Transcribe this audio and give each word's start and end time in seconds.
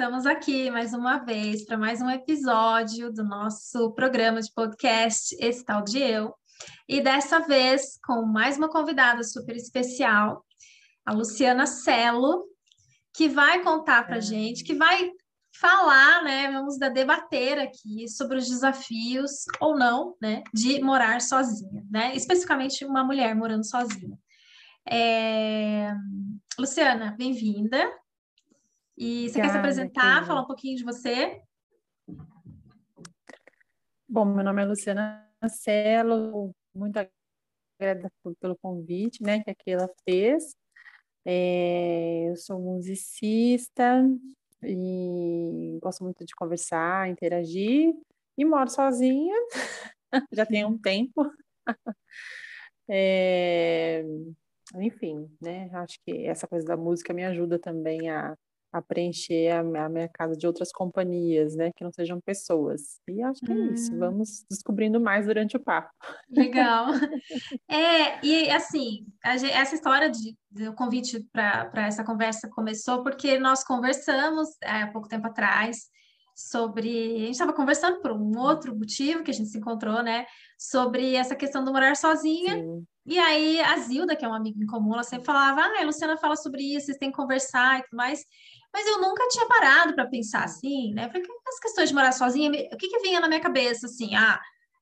Estamos 0.00 0.24
aqui 0.24 0.70
mais 0.70 0.94
uma 0.94 1.18
vez 1.18 1.66
para 1.66 1.76
mais 1.76 2.00
um 2.00 2.08
episódio 2.08 3.12
do 3.12 3.22
nosso 3.22 3.92
programa 3.92 4.40
de 4.40 4.50
podcast 4.50 5.36
Esse 5.38 5.62
Tal 5.62 5.84
de 5.84 5.98
Eu. 5.98 6.34
E 6.88 7.02
dessa 7.02 7.40
vez 7.40 7.98
com 8.02 8.24
mais 8.24 8.56
uma 8.56 8.70
convidada 8.70 9.22
super 9.22 9.54
especial, 9.54 10.42
a 11.04 11.12
Luciana 11.12 11.66
Celo, 11.66 12.46
que 13.12 13.28
vai 13.28 13.62
contar 13.62 14.06
para 14.06 14.16
é. 14.16 14.20
gente, 14.22 14.64
que 14.64 14.74
vai 14.74 15.10
falar, 15.60 16.24
né? 16.24 16.50
Vamos 16.50 16.78
debater 16.78 17.58
aqui 17.58 18.08
sobre 18.08 18.38
os 18.38 18.48
desafios 18.48 19.44
ou 19.60 19.76
não, 19.76 20.16
né, 20.18 20.42
de 20.54 20.80
morar 20.80 21.20
sozinha, 21.20 21.84
né? 21.90 22.16
Especificamente 22.16 22.86
uma 22.86 23.04
mulher 23.04 23.34
morando 23.34 23.68
sozinha. 23.68 24.18
É... 24.90 25.94
Luciana, 26.58 27.14
bem-vinda. 27.18 27.99
E 29.02 29.30
você 29.30 29.40
quer 29.40 29.48
se 29.48 29.56
apresentar, 29.56 30.26
falar 30.26 30.42
um 30.42 30.46
pouquinho 30.46 30.76
de 30.76 30.84
você? 30.84 31.40
Bom, 34.06 34.26
meu 34.26 34.44
nome 34.44 34.60
é 34.60 34.66
Luciana 34.66 35.26
Marcelo, 35.40 36.54
muito 36.74 37.00
obrigada 37.80 38.12
pelo 38.38 38.58
convite, 38.58 39.22
né, 39.22 39.42
que 39.42 39.70
ela 39.70 39.88
fez. 40.04 40.54
É, 41.24 42.28
eu 42.28 42.36
sou 42.36 42.60
musicista, 42.60 44.06
e 44.62 45.78
gosto 45.80 46.04
muito 46.04 46.22
de 46.26 46.34
conversar, 46.34 47.08
interagir 47.08 47.94
e 48.36 48.44
moro 48.44 48.68
sozinha, 48.68 49.34
já 50.30 50.44
tem 50.44 50.66
um 50.66 50.76
tempo. 50.76 51.24
é, 52.86 54.04
enfim, 54.74 55.26
né? 55.40 55.70
Acho 55.72 55.98
que 56.04 56.26
essa 56.26 56.46
coisa 56.46 56.66
da 56.66 56.76
música 56.76 57.14
me 57.14 57.24
ajuda 57.24 57.58
também 57.58 58.10
a, 58.10 58.36
a 58.72 58.80
preencher 58.80 59.48
a, 59.50 59.60
a, 59.60 59.88
minha 59.88 60.08
casa 60.08 60.36
de 60.36 60.46
outras 60.46 60.70
companhias, 60.70 61.56
né? 61.56 61.72
Que 61.76 61.82
não 61.82 61.92
sejam 61.92 62.20
pessoas. 62.20 63.00
E 63.08 63.22
acho 63.22 63.40
que 63.40 63.52
hum. 63.52 63.70
é 63.70 63.72
isso. 63.74 63.92
Hum. 63.92 63.98
Vamos 63.98 64.44
descobrindo 64.48 65.00
mais 65.00 65.26
durante 65.26 65.56
o 65.56 65.60
papo. 65.60 65.90
Legal. 66.30 66.86
É, 67.68 68.24
e 68.24 68.50
assim, 68.50 69.06
essa 69.24 69.74
história 69.74 70.10
de, 70.10 70.36
do 70.50 70.72
convite 70.74 71.24
para 71.32 71.86
essa 71.86 72.04
conversa 72.04 72.48
começou 72.48 73.02
porque 73.02 73.38
nós 73.38 73.62
conversamos 73.64 74.48
é, 74.62 74.82
há 74.82 74.86
pouco 74.88 75.08
tempo 75.08 75.26
atrás 75.26 75.88
sobre. 76.34 76.88
A 76.88 77.18
gente 77.18 77.30
estava 77.32 77.52
conversando 77.52 78.00
por 78.00 78.12
um 78.12 78.38
outro 78.38 78.76
motivo 78.76 79.22
que 79.22 79.30
a 79.30 79.34
gente 79.34 79.50
se 79.50 79.58
encontrou, 79.58 80.02
né? 80.02 80.26
Sobre 80.58 81.14
essa 81.14 81.36
questão 81.36 81.64
do 81.64 81.72
morar 81.72 81.96
sozinha. 81.96 82.54
Sim. 82.54 82.84
E 83.06 83.18
aí, 83.18 83.60
a 83.60 83.76
Zilda, 83.78 84.16
que 84.16 84.24
é 84.24 84.28
uma 84.28 84.36
amiga 84.36 84.62
em 84.62 84.66
comum, 84.66 84.94
ela 84.94 85.02
sempre 85.02 85.26
falava: 85.26 85.60
Ah, 85.60 85.80
a 85.80 85.84
Luciana 85.84 86.16
fala 86.16 86.36
sobre 86.36 86.62
isso, 86.62 86.86
vocês 86.86 86.98
têm 86.98 87.10
que 87.10 87.16
conversar 87.16 87.78
e 87.80 87.82
tudo 87.82 87.96
mais. 87.96 88.24
Mas 88.72 88.86
eu 88.86 89.00
nunca 89.00 89.26
tinha 89.28 89.46
parado 89.46 89.94
para 89.94 90.06
pensar 90.06 90.44
assim, 90.44 90.94
né? 90.94 91.08
Porque 91.08 91.28
as 91.48 91.58
questões 91.58 91.88
de 91.88 91.94
morar 91.94 92.12
sozinha, 92.12 92.50
o 92.50 92.76
que, 92.76 92.88
que 92.88 93.00
vinha 93.00 93.20
na 93.20 93.28
minha 93.28 93.40
cabeça 93.40 93.86
assim? 93.86 94.14
Ah, 94.14 94.40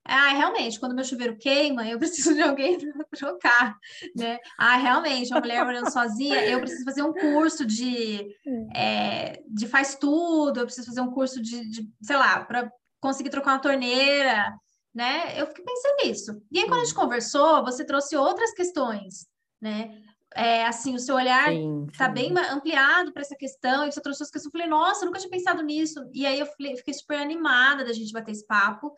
ah, 0.09 0.29
realmente, 0.29 0.81
quando 0.81 0.95
meu 0.95 1.05
chuveiro 1.05 1.37
queima, 1.37 1.87
eu 1.87 1.99
preciso 2.01 2.35
de 2.35 2.41
alguém 2.41 2.79
para 2.79 3.05
trocar, 3.15 3.77
né? 4.17 4.39
Ah, 4.59 4.77
realmente, 4.77 5.31
uma 5.31 5.41
mulher 5.41 5.65
morando 5.65 5.91
sozinha, 5.93 6.47
eu 6.47 6.61
preciso 6.61 6.85
fazer 6.85 7.03
um 7.03 7.13
curso 7.13 7.65
de, 7.65 8.27
é, 8.75 9.43
de 9.47 9.67
faz 9.67 9.97
tudo, 9.97 10.61
eu 10.61 10.65
preciso 10.65 10.87
fazer 10.87 11.03
um 11.03 11.11
curso 11.11 11.43
de, 11.43 11.61
de 11.69 11.89
sei 12.03 12.17
lá, 12.17 12.43
para 12.45 12.73
conseguir 13.01 13.29
trocar 13.29 13.53
uma 13.53 13.61
torneira, 13.61 14.51
né? 14.95 15.41
Eu 15.41 15.47
fiquei 15.47 15.65
pensando 15.65 15.97
nisso. 16.05 16.43
E 16.51 16.59
aí, 16.59 16.67
quando 16.67 16.81
a 16.81 16.85
gente 16.85 16.95
conversou, 16.95 17.63
você 17.63 17.85
trouxe 17.85 18.17
outras 18.17 18.53
questões, 18.53 19.27
né? 19.61 20.03
É, 20.35 20.67
assim, 20.67 20.95
o 20.95 20.99
seu 20.99 21.15
olhar 21.15 21.53
está 21.91 22.09
bem 22.09 22.33
ampliado 22.51 23.13
para 23.13 23.23
essa 23.23 23.37
questão, 23.37 23.87
e 23.87 23.93
você 23.93 24.01
trouxe 24.01 24.23
as 24.23 24.31
questões, 24.31 24.53
eu 24.53 24.61
falei, 24.61 24.69
nossa, 24.69 25.03
eu 25.03 25.07
nunca 25.07 25.19
tinha 25.19 25.31
pensado 25.31 25.63
nisso, 25.63 26.09
e 26.13 26.27
aí 26.27 26.39
eu 26.39 26.47
falei, 26.47 26.77
fiquei 26.77 26.95
super 26.95 27.19
animada 27.19 27.85
da 27.85 27.93
gente 27.93 28.13
bater 28.13 28.33
esse 28.33 28.47
papo, 28.47 28.95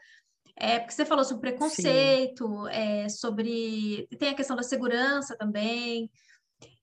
é, 0.56 0.78
porque 0.78 0.92
você 0.92 1.04
falou 1.04 1.24
sobre 1.24 1.50
preconceito, 1.50 2.66
é, 2.68 3.08
sobre, 3.08 4.08
tem 4.18 4.30
a 4.30 4.34
questão 4.34 4.56
da 4.56 4.62
segurança 4.62 5.36
também, 5.36 6.10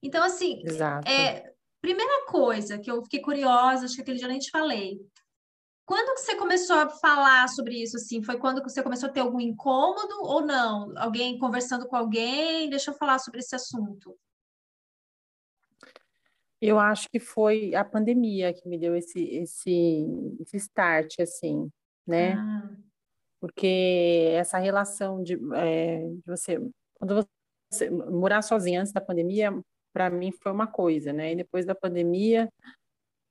então, 0.01 0.23
assim, 0.23 0.61
é, 1.05 1.51
primeira 1.81 2.25
coisa 2.25 2.77
que 2.77 2.89
eu 2.89 3.03
fiquei 3.03 3.21
curiosa, 3.21 3.85
acho 3.85 3.95
que 3.95 4.01
aquele 4.01 4.17
dia 4.17 4.27
eu 4.27 4.31
nem 4.31 4.39
te 4.39 4.49
falei, 4.49 4.99
quando 5.87 6.15
que 6.15 6.21
você 6.21 6.35
começou 6.35 6.75
a 6.75 6.89
falar 6.89 7.47
sobre 7.47 7.81
isso, 7.81 7.95
assim? 7.95 8.21
Foi 8.21 8.37
quando 8.37 8.61
que 8.61 8.69
você 8.69 8.83
começou 8.83 9.07
a 9.07 9.11
ter 9.11 9.21
algum 9.21 9.39
incômodo 9.39 10.15
ou 10.21 10.45
não? 10.45 10.91
Alguém 10.97 11.39
conversando 11.39 11.87
com 11.87 11.95
alguém? 11.95 12.69
Deixa 12.69 12.91
eu 12.91 12.95
falar 12.95 13.19
sobre 13.19 13.39
esse 13.39 13.55
assunto. 13.55 14.13
Eu 16.61 16.79
acho 16.79 17.07
que 17.09 17.19
foi 17.19 17.75
a 17.75 17.85
pandemia 17.85 18.53
que 18.53 18.67
me 18.67 18.77
deu 18.77 18.95
esse, 18.95 19.23
esse, 19.23 20.05
esse 20.39 20.57
start, 20.57 21.19
assim, 21.19 21.69
né? 22.05 22.33
Ah. 22.33 22.69
Porque 23.39 24.31
essa 24.33 24.57
relação 24.57 25.21
de, 25.21 25.37
é, 25.55 25.99
de 26.07 26.23
você, 26.25 26.59
quando 26.95 27.27
você 27.71 27.89
morar 27.89 28.41
sozinha 28.41 28.81
antes 28.81 28.91
da 28.91 29.01
pandemia, 29.01 29.51
para 29.93 30.09
mim 30.09 30.31
foi 30.31 30.51
uma 30.51 30.67
coisa, 30.67 31.13
né? 31.13 31.33
E 31.33 31.35
depois 31.35 31.65
da 31.65 31.75
pandemia 31.75 32.49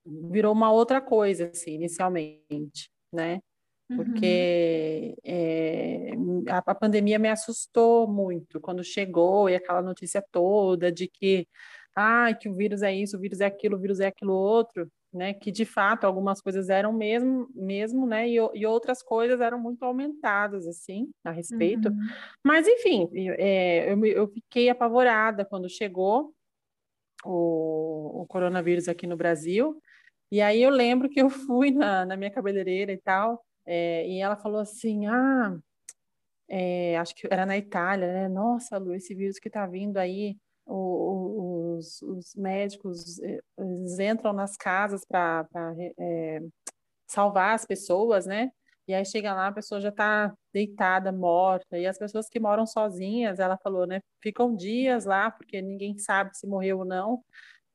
virou 0.04 0.52
uma 0.52 0.70
outra 0.70 1.00
coisa, 1.00 1.48
assim, 1.48 1.72
inicialmente, 1.72 2.88
né? 3.12 3.40
Porque 3.88 5.14
uhum. 5.24 6.44
é, 6.48 6.50
a, 6.50 6.58
a 6.58 6.74
pandemia 6.74 7.18
me 7.18 7.28
assustou 7.28 8.08
muito 8.08 8.60
quando 8.60 8.82
chegou 8.82 9.48
e 9.48 9.54
aquela 9.54 9.80
notícia 9.80 10.24
toda 10.32 10.90
de 10.90 11.06
que 11.06 11.46
ah, 11.96 12.34
que 12.34 12.48
o 12.48 12.54
vírus 12.54 12.82
é 12.82 12.94
isso, 12.94 13.16
o 13.16 13.20
vírus 13.20 13.40
é 13.40 13.46
aquilo, 13.46 13.76
o 13.76 13.80
vírus 13.80 14.00
é 14.00 14.08
aquilo 14.08 14.34
outro, 14.34 14.86
né? 15.12 15.32
Que 15.32 15.50
de 15.50 15.64
fato 15.64 16.04
algumas 16.04 16.42
coisas 16.42 16.68
eram 16.68 16.92
mesmo, 16.92 17.48
mesmo, 17.54 18.06
né? 18.06 18.28
E, 18.28 18.34
e 18.34 18.66
outras 18.66 19.02
coisas 19.02 19.40
eram 19.40 19.58
muito 19.58 19.82
aumentadas, 19.82 20.66
assim, 20.66 21.08
a 21.24 21.30
respeito. 21.30 21.88
Uhum. 21.88 21.96
Mas, 22.44 22.68
enfim, 22.68 23.08
é, 23.38 23.90
eu, 23.90 24.04
eu 24.04 24.28
fiquei 24.28 24.68
apavorada 24.68 25.42
quando 25.44 25.70
chegou 25.70 26.34
o, 27.24 28.22
o 28.22 28.26
coronavírus 28.26 28.88
aqui 28.88 29.06
no 29.06 29.16
Brasil. 29.16 29.80
E 30.30 30.42
aí 30.42 30.62
eu 30.62 30.70
lembro 30.70 31.08
que 31.08 31.20
eu 31.20 31.30
fui 31.30 31.70
na, 31.70 32.04
na 32.04 32.16
minha 32.16 32.30
cabeleireira 32.30 32.92
e 32.92 32.98
tal, 32.98 33.42
é, 33.64 34.06
e 34.06 34.20
ela 34.20 34.36
falou 34.36 34.60
assim: 34.60 35.06
ah, 35.06 35.56
é, 36.48 36.98
acho 36.98 37.14
que 37.14 37.26
era 37.30 37.46
na 37.46 37.56
Itália, 37.56 38.12
né? 38.12 38.28
Nossa, 38.28 38.76
Lu, 38.76 38.94
esse 38.94 39.14
vírus 39.14 39.38
que 39.38 39.48
tá 39.48 39.66
vindo 39.66 39.96
aí 39.96 40.36
os, 40.66 42.02
os 42.02 42.34
médicos 42.34 43.18
eh, 43.20 43.40
eles 43.58 43.98
entram 43.98 44.32
nas 44.32 44.56
casas 44.56 45.04
para 45.04 45.46
é, 45.98 46.40
salvar 47.06 47.54
as 47.54 47.64
pessoas, 47.64 48.26
né? 48.26 48.50
E 48.88 48.94
aí 48.94 49.04
chega 49.04 49.34
lá, 49.34 49.48
a 49.48 49.52
pessoa 49.52 49.80
já 49.80 49.88
está 49.88 50.32
deitada, 50.52 51.10
morta. 51.12 51.78
E 51.78 51.86
as 51.86 51.98
pessoas 51.98 52.28
que 52.28 52.38
moram 52.38 52.66
sozinhas, 52.66 53.40
ela 53.40 53.58
falou, 53.58 53.86
né? 53.86 54.00
Ficam 54.22 54.54
dias 54.54 55.04
lá, 55.04 55.30
porque 55.30 55.60
ninguém 55.60 55.98
sabe 55.98 56.36
se 56.36 56.46
morreu 56.46 56.78
ou 56.80 56.84
não. 56.84 57.22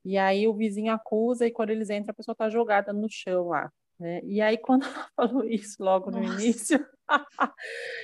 E 0.05 0.17
aí 0.17 0.47
o 0.47 0.53
vizinho 0.55 0.93
acusa, 0.93 1.45
e 1.45 1.51
quando 1.51 1.71
eles 1.71 1.89
entram, 1.89 2.11
a 2.11 2.15
pessoa 2.15 2.33
está 2.33 2.49
jogada 2.49 2.93
no 2.93 3.07
chão 3.09 3.49
lá. 3.49 3.71
Né? 4.01 4.19
E 4.23 4.41
aí, 4.41 4.57
quando 4.57 4.81
ela 4.97 5.07
falou 5.15 5.43
isso 5.43 5.83
logo 5.83 6.09
no 6.09 6.19
Nossa. 6.19 6.43
início, 6.43 6.83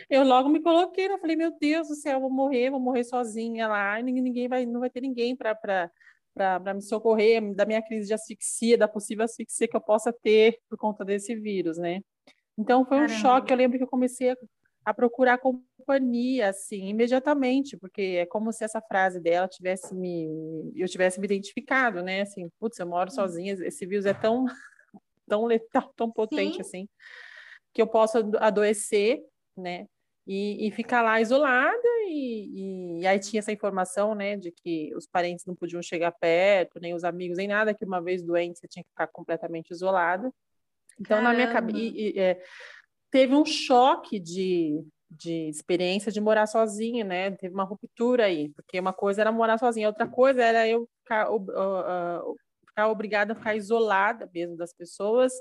eu 0.08 0.24
logo 0.24 0.48
me 0.48 0.62
coloquei, 0.62 1.08
eu 1.08 1.18
falei, 1.18 1.36
meu 1.36 1.58
Deus 1.60 1.88
do 1.88 1.96
céu, 1.96 2.22
vou 2.22 2.30
morrer, 2.30 2.70
vou 2.70 2.80
morrer 2.80 3.04
sozinha 3.04 3.68
lá, 3.68 4.00
ninguém 4.00 4.48
vai, 4.48 4.64
não 4.64 4.80
vai 4.80 4.92
ter 4.92 5.02
ninguém 5.02 5.36
para 5.36 5.90
para 6.36 6.72
me 6.76 6.84
socorrer 6.84 7.42
da 7.56 7.66
minha 7.66 7.82
crise 7.82 8.06
de 8.06 8.14
asfixia, 8.14 8.78
da 8.78 8.88
possível 8.88 9.26
asfixia 9.26 9.68
que 9.68 9.76
eu 9.76 9.82
possa 9.82 10.14
ter 10.14 10.60
por 10.70 10.78
conta 10.78 11.04
desse 11.04 11.36
vírus, 11.36 11.80
né? 11.80 12.02
Então 12.56 12.86
foi 12.86 12.98
um 12.98 13.08
Caramba. 13.08 13.20
choque. 13.20 13.52
Eu 13.52 13.58
lembro 13.58 13.80
que 13.80 13.84
eu 13.84 13.88
comecei 13.88 14.30
a, 14.30 14.36
a, 14.86 14.94
procurar 14.94 15.40
companhia, 15.40 16.50
assim, 16.50 16.90
imediatamente, 16.90 17.76
porque 17.76 18.20
é 18.20 18.26
como 18.28 18.54
se 18.54 18.64
essa 18.64 18.80
frase 18.80 19.20
dela 19.20 19.48
tivesse 19.48 19.96
me, 19.96 20.72
eu 20.76 20.88
tivesse 20.88 21.20
me 21.20 21.26
identificado, 21.26 22.04
né? 22.04 22.22
Assim, 22.22 22.48
putz, 22.60 22.78
eu 22.78 22.86
moro 22.86 23.10
sozinha, 23.10 23.54
esse 23.54 23.84
vírus 23.88 24.06
é 24.06 24.14
tão, 24.14 24.46
tão 25.28 25.46
letal, 25.46 25.92
tão 25.96 26.12
potente 26.12 26.56
Sim. 26.56 26.62
assim 26.62 26.90
que 27.78 27.82
eu 27.82 27.88
possa 27.88 28.28
adoecer, 28.40 29.22
né? 29.56 29.86
E, 30.26 30.68
e 30.68 30.72
ficar 30.72 31.04
lá 31.04 31.22
isolada, 31.22 31.88
e, 32.08 33.00
e, 33.00 33.08
aí 33.08 33.20
tinha 33.20 33.40
essa 33.40 33.52
informação, 33.52 34.16
né, 34.16 34.36
de 34.36 34.52
que 34.52 34.94
os 34.96 35.06
parentes 35.06 35.46
não 35.46 35.56
podiam 35.56 35.82
chegar 35.82 36.12
perto, 36.12 36.82
nem 36.82 36.94
os 36.96 37.04
amigos, 37.04 37.38
nem 37.38 37.48
nada, 37.48 37.76
que 37.76 37.86
uma 37.86 38.02
vez 38.02 38.24
doente 38.24 38.60
você 38.60 38.68
tinha 38.68 38.84
que 38.84 38.90
ficar 38.90 39.08
completamente 39.08 39.70
isolada. 39.70 40.34
Então, 41.00 41.18
Caramba. 41.22 41.30
na 41.30 41.34
minha 41.36 41.54
cabeça, 41.54 42.20
é, 42.20 42.42
teve 43.12 43.36
um 43.36 43.46
choque 43.46 44.20
de, 44.20 44.84
de 45.10 45.48
experiência 45.48 46.12
de 46.12 46.20
morar 46.20 46.48
sozinha, 46.48 47.06
né? 47.06 47.32
Teve 47.32 47.54
uma 47.54 47.64
ruptura 47.64 48.26
aí, 48.26 48.50
porque 48.50 48.80
uma 48.80 48.92
coisa 48.92 49.22
era 49.22 49.32
morar 49.32 49.60
sozinha, 49.60 49.88
outra 49.88 50.08
coisa 50.08 50.44
era 50.44 50.68
eu 50.68 50.90
ficar, 51.04 51.32
uh, 51.32 51.38
uh, 51.38 52.36
ficar 52.78 52.90
obrigada 52.90 53.34
a 53.34 53.36
ficar 53.36 53.56
isolada 53.56 54.30
mesmo 54.32 54.56
das 54.56 54.72
pessoas 54.72 55.34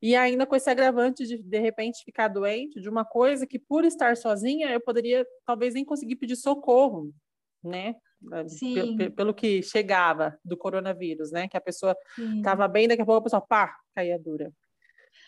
e 0.00 0.14
ainda 0.14 0.46
com 0.46 0.54
esse 0.54 0.70
agravante 0.70 1.26
de, 1.26 1.42
de 1.42 1.58
repente, 1.58 2.04
ficar 2.04 2.28
doente 2.28 2.80
de 2.80 2.88
uma 2.88 3.04
coisa 3.04 3.46
que, 3.46 3.58
por 3.58 3.84
estar 3.84 4.16
sozinha, 4.16 4.70
eu 4.70 4.80
poderia 4.80 5.26
talvez 5.44 5.74
nem 5.74 5.84
conseguir 5.84 6.16
pedir 6.16 6.36
socorro, 6.36 7.12
né? 7.62 7.96
né, 8.22 8.44
pelo 9.14 9.34
que 9.34 9.62
chegava 9.62 10.38
do 10.42 10.56
coronavírus, 10.56 11.30
né? 11.30 11.48
Que 11.48 11.56
a 11.56 11.60
pessoa 11.60 11.94
estava 12.18 12.66
bem, 12.66 12.88
daqui 12.88 13.02
a 13.02 13.04
pouco 13.04 13.20
a 13.20 13.24
pessoa, 13.24 13.46
pá, 13.46 13.76
caía 13.94 14.18
dura. 14.18 14.50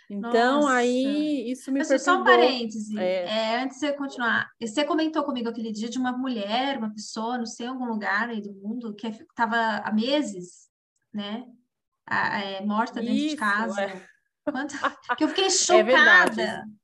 Então, 0.08 0.62
Nossa. 0.62 0.74
aí, 0.74 1.50
isso 1.50 1.70
me 1.70 1.80
Mas 1.80 1.88
perturbou. 1.88 2.14
Só 2.14 2.20
um 2.20 2.24
parêntese, 2.24 2.98
é... 2.98 3.24
É, 3.24 3.62
antes 3.62 3.78
de 3.78 3.86
você 3.86 3.92
continuar, 3.92 4.50
você 4.60 4.84
comentou 4.84 5.22
comigo 5.22 5.50
aquele 5.50 5.72
dia 5.72 5.88
de 5.90 5.98
uma 5.98 6.12
mulher, 6.12 6.78
uma 6.78 6.92
pessoa, 6.92 7.36
não 7.36 7.46
sei, 7.46 7.66
em 7.66 7.70
algum 7.70 7.86
lugar 7.86 8.30
aí 8.30 8.40
do 8.40 8.52
mundo, 8.54 8.94
que 8.94 9.06
estava 9.06 9.78
há 9.78 9.92
meses, 9.92 10.71
né? 11.12 11.46
A, 12.06 12.40
é, 12.40 12.60
morta 12.64 13.00
dentro 13.00 13.14
isso, 13.14 13.30
de 13.30 13.36
casa. 13.36 13.82
É. 13.82 14.06
Quanto... 14.44 14.74
Que 15.16 15.24
eu 15.24 15.28
fiquei 15.28 15.50
chocada. 15.50 15.80
É 15.80 15.84
verdade. 15.84 16.82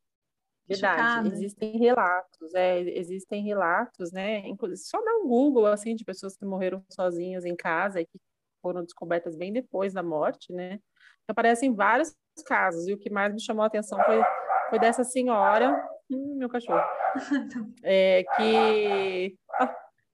Verdade, 0.69 0.99
Chocada. 0.99 1.29
existem 1.29 1.79
relatos, 1.79 2.55
é, 2.55 2.81
existem 2.81 3.43
relatos, 3.43 4.13
né? 4.13 4.47
Inclusive, 4.47 4.87
só 4.87 5.03
dá 5.03 5.13
um 5.15 5.27
Google 5.27 5.67
assim 5.67 5.95
de 5.95 6.05
pessoas 6.05 6.37
que 6.37 6.45
morreram 6.45 6.85
sozinhas 6.91 7.47
em 7.47 7.57
casa 7.57 8.03
e 8.03 8.07
que 8.07 8.21
foram 8.61 8.85
descobertas 8.85 9.35
bem 9.35 9.51
depois 9.51 9.95
da 9.95 10.03
morte, 10.03 10.53
né? 10.53 10.79
Aparecem 11.27 11.75
vários 11.75 12.15
casos, 12.47 12.87
e 12.87 12.93
o 12.93 12.99
que 12.99 13.09
mais 13.09 13.33
me 13.33 13.41
chamou 13.41 13.63
a 13.63 13.67
atenção 13.67 13.99
foi, 14.05 14.23
foi 14.69 14.79
dessa 14.79 15.05
senhora, 15.05 15.75
hum, 16.11 16.37
meu 16.37 16.51
cachorro, 16.51 16.85
é, 17.83 18.25
que 18.37 19.39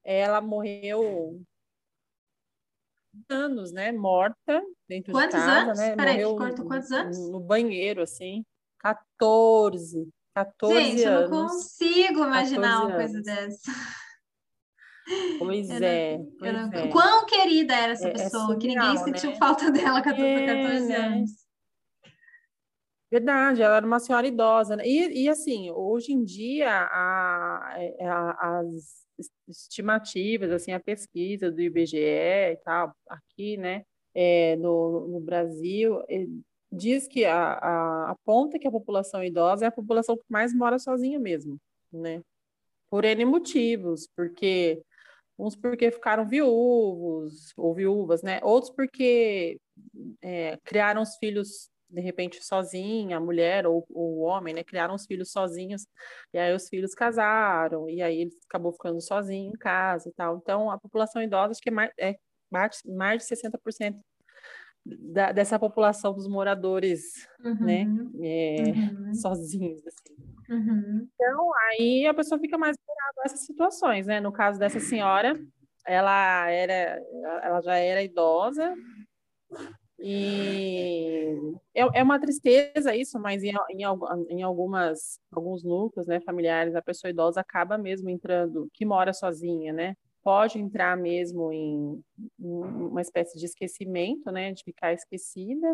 ela 0.05 0.39
morreu 0.39 1.41
anos, 3.29 3.71
né? 3.71 3.91
Morta 3.91 4.61
dentro 4.87 5.11
quantos 5.11 5.39
de 5.39 5.45
casa, 5.45 5.61
anos? 5.61 5.79
né? 5.79 5.95
Peraí, 5.95 6.23
morreu 6.23 6.65
quantos 6.65 6.91
anos? 6.91 7.29
No, 7.29 7.39
banheiro, 7.39 8.01
assim, 8.01 8.43
14. 8.79 10.09
14 10.35 10.75
Gente, 10.75 11.03
anos. 11.03 11.21
eu 11.23 11.29
não 11.29 11.47
consigo 11.47 12.23
imaginar 12.25 12.85
uma 12.85 12.95
coisa 12.95 13.21
dessa. 13.21 13.71
Pois 15.37 15.69
é. 15.69 16.17
Pois 16.39 16.53
não, 16.53 16.73
é. 16.73 16.87
Quão 16.87 17.25
querida 17.25 17.73
era 17.75 17.93
essa 17.93 18.07
é, 18.07 18.09
é 18.09 18.13
pessoa, 18.13 18.43
é 18.43 18.45
surreal, 18.47 18.59
que 18.59 18.67
ninguém 18.67 18.97
sentiu 18.97 19.29
né? 19.29 19.35
falta 19.37 19.71
dela 19.71 20.01
com 20.01 20.09
14 20.09 20.21
é, 20.21 20.79
né? 20.81 20.95
anos. 20.95 21.44
Verdade, 23.15 23.61
ela 23.61 23.77
era 23.77 23.85
uma 23.85 23.97
senhora 23.97 24.27
idosa. 24.27 24.75
Né? 24.75 24.85
E, 24.85 25.23
e 25.23 25.29
assim, 25.29 25.71
hoje 25.71 26.11
em 26.11 26.21
dia, 26.21 26.69
a, 26.69 27.77
a, 28.01 28.59
as 28.59 29.05
estimativas, 29.47 30.51
assim, 30.51 30.73
a 30.73 30.81
pesquisa 30.81 31.49
do 31.49 31.61
IBGE 31.61 31.97
e 31.97 32.57
tal, 32.57 32.93
aqui, 33.07 33.55
né, 33.55 33.85
é, 34.13 34.57
no, 34.57 35.07
no 35.07 35.21
Brasil, 35.21 36.01
diz 36.69 37.07
que 37.07 37.23
a, 37.23 37.53
a, 37.53 38.11
aponta 38.11 38.59
que 38.59 38.67
a 38.67 38.71
população 38.71 39.23
idosa 39.23 39.63
é 39.63 39.69
a 39.69 39.71
população 39.71 40.17
que 40.17 40.25
mais 40.27 40.53
mora 40.53 40.77
sozinha 40.77 41.17
mesmo, 41.17 41.57
né? 41.93 42.21
Por 42.89 43.05
N 43.05 43.23
motivos, 43.23 44.09
porque 44.13 44.83
uns 45.39 45.55
porque 45.55 45.89
ficaram 45.89 46.27
viúvos 46.27 47.53
ou 47.55 47.73
viúvas, 47.73 48.21
né? 48.21 48.41
Outros 48.43 48.73
porque 48.73 49.57
é, 50.21 50.57
criaram 50.65 51.01
os 51.01 51.15
filhos 51.15 51.69
de 51.95 52.01
repente 52.01 52.43
sozinha, 52.43 53.17
a 53.17 53.19
mulher 53.19 53.65
ou, 53.65 53.85
ou, 53.89 54.17
o 54.17 54.21
homem, 54.21 54.53
né? 54.53 54.63
Criaram 54.63 54.93
os 54.93 55.05
filhos 55.05 55.31
sozinhos 55.31 55.87
e 56.33 56.37
aí 56.37 56.53
os 56.53 56.67
filhos 56.67 56.93
casaram 56.93 57.89
e 57.89 58.01
aí 58.01 58.21
ele 58.21 58.31
acabou 58.49 58.73
ficando 58.73 59.01
sozinho 59.01 59.51
em 59.51 59.57
casa 59.57 60.09
e 60.09 60.13
tal. 60.13 60.37
Então 60.37 60.69
a 60.69 60.77
população 60.77 61.21
idosa 61.21 61.51
acho 61.51 61.61
que 61.61 61.69
é 61.69 61.71
mais, 61.71 61.91
é, 61.99 62.15
mais 62.85 63.23
de 63.23 63.35
60% 63.35 63.95
da, 64.85 65.31
dessa 65.31 65.57
população 65.57 66.13
dos 66.13 66.27
moradores, 66.27 67.27
né, 67.39 67.85
uhum. 67.85 68.11
né, 68.13 68.55
é, 68.57 68.61
uhum. 68.61 69.13
sozinhos, 69.15 69.81
assim. 69.87 70.15
Uhum. 70.47 71.07
Então, 71.15 71.51
aí 71.71 72.05
a 72.05 72.13
pessoa 72.13 72.39
fica 72.39 72.55
mais 72.55 72.77
vulnerável 72.77 73.21
a 73.23 73.25
essas 73.25 73.45
situações, 73.47 74.05
né? 74.05 74.19
No 74.19 74.31
caso 74.31 74.59
dessa 74.59 74.79
senhora, 74.79 75.33
ela 75.87 76.51
era, 76.51 77.01
ela 77.41 77.61
já 77.61 77.77
era 77.77 78.03
idosa 78.03 78.75
e 79.99 81.53
é, 81.73 81.99
é 81.99 82.03
uma 82.03 82.19
tristeza 82.19 82.95
isso, 82.95 83.19
mas 83.19 83.43
em, 83.43 83.53
em, 83.69 83.83
em 84.29 84.43
algumas 84.43 85.19
alguns 85.31 85.63
núcleos, 85.63 86.07
né, 86.07 86.19
familiares, 86.21 86.75
a 86.75 86.81
pessoa 86.81 87.09
idosa 87.09 87.39
acaba 87.41 87.77
mesmo 87.77 88.09
entrando, 88.09 88.69
que 88.73 88.85
mora 88.85 89.13
sozinha, 89.13 89.71
né? 89.73 89.95
pode 90.25 90.57
entrar 90.57 90.97
mesmo 90.97 91.53
em, 91.53 92.03
uma 92.39 92.99
espécie 92.99 93.37
de 93.37 93.45
esquecimento, 93.45 94.31
né, 94.31 94.51
de 94.51 94.63
ficar 94.63 94.91
esquecida. 94.91 95.67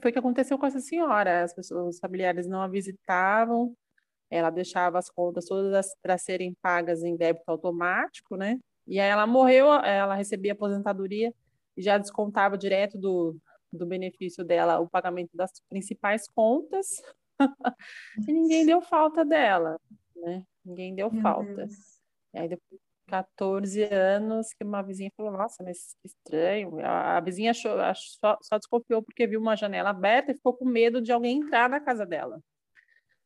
Foi 0.00 0.12
o 0.12 0.12
que 0.12 0.20
aconteceu 0.20 0.56
com 0.56 0.64
essa 0.64 0.78
senhora. 0.78 1.42
As 1.42 1.52
pessoas, 1.52 1.96
os 1.96 1.98
familiares 1.98 2.46
não 2.46 2.62
a 2.62 2.68
visitavam, 2.68 3.74
ela 4.30 4.50
deixava 4.50 5.00
as 5.00 5.10
contas 5.10 5.46
todas 5.46 5.96
para 6.00 6.16
serem 6.16 6.54
pagas 6.62 7.02
em 7.02 7.16
débito 7.16 7.50
automático, 7.50 8.36
né? 8.36 8.56
E 8.86 9.00
aí 9.00 9.10
ela 9.10 9.26
morreu, 9.26 9.66
ela 9.72 10.14
recebia 10.14 10.52
aposentadoria 10.52 11.34
já 11.82 11.98
descontava 11.98 12.56
direto 12.56 12.98
do, 12.98 13.36
do 13.72 13.86
benefício 13.86 14.44
dela 14.44 14.80
o 14.80 14.88
pagamento 14.88 15.36
das 15.36 15.50
principais 15.68 16.26
contas. 16.28 17.02
e 18.28 18.32
ninguém 18.32 18.64
deu 18.66 18.80
falta 18.80 19.24
dela, 19.24 19.78
né? 20.16 20.44
Ninguém 20.64 20.94
deu 20.94 21.10
Meu 21.10 21.22
falta. 21.22 21.54
Deus. 21.54 22.00
E 22.34 22.38
aí 22.38 22.48
depois 22.48 22.80
14 23.12 23.82
anos, 23.92 24.54
que 24.54 24.64
uma 24.64 24.82
vizinha 24.82 25.10
falou, 25.14 25.32
nossa, 25.32 25.62
mas 25.62 25.94
que 26.00 26.06
estranho. 26.06 26.78
A, 26.80 27.18
a 27.18 27.20
vizinha 27.20 27.50
achou, 27.50 27.78
achou, 27.78 28.18
só, 28.18 28.38
só 28.40 28.56
desconfiou 28.56 29.02
porque 29.02 29.26
viu 29.26 29.38
uma 29.38 29.54
janela 29.54 29.90
aberta 29.90 30.32
e 30.32 30.34
ficou 30.34 30.54
com 30.54 30.64
medo 30.64 31.00
de 31.02 31.12
alguém 31.12 31.38
entrar 31.38 31.68
na 31.68 31.78
casa 31.78 32.06
dela. 32.06 32.40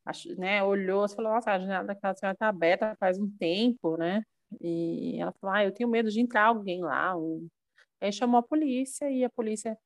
Acho, 0.04 0.28
né, 0.38 0.62
olhou 0.62 1.04
e 1.04 1.14
falou, 1.14 1.32
nossa, 1.32 1.52
a 1.52 1.58
janela 1.58 1.84
daquela 1.84 2.14
senhora 2.14 2.34
está 2.34 2.48
aberta 2.48 2.96
faz 2.98 3.18
um 3.18 3.30
tempo, 3.38 3.96
né? 3.96 4.22
E 4.60 5.20
ela 5.20 5.32
falou, 5.40 5.54
ah, 5.56 5.64
eu 5.64 5.72
tenho 5.72 5.88
medo 5.88 6.10
de 6.10 6.20
entrar 6.20 6.46
alguém 6.46 6.80
lá. 6.82 7.16
Um... 7.16 7.48
Aí 8.00 8.12
chamou 8.12 8.38
a 8.38 8.42
polícia 8.42 9.10
e 9.10 9.24
a 9.24 9.30
polícia 9.30 9.76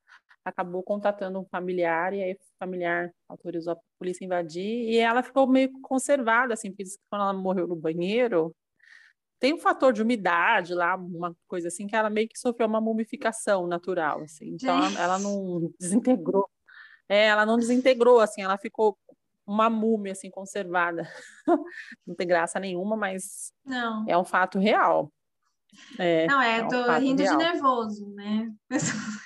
acabou 0.45 0.83
contatando 0.83 1.39
um 1.39 1.45
familiar 1.45 2.12
e 2.15 2.23
aí 2.23 2.33
o 2.33 2.39
familiar 2.59 3.12
autorizou 3.29 3.75
a 3.75 3.79
polícia 3.99 4.25
a 4.25 4.27
invadir 4.27 4.89
e 4.89 4.97
ela 4.97 5.23
ficou 5.23 5.47
meio 5.47 5.71
conservada, 5.83 6.55
assim, 6.55 6.71
porque 6.71 6.85
quando 7.09 7.23
ela 7.23 7.33
morreu 7.33 7.67
no 7.67 7.77
banheiro, 7.77 8.55
tem 9.39 9.55
um 9.55 9.59
fator 9.59 9.93
de 9.93 10.03
umidade 10.03 10.75
lá, 10.75 10.95
uma 10.95 11.35
coisa 11.49 11.69
assim, 11.69 11.87
que 11.87 11.97
ela 11.97 12.11
meio 12.11 12.29
que 12.29 12.39
sofreu 12.39 12.69
uma 12.69 12.81
mumificação 12.81 13.67
natural, 13.67 14.20
assim. 14.23 14.51
Então, 14.51 14.84
ela, 14.84 15.01
ela, 15.01 15.19
não 15.19 15.73
desintegrou. 15.81 16.46
É, 17.08 17.27
ela 17.27 17.46
não 17.46 17.56
desintegrou, 17.56 18.20
assim, 18.20 18.43
ela 18.43 18.58
ficou 18.58 18.99
uma 19.46 19.70
múmia, 19.70 20.13
assim, 20.13 20.31
conservada. 20.31 21.08
não 22.06 22.15
tem 22.15 22.27
graça 22.27 22.61
nenhuma, 22.61 22.96
mas 22.96 23.51
não. 23.65 24.05
é 24.06 24.17
um 24.17 24.25
fato 24.25 24.58
real. 24.58 25.11
É, 25.98 26.27
não, 26.27 26.41
é, 26.41 26.58
é 26.58 26.65
um 26.65 26.69
tô 26.69 26.93
rindo 26.98 27.22
real. 27.22 27.36
de 27.36 27.44
nervoso, 27.44 28.15
né? 28.15 28.53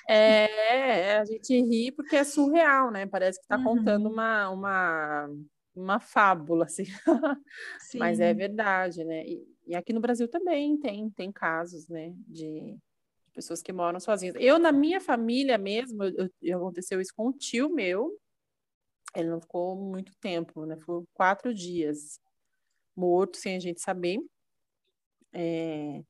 É, 0.07 1.13
é, 1.13 1.17
a 1.17 1.25
gente 1.25 1.59
ri 1.61 1.91
porque 1.91 2.15
é 2.15 2.23
surreal, 2.23 2.91
né? 2.91 3.07
Parece 3.07 3.39
que 3.39 3.45
está 3.45 3.57
uhum. 3.57 3.63
contando 3.63 4.07
uma, 4.07 4.49
uma, 4.49 5.29
uma 5.75 5.99
fábula, 5.99 6.65
assim. 6.65 6.83
Mas 7.95 8.19
é 8.19 8.33
verdade, 8.33 9.03
né? 9.03 9.25
E, 9.25 9.43
e 9.65 9.75
aqui 9.75 9.91
no 9.91 9.99
Brasil 9.99 10.27
também 10.27 10.77
tem, 10.77 11.09
tem 11.09 11.31
casos, 11.31 11.87
né, 11.89 12.13
de, 12.27 12.77
pessoas 13.33 13.61
que 13.61 13.73
moram 13.73 13.99
sozinhas. 13.99 14.35
Eu, 14.39 14.59
na 14.59 14.71
minha 14.71 15.01
família 15.01 15.57
mesmo, 15.57 16.03
eu, 16.03 16.29
eu, 16.41 16.57
aconteceu 16.59 17.01
isso 17.01 17.13
com 17.15 17.29
um 17.29 17.33
tio 17.33 17.69
meu, 17.69 18.17
ele 19.15 19.29
não 19.29 19.41
ficou 19.41 19.75
muito 19.75 20.15
tempo, 20.17 20.65
né, 20.65 20.77
foi 20.77 21.03
quatro 21.13 21.53
dias 21.53 22.19
morto, 22.95 23.37
sem 23.37 23.57
a 23.57 23.59
gente 23.59 23.81
saber, 23.81 24.19
é, 25.33 26.01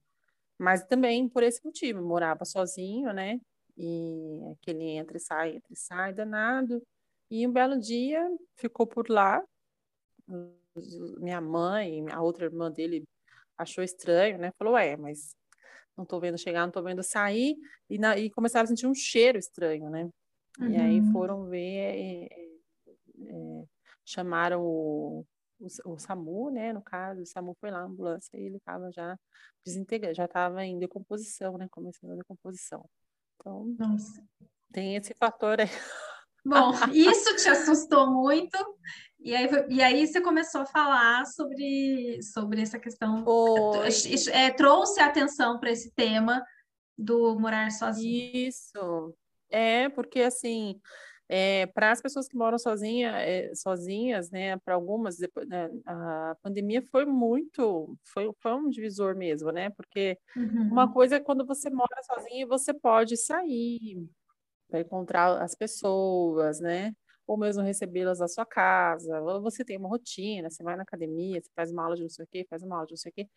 mas 0.58 0.84
também 0.86 1.28
por 1.28 1.44
esse 1.44 1.64
motivo, 1.64 2.02
morava 2.02 2.46
sozinho, 2.46 3.12
né, 3.14 3.40
e 3.78 4.40
aquele 4.54 4.84
entra 4.92 5.18
e 5.18 5.20
sai, 5.20 5.56
entra 5.56 5.74
e 5.74 5.76
sai, 5.76 6.14
danado, 6.14 6.82
e 7.30 7.46
um 7.48 7.52
belo 7.52 7.80
dia 7.80 8.22
ficou 8.56 8.86
por 8.86 9.10
lá, 9.10 9.44
minha 11.18 11.42
mãe, 11.42 12.06
a 12.12 12.22
outra 12.22 12.46
irmã 12.46 12.72
dele 12.72 13.04
achou 13.58 13.84
estranho, 13.84 14.38
né? 14.38 14.52
Falou, 14.58 14.78
é, 14.78 14.98
mas 14.98 15.36
não 15.98 16.06
tô 16.06 16.20
vendo 16.20 16.38
chegar, 16.38 16.66
não 16.66 16.72
tô 16.72 16.84
vendo 16.84 17.02
sair, 17.02 17.56
e, 17.90 17.98
na, 17.98 18.18
e 18.18 18.30
começaram 18.30 18.66
a 18.66 18.68
sentir 18.68 18.88
um 18.88 18.94
cheiro 18.94 19.38
estranho, 19.38 19.90
né? 19.90 20.10
Uhum. 20.60 20.70
E 20.70 20.78
aí 20.78 21.00
uhum. 21.00 21.12
foram 21.12 21.46
ver, 21.46 21.58
é, 21.58 22.26
é, 23.28 23.64
chamaram 24.04 24.62
o, 24.62 25.26
o, 25.60 25.94
o, 25.94 26.00
SAMU, 26.00 26.52
né? 26.52 26.74
No 26.74 26.82
caso, 26.82 27.22
o 27.22 27.26
SAMU 27.26 27.56
foi 27.60 27.72
lá, 27.72 27.80
a 27.80 27.86
ambulância, 27.86 28.38
e 28.38 28.46
ele 28.46 28.58
estava 28.58 28.92
já 28.92 29.18
desintegrado, 29.66 30.16
já 30.16 30.26
estava 30.26 30.64
em 30.64 30.80
decomposição, 30.80 31.58
né? 31.58 31.68
Começando 31.72 32.12
a 32.12 32.16
decomposição. 32.16 32.88
Então, 33.36 33.76
Nossa. 33.78 34.24
tem 34.72 34.96
esse 34.96 35.14
fator 35.14 35.62
aí. 35.62 35.70
Bom, 36.46 36.72
isso 36.94 37.36
te 37.38 37.50
assustou 37.50 38.12
muito, 38.12 38.58
e 39.20 39.36
aí, 39.36 39.50
e 39.68 39.82
aí 39.82 40.06
você 40.06 40.22
começou 40.22 40.62
a 40.62 40.66
falar 40.68 41.26
sobre, 41.26 42.22
sobre 42.22 42.62
essa 42.62 42.78
questão, 42.78 43.26
é, 44.32 44.52
trouxe 44.52 45.00
a 45.00 45.08
atenção 45.08 45.60
para 45.60 45.72
esse 45.72 45.92
tema 45.92 46.46
do 46.96 47.38
morar 47.40 47.72
sozinho. 47.72 48.32
Isso, 48.36 49.16
é, 49.50 49.90
porque 49.90 50.22
assim, 50.22 50.80
É, 51.28 51.66
para 51.68 51.92
as 51.92 52.02
pessoas 52.02 52.28
que 52.28 52.38
moram 52.38 52.58
sozinha, 52.60 53.12
é, 53.20 53.54
sozinhas, 53.56 54.30
né, 54.30 54.58
para 54.60 54.76
algumas, 54.76 55.18
depois, 55.18 55.48
né, 55.48 55.70
a 55.86 56.36
pandemia 56.44 56.84
foi 56.84 57.04
muito, 57.06 57.98
foi, 58.04 58.32
foi 58.40 58.54
um 58.54 58.70
divisor 58.70 59.16
mesmo, 59.16 59.52
né, 59.52 59.72
porque 59.72 60.20
uhum. 60.36 60.70
uma 60.72 60.92
coisa 60.92 61.16
é 61.16 61.20
quando 61.20 61.44
você 61.46 61.70
mora 61.72 62.04
sozinha 62.04 62.44
e 62.44 62.46
você 62.46 62.74
pode 62.74 63.18
sair 63.18 64.08
para 64.70 64.82
encontrar 64.82 65.42
as 65.42 65.56
pessoas, 65.56 66.60
né, 66.60 66.94
ou 67.28 67.38
mesmo 67.38 67.64
recebê-las 67.64 68.20
na 68.20 68.28
sua 68.28 68.46
casa, 68.46 69.22
ou 69.22 69.42
você 69.42 69.66
tem 69.66 69.78
uma 69.78 69.90
rotina, 69.90 70.50
você 70.50 70.64
vai 70.64 70.76
na 70.76 70.84
academia, 70.84 71.42
você 71.42 71.50
faz 71.56 71.72
uma 71.72 71.84
aula 71.84 71.96
de 71.96 72.04
não 72.04 72.10
sei 72.10 72.26
o 72.26 72.28
quê, 72.28 72.46
faz 72.50 72.64
uma 72.64 72.76
aula 72.76 72.86
de 72.88 72.94
não 72.94 72.98
sei 72.98 73.12
o 73.12 73.14
quê, 73.16 73.28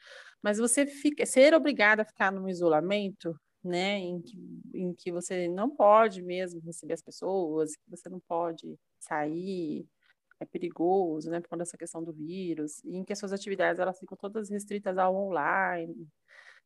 mas 0.42 0.58
você 0.58 0.86
fica, 0.86 1.24
ser 1.26 1.54
obrigada 1.54 2.02
a 2.02 2.04
ficar 2.04 2.30
num 2.32 2.48
isolamento 2.48 3.34
né, 3.64 3.98
em 3.98 4.20
que, 4.22 4.38
em 4.74 4.94
que 4.94 5.12
você 5.12 5.48
não 5.48 5.70
pode 5.70 6.22
mesmo 6.22 6.60
receber 6.60 6.94
as 6.94 7.02
pessoas, 7.02 7.76
que 7.76 7.90
você 7.90 8.08
não 8.08 8.20
pode 8.20 8.78
sair, 9.00 9.86
é 10.40 10.44
perigoso, 10.46 11.30
né, 11.30 11.40
por 11.40 11.48
conta 11.48 11.64
dessa 11.64 11.78
questão 11.78 12.02
do 12.04 12.12
vírus, 12.12 12.82
e 12.84 12.96
em 12.96 13.04
que 13.04 13.12
as 13.12 13.18
suas 13.18 13.32
atividades 13.32 13.80
elas 13.80 13.98
ficam 13.98 14.16
todas 14.16 14.50
restritas 14.50 14.98
ao 14.98 15.14
online, 15.16 16.08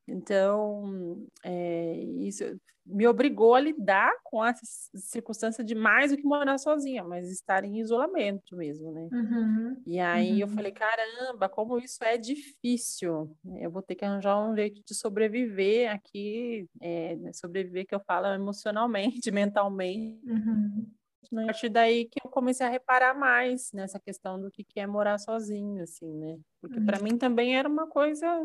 então, 0.06 1.26
é, 1.44 1.94
isso 2.20 2.44
me 2.84 3.06
obrigou 3.06 3.54
a 3.54 3.60
lidar 3.60 4.12
com 4.24 4.44
essa 4.44 4.60
circunstância 4.96 5.62
de 5.62 5.74
mais 5.74 6.10
do 6.10 6.16
que 6.16 6.24
morar 6.24 6.58
sozinha, 6.58 7.04
mas 7.04 7.30
estar 7.30 7.64
em 7.64 7.78
isolamento 7.78 8.56
mesmo, 8.56 8.90
né? 8.90 9.08
Uhum, 9.12 9.82
e 9.86 10.00
aí 10.00 10.32
uhum. 10.32 10.38
eu 10.40 10.48
falei, 10.48 10.72
caramba, 10.72 11.48
como 11.48 11.78
isso 11.78 12.02
é 12.02 12.18
difícil. 12.18 13.36
Eu 13.60 13.70
vou 13.70 13.82
ter 13.82 13.94
que 13.94 14.04
arranjar 14.04 14.38
um 14.38 14.54
jeito 14.54 14.82
de 14.84 14.94
sobreviver 14.94 15.92
aqui, 15.92 16.66
é, 16.80 17.16
sobreviver 17.32 17.86
que 17.86 17.94
eu 17.94 18.00
falo 18.00 18.26
emocionalmente, 18.26 19.30
mentalmente. 19.32 20.20
Uhum. 20.26 20.86
A 21.34 21.46
partir 21.46 21.70
daí 21.70 22.04
que 22.06 22.20
eu 22.22 22.30
comecei 22.30 22.66
a 22.66 22.68
reparar 22.68 23.14
mais 23.14 23.70
nessa 23.72 23.98
questão 23.98 24.38
do 24.38 24.50
que 24.50 24.66
é 24.76 24.86
morar 24.86 25.18
sozinho, 25.18 25.82
assim, 25.82 26.12
né? 26.12 26.38
Porque 26.60 26.78
para 26.80 26.98
uhum. 26.98 27.04
mim 27.04 27.16
também 27.16 27.56
era 27.56 27.66
uma 27.66 27.86
coisa 27.86 28.44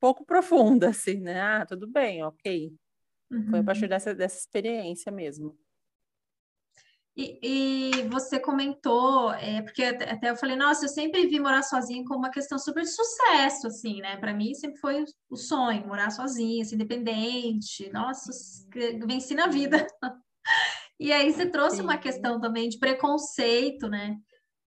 pouco 0.00 0.24
profunda, 0.24 0.88
assim, 0.88 1.20
né? 1.20 1.40
Ah, 1.40 1.66
tudo 1.66 1.86
bem, 1.86 2.24
ok. 2.24 2.72
Uhum. 3.30 3.50
Foi 3.50 3.58
a 3.60 3.64
partir 3.64 3.82
uhum. 3.84 3.88
dessa, 3.88 4.14
dessa 4.14 4.38
experiência 4.38 5.12
mesmo. 5.12 5.56
E, 7.16 7.38
e, 7.42 8.08
você 8.08 8.40
comentou, 8.40 9.32
é, 9.34 9.60
porque 9.62 9.82
até 9.82 10.30
eu 10.30 10.36
falei, 10.36 10.56
nossa, 10.56 10.84
eu 10.84 10.88
sempre 10.88 11.26
vi 11.26 11.38
morar 11.38 11.62
sozinha 11.62 12.04
como 12.04 12.20
uma 12.20 12.30
questão 12.30 12.58
super 12.58 12.82
de 12.82 12.90
sucesso, 12.90 13.66
assim, 13.66 14.00
né? 14.00 14.16
Para 14.16 14.32
mim 14.32 14.54
sempre 14.54 14.80
foi 14.80 15.04
o 15.28 15.36
sonho, 15.36 15.86
morar 15.86 16.10
sozinha, 16.10 16.62
assim, 16.62 16.76
independente. 16.76 17.90
Nossa, 17.92 18.30
venci 19.06 19.34
na 19.34 19.46
vida. 19.48 19.86
E 20.98 21.12
aí 21.12 21.32
você 21.32 21.46
trouxe 21.46 21.76
Sim. 21.76 21.82
uma 21.82 21.96
questão 21.96 22.38
também 22.38 22.68
de 22.68 22.78
preconceito, 22.78 23.88
né? 23.88 24.18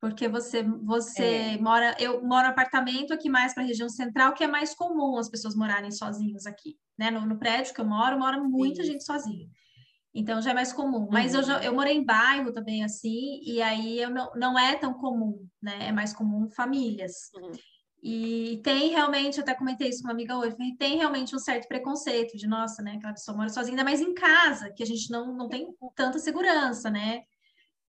Porque 0.03 0.27
você 0.27 0.65
você 0.65 1.25
é. 1.25 1.59
mora 1.59 1.95
eu 2.01 2.21
moro 2.25 2.49
em 2.49 2.51
apartamento 2.51 3.15
aqui 3.15 3.31
mais 3.31 3.55
para 3.55 3.63
a 3.63 3.67
região 3.67 3.89
central 3.89 4.35
que 4.35 4.43
é 4.43 4.49
mais 4.49 4.75
comum 4.75 5.17
as 5.17 5.31
pessoas 5.31 5.55
morarem 5.55 5.93
sozinhas 5.93 6.45
aqui 6.45 6.77
né 6.99 7.09
no, 7.09 7.25
no 7.25 7.39
prédio 7.39 7.73
que 7.73 7.81
eu 7.81 7.87
moro 7.87 8.19
mora 8.19 8.43
muita 8.43 8.83
Sim. 8.83 8.91
gente 8.91 9.05
sozinha 9.05 9.47
então 10.13 10.43
já 10.43 10.51
é 10.51 10.55
mais 10.55 10.73
comum 10.73 11.09
mas 11.09 11.33
uhum. 11.33 11.39
eu 11.39 11.45
já 11.45 11.65
eu 11.65 11.73
morei 11.73 11.97
em 11.97 12.05
bairro 12.05 12.53
também 12.53 12.83
assim 12.83 13.41
e 13.45 13.63
aí 13.63 14.01
eu 14.01 14.11
não, 14.11 14.33
não 14.35 14.59
é 14.59 14.75
tão 14.75 14.93
comum 14.93 15.47
né 15.63 15.89
é 15.89 15.93
mais 15.93 16.13
comum 16.13 16.51
famílias 16.51 17.31
uhum. 17.37 17.53
E 18.05 18.61
tem 18.65 18.91
realmente, 18.91 19.37
eu 19.37 19.43
até 19.43 19.55
comentei 19.55 19.89
isso 19.89 20.03
com 20.03 20.09
uma 20.09 20.13
amiga 20.13 20.37
hoje, 20.37 20.57
tem 20.77 20.97
realmente 20.97 21.37
um 21.37 21.39
certo 21.39 21.69
preconceito 21.69 22.37
de, 22.37 22.49
nossa, 22.49 22.83
né, 22.83 22.95
aquela 22.97 23.13
pessoa 23.13 23.37
mora 23.37 23.49
sozinha, 23.49 23.75
ainda 23.75 23.85
mais 23.85 24.01
em 24.01 24.13
casa, 24.13 24.73
que 24.73 24.83
a 24.83 24.87
gente 24.87 25.09
não, 25.09 25.33
não 25.33 25.49
tem 25.49 25.69
tanta 25.95 26.19
segurança, 26.19 26.91
né? 26.91 27.23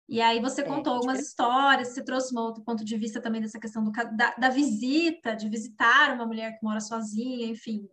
E 0.07 0.21
aí 0.21 0.39
você 0.39 0.61
é, 0.61 0.65
contou 0.65 0.93
algumas 0.93 1.19
histórias, 1.19 1.89
você 1.89 2.03
trouxe 2.03 2.35
um 2.35 2.39
outro 2.39 2.63
ponto 2.63 2.83
de 2.83 2.97
vista 2.97 3.21
também 3.21 3.41
dessa 3.41 3.59
questão 3.59 3.83
do, 3.83 3.91
da, 3.91 4.35
da, 4.35 4.49
visita, 4.49 5.35
de 5.35 5.47
visitar 5.49 6.13
uma 6.13 6.25
mulher 6.25 6.57
que 6.57 6.63
mora 6.63 6.79
sozinha, 6.79 7.47
enfim. 7.47 7.87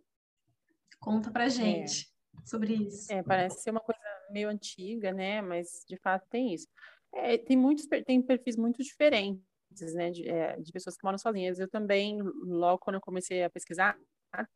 Conta 0.99 1.31
pra 1.31 1.45
é. 1.45 1.49
gente 1.49 2.11
é. 2.37 2.45
sobre 2.45 2.73
isso. 2.73 3.11
É, 3.11 3.23
parece 3.23 3.61
ser 3.61 3.71
uma 3.71 3.79
coisa 3.79 3.99
meio 4.29 4.49
antiga, 4.49 5.11
né? 5.13 5.41
Mas 5.41 5.83
de 5.87 5.97
fato 5.97 6.25
tem 6.29 6.53
isso. 6.53 6.67
É, 7.13 7.37
tem 7.37 7.57
muitos 7.57 7.87
tem 8.05 8.21
perfis 8.21 8.55
muito 8.55 8.83
diferentes, 8.83 9.41
né? 9.93 10.11
De, 10.11 10.27
é, 10.29 10.57
de 10.59 10.71
pessoas 10.71 10.97
que 10.97 11.03
moram 11.03 11.17
sozinhas. 11.17 11.59
Eu 11.59 11.69
também, 11.69 12.21
logo 12.43 12.79
quando 12.79 12.95
eu 12.95 13.01
comecei 13.01 13.43
a 13.43 13.49
pesquisar, 13.49 13.97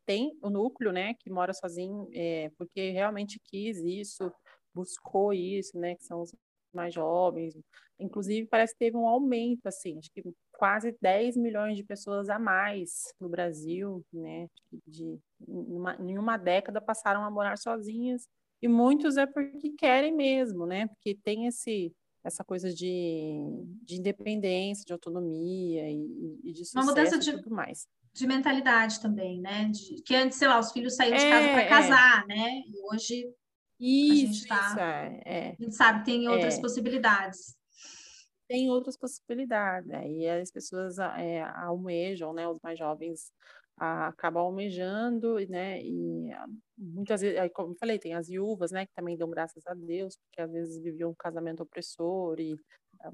tem 0.04 0.36
o 0.42 0.50
núcleo, 0.50 0.92
né? 0.92 1.14
Que 1.14 1.30
mora 1.30 1.52
sozinho, 1.52 2.08
é, 2.12 2.50
porque 2.56 2.90
realmente 2.90 3.40
quis 3.44 3.78
isso, 3.78 4.32
buscou 4.74 5.32
isso, 5.32 5.78
né? 5.78 5.94
Que 5.96 6.04
são 6.04 6.20
os 6.22 6.34
mais 6.76 6.94
jovens. 6.94 7.58
Inclusive, 7.98 8.46
parece 8.46 8.74
que 8.74 8.78
teve 8.78 8.96
um 8.96 9.08
aumento, 9.08 9.66
assim, 9.66 9.98
acho 9.98 10.10
que 10.12 10.22
quase 10.52 10.94
10 11.00 11.36
milhões 11.36 11.76
de 11.76 11.82
pessoas 11.82 12.28
a 12.28 12.38
mais 12.38 13.12
no 13.18 13.28
Brasil, 13.28 14.04
né? 14.12 14.48
De, 14.86 15.18
uma, 15.40 15.96
em 15.96 16.18
uma 16.18 16.36
década 16.36 16.80
passaram 16.80 17.24
a 17.24 17.30
morar 17.30 17.56
sozinhas, 17.56 18.28
e 18.60 18.68
muitos 18.68 19.16
é 19.16 19.26
porque 19.26 19.70
querem 19.70 20.14
mesmo, 20.14 20.66
né? 20.66 20.86
Porque 20.88 21.14
tem 21.14 21.46
esse 21.46 21.92
essa 22.26 22.42
coisa 22.42 22.72
de, 22.72 23.38
de 23.84 23.96
independência, 23.96 24.84
de 24.84 24.92
autonomia 24.92 25.88
e, 25.88 26.40
e 26.42 26.52
de 26.52 26.64
sucesso 26.64 26.78
uma 26.78 26.84
mudança 26.84 27.18
de, 27.18 27.32
tudo 27.32 27.54
mais. 27.54 27.86
De 28.12 28.26
mentalidade 28.26 29.00
também, 29.00 29.40
né? 29.40 29.70
De, 29.70 30.02
que 30.02 30.14
antes, 30.14 30.36
sei 30.36 30.48
lá, 30.48 30.58
os 30.58 30.72
filhos 30.72 30.96
saíam 30.96 31.14
é, 31.14 31.18
de 31.18 31.30
casa 31.30 31.48
para 31.48 31.62
é. 31.62 31.68
casar, 31.68 32.24
é. 32.24 32.26
né? 32.26 32.62
E 32.66 32.80
hoje 32.92 33.32
isso, 33.78 34.24
a 34.24 34.32
gente, 34.32 34.48
tá, 34.48 34.66
isso 34.68 34.78
é, 34.80 35.22
é, 35.24 35.48
a 35.58 35.62
gente 35.62 35.74
sabe, 35.74 36.04
tem 36.04 36.28
outras 36.28 36.58
é. 36.58 36.60
possibilidades. 36.60 37.56
Tem 38.48 38.70
outras 38.70 38.96
possibilidades, 38.96 39.90
aí 39.90 40.28
as 40.28 40.52
pessoas 40.52 40.98
é, 40.98 41.42
almejam, 41.42 42.32
né, 42.32 42.46
os 42.46 42.60
mais 42.62 42.78
jovens 42.78 43.32
a, 43.76 44.08
acabam 44.08 44.42
almejando, 44.42 45.36
né, 45.48 45.80
e 45.82 46.30
muitas 46.78 47.20
vezes, 47.20 47.38
aí, 47.38 47.50
como 47.50 47.72
eu 47.72 47.76
falei, 47.76 47.98
tem 47.98 48.14
as 48.14 48.28
viúvas, 48.28 48.70
né, 48.70 48.86
que 48.86 48.92
também 48.94 49.16
dão 49.16 49.28
graças 49.30 49.66
a 49.66 49.74
Deus, 49.74 50.16
porque 50.16 50.40
às 50.40 50.50
vezes 50.50 50.82
viviam 50.82 51.10
um 51.10 51.14
casamento 51.14 51.62
opressor 51.62 52.38
e 52.40 52.56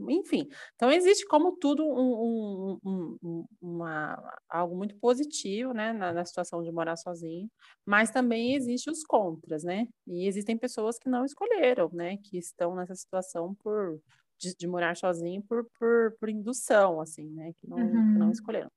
enfim. 0.09 0.49
Então, 0.75 0.91
existe 0.91 1.27
como 1.27 1.57
tudo 1.57 1.85
um, 1.85 2.79
um, 2.85 3.19
um, 3.23 3.45
uma, 3.61 4.39
algo 4.49 4.77
muito 4.77 4.97
positivo, 4.99 5.73
né, 5.73 5.93
na, 5.93 6.13
na, 6.13 6.25
situação 6.25 6.63
de 6.63 6.71
morar 6.71 6.97
sozinho, 6.97 7.51
mas 7.85 8.11
também 8.11 8.55
existe 8.55 8.91
os 8.91 9.03
contras, 9.05 9.65
né, 9.65 9.87
e 10.07 10.27
existem 10.27 10.57
pessoas 10.57 10.99
que 10.99 11.09
não 11.09 11.25
escolheram, 11.25 11.91
né, 11.93 12.17
que 12.19 12.39
estão 12.39 12.75
nessa 12.75 12.95
situação 12.95 13.55
por, 13.57 14.01
de, 14.39 14.55
de 14.57 14.67
morar 14.67 14.97
sozinho 14.97 15.43
por, 15.43 15.67
por, 15.79 16.15
por 16.19 16.29
indução, 16.29 17.01
assim, 17.01 17.29
né, 17.31 17.53
que 17.59 17.69
não, 17.69 17.79
uhum. 17.79 17.89
que 17.89 18.19
não 18.19 18.27
uhum. 18.27 18.33
escolheram. 18.33 18.71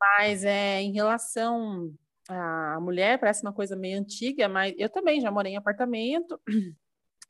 Mas 0.00 0.44
é, 0.44 0.80
em 0.80 0.92
relação 0.92 1.92
à 2.28 2.78
mulher, 2.80 3.18
parece 3.18 3.42
uma 3.42 3.52
coisa 3.52 3.76
meio 3.76 3.98
antiga, 3.98 4.48
mas 4.48 4.74
eu 4.78 4.88
também 4.88 5.20
já 5.20 5.30
morei 5.30 5.52
em 5.52 5.56
apartamento, 5.56 6.40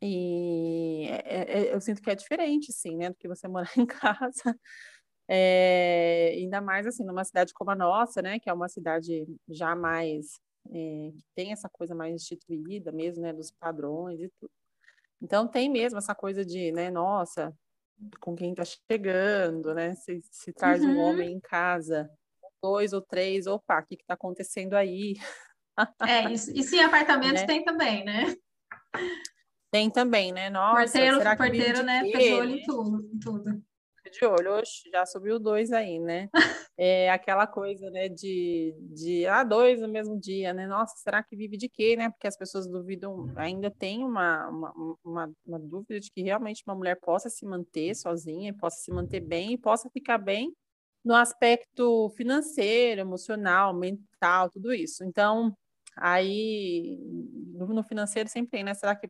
e 0.03 1.07
é, 1.09 1.69
é, 1.69 1.75
eu 1.75 1.81
sinto 1.81 2.03
que 2.03 2.11
é 2.11 2.15
diferente, 2.15 2.73
sim, 2.73 2.97
né, 2.97 3.11
do 3.11 3.17
que 3.17 3.29
você 3.29 3.47
morar 3.49 3.71
em 3.77 3.87
casa. 3.87 4.59
É, 5.29 6.35
ainda 6.37 6.61
mais 6.61 6.87
assim, 6.87 7.05
numa 7.05 7.25
cidade 7.25 7.53
como 7.53 7.71
a 7.71 7.75
nossa, 7.75 8.23
né, 8.23 8.39
que 8.39 8.49
é 8.49 8.53
uma 8.53 8.69
cidade 8.69 9.27
já 9.49 9.75
mais 9.75 10.41
é, 10.71 11.11
que 11.13 11.25
tem 11.35 11.53
essa 11.53 11.69
coisa 11.69 11.95
mais 11.95 12.15
instituída 12.15 12.93
mesmo, 12.93 13.23
né, 13.23 13.33
dos 13.33 13.51
padrões 13.51 14.21
e 14.21 14.29
tudo. 14.41 14.51
Então 15.21 15.49
tem 15.49 15.71
mesmo 15.71 15.99
essa 15.99 16.15
coisa 16.15 16.45
de, 16.45 16.73
né, 16.73 16.91
nossa, 16.91 17.53
com 18.21 18.37
quem 18.37 18.55
tá 18.55 18.65
chegando, 18.65 19.75
né, 19.75 19.95
se, 19.95 20.21
se 20.31 20.53
traz 20.53 20.83
uhum. 20.83 20.91
um 20.91 20.99
homem 20.99 21.33
em 21.33 21.41
casa, 21.41 22.11
dois 22.67 22.93
ou 22.93 23.01
três, 23.01 23.47
opa, 23.47 23.79
o 23.79 23.87
que 23.87 23.97
que 23.97 24.05
tá 24.05 24.15
acontecendo 24.15 24.75
aí? 24.75 25.15
É, 26.03 26.33
isso, 26.33 26.51
e 26.53 26.63
sim, 26.65 26.81
apartamentos 26.81 27.43
né? 27.43 27.47
tem 27.47 27.65
também, 27.65 28.05
né? 28.05 28.35
Tem 29.71 29.89
também, 29.89 30.33
né? 30.33 30.51
Nossa, 30.51 30.83
porteiro, 30.83 31.19
será 31.19 31.37
que 31.37 31.43
porteiro, 31.43 31.83
né? 31.85 32.03
Fica 32.03 32.19
de 32.19 32.33
olho 32.33 32.51
em 32.51 32.65
tudo, 32.65 33.11
em 33.15 33.19
tudo. 33.19 33.63
De 34.11 34.25
olho, 34.25 34.53
oxe, 34.53 34.89
já 34.91 35.05
subiu 35.05 35.39
dois 35.39 35.71
aí, 35.73 35.99
né? 36.01 36.29
é 36.79 37.11
aquela 37.11 37.47
coisa, 37.47 37.91
né, 37.91 38.09
de, 38.09 38.75
de 38.95 39.27
ah, 39.27 39.43
dois 39.45 39.81
no 39.81 39.89
mesmo 39.89 40.19
dia, 40.19 40.53
né? 40.53 40.67
Nossa, 40.67 40.95
será 40.97 41.23
que 41.23 41.37
vive 41.37 41.57
de 41.57 41.69
quê, 41.69 41.97
né? 41.97 42.11
Porque 42.11 42.27
as 42.27 42.37
pessoas 42.37 42.67
duvidam, 42.67 43.33
ainda 43.37 43.71
tem 43.71 44.05
uma, 44.05 44.49
uma, 44.49 44.97
uma, 45.05 45.33
uma 45.45 45.59
dúvida 45.59 46.01
de 46.01 46.11
que 46.11 46.23
realmente 46.23 46.63
uma 46.67 46.75
mulher 46.75 46.99
possa 47.01 47.29
se 47.29 47.45
manter 47.45 47.95
sozinha, 47.95 48.55
possa 48.55 48.79
se 48.79 48.91
manter 48.91 49.21
bem 49.21 49.53
e 49.53 49.59
possa 49.59 49.91
ficar 49.91 50.19
bem 50.19 50.53
no 51.07 51.15
aspecto 51.15 52.11
financeiro, 52.17 53.01
emocional, 53.01 53.73
mental, 53.73 54.51
tudo 54.51 54.75
isso. 54.75 55.05
Então, 55.05 55.57
aí 55.97 56.99
no, 57.55 57.85
financeiro 57.85 58.29
sempre 58.29 58.51
tem, 58.51 58.65
né? 58.65 58.75
Será 58.75 58.97
que 58.97 59.09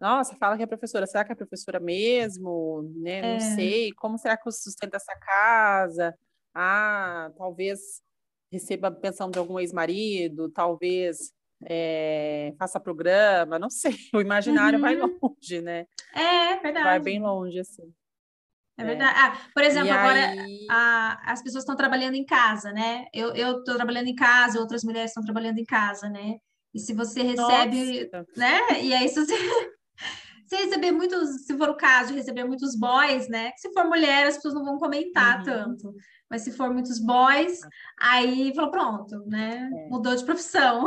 nossa, 0.00 0.34
fala 0.34 0.56
que 0.56 0.64
é 0.64 0.66
professora, 0.66 1.06
será 1.06 1.24
que 1.24 1.30
é 1.30 1.36
professora 1.36 1.78
mesmo? 1.78 2.82
Né? 2.96 3.18
É. 3.18 3.32
Não 3.34 3.40
sei. 3.54 3.92
Como 3.92 4.18
será 4.18 4.36
que 4.36 4.48
eu 4.48 4.50
sustento 4.50 4.96
essa 4.96 5.14
casa? 5.16 6.12
Ah, 6.52 7.30
talvez 7.36 8.02
receba 8.50 8.90
pensão 8.90 9.30
de 9.30 9.38
algum 9.38 9.60
ex-marido, 9.60 10.50
talvez 10.50 11.32
é, 11.64 12.52
faça 12.58 12.80
programa, 12.80 13.60
não 13.60 13.70
sei, 13.70 13.94
o 14.12 14.20
imaginário 14.20 14.76
uhum. 14.76 14.82
vai 14.82 14.96
longe, 14.96 15.62
né? 15.62 15.86
É, 16.12 16.56
verdade. 16.56 16.84
Vai 16.84 16.98
bem 17.00 17.20
longe, 17.20 17.60
assim. 17.60 17.94
É 18.78 18.84
verdade. 18.84 19.14
Ah, 19.16 19.38
por 19.54 19.62
exemplo, 19.62 19.88
e 19.88 19.90
agora 19.90 20.30
aí... 20.30 20.66
a, 20.70 21.32
as 21.32 21.42
pessoas 21.42 21.62
estão 21.62 21.76
trabalhando 21.76 22.14
em 22.14 22.24
casa, 22.24 22.72
né? 22.72 23.04
Eu 23.12 23.32
estou 23.34 23.74
trabalhando 23.74 24.08
em 24.08 24.14
casa, 24.14 24.58
outras 24.58 24.82
mulheres 24.82 25.10
estão 25.10 25.22
trabalhando 25.22 25.58
em 25.58 25.64
casa, 25.64 26.08
né? 26.08 26.36
E 26.74 26.80
se 26.80 26.94
você 26.94 27.22
recebe, 27.22 28.08
Nossa. 28.10 28.26
né? 28.36 28.82
E 28.82 28.94
aí, 28.94 29.08
se 29.08 29.24
você, 29.24 29.34
se 30.46 30.56
receber 30.56 30.90
muitos, 30.90 31.44
se 31.44 31.56
for 31.56 31.68
o 31.68 31.76
caso 31.76 32.14
receber 32.14 32.44
muitos 32.44 32.74
boys, 32.76 33.28
né? 33.28 33.52
Se 33.56 33.70
for 33.72 33.84
mulher, 33.84 34.26
as 34.26 34.36
pessoas 34.36 34.54
não 34.54 34.64
vão 34.64 34.78
comentar 34.78 35.38
uhum. 35.38 35.44
tanto. 35.44 35.94
Mas 36.30 36.42
se 36.42 36.52
for 36.52 36.72
muitos 36.72 36.98
boys, 36.98 37.60
aí 38.00 38.54
falou, 38.54 38.70
pronto, 38.70 39.22
né? 39.26 39.70
É. 39.70 39.88
Mudou 39.90 40.16
de 40.16 40.24
profissão. 40.24 40.86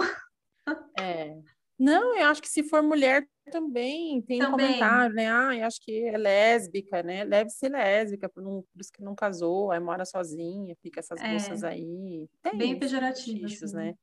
É. 1.00 1.38
Não, 1.78 2.18
eu 2.18 2.28
acho 2.28 2.42
que 2.42 2.50
se 2.50 2.64
for 2.64 2.82
mulher 2.82 3.28
também 3.52 4.22
tem 4.22 4.40
também. 4.40 4.48
um 4.48 4.52
comentário, 4.52 5.16
né? 5.16 5.32
Ah, 5.32 5.56
eu 5.56 5.66
acho 5.66 5.80
que 5.82 6.06
é 6.08 6.18
lésbica, 6.18 7.04
né? 7.04 7.26
Deve 7.26 7.50
ser 7.50 7.70
lésbica, 7.70 8.28
por, 8.30 8.42
não, 8.42 8.64
por 8.64 8.82
isso 8.82 8.92
que 8.92 9.04
não 9.04 9.14
casou, 9.14 9.72
aí 9.72 9.80
mora 9.80 10.06
sozinha, 10.06 10.76
fica 10.82 11.00
essas 11.00 11.22
é. 11.22 11.34
moças 11.34 11.64
aí. 11.64 12.28
Tem 12.42 12.58
Bem 12.58 12.80
pejorativo, 12.80 13.46
assim. 13.46 13.76
né? 13.76 13.94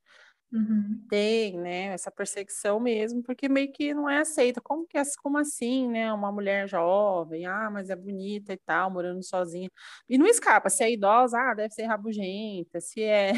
Uhum. 0.52 1.06
Tem, 1.08 1.58
né? 1.58 1.86
Essa 1.86 2.10
perseguição 2.10 2.78
mesmo, 2.78 3.22
porque 3.22 3.48
meio 3.48 3.72
que 3.72 3.94
não 3.94 4.08
é 4.08 4.18
aceita. 4.20 4.60
Como 4.60 4.86
que 4.86 4.98
é, 4.98 5.02
como 5.22 5.38
assim, 5.38 5.88
né? 5.88 6.12
Uma 6.12 6.30
mulher 6.30 6.68
jovem, 6.68 7.46
ah, 7.46 7.70
mas 7.70 7.90
é 7.90 7.96
bonita 7.96 8.52
e 8.52 8.58
tal, 8.58 8.90
morando 8.90 9.22
sozinha. 9.24 9.70
E 10.08 10.18
não 10.18 10.26
escapa, 10.26 10.68
se 10.70 10.84
é 10.84 10.92
idosa, 10.92 11.38
ah, 11.38 11.54
deve 11.54 11.72
ser 11.74 11.84
rabugenta, 11.84 12.80
se 12.80 13.02
é 13.02 13.32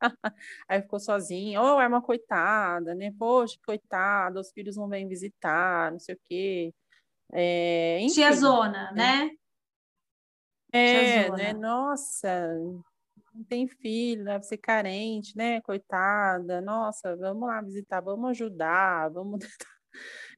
Aí 0.68 0.82
ficou 0.82 1.00
sozinha, 1.00 1.60
ou 1.60 1.76
oh, 1.76 1.80
é 1.80 1.86
uma 1.88 2.02
coitada, 2.02 2.94
né? 2.94 3.12
Poxa, 3.18 3.56
coitada, 3.64 4.40
os 4.40 4.50
filhos 4.50 4.76
não 4.76 4.88
vêm 4.88 5.08
visitar, 5.08 5.92
não 5.92 5.98
sei 5.98 6.14
o 6.14 6.20
quê. 6.28 6.74
É, 7.32 7.98
enfim, 8.00 8.14
Tia 8.14 8.32
Zona, 8.32 8.92
né? 8.92 9.30
É, 10.72 11.30
né? 11.30 11.52
Nossa, 11.52 12.54
não 13.34 13.44
tem 13.44 13.66
filho, 13.66 14.24
deve 14.24 14.44
ser 14.44 14.58
carente, 14.58 15.36
né? 15.36 15.60
Coitada, 15.62 16.60
nossa, 16.60 17.16
vamos 17.16 17.48
lá 17.48 17.60
visitar, 17.62 18.00
vamos 18.00 18.30
ajudar, 18.30 19.10
vamos. 19.10 19.40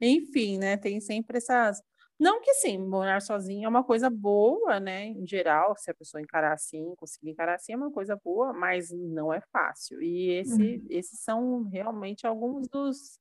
Enfim, 0.00 0.58
né? 0.58 0.76
Tem 0.76 1.00
sempre 1.00 1.38
essas. 1.38 1.82
Não 2.18 2.40
que 2.40 2.52
sim, 2.54 2.78
morar 2.78 3.20
sozinho 3.20 3.66
é 3.66 3.68
uma 3.68 3.84
coisa 3.84 4.10
boa, 4.10 4.80
né? 4.80 5.06
Em 5.06 5.26
geral, 5.26 5.76
se 5.76 5.88
a 5.90 5.94
pessoa 5.94 6.20
encarar 6.20 6.52
assim, 6.52 6.94
conseguir 6.96 7.30
encarar 7.30 7.54
assim, 7.54 7.72
é 7.72 7.76
uma 7.76 7.92
coisa 7.92 8.16
boa, 8.16 8.52
mas 8.52 8.90
não 8.90 9.32
é 9.32 9.40
fácil. 9.52 10.02
E 10.02 10.30
esse, 10.30 10.60
uhum. 10.60 10.86
esses 10.90 11.20
são 11.20 11.62
realmente 11.68 12.26
alguns 12.26 12.66
dos, 12.68 13.20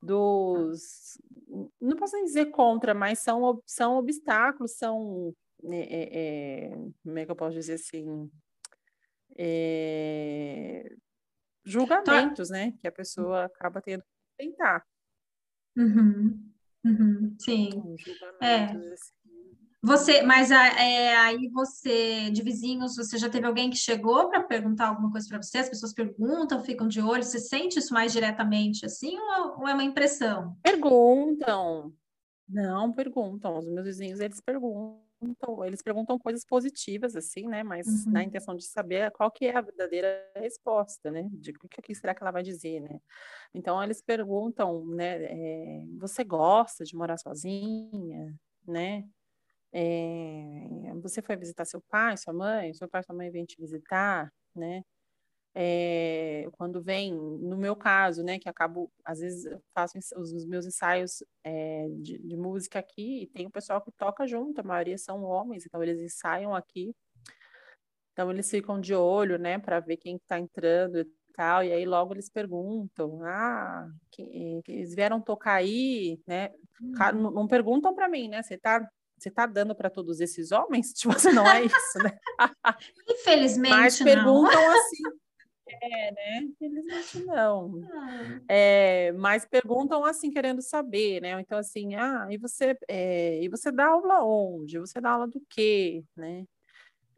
dos. 0.00 1.20
Não 1.80 1.96
posso 1.96 2.16
dizer 2.24 2.46
contra, 2.46 2.94
mas 2.94 3.18
são, 3.18 3.60
são 3.66 3.96
obstáculos, 3.96 4.76
são. 4.76 5.34
É, 5.64 6.68
é, 6.68 6.70
como 7.02 7.18
é 7.18 7.24
que 7.24 7.30
eu 7.32 7.36
posso 7.36 7.54
dizer 7.54 7.74
assim? 7.74 8.30
É, 9.36 10.94
julgamentos, 11.64 12.50
né? 12.50 12.72
Que 12.80 12.86
a 12.86 12.92
pessoa 12.92 13.46
acaba 13.46 13.82
tendo 13.82 14.02
que 14.02 14.46
tentar. 14.46 14.86
Uhum. 15.76 16.52
Uhum, 16.88 17.36
sim. 17.38 17.96
É. 18.40 18.64
Assim. 18.64 18.98
Você, 19.80 20.22
mas 20.22 20.50
é, 20.50 21.16
aí 21.16 21.48
você, 21.50 22.30
de 22.30 22.42
vizinhos, 22.42 22.96
você 22.96 23.16
já 23.16 23.28
teve 23.30 23.46
alguém 23.46 23.70
que 23.70 23.76
chegou 23.76 24.28
para 24.28 24.42
perguntar 24.42 24.88
alguma 24.88 25.10
coisa 25.10 25.28
para 25.28 25.40
você? 25.40 25.58
As 25.58 25.68
pessoas 25.68 25.94
perguntam, 25.94 26.64
ficam 26.64 26.88
de 26.88 27.00
olho, 27.00 27.22
você 27.22 27.38
sente 27.38 27.78
isso 27.78 27.94
mais 27.94 28.12
diretamente 28.12 28.84
assim 28.84 29.16
ou, 29.16 29.60
ou 29.60 29.68
é 29.68 29.74
uma 29.74 29.84
impressão? 29.84 30.56
Perguntam. 30.62 31.92
Não, 32.48 32.92
perguntam. 32.92 33.56
Os 33.58 33.68
meus 33.68 33.86
vizinhos, 33.86 34.18
eles 34.18 34.40
perguntam 34.40 35.07
perguntam, 35.18 35.64
eles 35.64 35.82
perguntam 35.82 36.18
coisas 36.18 36.44
positivas, 36.44 37.16
assim, 37.16 37.46
né? 37.46 37.62
Mas 37.62 37.86
uhum. 38.06 38.12
na 38.12 38.22
intenção 38.22 38.54
de 38.54 38.64
saber 38.64 39.10
qual 39.12 39.30
que 39.30 39.46
é 39.46 39.56
a 39.56 39.60
verdadeira 39.60 40.08
resposta, 40.36 41.10
né? 41.10 41.28
De 41.32 41.50
o 41.50 41.68
que, 41.68 41.82
que 41.82 41.94
será 41.94 42.14
que 42.14 42.22
ela 42.22 42.30
vai 42.30 42.42
dizer, 42.42 42.80
né? 42.80 43.00
Então, 43.54 43.82
eles 43.82 44.00
perguntam, 44.02 44.84
né? 44.86 45.24
É, 45.24 45.84
você 45.98 46.24
gosta 46.24 46.84
de 46.84 46.96
morar 46.96 47.18
sozinha, 47.18 48.34
né? 48.66 49.04
É, 49.72 50.94
você 51.02 51.20
foi 51.22 51.36
visitar 51.36 51.64
seu 51.64 51.82
pai, 51.90 52.16
sua 52.16 52.32
mãe? 52.32 52.72
Seu 52.74 52.88
pai 52.88 53.02
sua 53.02 53.14
mãe 53.14 53.30
vêm 53.30 53.44
te 53.44 53.60
visitar, 53.60 54.32
né? 54.54 54.82
É, 55.54 56.48
quando 56.52 56.80
vem, 56.80 57.12
no 57.14 57.56
meu 57.56 57.74
caso, 57.74 58.22
né, 58.22 58.38
que 58.38 58.48
acabo, 58.48 58.90
às 59.04 59.20
vezes 59.20 59.44
eu 59.44 59.60
faço 59.74 59.98
os, 60.16 60.46
meus 60.46 60.66
ensaios 60.66 61.22
é, 61.42 61.86
de, 62.00 62.18
de, 62.18 62.36
música 62.36 62.78
aqui 62.78 63.22
e 63.22 63.26
tem 63.26 63.46
o 63.46 63.50
pessoal 63.50 63.80
que 63.80 63.90
toca 63.92 64.26
junto, 64.26 64.60
a 64.60 64.64
maioria 64.64 64.98
são 64.98 65.24
homens, 65.24 65.64
então 65.66 65.82
eles 65.82 66.00
ensaiam 66.00 66.54
aqui, 66.54 66.94
então 68.12 68.30
eles 68.30 68.50
ficam 68.50 68.80
de 68.80 68.94
olho, 68.94 69.38
né, 69.38 69.58
para 69.58 69.80
ver 69.80 69.96
quem 69.96 70.16
está 70.16 70.38
entrando 70.38 71.00
e 71.00 71.06
tal, 71.34 71.64
e 71.64 71.72
aí 71.72 71.84
logo 71.84 72.14
eles 72.14 72.28
perguntam, 72.28 73.20
ah, 73.24 73.88
que, 74.10 74.60
que 74.64 74.72
eles 74.72 74.94
vieram 74.94 75.20
tocar 75.20 75.54
aí, 75.54 76.20
né, 76.26 76.50
hum. 76.80 76.92
não, 77.14 77.30
não 77.30 77.48
perguntam 77.48 77.94
para 77.94 78.08
mim, 78.08 78.28
né, 78.28 78.42
você 78.42 78.54
está 78.54 78.88
você 79.18 79.32
tá 79.32 79.46
dando 79.46 79.74
para 79.74 79.90
todos 79.90 80.20
esses 80.20 80.52
homens? 80.52 80.92
Tipo, 80.94 81.12
você 81.12 81.32
não 81.32 81.44
é 81.44 81.64
isso, 81.64 81.98
né? 81.98 82.16
Infelizmente, 83.08 83.74
Mas 83.74 83.98
perguntam 84.00 84.54
não. 84.54 84.78
assim, 84.78 85.02
é, 85.80 86.12
né? 86.12 86.38
Infelizmente 86.42 87.24
não. 87.24 87.80
Ah. 87.92 88.40
É, 88.48 89.12
mas 89.12 89.44
perguntam 89.44 90.04
assim, 90.04 90.30
querendo 90.30 90.62
saber, 90.62 91.20
né? 91.20 91.40
Então, 91.40 91.58
assim, 91.58 91.94
ah, 91.94 92.26
e 92.30 92.38
você, 92.38 92.76
é, 92.88 93.42
e 93.42 93.48
você 93.48 93.70
dá 93.70 93.86
aula 93.86 94.24
onde? 94.24 94.78
Você 94.78 95.00
dá 95.00 95.10
aula 95.10 95.26
do 95.26 95.42
quê, 95.48 96.04
né? 96.16 96.44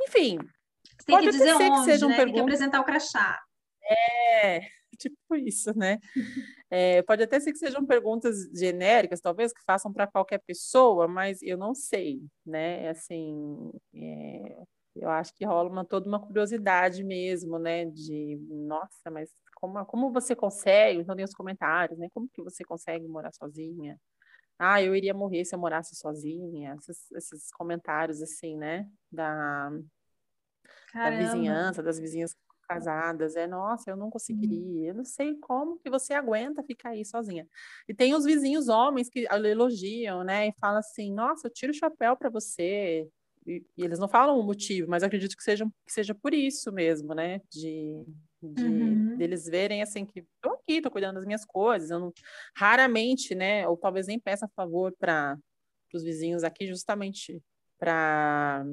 Enfim, 0.01 0.39
você 0.39 1.05
tem 1.07 1.17
pode 1.17 1.27
que 1.27 1.33
dizer 1.33 1.55
onde, 1.55 1.71
que 1.71 1.85
sejam 1.85 2.09
né? 2.09 2.17
Perguntas... 2.17 2.35
Tem 2.35 2.35
que 2.35 2.41
apresentar 2.41 2.81
o 2.81 2.85
crachá. 2.85 3.41
É, 3.83 4.61
tipo 4.99 5.37
isso, 5.37 5.77
né? 5.77 5.99
É, 6.71 7.03
pode 7.03 7.23
até 7.23 7.41
ser 7.41 7.53
que 7.53 7.59
sejam 7.59 7.85
perguntas 7.85 8.49
genéricas, 8.55 9.21
talvez 9.21 9.53
que 9.53 9.63
façam 9.65 9.93
para 9.93 10.07
qualquer 10.07 10.39
pessoa, 10.39 11.09
mas 11.09 11.43
eu 11.43 11.57
não 11.57 11.75
sei, 11.75 12.21
né? 12.45 12.89
Assim, 12.89 13.73
é, 13.95 14.63
eu 14.97 15.09
acho 15.09 15.35
que 15.35 15.45
rola 15.45 15.71
uma, 15.71 15.85
toda 15.85 16.09
uma 16.09 16.21
curiosidade 16.21 17.03
mesmo, 17.05 17.59
né? 17.59 17.85
De, 17.87 18.37
nossa, 18.49 19.11
mas 19.11 19.31
como, 19.55 19.85
como 19.87 20.13
você 20.13 20.35
consegue? 20.35 21.01
Então 21.01 21.15
tem 21.15 21.25
os 21.25 21.35
comentários, 21.35 21.99
né? 21.99 22.09
Como 22.13 22.29
que 22.29 22.43
você 22.43 22.65
consegue 22.65 23.07
morar 23.07 23.33
sozinha? 23.33 23.99
Ah, 24.59 24.83
eu 24.83 24.95
iria 24.95 25.15
morrer 25.15 25.45
se 25.45 25.55
eu 25.55 25.59
morasse 25.59 25.95
sozinha. 25.97 26.75
Esses, 26.79 27.11
esses 27.13 27.51
comentários, 27.53 28.21
assim, 28.23 28.57
né? 28.57 28.87
Da, 29.11 29.71
da 30.93 31.11
vizinhança, 31.11 31.83
das 31.83 31.99
vizinhas 31.99 32.35
casadas. 32.69 33.37
É, 33.37 33.47
nossa, 33.47 33.91
eu 33.91 33.97
não 33.97 34.11
conseguiria. 34.11 34.91
Eu 34.91 34.95
não 34.95 35.05
sei 35.05 35.35
como 35.37 35.79
que 35.79 35.89
você 35.89 36.15
aguenta 36.15 36.63
ficar 36.63 36.91
aí 36.91 37.05
sozinha. 37.05 37.47
E 37.89 37.95
tem 37.95 38.15
os 38.15 38.25
vizinhos 38.25 38.69
homens 38.69 39.09
que 39.09 39.27
elogiam, 39.31 40.23
né? 40.25 40.49
E 40.49 40.53
falam 40.61 40.79
assim, 40.79 41.13
nossa, 41.13 41.47
eu 41.47 41.53
tiro 41.53 41.73
o 41.73 41.75
chapéu 41.75 42.17
para 42.17 42.31
você 42.31 43.09
e, 43.51 43.85
eles 43.85 43.99
não 43.99 44.09
falam 44.09 44.39
o 44.39 44.43
motivo, 44.43 44.89
mas 44.89 45.03
acredito 45.03 45.37
que 45.37 45.43
seja, 45.43 45.67
que 45.87 45.93
seja 45.93 46.15
por 46.15 46.33
isso 46.33 46.71
mesmo, 46.73 47.15
né? 47.15 47.41
De, 47.51 48.05
de 48.43 48.65
uhum. 48.65 49.17
deles 49.17 49.47
verem 49.47 49.83
assim 49.83 50.07
que 50.07 50.21
estou 50.21 50.53
aqui, 50.53 50.75
estou 50.75 50.93
cuidando 50.93 51.17
das 51.17 51.27
minhas 51.27 51.45
coisas. 51.45 51.91
Eu 51.91 51.99
não, 51.99 52.13
raramente, 52.57 53.35
né? 53.35 53.67
Ou 53.67 53.77
talvez 53.77 54.07
nem 54.07 54.19
peça 54.19 54.49
favor 54.55 54.95
para 54.99 55.37
os 55.93 56.03
vizinhos 56.03 56.45
aqui, 56.45 56.67
justamente 56.67 57.43
para. 57.79 58.65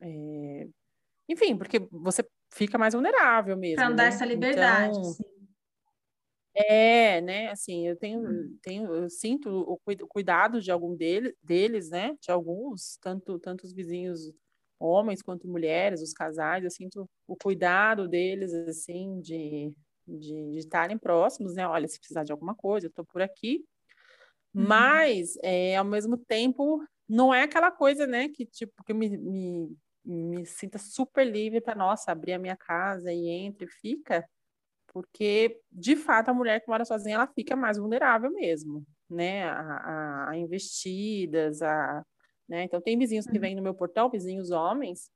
É, 0.00 0.66
enfim, 1.28 1.56
porque 1.56 1.78
você 1.90 2.24
fica 2.52 2.78
mais 2.78 2.94
vulnerável 2.94 3.56
mesmo. 3.56 3.76
Para 3.76 3.90
dar 3.90 4.04
né? 4.04 4.08
essa 4.08 4.24
liberdade. 4.24 4.96
Então, 4.96 5.33
é, 6.54 7.20
né, 7.20 7.50
assim, 7.50 7.88
eu 7.88 7.96
tenho, 7.96 8.20
hum. 8.20 8.58
tenho 8.62 8.94
eu 8.94 9.10
sinto 9.10 9.50
o, 9.50 9.78
cuidado 10.08 10.60
de 10.60 10.70
algum 10.70 10.94
dele, 10.96 11.34
deles, 11.42 11.90
né, 11.90 12.16
de 12.20 12.30
alguns, 12.30 12.96
tanto, 13.02 13.38
tanto 13.38 13.64
os 13.64 13.72
vizinhos 13.72 14.32
homens 14.78 15.22
quanto 15.22 15.48
mulheres, 15.48 16.02
os 16.02 16.12
casais, 16.12 16.64
eu 16.64 16.70
sinto 16.70 17.08
o 17.26 17.36
cuidado 17.36 18.08
deles, 18.08 18.52
assim, 18.54 19.20
de 19.20 19.72
de 20.06 20.58
estarem 20.58 20.98
próximos, 20.98 21.54
né, 21.54 21.66
olha, 21.66 21.88
se 21.88 21.98
precisar 21.98 22.24
de 22.24 22.32
alguma 22.32 22.54
coisa, 22.54 22.86
eu 22.86 22.92
tô 22.92 23.04
por 23.04 23.22
aqui, 23.22 23.64
uhum. 24.54 24.64
mas, 24.68 25.36
é, 25.42 25.76
ao 25.76 25.84
mesmo 25.84 26.16
tempo, 26.18 26.84
não 27.08 27.32
é 27.32 27.42
aquela 27.42 27.70
coisa, 27.70 28.06
né, 28.06 28.28
que, 28.28 28.44
tipo, 28.46 28.84
que 28.84 28.92
eu 28.92 28.96
me, 28.96 29.16
me, 29.16 29.76
me 30.04 30.46
sinta 30.46 30.78
super 30.78 31.24
livre 31.26 31.60
para, 31.60 31.74
nossa, 31.74 32.12
abrir 32.12 32.34
a 32.34 32.38
minha 32.38 32.56
casa 32.56 33.12
e 33.12 33.28
entre 33.28 33.66
e 33.66 33.70
fica, 33.70 34.28
porque 34.94 35.60
de 35.72 35.96
fato 35.96 36.28
a 36.28 36.34
mulher 36.34 36.60
que 36.60 36.68
mora 36.68 36.84
sozinha 36.84 37.16
ela 37.16 37.26
fica 37.26 37.56
mais 37.56 37.76
vulnerável 37.76 38.30
mesmo, 38.30 38.86
né, 39.10 39.44
a, 39.44 39.60
a, 39.60 40.30
a 40.30 40.36
investidas, 40.38 41.60
a, 41.60 42.06
né, 42.48 42.62
então 42.62 42.80
tem 42.80 42.96
vizinhos 42.96 43.26
que 43.26 43.34
uhum. 43.34 43.40
vêm 43.40 43.56
no 43.56 43.62
meu 43.62 43.74
portão, 43.74 44.08
vizinhos 44.08 44.52
homens, 44.52 45.10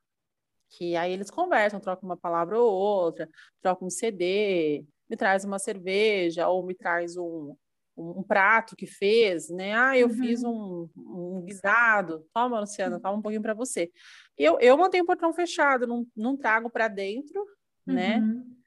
que 0.70 0.96
aí 0.96 1.12
eles 1.12 1.30
conversam, 1.30 1.78
trocam 1.78 2.08
uma 2.08 2.16
palavra 2.16 2.58
ou 2.58 2.70
outra, 2.70 3.28
trocam 3.62 3.86
um 3.86 3.90
CD, 3.90 4.84
me 5.08 5.16
traz 5.16 5.44
uma 5.44 5.60
cerveja 5.60 6.48
ou 6.48 6.66
me 6.66 6.74
traz 6.74 7.16
um, 7.16 7.54
um, 7.96 8.22
prato 8.22 8.76
que 8.76 8.86
fez, 8.86 9.48
né? 9.48 9.74
Ah, 9.74 9.96
eu 9.96 10.08
uhum. 10.08 10.14
fiz 10.14 10.44
um, 10.44 10.88
um 10.94 11.42
guisado. 11.46 12.26
Toma, 12.34 12.60
Luciana, 12.60 13.00
toma 13.00 13.16
um 13.16 13.22
pouquinho 13.22 13.40
para 13.40 13.54
você. 13.54 13.90
Eu, 14.36 14.60
eu 14.60 14.76
mantenho 14.76 15.04
o 15.04 15.06
portão 15.06 15.32
fechado, 15.32 15.86
não, 15.86 16.06
não 16.14 16.36
trago 16.36 16.68
para 16.68 16.88
dentro, 16.88 17.42
né? 17.86 18.18
uhum. 18.18 18.26
né? 18.26 18.57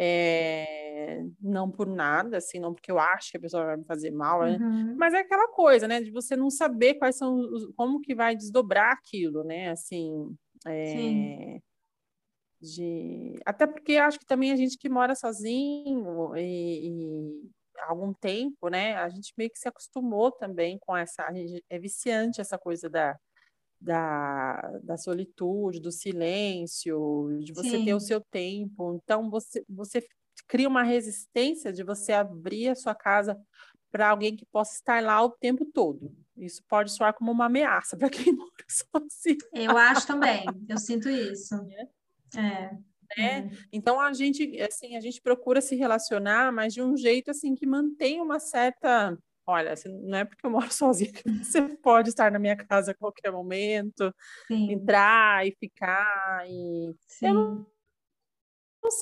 É, 0.00 1.24
não 1.40 1.68
por 1.68 1.88
nada, 1.88 2.36
assim, 2.36 2.60
não 2.60 2.72
porque 2.72 2.92
eu 2.92 3.00
acho 3.00 3.32
que 3.32 3.36
a 3.36 3.40
pessoa 3.40 3.64
vai 3.64 3.76
me 3.76 3.84
fazer 3.84 4.12
mal, 4.12 4.42
né? 4.42 4.56
Uhum. 4.60 4.94
Mas 4.96 5.12
é 5.12 5.18
aquela 5.18 5.48
coisa, 5.48 5.88
né? 5.88 6.00
De 6.00 6.12
você 6.12 6.36
não 6.36 6.50
saber 6.50 6.94
quais 6.94 7.16
são 7.16 7.34
os, 7.34 7.66
como 7.74 8.00
que 8.00 8.14
vai 8.14 8.36
desdobrar 8.36 8.92
aquilo, 8.92 9.42
né? 9.42 9.70
Assim, 9.70 10.36
é, 10.66 11.58
de 12.60 13.34
até 13.44 13.66
porque 13.66 13.96
acho 13.96 14.20
que 14.20 14.26
também 14.26 14.52
a 14.52 14.56
gente 14.56 14.78
que 14.78 14.88
mora 14.88 15.16
sozinho 15.16 16.36
e, 16.36 16.88
e 16.88 17.50
algum 17.88 18.12
tempo, 18.12 18.68
né? 18.68 18.94
A 18.96 19.08
gente 19.08 19.32
meio 19.36 19.50
que 19.50 19.58
se 19.58 19.68
acostumou 19.68 20.30
também 20.30 20.78
com 20.78 20.96
essa, 20.96 21.32
gente, 21.32 21.64
é 21.68 21.78
viciante 21.78 22.40
essa 22.40 22.56
coisa 22.56 22.88
da 22.88 23.18
da, 23.80 24.60
da 24.82 24.96
solitude, 24.96 25.80
do 25.80 25.92
silêncio, 25.92 27.38
de 27.40 27.52
você 27.52 27.78
Sim. 27.78 27.84
ter 27.84 27.94
o 27.94 28.00
seu 28.00 28.20
tempo. 28.30 29.00
Então, 29.02 29.30
você, 29.30 29.64
você 29.68 30.06
cria 30.46 30.68
uma 30.68 30.82
resistência 30.82 31.72
de 31.72 31.84
você 31.84 32.12
abrir 32.12 32.68
a 32.68 32.74
sua 32.74 32.94
casa 32.94 33.38
para 33.90 34.10
alguém 34.10 34.36
que 34.36 34.46
possa 34.46 34.74
estar 34.74 35.02
lá 35.02 35.22
o 35.22 35.30
tempo 35.30 35.64
todo. 35.64 36.14
Isso 36.36 36.62
pode 36.68 36.92
soar 36.92 37.14
como 37.14 37.32
uma 37.32 37.46
ameaça 37.46 37.96
para 37.98 38.10
quem 38.10 38.32
mora 38.32 38.50
sozinho. 38.68 39.38
Eu 39.52 39.76
acho 39.76 40.06
também, 40.06 40.44
eu 40.68 40.78
sinto 40.78 41.08
isso. 41.08 41.54
É. 42.36 42.76
Né? 43.16 43.40
Uhum. 43.40 43.50
Então 43.72 43.98
a 43.98 44.12
gente 44.12 44.60
assim 44.60 44.94
a 44.94 45.00
gente 45.00 45.18
procura 45.22 45.62
se 45.62 45.74
relacionar, 45.74 46.52
mas 46.52 46.74
de 46.74 46.82
um 46.82 46.94
jeito 46.94 47.30
assim 47.30 47.54
que 47.54 47.66
mantém 47.66 48.20
uma 48.20 48.38
certa 48.38 49.16
olha, 49.48 49.74
não 50.02 50.18
é 50.18 50.24
porque 50.24 50.46
eu 50.46 50.50
moro 50.50 50.70
sozinha 50.72 51.10
que 51.12 51.28
você 51.42 51.62
pode 51.76 52.10
estar 52.10 52.30
na 52.30 52.38
minha 52.38 52.56
casa 52.56 52.92
a 52.92 52.94
qualquer 52.94 53.32
momento, 53.32 54.14
Sim. 54.46 54.72
entrar 54.72 55.46
e 55.46 55.56
ficar 55.58 56.46
e 56.46 56.94
Sim. 57.08 57.26
eu 57.28 57.34
não 57.34 57.66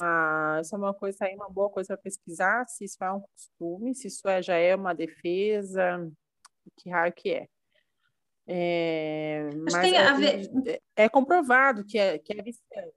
ah, 0.00 0.58
isso 0.60 0.74
é 0.74 0.78
uma 0.78 0.94
coisa 0.94 1.26
aí, 1.26 1.34
uma 1.34 1.50
boa 1.50 1.70
coisa 1.70 1.88
para 1.88 2.02
pesquisar, 2.02 2.66
se 2.66 2.84
isso 2.84 2.96
é 3.04 3.12
um 3.12 3.20
costume, 3.20 3.94
se 3.94 4.08
isso 4.08 4.26
é, 4.26 4.42
já 4.42 4.56
é 4.56 4.74
uma 4.74 4.94
defesa, 4.94 6.10
que 6.78 6.90
raio 6.90 7.12
que 7.12 7.30
é. 7.30 7.48
É, 8.48 9.50
mas 9.62 9.74
é, 9.74 10.14
ver... 10.14 10.82
é, 10.96 11.08
comprovado 11.08 11.84
que 11.84 11.98
é, 11.98 12.18
que 12.18 12.32
é 12.32 12.42
viciante. 12.42 12.94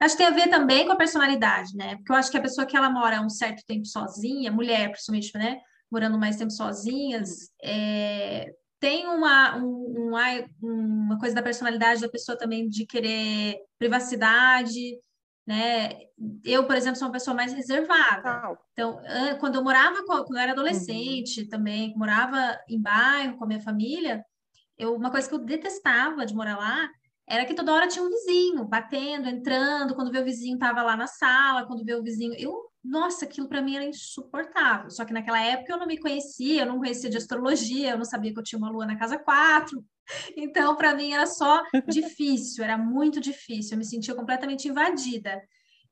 Acho 0.00 0.16
que 0.16 0.24
tem 0.24 0.26
a 0.26 0.36
ver 0.36 0.50
também 0.50 0.84
com 0.84 0.92
a 0.92 0.96
personalidade, 0.96 1.76
né? 1.76 1.96
Porque 1.96 2.10
eu 2.10 2.16
acho 2.16 2.30
que 2.30 2.36
a 2.36 2.42
pessoa 2.42 2.66
que 2.66 2.76
ela 2.76 2.90
mora 2.90 3.20
um 3.20 3.30
certo 3.30 3.62
tempo 3.64 3.86
sozinha, 3.86 4.50
mulher 4.50 4.90
principalmente, 4.90 5.30
né? 5.38 5.60
Morando 5.92 6.18
mais 6.18 6.36
tempo 6.36 6.50
sozinhas, 6.50 7.50
é, 7.62 8.50
tem 8.80 9.06
uma, 9.06 9.56
um, 9.58 10.08
uma, 10.08 10.24
uma 10.62 11.18
coisa 11.18 11.34
da 11.34 11.42
personalidade 11.42 12.00
da 12.00 12.08
pessoa 12.08 12.36
também 12.36 12.66
de 12.66 12.86
querer 12.86 13.58
privacidade, 13.78 14.98
né? 15.46 15.90
Eu, 16.42 16.66
por 16.66 16.74
exemplo, 16.76 16.98
sou 16.98 17.08
uma 17.08 17.12
pessoa 17.12 17.36
mais 17.36 17.52
reservada. 17.52 18.56
Então, 18.72 18.98
quando 19.38 19.56
eu 19.56 19.62
morava, 19.62 20.02
quando 20.06 20.36
eu 20.36 20.42
era 20.42 20.52
adolescente 20.52 21.42
uhum. 21.42 21.48
também, 21.48 21.94
morava 21.94 22.58
em 22.68 22.80
bairro 22.80 23.36
com 23.36 23.44
a 23.44 23.46
minha 23.46 23.60
família, 23.60 24.24
eu, 24.78 24.94
uma 24.94 25.10
coisa 25.10 25.28
que 25.28 25.34
eu 25.34 25.38
detestava 25.38 26.24
de 26.24 26.34
morar 26.34 26.56
lá 26.56 26.88
era 27.32 27.46
que 27.46 27.54
toda 27.54 27.72
hora 27.72 27.88
tinha 27.88 28.04
um 28.04 28.10
vizinho 28.10 28.62
batendo, 28.66 29.26
entrando, 29.26 29.94
quando 29.94 30.12
vê 30.12 30.20
o 30.20 30.24
vizinho 30.24 30.54
estava 30.54 30.82
lá 30.82 30.94
na 30.94 31.06
sala, 31.06 31.66
quando 31.66 31.82
vê 31.82 31.94
o 31.94 32.02
vizinho, 32.02 32.34
eu 32.34 32.70
nossa, 32.84 33.24
aquilo 33.24 33.48
para 33.48 33.62
mim 33.62 33.76
era 33.76 33.84
insuportável. 33.84 34.90
Só 34.90 35.04
que 35.04 35.14
naquela 35.14 35.40
época 35.40 35.72
eu 35.72 35.78
não 35.78 35.86
me 35.86 35.96
conhecia, 35.96 36.62
eu 36.62 36.66
não 36.66 36.78
conhecia 36.78 37.08
de 37.08 37.16
astrologia, 37.16 37.92
eu 37.92 37.96
não 37.96 38.04
sabia 38.04 38.34
que 38.34 38.38
eu 38.38 38.42
tinha 38.42 38.58
uma 38.58 38.70
lua 38.70 38.84
na 38.84 38.98
casa 38.98 39.18
4. 39.18 39.82
Então, 40.36 40.76
para 40.76 40.94
mim 40.94 41.12
era 41.12 41.26
só 41.26 41.62
difícil, 41.88 42.64
era 42.64 42.76
muito 42.76 43.20
difícil, 43.20 43.74
eu 43.74 43.78
me 43.78 43.84
sentia 43.84 44.14
completamente 44.14 44.68
invadida. 44.68 45.40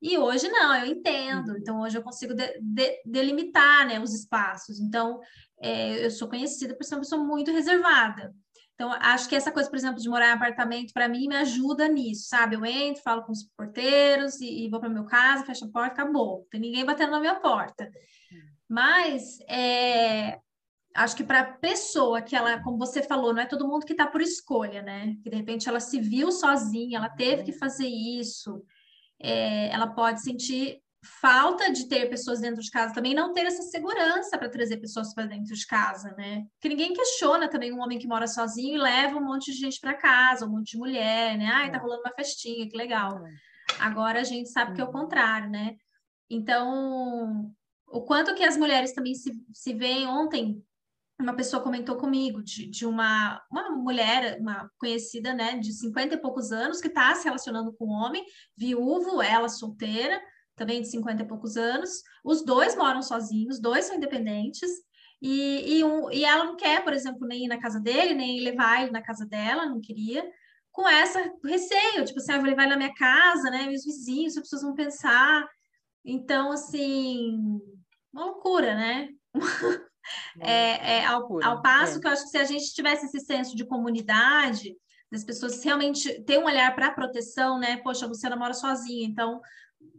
E 0.03 0.19
hoje 0.19 0.49
não, 0.49 0.75
eu 0.75 0.87
entendo. 0.87 1.57
Então, 1.57 1.81
hoje 1.81 1.97
eu 1.97 2.03
consigo 2.03 2.35
de, 2.35 2.59
de, 2.61 3.01
delimitar 3.07 3.87
né, 3.87 4.01
os 4.01 4.13
espaços. 4.13 4.81
Então, 4.81 5.21
é, 5.63 6.05
eu 6.05 6.11
sou 6.11 6.29
conhecida 6.29 6.75
por 6.75 6.85
ser 6.85 6.97
uma 6.97 7.03
pessoa 7.03 7.25
muito 7.25 7.53
reservada. 7.53 8.35
Então, 8.81 8.91
acho 8.99 9.29
que 9.29 9.37
essa 9.37 9.53
coisa, 9.53 9.69
por 9.69 9.77
exemplo, 9.77 10.01
de 10.01 10.09
morar 10.09 10.29
em 10.29 10.33
apartamento, 10.33 10.95
para 10.95 11.07
mim, 11.07 11.29
me 11.29 11.37
ajuda 11.37 11.87
nisso, 11.87 12.29
sabe? 12.29 12.57
Eu 12.57 12.65
entro, 12.65 13.03
falo 13.03 13.23
com 13.23 13.31
os 13.31 13.43
porteiros 13.55 14.41
e, 14.41 14.65
e 14.65 14.71
vou 14.71 14.81
para 14.81 14.89
meu 14.89 15.05
casa, 15.05 15.45
fecho 15.45 15.67
a 15.67 15.69
porta, 15.69 15.93
acabou. 15.93 16.49
Tem 16.51 16.59
ninguém 16.59 16.83
batendo 16.83 17.11
na 17.11 17.21
minha 17.21 17.35
porta. 17.35 17.91
Mas 18.67 19.39
é, 19.47 20.39
acho 20.95 21.15
que 21.15 21.23
para 21.23 21.41
a 21.41 21.45
pessoa 21.45 22.23
que 22.23 22.35
ela, 22.35 22.63
como 22.63 22.79
você 22.79 23.03
falou, 23.03 23.35
não 23.35 23.43
é 23.43 23.45
todo 23.45 23.69
mundo 23.69 23.85
que 23.85 23.93
está 23.93 24.07
por 24.07 24.23
escolha, 24.23 24.81
né? 24.81 25.15
Que 25.23 25.29
de 25.29 25.37
repente 25.37 25.69
ela 25.69 25.79
se 25.79 26.01
viu 26.01 26.33
sozinha, 26.33 26.97
ela 26.97 27.11
teve 27.11 27.43
que 27.43 27.53
fazer 27.53 27.87
isso, 27.87 28.65
é, 29.21 29.69
ela 29.69 29.89
pode 29.89 30.23
sentir 30.23 30.81
falta 31.03 31.73
de 31.73 31.89
ter 31.89 32.09
pessoas 32.11 32.41
dentro 32.41 32.61
de 32.61 32.71
casa, 32.71 32.95
também 32.95 33.15
não 33.15 33.33
ter 33.33 33.47
essa 33.47 33.63
segurança 33.63 34.37
para 34.37 34.51
trazer 34.51 34.77
pessoas 34.77 35.15
para 35.15 35.27
dentro 35.27 35.55
de 35.55 35.67
casa, 35.67 36.15
né? 36.17 36.45
Porque 36.55 36.69
ninguém 36.69 36.93
questiona 36.93 37.49
também 37.49 37.73
um 37.73 37.81
homem 37.81 37.99
que 37.99 38.07
mora 38.07 38.27
sozinho 38.27 38.75
e 38.75 38.79
leva 38.79 39.17
um 39.17 39.25
monte 39.25 39.51
de 39.51 39.59
gente 39.59 39.81
para 39.81 39.95
casa, 39.95 40.47
um 40.47 40.51
monte 40.51 40.73
de 40.73 40.79
mulher, 40.79 41.39
né? 41.39 41.47
Ai, 41.47 41.71
tá 41.71 41.79
é. 41.79 41.81
rolando 41.81 42.03
uma 42.03 42.15
festinha, 42.15 42.69
que 42.69 42.77
legal. 42.77 43.27
É. 43.27 43.31
Agora 43.79 44.21
a 44.21 44.25
gente 44.25 44.51
sabe 44.51 44.75
que 44.75 44.81
é 44.81 44.85
o 44.85 44.89
uhum. 44.89 44.93
contrário, 44.93 45.49
né? 45.49 45.77
Então, 46.29 47.51
o 47.89 48.03
quanto 48.03 48.35
que 48.35 48.45
as 48.45 48.57
mulheres 48.57 48.93
também 48.93 49.15
se, 49.15 49.33
se 49.53 49.73
veem 49.73 50.07
ontem, 50.07 50.63
uma 51.19 51.35
pessoa 51.35 51.63
comentou 51.63 51.97
comigo 51.97 52.43
de, 52.43 52.67
de 52.67 52.87
uma, 52.87 53.43
uma 53.51 53.71
mulher, 53.71 54.39
uma 54.41 54.71
conhecida, 54.79 55.35
né, 55.35 55.59
de 55.59 55.73
50 55.73 56.15
e 56.15 56.21
poucos 56.21 56.51
anos, 56.53 56.81
que 56.81 56.89
está 56.89 57.15
se 57.15 57.25
relacionando 57.25 57.73
com 57.75 57.87
um 57.87 57.93
homem, 57.93 58.25
viúvo, 58.57 59.21
ela 59.21 59.49
solteira, 59.49 60.21
também 60.61 60.83
de 60.83 60.89
50 60.89 61.23
e 61.23 61.27
poucos 61.27 61.57
anos. 61.57 62.03
Os 62.23 62.45
dois 62.45 62.77
moram 62.77 63.01
sozinhos, 63.01 63.57
os 63.57 63.61
dois 63.63 63.87
são 63.87 63.97
independentes. 63.97 64.71
E, 65.23 65.79
e, 65.79 65.85
um, 65.85 66.11
e 66.11 66.23
ela 66.23 66.45
não 66.45 66.57
quer, 66.57 66.85
por 66.85 66.93
exemplo, 66.93 67.27
nem 67.27 67.47
ir 67.47 67.49
na 67.49 67.59
casa 67.59 67.81
dele, 67.81 68.15
nem 68.15 68.41
levar 68.41 68.83
ele 68.83 68.91
na 68.91 69.03
casa 69.03 69.25
dela, 69.25 69.67
não 69.67 69.81
queria, 69.81 70.23
com 70.71 70.87
essa 70.87 71.33
receio, 71.45 72.05
tipo 72.05 72.19
assim, 72.19 72.33
ah, 72.33 72.39
vou 72.39 72.47
levar 72.47 72.63
ele 72.63 72.73
na 72.73 72.77
minha 72.77 72.95
casa, 72.95 73.51
né? 73.51 73.67
Meus 73.67 73.85
vizinhos, 73.85 74.37
as 74.37 74.43
pessoas 74.43 74.63
vão 74.63 74.75
pensar. 74.75 75.49
Então, 76.05 76.53
assim, 76.53 77.39
uma 78.13 78.27
loucura, 78.27 78.75
né? 78.75 79.09
é, 80.41 80.99
é, 80.99 81.07
ao, 81.07 81.43
ao 81.43 81.63
passo 81.63 81.99
é. 81.99 82.01
que 82.01 82.07
eu 82.07 82.11
acho 82.11 82.25
que 82.25 82.31
se 82.31 82.39
a 82.39 82.45
gente 82.45 82.75
tivesse 82.75 83.07
esse 83.07 83.21
senso 83.21 83.57
de 83.57 83.65
comunidade, 83.65 84.77
das 85.11 85.25
pessoas 85.25 85.63
realmente 85.65 86.23
ter 86.23 86.39
um 86.39 86.45
olhar 86.45 86.75
para 86.75 86.89
a 86.89 86.95
proteção, 86.95 87.59
né? 87.59 87.79
Poxa, 87.79 88.05
a 88.05 88.09
Luciana 88.09 88.37
mora 88.37 88.55
sozinha, 88.55 89.07
então 89.07 89.41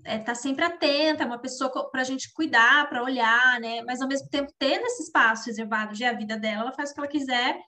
é, 0.04 0.20
tá 0.20 0.34
sempre 0.34 0.66
atenta, 0.66 1.24
é 1.24 1.26
uma 1.26 1.40
pessoa 1.40 1.90
para 1.90 2.02
a 2.02 2.06
gente 2.06 2.32
cuidar, 2.34 2.90
para 2.90 3.04
olhar, 3.04 3.60
né? 3.60 3.82
Mas 3.84 4.02
ao 4.02 4.08
mesmo 4.08 4.28
tempo, 4.30 4.52
tendo 4.58 4.86
esse 4.86 5.04
espaço 5.04 5.48
reservado 5.48 5.94
de 5.94 6.04
a 6.04 6.14
vida 6.14 6.38
dela, 6.38 6.62
ela 6.62 6.74
faz 6.74 6.92
o 6.92 6.94
que 6.94 7.00
ela 7.00 7.10
quiser, 7.10 7.60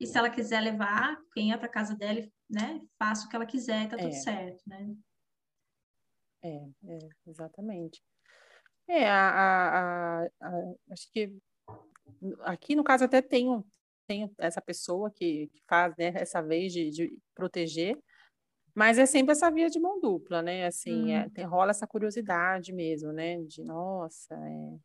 e 0.00 0.06
se 0.06 0.18
ela 0.18 0.30
quiser 0.30 0.60
levar, 0.60 1.16
quem 1.32 1.52
é 1.52 1.56
para 1.56 1.68
casa 1.68 1.94
dela, 1.94 2.20
né? 2.50 2.80
Faça 2.98 3.26
o 3.26 3.28
que 3.28 3.36
ela 3.36 3.46
quiser, 3.46 3.88
tá 3.88 3.96
tudo 3.96 4.08
é. 4.08 4.12
certo, 4.12 4.62
né? 4.66 4.94
É, 6.42 6.56
é, 6.86 6.98
exatamente. 7.26 8.02
É, 8.86 9.08
a, 9.08 9.30
a, 9.30 10.24
a, 10.42 10.74
acho 10.90 11.10
que 11.10 11.34
aqui 12.40 12.76
no 12.76 12.84
caso 12.84 13.04
até 13.04 13.22
tenho, 13.22 13.66
tenho 14.06 14.30
essa 14.38 14.60
pessoa 14.60 15.10
que, 15.10 15.48
que 15.48 15.62
faz 15.66 15.94
né, 15.96 16.12
essa 16.14 16.42
vez 16.42 16.72
de, 16.72 16.90
de 16.90 17.18
proteger, 17.34 17.98
mas 18.74 18.98
é 18.98 19.06
sempre 19.06 19.32
essa 19.32 19.50
via 19.50 19.70
de 19.70 19.78
mão 19.78 20.00
dupla, 20.00 20.42
né? 20.42 20.66
Assim, 20.66 21.12
é, 21.12 21.26
hum. 21.26 21.30
tem, 21.30 21.44
rola 21.44 21.70
essa 21.70 21.86
curiosidade 21.86 22.72
mesmo, 22.72 23.12
né? 23.12 23.40
De, 23.42 23.62
nossa, 23.62 24.34
é, 24.34 24.76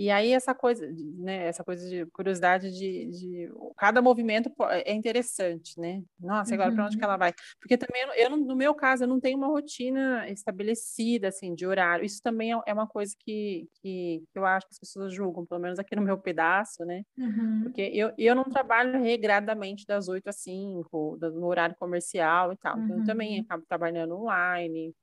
e 0.00 0.10
aí 0.10 0.32
essa 0.32 0.54
coisa, 0.54 0.90
né, 1.18 1.46
essa 1.46 1.62
coisa 1.62 1.86
de 1.86 2.06
curiosidade 2.06 2.70
de, 2.70 3.04
de 3.10 3.52
cada 3.76 4.00
movimento 4.00 4.50
é 4.70 4.94
interessante, 4.94 5.78
né? 5.78 6.02
Nossa, 6.18 6.54
agora 6.54 6.70
uhum. 6.70 6.74
para 6.74 6.86
onde 6.86 6.96
que 6.96 7.04
uhum. 7.04 7.10
ela 7.10 7.18
vai? 7.18 7.34
Porque 7.60 7.76
também 7.76 8.02
eu, 8.16 8.30
no 8.30 8.56
meu 8.56 8.74
caso 8.74 9.04
eu 9.04 9.08
não 9.08 9.20
tenho 9.20 9.36
uma 9.36 9.48
rotina 9.48 10.26
estabelecida 10.30 11.28
assim 11.28 11.54
de 11.54 11.66
horário. 11.66 12.02
Isso 12.02 12.22
também 12.22 12.50
é, 12.50 12.58
é 12.68 12.72
uma 12.72 12.86
coisa 12.86 13.14
que, 13.18 13.68
que, 13.82 14.24
eu 14.34 14.46
acho 14.46 14.66
que 14.68 14.72
as 14.72 14.78
pessoas 14.78 15.12
julgam, 15.12 15.44
pelo 15.44 15.60
menos 15.60 15.78
aqui 15.78 15.94
no 15.94 16.00
meu 16.00 16.16
pedaço, 16.16 16.82
né? 16.86 17.02
Uhum. 17.18 17.64
Porque 17.64 17.82
eu, 17.82 18.10
eu 18.16 18.34
não 18.34 18.44
trabalho 18.44 19.02
regradamente 19.02 19.84
das 19.86 20.08
8 20.08 20.28
às 20.28 20.36
5, 20.36 21.18
no 21.20 21.46
horário 21.46 21.76
comercial 21.78 22.54
e 22.54 22.56
tal. 22.56 22.74
Uhum. 22.74 22.84
Então 22.84 22.98
eu 23.00 23.04
também 23.04 23.36
uhum. 23.36 23.44
acabo 23.44 23.66
trabalhando 23.68 24.16
online 24.16 24.94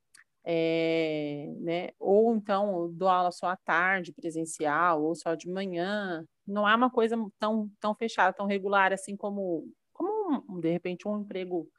é, 0.50 1.54
né? 1.60 1.90
Ou 2.00 2.34
então 2.34 2.90
dou 2.94 3.10
aula 3.10 3.32
só 3.32 3.48
à 3.48 3.58
tarde, 3.58 4.14
presencial, 4.14 5.04
ou 5.04 5.14
só 5.14 5.36
de 5.36 5.50
manhã. 5.50 6.24
Não 6.48 6.66
há 6.66 6.74
uma 6.74 6.90
coisa 6.90 7.18
tão, 7.38 7.70
tão 7.82 7.94
fechada, 7.94 8.32
tão 8.32 8.46
regular 8.46 8.94
assim 8.94 9.18
como, 9.18 9.70
como 9.92 10.46
um, 10.50 10.60
de 10.62 10.72
repente 10.72 11.06
um 11.06 11.20
emprego 11.20 11.70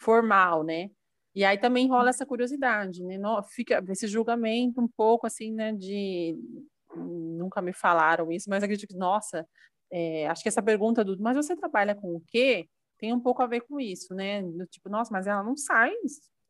formal, 0.00 0.64
né? 0.64 0.90
E 1.34 1.44
aí 1.44 1.58
também 1.58 1.86
rola 1.86 2.08
essa 2.08 2.24
curiosidade, 2.24 3.04
né? 3.04 3.18
Não, 3.18 3.42
fica 3.42 3.84
esse 3.90 4.06
julgamento 4.06 4.80
um 4.80 4.88
pouco 4.88 5.26
assim, 5.26 5.52
né? 5.52 5.74
De 5.74 6.34
nunca 6.96 7.60
me 7.60 7.74
falaram 7.74 8.32
isso, 8.32 8.48
mas 8.48 8.62
acredito 8.62 8.88
que, 8.88 8.96
nossa, 8.96 9.46
é, 9.92 10.26
acho 10.28 10.42
que 10.42 10.48
essa 10.48 10.62
pergunta 10.62 11.04
do, 11.04 11.20
mas 11.20 11.36
você 11.36 11.54
trabalha 11.54 11.94
com 11.94 12.16
o 12.16 12.22
quê? 12.26 12.68
Tem 12.98 13.12
um 13.12 13.20
pouco 13.20 13.42
a 13.42 13.46
ver 13.46 13.62
com 13.62 13.78
isso, 13.78 14.14
né? 14.14 14.42
Do 14.42 14.66
tipo, 14.66 14.88
nossa, 14.88 15.12
mas 15.12 15.26
ela 15.26 15.42
não 15.42 15.56
sai 15.56 15.92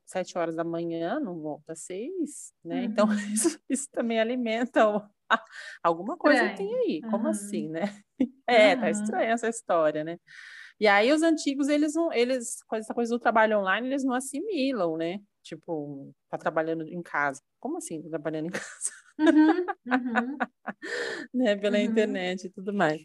sete 0.07 0.37
horas 0.37 0.55
da 0.55 0.65
manhã, 0.65 1.19
não 1.19 1.41
volta 1.41 1.73
às 1.73 1.83
seis, 1.83 2.53
né? 2.65 2.85
Então, 2.85 3.07
uhum. 3.07 3.13
Então, 3.15 3.17
isso, 3.33 3.61
isso, 3.69 3.89
também 3.91 4.21
alimenta 4.21 4.89
o, 4.89 5.03
alguma 5.83 6.17
coisa 6.17 6.43
é. 6.43 6.55
tem 6.55 6.75
aí, 6.75 7.01
como 7.03 7.25
uhum. 7.25 7.31
assim, 7.31 7.69
né? 7.69 7.83
É, 8.47 8.77
tá 8.77 8.91
estranha 8.91 9.33
essa 9.33 9.49
história, 9.49 10.05
né? 10.05 10.19
E 10.79 10.87
aí 10.87 11.11
os 11.13 11.23
antigos, 11.23 11.69
eles 11.69 11.95
não, 11.95 12.13
eles, 12.13 12.63
com 12.67 12.77
essa 12.77 12.93
coisa 12.93 13.15
do 13.15 13.19
trabalho 13.19 13.59
online, 13.59 13.89
eles 13.89 14.05
não 14.05 14.13
assimilam, 14.15 14.97
né? 14.97 15.19
Tipo, 15.43 16.15
tá 16.29 16.37
trabalhando 16.37 16.87
em 16.87 17.03
casa. 17.03 17.41
Como 17.59 17.79
assim, 17.79 18.03
tá 18.03 18.11
trabalhando 18.11 18.47
em 18.47 18.51
casa? 18.53 18.91
Uhum, 19.19 19.67
uhum. 19.87 20.39
né? 21.33 21.57
Pela 21.57 21.79
uhum. 21.79 21.85
internet 21.85 22.47
e 22.47 22.51
tudo 22.51 22.73
mais. 22.73 23.03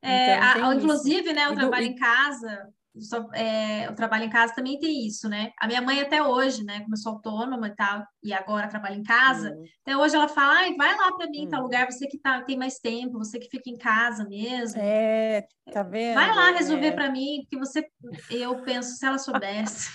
É, 0.00 0.36
então, 0.36 0.70
a, 0.70 0.74
inclusive, 0.74 1.32
né, 1.32 1.48
o 1.48 1.54
trabalho 1.54 1.86
em 1.86 1.94
casa, 1.94 2.72
só, 3.00 3.28
é, 3.32 3.88
o 3.90 3.94
trabalho 3.94 4.24
em 4.24 4.30
casa 4.30 4.54
também 4.54 4.78
tem 4.78 5.06
isso, 5.06 5.28
né? 5.28 5.52
A 5.60 5.66
minha 5.66 5.80
mãe 5.82 6.00
até 6.00 6.22
hoje, 6.22 6.64
né, 6.64 6.80
começou 6.80 7.12
autônoma 7.12 7.68
e 7.68 7.74
tal, 7.74 8.04
e 8.22 8.32
agora 8.32 8.68
trabalha 8.68 8.94
em 8.94 9.02
casa. 9.02 9.50
Uhum. 9.50 9.64
Até 9.82 9.96
hoje 9.96 10.16
ela 10.16 10.28
fala, 10.28 10.58
Ai, 10.58 10.74
vai 10.74 10.96
lá 10.96 11.12
para 11.12 11.28
mim, 11.28 11.44
uhum. 11.44 11.50
tal 11.50 11.62
lugar, 11.62 11.90
você 11.90 12.06
que 12.06 12.18
tá, 12.18 12.42
tem 12.42 12.56
mais 12.56 12.78
tempo, 12.78 13.18
você 13.18 13.38
que 13.38 13.48
fica 13.48 13.70
em 13.70 13.76
casa 13.76 14.26
mesmo. 14.28 14.80
É, 14.80 15.46
tá 15.72 15.82
vendo? 15.82 16.14
Vai 16.14 16.34
lá 16.34 16.50
resolver 16.52 16.88
é. 16.88 16.92
para 16.92 17.10
mim, 17.10 17.40
porque 17.42 17.58
você, 17.58 17.86
eu 18.30 18.62
penso, 18.62 18.96
se 18.96 19.06
ela 19.06 19.18
soubesse. 19.18 19.90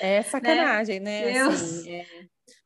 É 0.00 0.22
sacanagem, 0.22 1.00
né? 1.00 1.24
né? 1.26 1.32
Deus. 1.32 1.54
Assim, 1.54 1.90
é... 1.90 2.06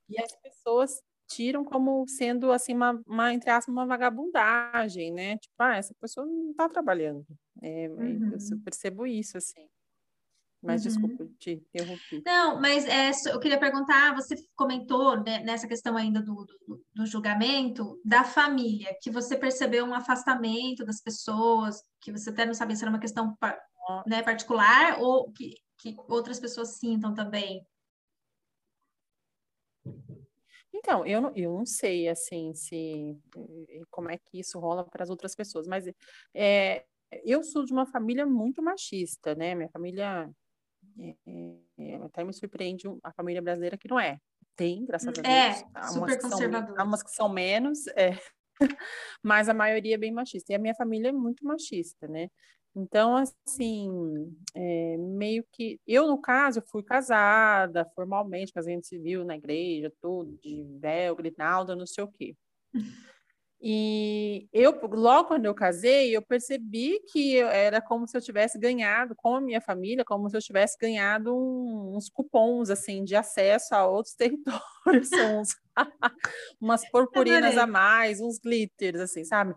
E 0.08 0.20
as 0.20 0.32
pessoas 0.42 0.90
tiram 1.30 1.64
como 1.64 2.04
sendo 2.08 2.50
assim 2.50 2.74
uma, 2.74 3.00
uma 3.06 3.32
entre 3.32 3.50
aspas 3.50 3.72
uma 3.72 3.86
vagabundagem, 3.86 5.12
né? 5.12 5.38
Tipo, 5.38 5.54
ah, 5.60 5.76
essa 5.76 5.94
pessoa 6.00 6.26
não 6.26 6.50
está 6.50 6.68
trabalhando. 6.68 7.24
É, 7.62 7.88
uhum. 7.88 8.32
Eu 8.32 8.58
percebo 8.64 9.06
isso 9.06 9.38
assim. 9.38 9.68
Mas 10.62 10.84
uhum. 10.84 10.88
desculpa, 10.88 11.26
te 11.38 11.52
interrompi. 11.52 12.22
Não, 12.26 12.60
mas 12.60 12.84
é, 12.84 13.10
eu 13.32 13.40
queria 13.40 13.58
perguntar, 13.58 14.14
você 14.14 14.34
comentou 14.54 15.18
né, 15.22 15.38
nessa 15.38 15.66
questão 15.66 15.96
ainda 15.96 16.20
do, 16.20 16.34
do, 16.66 16.84
do, 16.92 17.06
julgamento 17.06 17.98
da 18.04 18.24
família, 18.24 18.94
que 19.00 19.10
você 19.10 19.38
percebeu 19.38 19.86
um 19.86 19.94
afastamento 19.94 20.84
das 20.84 21.00
pessoas, 21.00 21.82
que 22.00 22.12
você 22.12 22.28
até 22.28 22.44
não 22.44 22.52
sabia 22.52 22.76
se 22.76 22.82
era 22.82 22.90
uma 22.90 23.00
questão 23.00 23.34
né, 24.06 24.22
particular 24.22 25.00
ou 25.00 25.32
que, 25.32 25.54
que 25.78 25.96
outras 26.08 26.38
pessoas 26.38 26.76
sintam 26.76 27.14
também. 27.14 27.64
Então, 30.72 31.04
eu 31.04 31.20
não, 31.20 31.32
eu 31.34 31.52
não 31.52 31.66
sei, 31.66 32.08
assim, 32.08 32.54
se 32.54 33.18
como 33.90 34.10
é 34.10 34.18
que 34.18 34.40
isso 34.40 34.58
rola 34.58 34.84
para 34.84 35.02
as 35.02 35.10
outras 35.10 35.34
pessoas, 35.34 35.66
mas 35.66 35.84
é, 36.34 36.84
eu 37.24 37.42
sou 37.42 37.64
de 37.64 37.72
uma 37.72 37.86
família 37.86 38.24
muito 38.24 38.62
machista, 38.62 39.34
né? 39.34 39.54
Minha 39.54 39.68
família 39.68 40.30
é, 40.98 41.14
é, 41.78 41.96
até 41.96 42.24
me 42.24 42.32
surpreende 42.32 42.86
a 43.02 43.12
família 43.12 43.42
brasileira 43.42 43.76
que 43.76 43.88
não 43.88 43.98
é. 43.98 44.18
Tem, 44.56 44.84
graças 44.84 45.08
a 45.08 45.22
é, 45.22 45.50
Deus. 45.50 45.64
É, 45.74 45.82
super 45.88 46.20
conservador. 46.20 46.78
Há 46.78 46.84
umas 46.84 47.02
que 47.02 47.10
são 47.10 47.28
menos, 47.28 47.86
é, 47.88 48.10
mas 49.22 49.48
a 49.48 49.54
maioria 49.54 49.94
é 49.94 49.98
bem 49.98 50.12
machista. 50.12 50.52
E 50.52 50.54
a 50.54 50.58
minha 50.58 50.74
família 50.74 51.08
é 51.08 51.12
muito 51.12 51.44
machista, 51.44 52.06
né? 52.06 52.28
Então, 52.74 53.16
assim, 53.16 54.32
é, 54.54 54.96
meio 54.96 55.44
que. 55.52 55.80
Eu, 55.86 56.06
no 56.06 56.20
caso, 56.20 56.62
fui 56.66 56.82
casada 56.82 57.84
formalmente, 57.94 58.52
casamento 58.52 58.86
civil 58.86 59.24
na 59.24 59.36
igreja, 59.36 59.92
tudo, 60.00 60.38
de 60.42 60.64
véu, 60.78 61.16
grinalda, 61.16 61.74
não 61.74 61.86
sei 61.86 62.04
o 62.04 62.08
quê. 62.08 62.36
E 63.62 64.48
eu, 64.54 64.80
logo 64.88 65.28
quando 65.28 65.44
eu 65.44 65.54
casei, 65.54 66.16
eu 66.16 66.22
percebi 66.22 66.98
que 67.12 67.36
era 67.36 67.78
como 67.78 68.06
se 68.06 68.16
eu 68.16 68.20
tivesse 68.20 68.58
ganhado, 68.58 69.14
com 69.14 69.34
a 69.34 69.40
minha 69.40 69.60
família, 69.60 70.02
como 70.02 70.30
se 70.30 70.36
eu 70.36 70.40
tivesse 70.40 70.78
ganhado 70.80 71.36
um, 71.36 71.94
uns 71.94 72.08
cupons, 72.08 72.70
assim, 72.70 73.04
de 73.04 73.14
acesso 73.14 73.74
a 73.74 73.86
outros 73.86 74.14
territórios, 74.16 75.10
uns, 75.12 75.50
umas 76.58 76.88
purpurinas 76.90 77.58
a 77.58 77.66
mais, 77.66 78.18
uns 78.20 78.38
glitters, 78.38 79.00
assim, 79.00 79.24
sabe? 79.24 79.54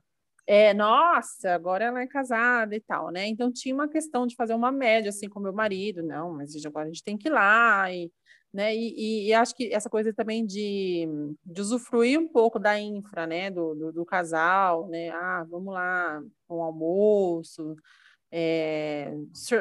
É, 0.48 0.74
nossa, 0.74 1.54
agora 1.54 1.86
ela 1.86 2.02
é 2.02 2.08
casada 2.08 2.76
e 2.76 2.82
tal, 2.82 3.12
né? 3.12 3.28
Então 3.28 3.52
tinha 3.52 3.74
uma 3.74 3.88
questão 3.90 4.28
de 4.28 4.36
fazer 4.36 4.54
uma 4.54 4.72
média 4.72 5.10
assim 5.10 5.30
com 5.30 5.40
meu 5.40 5.54
marido, 5.54 6.04
não, 6.04 6.34
mas 6.34 6.54
agora 6.66 6.86
a 6.86 6.90
gente 6.90 7.04
tem 7.04 7.18
que 7.18 7.30
ir 7.30 7.32
lá 7.32 7.92
e, 7.92 8.12
né? 8.54 8.76
E, 8.76 9.26
e, 9.26 9.28
e 9.30 9.34
acho 9.34 9.56
que 9.56 9.74
essa 9.74 9.90
coisa 9.90 10.14
também 10.14 10.46
de, 10.46 11.08
de 11.46 11.62
usufruir 11.62 12.20
um 12.20 12.28
pouco 12.28 12.60
da 12.60 12.80
infra, 12.80 13.26
né? 13.26 13.50
Do, 13.50 13.74
do, 13.76 13.92
do 13.94 14.06
casal, 14.06 14.88
né? 14.90 15.10
Ah, 15.12 15.46
vamos 15.50 15.74
lá, 15.74 16.22
um 16.50 16.62
almoço, 16.62 17.76
é, 18.36 19.14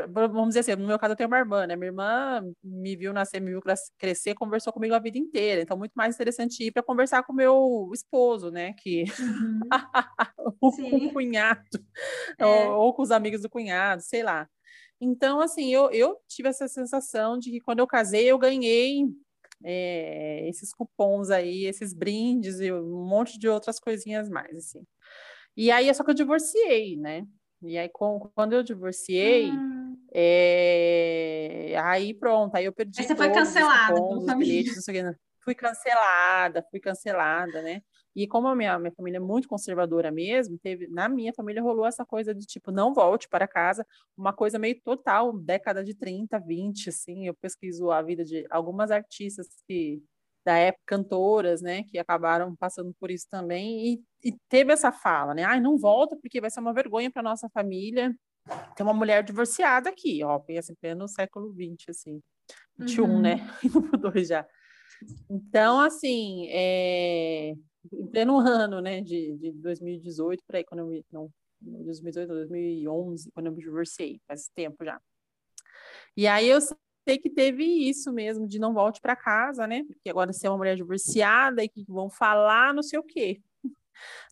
vamos 0.09 0.49
dizer 0.49 0.61
assim, 0.61 0.81
no 0.81 0.87
meu 0.87 0.99
caso 0.99 1.13
eu 1.13 1.17
tenho 1.17 1.29
uma 1.29 1.39
irmã, 1.39 1.67
né? 1.67 1.77
Minha 1.77 1.89
irmã 1.89 2.43
me 2.65 2.97
viu 2.97 3.13
nascer, 3.13 3.39
me 3.39 3.51
viu 3.51 3.61
crescer, 3.99 4.35
conversou 4.35 4.73
comigo 4.73 4.95
a 4.95 4.99
vida 4.99 5.19
inteira. 5.19 5.61
Então, 5.61 5.77
muito 5.77 5.93
mais 5.93 6.15
interessante 6.15 6.65
ir 6.65 6.73
para 6.73 6.83
conversar 6.83 7.23
com 7.23 7.35
meu 7.35 7.91
esposo, 7.93 8.51
né? 8.51 8.73
Que 8.73 9.05
uhum. 9.21 9.61
o, 10.59 11.13
cunhado, 11.13 11.61
é. 12.39 12.47
ou, 12.47 12.81
ou, 12.81 12.95
com 12.95 13.03
os 13.03 13.11
amigos 13.11 13.43
do 13.43 13.51
cunhado, 13.51 14.01
sei 14.01 14.23
lá. 14.23 14.49
Então, 14.99 15.43
assim, 15.43 15.69
eu, 15.69 15.91
eu 15.91 16.17
tive 16.27 16.49
essa 16.49 16.67
sensação 16.67 17.39
de 17.39 17.51
que 17.51 17.61
quando 17.61 17.81
eu 17.81 17.87
casei, 17.87 18.25
eu 18.25 18.39
ganhei 18.39 19.05
é, 19.63 20.49
esses 20.49 20.73
cupons 20.73 21.29
aí, 21.29 21.67
esses 21.67 21.93
brindes 21.93 22.59
e 22.59 22.73
um 22.73 23.05
monte 23.05 23.39
de 23.39 23.51
outras 23.51 23.79
coisinhas 23.79 24.31
mais, 24.31 24.57
assim. 24.57 24.83
E 25.55 25.71
aí, 25.71 25.91
é 25.91 25.93
só 25.93 26.03
que 26.03 26.11
eu 26.11 26.15
divorciei, 26.15 26.97
né? 26.97 27.27
E 27.63 27.79
aí, 27.79 27.89
com, 27.89 28.19
quando 28.35 28.53
eu 28.53 28.63
divorciei, 28.63 29.51
hum. 29.51 29.97
é, 30.13 31.75
aí 31.85 32.13
pronto, 32.15 32.55
aí 32.55 32.65
eu 32.65 32.73
perdi. 32.73 33.01
Aí 33.01 33.07
você 33.07 33.17
foi 33.17 33.31
cancelada 33.31 33.95
pela 33.95 34.21
família. 34.23 34.73
Fui 35.41 35.55
cancelada, 35.55 36.65
fui 36.71 36.79
cancelada, 36.79 37.63
né? 37.63 37.83
E 38.15 38.27
como 38.29 38.47
a 38.47 38.55
minha, 38.55 38.79
minha 38.79 38.93
família 38.93 39.17
é 39.17 39.21
muito 39.21 39.49
conservadora 39.49 40.11
mesmo, 40.11 40.59
teve, 40.59 40.87
na 40.87 41.09
minha 41.09 41.33
família 41.33 41.63
rolou 41.63 41.87
essa 41.87 42.05
coisa 42.05 42.35
de 42.35 42.47
tipo, 42.47 42.71
não 42.71 42.93
volte 42.93 43.29
para 43.29 43.49
casa, 43.49 43.87
uma 44.17 44.33
coisa 44.33 44.59
meio 44.59 44.79
total, 44.83 45.37
década 45.37 45.83
de 45.83 45.95
30, 45.95 46.39
20, 46.39 46.91
assim. 46.91 47.27
Eu 47.27 47.35
pesquiso 47.35 47.91
a 47.91 48.03
vida 48.03 48.25
de 48.25 48.47
algumas 48.51 48.91
artistas 48.91 49.49
que 49.67 50.03
da 50.45 50.57
época, 50.57 50.83
cantoras, 50.87 51.63
né, 51.63 51.85
que 51.85 51.99
acabaram 51.99 52.55
passando 52.57 52.93
por 52.99 53.11
isso 53.11 53.27
também, 53.31 53.95
e, 53.95 54.05
e 54.25 54.37
teve 54.49 54.73
essa 54.73 54.91
fala, 54.91 55.35
né, 55.35 55.45
ai, 55.45 55.61
não 55.61 55.79
volta 55.79 56.17
porque 56.17 56.41
vai 56.41 56.51
ser 56.51 56.61
uma 56.61 56.75
vergonha 56.75 57.11
para 57.11 57.23
nossa 57.23 57.49
família, 57.51 58.15
tem 58.77 58.85
uma 58.85 58.95
mulher 58.95 59.23
divorciada 59.23 59.91
aqui, 59.91 60.23
ó, 60.25 60.39
pensa 60.39 60.73
assim, 60.73 60.95
no 60.95 61.07
século 61.07 61.53
XX, 61.55 61.89
assim, 61.89 62.23
21, 62.79 63.05
uhum. 63.05 63.21
né, 63.21 63.37
indo 63.65 63.83
pro 63.83 63.99
dois 63.99 64.29
já. 64.29 64.47
Então, 65.31 65.81
assim, 65.81 66.49
é, 66.51 67.55
em 67.93 68.07
pleno 68.11 68.39
ano, 68.39 68.81
né, 68.81 69.01
de, 69.01 69.37
de 69.37 69.53
2018, 69.53 70.43
por 70.47 70.57
aí, 70.57 70.65
quando 70.65 70.81
eu 70.81 70.87
me, 70.87 71.05
não, 71.11 71.31
2018, 71.61 72.29
2011, 72.29 73.31
quando 73.33 73.47
eu 73.47 73.53
me 73.53 73.63
divorciei, 73.63 74.21
faz 74.27 74.49
tempo 74.55 74.85
já. 74.85 75.01
E 76.17 76.27
aí 76.27 76.49
eu 76.49 76.59
sei 77.05 77.19
que 77.19 77.31
teve 77.31 77.65
isso 77.65 78.13
mesmo, 78.13 78.47
de 78.47 78.59
não 78.59 78.73
volte 78.73 79.01
para 79.01 79.17
casa, 79.17 79.67
né? 79.67 79.85
Porque 79.85 80.09
agora 80.09 80.33
você 80.33 80.47
é 80.47 80.51
uma 80.51 80.59
mulher 80.59 80.77
divorciada 80.77 81.63
e 81.63 81.69
que 81.69 81.85
vão 81.89 82.09
falar 82.09 82.73
não 82.75 82.83
sei 82.83 82.99
o 82.99 83.03
quê. 83.03 83.41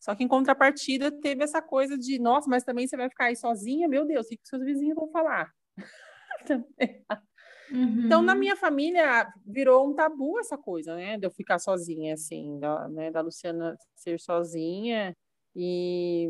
Só 0.01 0.15
que 0.15 0.25
em 0.25 0.29
contrapartida 0.29 1.11
teve 1.11 1.45
essa 1.45 1.61
coisa 1.61 1.99
de, 1.99 2.19
nossa, 2.19 2.49
mas 2.49 2.65
também 2.65 2.87
você 2.87 2.97
vai 2.97 3.09
ficar 3.09 3.27
aí 3.27 3.37
sozinha? 3.37 3.89
Meu 3.89 4.07
Deus, 4.07 4.27
o 4.27 4.29
que 4.31 4.39
seus 4.45 4.65
vizinhos 4.65 4.97
vão 4.97 5.11
falar? 5.11 5.51
Uhum. 7.71 8.05
Então, 8.05 8.21
na 8.21 8.35
minha 8.35 8.57
família, 8.57 9.33
virou 9.47 9.89
um 9.89 9.95
tabu 9.95 10.41
essa 10.41 10.59
coisa, 10.59 10.97
né? 10.97 11.17
De 11.17 11.27
eu 11.27 11.31
ficar 11.31 11.59
sozinha, 11.61 12.15
assim, 12.15 12.59
da, 12.59 12.89
né, 12.89 13.11
da 13.11 13.21
Luciana 13.21 13.77
ser 13.95 14.19
sozinha. 14.19 15.17
E 15.55 16.29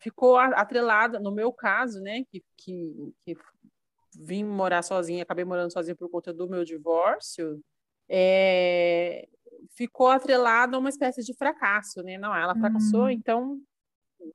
ficou 0.00 0.36
atrelada, 0.36 1.18
no 1.18 1.32
meu 1.32 1.52
caso, 1.52 2.00
né? 2.00 2.24
Que, 2.30 2.42
que, 2.56 3.12
que 3.20 3.36
vim 4.14 4.44
morar 4.44 4.82
sozinha, 4.82 5.22
acabei 5.22 5.44
morando 5.44 5.72
sozinha 5.72 5.96
por 5.96 6.10
conta 6.10 6.32
do 6.32 6.48
meu 6.48 6.64
divórcio, 6.64 7.60
é, 8.08 9.28
ficou 9.74 10.08
atrelado 10.08 10.76
a 10.76 10.78
uma 10.78 10.88
espécie 10.88 11.22
de 11.22 11.34
fracasso, 11.34 12.02
né? 12.02 12.18
Não, 12.18 12.34
ela 12.34 12.54
fracassou, 12.54 13.02
uhum. 13.02 13.10
então 13.10 13.60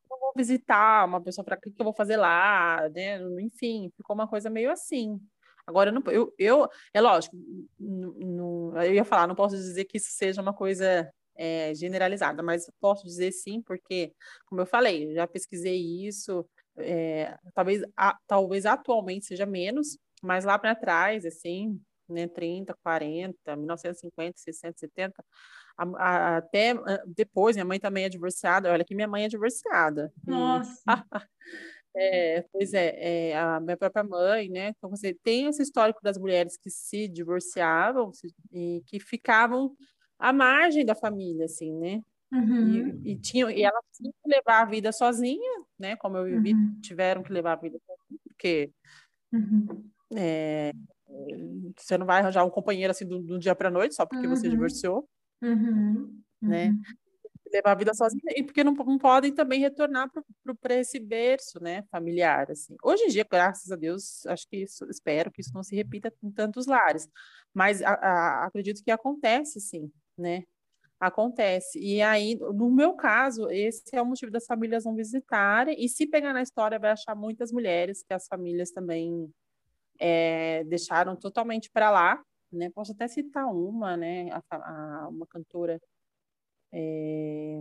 não 0.10 0.20
vou 0.20 0.34
visitar 0.36 1.06
uma 1.06 1.22
pessoa 1.22 1.46
para 1.46 1.58
que 1.58 1.70
eu 1.70 1.84
vou 1.84 1.94
fazer 1.94 2.18
lá, 2.18 2.90
né? 2.90 3.20
Enfim, 3.42 3.92
ficou 3.96 4.16
uma 4.16 4.28
coisa 4.28 4.50
meio 4.50 4.72
assim. 4.72 5.20
Agora, 5.66 5.90
eu, 5.90 5.94
não, 5.94 6.04
eu, 6.12 6.34
eu 6.40 6.70
é 6.94 7.02
lógico, 7.02 7.36
não, 7.78 8.82
eu 8.82 8.94
ia 8.94 9.04
falar, 9.04 9.28
não 9.28 9.36
posso 9.36 9.56
dizer 9.56 9.84
que 9.86 9.98
isso 9.98 10.12
seja 10.12 10.42
uma 10.42 10.54
coisa 10.54 11.12
é, 11.36 11.74
generalizada, 11.76 12.42
mas 12.42 12.72
posso 12.80 13.06
dizer 13.06 13.32
sim, 13.34 13.62
porque, 13.62 14.14
como 14.46 14.62
eu 14.62 14.66
falei, 14.66 15.14
já 15.14 15.28
pesquisei 15.28 15.78
isso, 16.08 16.48
é, 16.80 17.38
talvez, 17.54 17.84
a, 17.96 18.18
talvez 18.28 18.66
atualmente 18.66 19.26
seja 19.26 19.46
menos, 19.46 19.98
mas 20.22 20.46
lá 20.46 20.58
para 20.58 20.76
trás, 20.76 21.26
assim, 21.26 21.80
né, 22.10 22.28
30, 22.28 22.74
40, 22.84 23.56
1950, 23.56 24.38
60, 24.38 24.78
70, 24.78 25.26
a, 25.78 25.84
a, 25.84 26.38
até 26.38 26.74
depois, 27.06 27.56
minha 27.56 27.66
mãe 27.66 27.80
também 27.80 28.06
é 28.06 28.10
divorciada, 28.10 28.72
olha 28.72 28.86
que 28.86 28.96
minha 28.96 29.08
mãe 29.08 29.26
é 29.26 29.28
divorciada. 29.28 30.12
Nossa! 30.26 30.82
é, 31.96 32.44
pois 32.52 32.74
é, 32.74 33.30
é, 33.30 33.38
a 33.38 33.60
minha 33.60 33.78
própria 33.78 34.04
mãe, 34.04 34.50
né, 34.50 34.74
então 34.78 34.90
você 34.90 35.14
tem 35.14 35.48
esse 35.48 35.62
histórico 35.62 36.02
das 36.02 36.18
mulheres 36.18 36.58
que 36.58 36.70
se 36.70 37.08
divorciavam 37.08 38.12
e 38.52 38.82
que 38.88 39.00
ficavam 39.00 39.76
à 40.18 40.34
margem 40.34 40.86
da 40.86 40.96
família, 40.96 41.46
assim, 41.46 41.74
né, 41.74 42.02
Uhum. 42.32 43.02
E, 43.04 43.12
e, 43.12 43.16
tinha, 43.16 43.50
e 43.52 43.64
ela 43.64 43.80
tinha 43.94 44.12
que 44.12 44.30
levar 44.30 44.62
a 44.62 44.66
vida 44.66 44.92
sozinha, 44.92 45.64
né? 45.80 45.96
Como 45.96 46.18
eu 46.18 46.26
vivi, 46.26 46.54
uhum. 46.54 46.80
tiveram 46.82 47.24
que 47.24 47.32
levar 47.32 47.54
a 47.54 47.56
vida 47.56 47.80
sozinha, 47.86 48.20
porque 48.28 48.72
uhum. 49.32 49.90
é, 50.16 50.74
você 51.78 51.98
não 51.98 52.06
vai 52.06 52.20
arranjar 52.20 52.44
um 52.46 52.50
companheiro 52.50 52.92
assim 52.92 53.06
do, 53.06 53.22
do 53.22 53.40
dia 53.40 53.56
para 53.56 53.72
noite 53.72 53.96
só 53.96 54.06
porque 54.06 54.28
você 54.28 54.48
uhum. 54.48 54.54
divorciou, 54.54 55.10
uhum. 55.42 56.22
né? 56.42 56.70
Uhum. 56.70 56.82
Levar 57.54 57.72
a 57.72 57.76
vida 57.76 57.94
sozinha 57.94 58.34
e 58.36 58.44
porque 58.44 58.62
não, 58.62 58.74
não 58.74 58.98
podem 58.98 59.34
também 59.34 59.62
retornar 59.62 60.12
para 60.60 60.76
esse 60.76 61.00
berço, 61.00 61.64
né? 61.64 61.84
Familiar, 61.90 62.52
assim. 62.52 62.76
Hoje 62.84 63.04
em 63.04 63.08
dia, 63.08 63.26
graças 63.30 63.72
a 63.72 63.78
Deus, 63.78 64.26
acho 64.26 64.46
que 64.50 64.58
isso, 64.58 64.84
espero 64.90 65.32
que 65.32 65.40
isso 65.40 65.54
não 65.54 65.64
se 65.64 65.74
repita 65.74 66.14
em 66.22 66.30
tantos 66.30 66.68
lares, 66.68 67.08
mas 67.54 67.82
a, 67.82 67.94
a, 67.94 68.46
acredito 68.48 68.84
que 68.84 68.92
acontece, 68.92 69.62
sim, 69.62 69.90
né? 70.18 70.44
Acontece. 71.00 71.80
E 71.80 72.02
aí, 72.02 72.36
no 72.36 72.72
meu 72.72 72.94
caso, 72.94 73.50
esse 73.52 73.96
é 73.96 74.02
o 74.02 74.06
motivo 74.06 74.32
das 74.32 74.46
famílias 74.46 74.84
não 74.84 74.96
visitarem. 74.96 75.76
E 75.78 75.88
se 75.88 76.08
pegar 76.08 76.34
na 76.34 76.42
história, 76.42 76.80
vai 76.80 76.92
achar 76.92 77.16
muitas 77.16 77.52
mulheres 77.52 78.04
que 78.04 78.14
as 78.14 78.28
famílias 78.28 78.72
também 78.72 79.32
é, 80.00 80.64
deixaram 80.64 81.16
totalmente 81.16 81.70
para 81.70 81.92
lá. 81.92 82.24
Né? 82.52 82.72
Posso 82.72 82.94
até 82.94 83.08
citar 83.08 83.46
uma, 83.46 83.96
né? 83.96 84.30
A, 84.32 84.42
a, 84.56 85.08
uma 85.10 85.28
cantora. 85.28 85.80
É... 86.72 87.60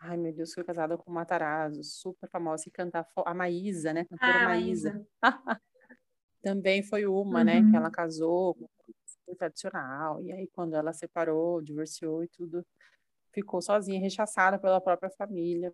Ai, 0.00 0.16
meu 0.16 0.32
Deus, 0.32 0.52
foi 0.52 0.64
casada 0.64 0.98
com 0.98 1.10
o 1.10 1.14
Matarazzo, 1.14 1.82
super 1.84 2.28
famosa, 2.28 2.64
e 2.66 2.70
cantar 2.70 3.06
a 3.24 3.34
Maísa, 3.34 3.92
né? 3.92 4.04
Cantora 4.04 4.44
ah, 4.44 4.48
Maísa. 4.48 5.06
Também 6.42 6.82
foi 6.82 7.06
uma, 7.06 7.40
uhum. 7.40 7.44
né? 7.44 7.70
Que 7.70 7.76
ela 7.76 7.90
casou 7.90 8.56
tradicional. 9.34 10.22
E 10.22 10.32
aí, 10.32 10.48
quando 10.52 10.74
ela 10.74 10.92
separou, 10.92 11.62
divorciou 11.62 12.22
e 12.24 12.28
tudo, 12.28 12.64
ficou 13.32 13.62
sozinha, 13.62 14.00
rechaçada 14.00 14.58
pela 14.58 14.80
própria 14.80 15.10
família. 15.10 15.72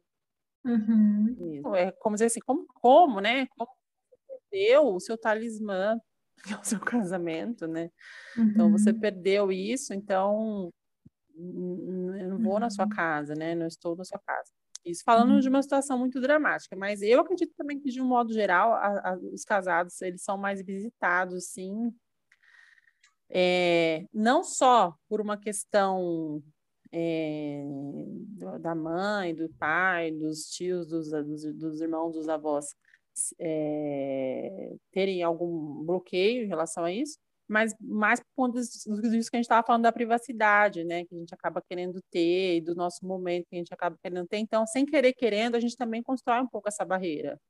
Uhum. 0.64 1.74
É 1.76 1.92
como 1.92 2.16
dizer 2.16 2.26
assim, 2.26 2.40
como, 2.40 2.66
como 2.74 3.20
né? 3.20 3.46
Como 3.56 3.70
você 4.10 4.16
perdeu 4.50 4.86
o 4.86 5.00
seu 5.00 5.16
talismã, 5.16 5.98
que 6.44 6.52
é 6.52 6.56
o 6.56 6.64
seu 6.64 6.80
casamento, 6.80 7.66
né? 7.66 7.90
Uhum. 8.36 8.44
Então, 8.44 8.70
você 8.70 8.90
uhum. 8.90 9.00
perdeu 9.00 9.52
isso, 9.52 9.94
então 9.94 10.72
eu 11.38 12.30
não 12.30 12.38
vou 12.38 12.54
uhum. 12.54 12.60
na 12.60 12.70
sua 12.70 12.84
uhum. 12.84 12.90
casa, 12.90 13.34
né? 13.34 13.54
Não 13.54 13.66
estou 13.66 13.94
na 13.96 14.04
sua 14.04 14.18
casa. 14.18 14.50
Isso 14.84 15.02
falando 15.04 15.32
uhum. 15.32 15.40
de 15.40 15.48
uma 15.48 15.62
situação 15.62 15.98
muito 15.98 16.20
dramática, 16.20 16.76
mas 16.76 17.02
eu 17.02 17.20
acredito 17.20 17.52
também 17.56 17.80
que, 17.80 17.90
de 17.90 18.00
um 18.00 18.06
modo 18.06 18.32
geral, 18.32 18.72
a, 18.72 19.10
a, 19.10 19.18
os 19.32 19.44
casados, 19.44 20.00
eles 20.00 20.22
são 20.22 20.38
mais 20.38 20.64
visitados, 20.64 21.48
sim, 21.48 21.92
é, 23.30 24.04
não 24.12 24.44
só 24.44 24.94
por 25.08 25.20
uma 25.20 25.36
questão 25.36 26.42
é, 26.92 27.64
da 28.60 28.74
mãe, 28.74 29.34
do 29.34 29.48
pai, 29.58 30.12
dos 30.12 30.50
tios, 30.50 30.86
dos, 30.86 31.10
dos, 31.10 31.54
dos 31.54 31.80
irmãos, 31.80 32.12
dos 32.12 32.28
avós 32.28 32.74
é, 33.38 34.74
terem 34.92 35.22
algum 35.22 35.84
bloqueio 35.84 36.44
em 36.44 36.48
relação 36.48 36.84
a 36.84 36.92
isso, 36.92 37.18
mas 37.48 37.74
mais 37.80 38.20
por 38.20 38.26
conta 38.34 38.60
disso 38.60 39.30
que 39.30 39.36
a 39.36 39.38
gente 39.38 39.40
estava 39.40 39.66
falando 39.66 39.84
da 39.84 39.92
privacidade, 39.92 40.84
né, 40.84 41.04
que 41.04 41.14
a 41.14 41.18
gente 41.18 41.34
acaba 41.34 41.62
querendo 41.62 42.00
ter, 42.10 42.56
e 42.56 42.60
do 42.60 42.74
nosso 42.74 43.06
momento 43.06 43.46
que 43.48 43.56
a 43.56 43.58
gente 43.58 43.72
acaba 43.72 43.96
querendo 44.02 44.26
ter. 44.26 44.38
Então, 44.38 44.66
sem 44.66 44.84
querer 44.84 45.12
querendo, 45.12 45.54
a 45.54 45.60
gente 45.60 45.76
também 45.76 46.02
constrói 46.02 46.40
um 46.40 46.48
pouco 46.48 46.68
essa 46.68 46.84
barreira, 46.84 47.40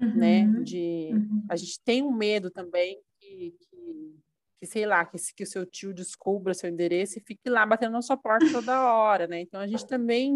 uhum. 0.00 0.16
né, 0.16 0.46
de 0.62 1.10
uhum. 1.12 1.44
a 1.48 1.56
gente 1.56 1.80
tem 1.84 2.02
um 2.02 2.12
medo 2.12 2.50
também 2.50 3.00
que, 3.18 3.54
que 3.58 4.14
que 4.60 4.66
sei 4.66 4.84
lá, 4.84 5.04
que, 5.06 5.16
que 5.34 5.42
o 5.42 5.46
seu 5.46 5.64
tio 5.64 5.94
descubra 5.94 6.52
seu 6.52 6.68
endereço 6.68 7.18
e 7.18 7.22
fique 7.22 7.48
lá 7.48 7.64
batendo 7.64 7.92
na 7.92 8.02
sua 8.02 8.16
porta 8.16 8.44
toda 8.52 8.92
hora, 8.92 9.26
né? 9.26 9.40
Então 9.40 9.58
a 9.58 9.66
gente 9.66 9.86
também 9.86 10.34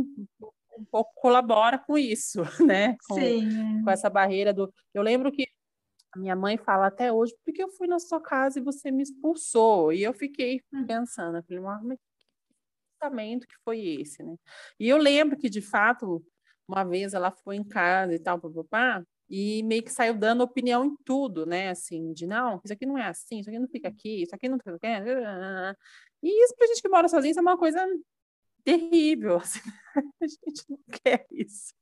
um 0.78 0.84
pouco 0.90 1.12
colabora 1.14 1.78
com 1.78 1.98
isso, 1.98 2.40
né? 2.66 2.96
Com, 3.06 3.16
Sim. 3.16 3.84
com 3.84 3.90
essa 3.90 4.08
barreira 4.08 4.52
do. 4.52 4.72
Eu 4.94 5.02
lembro 5.02 5.30
que 5.30 5.46
a 6.12 6.18
minha 6.18 6.34
mãe 6.34 6.56
fala 6.56 6.86
até 6.86 7.12
hoje, 7.12 7.34
porque 7.44 7.62
eu 7.62 7.68
fui 7.68 7.86
na 7.86 7.98
sua 7.98 8.20
casa 8.20 8.58
e 8.58 8.62
você 8.62 8.90
me 8.90 9.02
expulsou. 9.02 9.92
E 9.92 10.02
eu 10.02 10.14
fiquei 10.14 10.62
hum. 10.72 10.86
pensando, 10.86 11.36
eu 11.36 11.42
falei, 11.42 11.60
mas 11.60 11.98
que 11.98 12.26
pensamento 12.98 13.46
que 13.46 13.56
foi 13.62 13.78
esse, 14.00 14.22
né? 14.22 14.36
E 14.80 14.88
eu 14.88 14.96
lembro 14.96 15.36
que, 15.36 15.50
de 15.50 15.60
fato, 15.60 16.24
uma 16.66 16.82
vez 16.82 17.12
ela 17.12 17.30
foi 17.30 17.56
em 17.56 17.64
casa 17.64 18.14
e 18.14 18.18
tal, 18.18 18.40
papá, 18.40 19.04
e 19.28 19.62
meio 19.62 19.82
que 19.82 19.90
saiu 19.90 20.14
dando 20.14 20.42
opinião 20.42 20.84
em 20.84 20.96
tudo, 21.04 21.46
né? 21.46 21.70
Assim, 21.70 22.12
de 22.12 22.26
não, 22.26 22.60
isso 22.64 22.72
aqui 22.72 22.86
não 22.86 22.98
é 22.98 23.06
assim, 23.08 23.40
isso 23.40 23.48
aqui 23.48 23.58
não 23.58 23.68
fica 23.68 23.88
aqui, 23.88 24.22
isso 24.22 24.34
aqui 24.34 24.48
não 24.48 24.58
fica 24.58 24.74
aqui. 24.76 25.78
E 26.22 26.44
isso 26.44 26.54
pra 26.56 26.66
gente 26.66 26.82
que 26.82 26.88
mora 26.88 27.08
sozinho 27.08 27.30
isso 27.30 27.40
é 27.40 27.42
uma 27.42 27.58
coisa 27.58 27.86
terrível, 28.64 29.36
assim, 29.44 29.60
a 30.22 30.26
gente 30.26 30.64
não 30.68 30.78
quer 31.02 31.26
isso. 31.30 31.74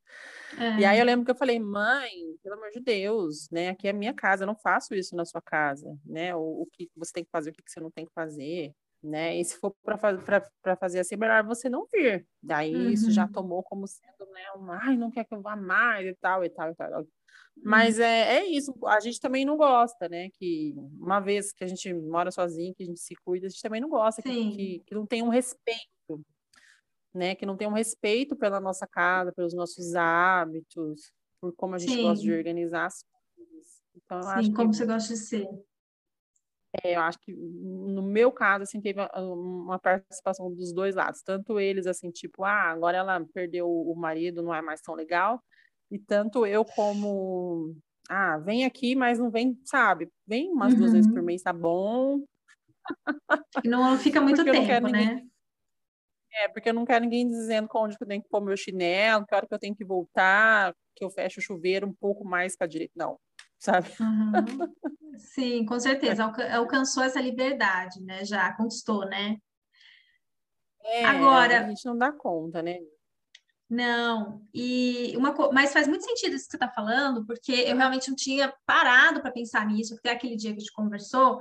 É. 0.59 0.81
E 0.81 0.85
aí 0.85 0.99
eu 0.99 1.05
lembro 1.05 1.25
que 1.25 1.31
eu 1.31 1.37
falei, 1.37 1.59
mãe, 1.59 2.11
pelo 2.43 2.57
amor 2.57 2.71
de 2.71 2.81
Deus, 2.81 3.49
né? 3.51 3.71
Aqui 3.71 3.87
é 3.87 3.91
a 3.91 3.95
minha 3.95 4.13
casa, 4.13 4.43
eu 4.43 4.47
não 4.47 4.57
faço 4.57 4.95
isso 4.95 5.17
na 5.17 5.25
sua 5.25 5.41
casa, 5.41 5.97
né? 6.05 6.35
O, 6.35 6.63
o 6.63 6.67
que 6.73 6.91
você 6.97 7.13
tem 7.13 7.25
que 7.25 7.31
fazer, 7.31 7.51
o 7.51 7.53
que 7.53 7.63
você 7.67 7.81
não 7.81 7.91
tem 7.91 8.05
que 8.05 8.13
fazer, 8.13 8.75
né? 9.03 9.39
E 9.39 9.45
se 9.45 9.57
for 9.59 9.75
para 9.83 10.77
fazer 10.77 11.01
assim, 11.01 11.17
melhor 11.17 11.45
você 11.45 11.69
não 11.69 11.87
vir. 11.93 12.27
Daí 12.43 12.75
uhum. 12.75 12.91
isso 12.91 13.11
já 13.11 13.27
uhum. 13.27 13.33
tomou 13.33 13.63
como 13.63 13.87
sendo, 13.87 14.27
né? 14.33 14.43
Um, 14.57 14.71
ai, 14.71 14.97
não 14.97 15.11
quer 15.11 15.25
que 15.25 15.35
eu 15.35 15.43
vá 15.43 15.57
mais 15.57 16.07
e 16.07 16.15
tal, 16.15 16.45
e 16.45 16.49
tal, 16.49 16.71
e 16.71 16.75
tal. 16.75 17.07
Mas 17.57 17.99
uhum. 17.99 18.05
é, 18.05 18.37
é 18.37 18.47
isso, 18.47 18.75
a 18.87 19.01
gente 19.01 19.21
também 19.21 19.45
não 19.45 19.57
gosta, 19.57 20.09
né? 20.09 20.31
Que 20.31 20.75
uma 20.99 21.21
vez 21.21 21.53
que 21.53 21.65
a 21.65 21.67
gente 21.67 21.93
mora 21.93 22.31
sozinho, 22.31 22.75
que 22.75 22.83
a 22.83 22.87
gente 22.87 23.01
se 23.01 23.15
cuida, 23.25 23.47
a 23.47 23.51
gente 23.51 23.63
também 23.63 23.81
não 23.81 23.89
gosta, 23.89 24.23
que, 24.23 24.51
que, 24.53 24.83
que, 24.87 24.95
não 24.95 25.07
tem 25.07 25.23
um 25.23 25.29
respeito, 25.29 26.25
né? 27.13 27.35
Que 27.35 27.45
não 27.45 27.57
tem 27.57 27.67
um 27.67 27.73
respeito 27.73 28.37
pela 28.37 28.61
nossa 28.61 28.87
casa, 28.87 29.33
pelos 29.33 29.53
nossos 29.53 29.95
hábitos, 29.97 31.13
por 31.41 31.53
como 31.55 31.75
a 31.75 31.79
gente 31.79 31.95
Sim. 31.95 32.03
gosta 32.03 32.23
de 32.23 32.33
organizar 32.33 32.87
as 32.87 33.03
coisas. 33.03 33.83
Então, 33.97 34.23
Sim, 34.23 34.53
como 34.53 34.71
que, 34.71 34.77
você 34.77 34.87
gosta 34.87 35.13
de 35.13 35.19
ser. 35.19 35.49
É, 36.83 36.97
eu 36.97 37.01
acho 37.01 37.19
que 37.21 37.33
no 37.35 38.03
meu 38.03 38.33
caso, 38.33 38.63
assim, 38.63 38.81
teve 38.81 38.99
uma 39.15 39.79
participação 39.79 40.53
dos 40.55 40.73
dois 40.73 40.95
lados, 40.95 41.23
tanto 41.23 41.61
eles, 41.61 41.87
assim, 41.87 42.11
tipo, 42.11 42.45
ah, 42.45 42.71
agora 42.71 42.97
ela 42.97 43.27
perdeu 43.35 43.69
o 43.69 43.95
marido, 43.95 44.43
não 44.43 44.55
é 44.55 44.63
mais 44.63 44.81
tão 44.81 44.95
legal, 44.95 45.43
e 45.91 45.99
tanto 45.99 46.47
eu 46.47 46.65
como, 46.65 47.77
ah, 48.09 48.39
vem 48.39 48.65
aqui, 48.65 48.97
mas 48.97 49.19
não 49.19 49.31
vem, 49.31 49.59
sabe? 49.65 50.11
Vem 50.27 50.51
umas 50.51 50.73
uhum. 50.73 50.79
duas 50.79 50.93
vezes 50.93 51.11
por 51.11 51.19
uhum. 51.19 51.27
mês, 51.27 51.43
tá 51.43 51.53
bom. 51.53 52.25
Não 53.65 53.99
fica 53.99 54.21
muito 54.23 54.43
tempo, 54.43 54.89
né? 54.89 55.05
Ninguém... 55.05 55.33
É, 56.35 56.49
porque 56.49 56.71
eu 56.71 56.75
não 56.75 56.87
quero 56.87 57.05
ninguém 57.05 57.29
dizendo 57.29 57.69
onde 57.75 57.95
eu 58.01 58.07
tenho 58.07 58.23
que 58.23 58.29
pôr 58.31 58.41
meu 58.41 58.57
chinelo, 58.57 59.27
que 59.27 59.35
hora 59.35 59.47
que 59.47 59.53
eu 59.53 59.59
tenho 59.59 59.77
que 59.77 59.85
voltar, 59.85 60.75
que 60.97 61.05
eu 61.05 61.11
fecho 61.11 61.41
o 61.41 61.43
chuveiro 61.43 61.87
um 61.87 61.93
pouco 61.93 62.25
mais 62.25 62.57
para 62.57 62.67
direita. 62.67 62.95
Não, 62.97 63.19
sabe? 63.63 63.89
Uhum. 64.01 64.73
Sim, 65.17 65.65
com 65.65 65.79
certeza. 65.79 66.25
Alcançou 66.53 67.05
essa 67.05 67.21
liberdade, 67.21 68.03
né? 68.03 68.25
Já 68.25 68.53
conquistou, 68.55 69.07
né? 69.07 69.37
É, 70.85 71.05
Agora, 71.05 71.61
a 71.61 71.69
gente 71.69 71.85
não 71.87 71.97
dá 71.97 72.11
conta, 72.11 72.61
né? 72.61 72.79
Não, 73.71 74.43
e 74.53 75.15
uma 75.17 75.33
mas 75.53 75.73
faz 75.73 75.89
muito 75.89 76.05
sentido 76.05 76.35
isso 76.35 76.45
que 76.45 76.51
você 76.51 76.57
está 76.57 76.69
falando, 76.69 77.25
porque 77.25 77.53
eu 77.53 77.77
realmente 77.77 78.09
não 78.09 78.17
tinha 78.17 78.53
parado 78.67 79.23
para 79.23 79.31
pensar 79.31 79.65
nisso, 79.67 79.95
até 79.95 80.11
aquele 80.11 80.37
dia 80.37 80.51
que 80.51 80.59
a 80.59 80.61
gente 80.61 80.73
conversou, 80.73 81.41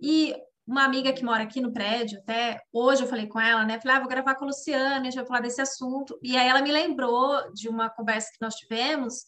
e 0.00 0.36
uma 0.64 0.84
amiga 0.84 1.12
que 1.12 1.24
mora 1.24 1.42
aqui 1.42 1.60
no 1.60 1.72
prédio, 1.72 2.20
até 2.20 2.60
hoje 2.72 3.02
eu 3.02 3.08
falei 3.08 3.26
com 3.26 3.40
ela, 3.40 3.64
né? 3.64 3.80
Falei, 3.80 3.96
ah, 3.96 4.00
vou 4.00 4.08
gravar 4.08 4.36
com 4.36 4.44
a 4.44 4.48
Luciana, 4.48 5.00
a 5.00 5.04
gente 5.04 5.16
vai 5.16 5.26
falar 5.26 5.40
desse 5.40 5.60
assunto. 5.60 6.16
E 6.22 6.36
aí 6.36 6.46
ela 6.46 6.62
me 6.62 6.70
lembrou 6.70 7.52
de 7.52 7.68
uma 7.68 7.90
conversa 7.90 8.30
que 8.30 8.40
nós 8.40 8.54
tivemos, 8.54 9.24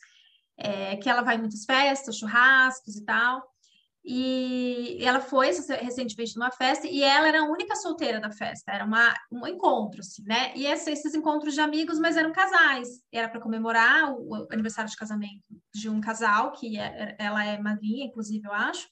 é, 0.56 0.96
que 0.96 1.08
ela 1.08 1.22
vai 1.22 1.36
em 1.36 1.40
muitas 1.40 1.64
festas, 1.64 2.16
churrascos 2.16 2.96
e 2.96 3.04
tal. 3.04 3.42
E 4.06 4.98
ela 5.00 5.18
foi 5.18 5.46
recentemente 5.46 6.36
numa 6.36 6.50
festa 6.50 6.86
e 6.86 7.02
ela 7.02 7.26
era 7.26 7.40
a 7.40 7.48
única 7.48 7.74
solteira 7.74 8.20
da 8.20 8.30
festa, 8.30 8.70
era 8.70 8.84
uma, 8.84 9.14
um 9.32 9.46
encontro, 9.46 10.00
assim, 10.00 10.22
né? 10.24 10.52
E 10.54 10.66
esses 10.66 11.14
encontros 11.14 11.54
de 11.54 11.60
amigos, 11.62 11.98
mas 11.98 12.14
eram 12.14 12.30
casais, 12.30 12.86
era 13.10 13.30
para 13.30 13.40
comemorar 13.40 14.12
o, 14.12 14.46
aniversário 14.52 14.90
de 14.90 14.96
casamento 14.96 15.42
de 15.74 15.88
um 15.88 16.02
casal, 16.02 16.52
que 16.52 16.78
é, 16.78 17.16
ela 17.18 17.42
é 17.46 17.58
madrinha, 17.58 18.04
inclusive, 18.04 18.46
eu 18.46 18.52
acho. 18.52 18.86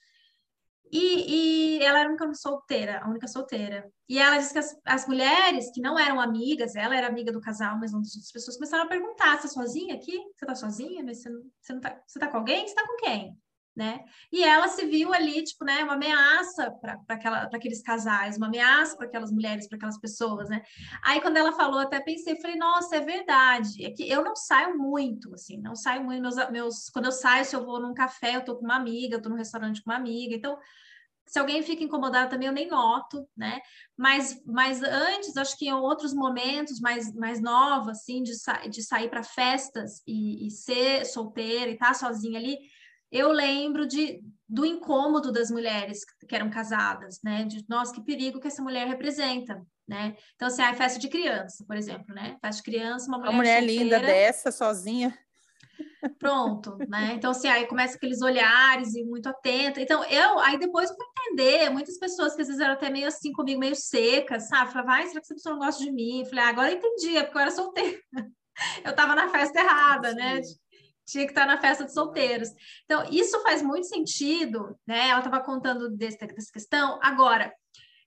E, 0.93 1.79
e 1.79 1.83
ela 1.83 2.01
era 2.01 2.09
a 2.09 2.13
única 2.13 2.35
solteira, 2.35 3.01
a 3.03 3.09
única 3.09 3.27
solteira. 3.27 3.91
E 4.07 4.19
ela 4.19 4.37
disse 4.37 4.53
que 4.53 4.59
as, 4.59 4.77
as 4.85 5.09
mulheres 5.09 5.71
que 5.73 5.81
não 5.81 5.99
eram 5.99 6.21
amigas, 6.21 6.77
ela 6.77 6.95
era 6.95 7.07
amiga 7.07 7.33
do 7.33 7.41
casal, 7.41 7.79
mas 7.79 7.95
outras 7.95 8.31
pessoas 8.31 8.57
começaram 8.57 8.85
a 8.85 8.89
perguntar: 8.89 9.41
você 9.41 9.47
é 9.47 9.51
sozinha 9.51 9.95
aqui? 9.95 10.13
Você 10.37 10.45
tá 10.45 10.55
sozinha? 10.55 11.03
Você, 11.03 11.31
não, 11.31 11.41
não 11.71 11.81
tá, 11.81 12.29
com 12.29 12.37
alguém? 12.37 12.69
Você 12.69 12.75
tá 12.75 12.87
com 12.87 12.97
quem? 12.97 13.39
Né? 13.75 14.05
E 14.31 14.45
ela 14.45 14.69
se 14.69 14.85
viu 14.87 15.13
ali, 15.13 15.43
tipo, 15.43 15.65
né, 15.65 15.83
uma 15.83 15.95
ameaça 15.95 16.71
para 16.71 17.49
aqueles 17.53 17.83
casais, 17.83 18.37
uma 18.37 18.47
ameaça 18.47 18.97
para 18.97 19.07
aquelas 19.07 19.33
mulheres, 19.33 19.67
para 19.67 19.77
aquelas 19.77 19.99
pessoas, 19.99 20.49
né? 20.49 20.63
Aí 21.03 21.21
quando 21.21 21.39
ela 21.39 21.53
falou, 21.53 21.81
até 21.81 22.01
pensei, 22.01 22.41
falei, 22.41 22.57
nossa, 22.57 22.97
é 22.97 23.01
verdade. 23.01 23.85
É 23.85 23.91
que 23.91 24.09
eu 24.09 24.23
não 24.23 24.37
saio 24.37 24.77
muito, 24.77 25.35
assim, 25.35 25.59
não 25.59 25.75
saio 25.75 26.05
muito. 26.05 26.21
Meus, 26.21 26.37
meus, 26.51 26.91
quando 26.91 27.07
eu 27.07 27.13
saio, 27.13 27.45
se 27.45 27.57
eu 27.57 27.65
vou 27.65 27.81
num 27.81 27.95
café, 27.95 28.37
eu 28.37 28.45
tô 28.45 28.57
com 28.57 28.65
uma 28.65 28.77
amiga, 28.77 29.17
eu 29.17 29.23
tô 29.23 29.29
num 29.29 29.37
restaurante 29.37 29.83
com 29.83 29.91
uma 29.91 29.97
amiga, 29.97 30.35
então 30.35 30.59
se 31.27 31.39
alguém 31.39 31.63
fica 31.63 31.83
incomodado 31.83 32.31
também, 32.31 32.49
eu 32.49 32.53
nem 32.53 32.69
noto, 32.69 33.27
né? 33.35 33.61
Mas, 33.97 34.43
mas 34.45 34.83
antes, 34.83 35.35
acho 35.37 35.57
que 35.57 35.67
em 35.67 35.73
outros 35.73 36.13
momentos 36.13 36.79
mais, 36.79 37.15
mais 37.15 37.41
novos, 37.41 37.89
assim, 37.89 38.23
de, 38.23 38.35
sa 38.35 38.67
de 38.67 38.83
sair 38.83 39.09
para 39.09 39.23
festas 39.23 40.03
e, 40.07 40.47
e, 40.47 40.51
ser 40.51 41.07
solteira 41.07 41.71
e 41.71 41.75
estar 41.75 41.89
tá 41.89 41.95
sozinha 41.95 42.39
ali, 42.39 42.59
eu 43.13 43.31
lembro 43.31 43.87
de, 43.87 44.21
do 44.49 44.65
incômodo 44.65 45.31
das 45.31 45.51
mulheres 45.51 46.01
que 46.27 46.35
eram 46.35 46.49
casadas, 46.49 47.21
né? 47.23 47.45
De, 47.45 47.63
nossa, 47.69 47.93
que 47.93 48.03
perigo 48.03 48.41
que 48.41 48.49
essa 48.49 48.63
mulher 48.63 48.89
representa, 48.89 49.63
né? 49.87 50.17
Então, 50.35 50.49
assim, 50.49 50.63
a 50.63 50.75
festa 50.75 50.99
de 50.99 51.09
criança, 51.09 51.63
por 51.67 51.77
exemplo, 51.77 52.15
né? 52.15 52.39
Festa 52.41 52.63
de 52.63 52.71
criança, 52.71 53.07
uma 53.09 53.19
mulher 53.19 53.31
Uma 53.31 53.37
mulher 53.37 53.59
solteira, 53.59 53.85
linda 53.85 54.01
dessa, 54.01 54.51
sozinha. 54.51 55.17
Pronto, 56.19 56.79
né? 56.89 57.13
Então, 57.15 57.33
assim, 57.33 57.49
aí 57.49 57.67
começa 57.67 57.97
aqueles 57.97 58.23
olhares 58.23 58.95
e 58.95 59.05
muito 59.05 59.29
atenta. 59.29 59.81
Então, 59.81 60.03
eu, 60.05 60.39
aí 60.39 60.59
depois 60.59 60.89
eu 60.89 60.97
fui 60.97 61.07
entender, 61.07 61.69
muitas 61.71 61.99
pessoas 61.99 62.35
que 62.35 62.41
às 62.41 62.49
vezes 62.49 62.63
eram 62.63 62.75
até 62.75 62.89
meio 62.89 63.07
assim 63.07 63.31
comigo, 63.31 63.61
meio 63.61 63.77
secas, 63.77 64.49
sabe? 64.49 64.73
Falava, 64.73 64.93
vai, 64.93 65.07
será 65.07 65.21
que 65.21 65.27
essa 65.27 65.35
pessoa 65.35 65.55
não 65.55 65.65
gosta 65.65 65.85
de 65.85 65.93
mim? 65.93 66.21
Eu 66.21 66.27
falei, 66.27 66.45
ah, 66.45 66.49
agora 66.49 66.71
eu 66.73 66.79
entendi, 66.79 67.17
é 67.17 67.23
porque 67.23 67.37
eu 67.37 67.43
era 67.43 67.51
solteira. 67.51 67.99
Eu 68.85 68.95
tava 68.95 69.15
na 69.15 69.31
festa 69.31 69.61
errada, 69.61 70.13
né? 70.13 70.39
Tinha 71.05 71.25
que 71.25 71.33
estar 71.33 71.47
na 71.47 71.61
festa 71.61 71.85
de 71.85 71.93
solteiros. 71.93 72.49
Então, 72.85 73.05
isso 73.11 73.41
faz 73.43 73.63
muito 73.63 73.87
sentido, 73.87 74.77
né? 74.87 75.09
Ela 75.09 75.21
estava 75.21 75.41
contando 75.41 75.91
desse, 75.91 76.19
dessa 76.19 76.53
questão. 76.53 76.99
Agora, 77.03 77.53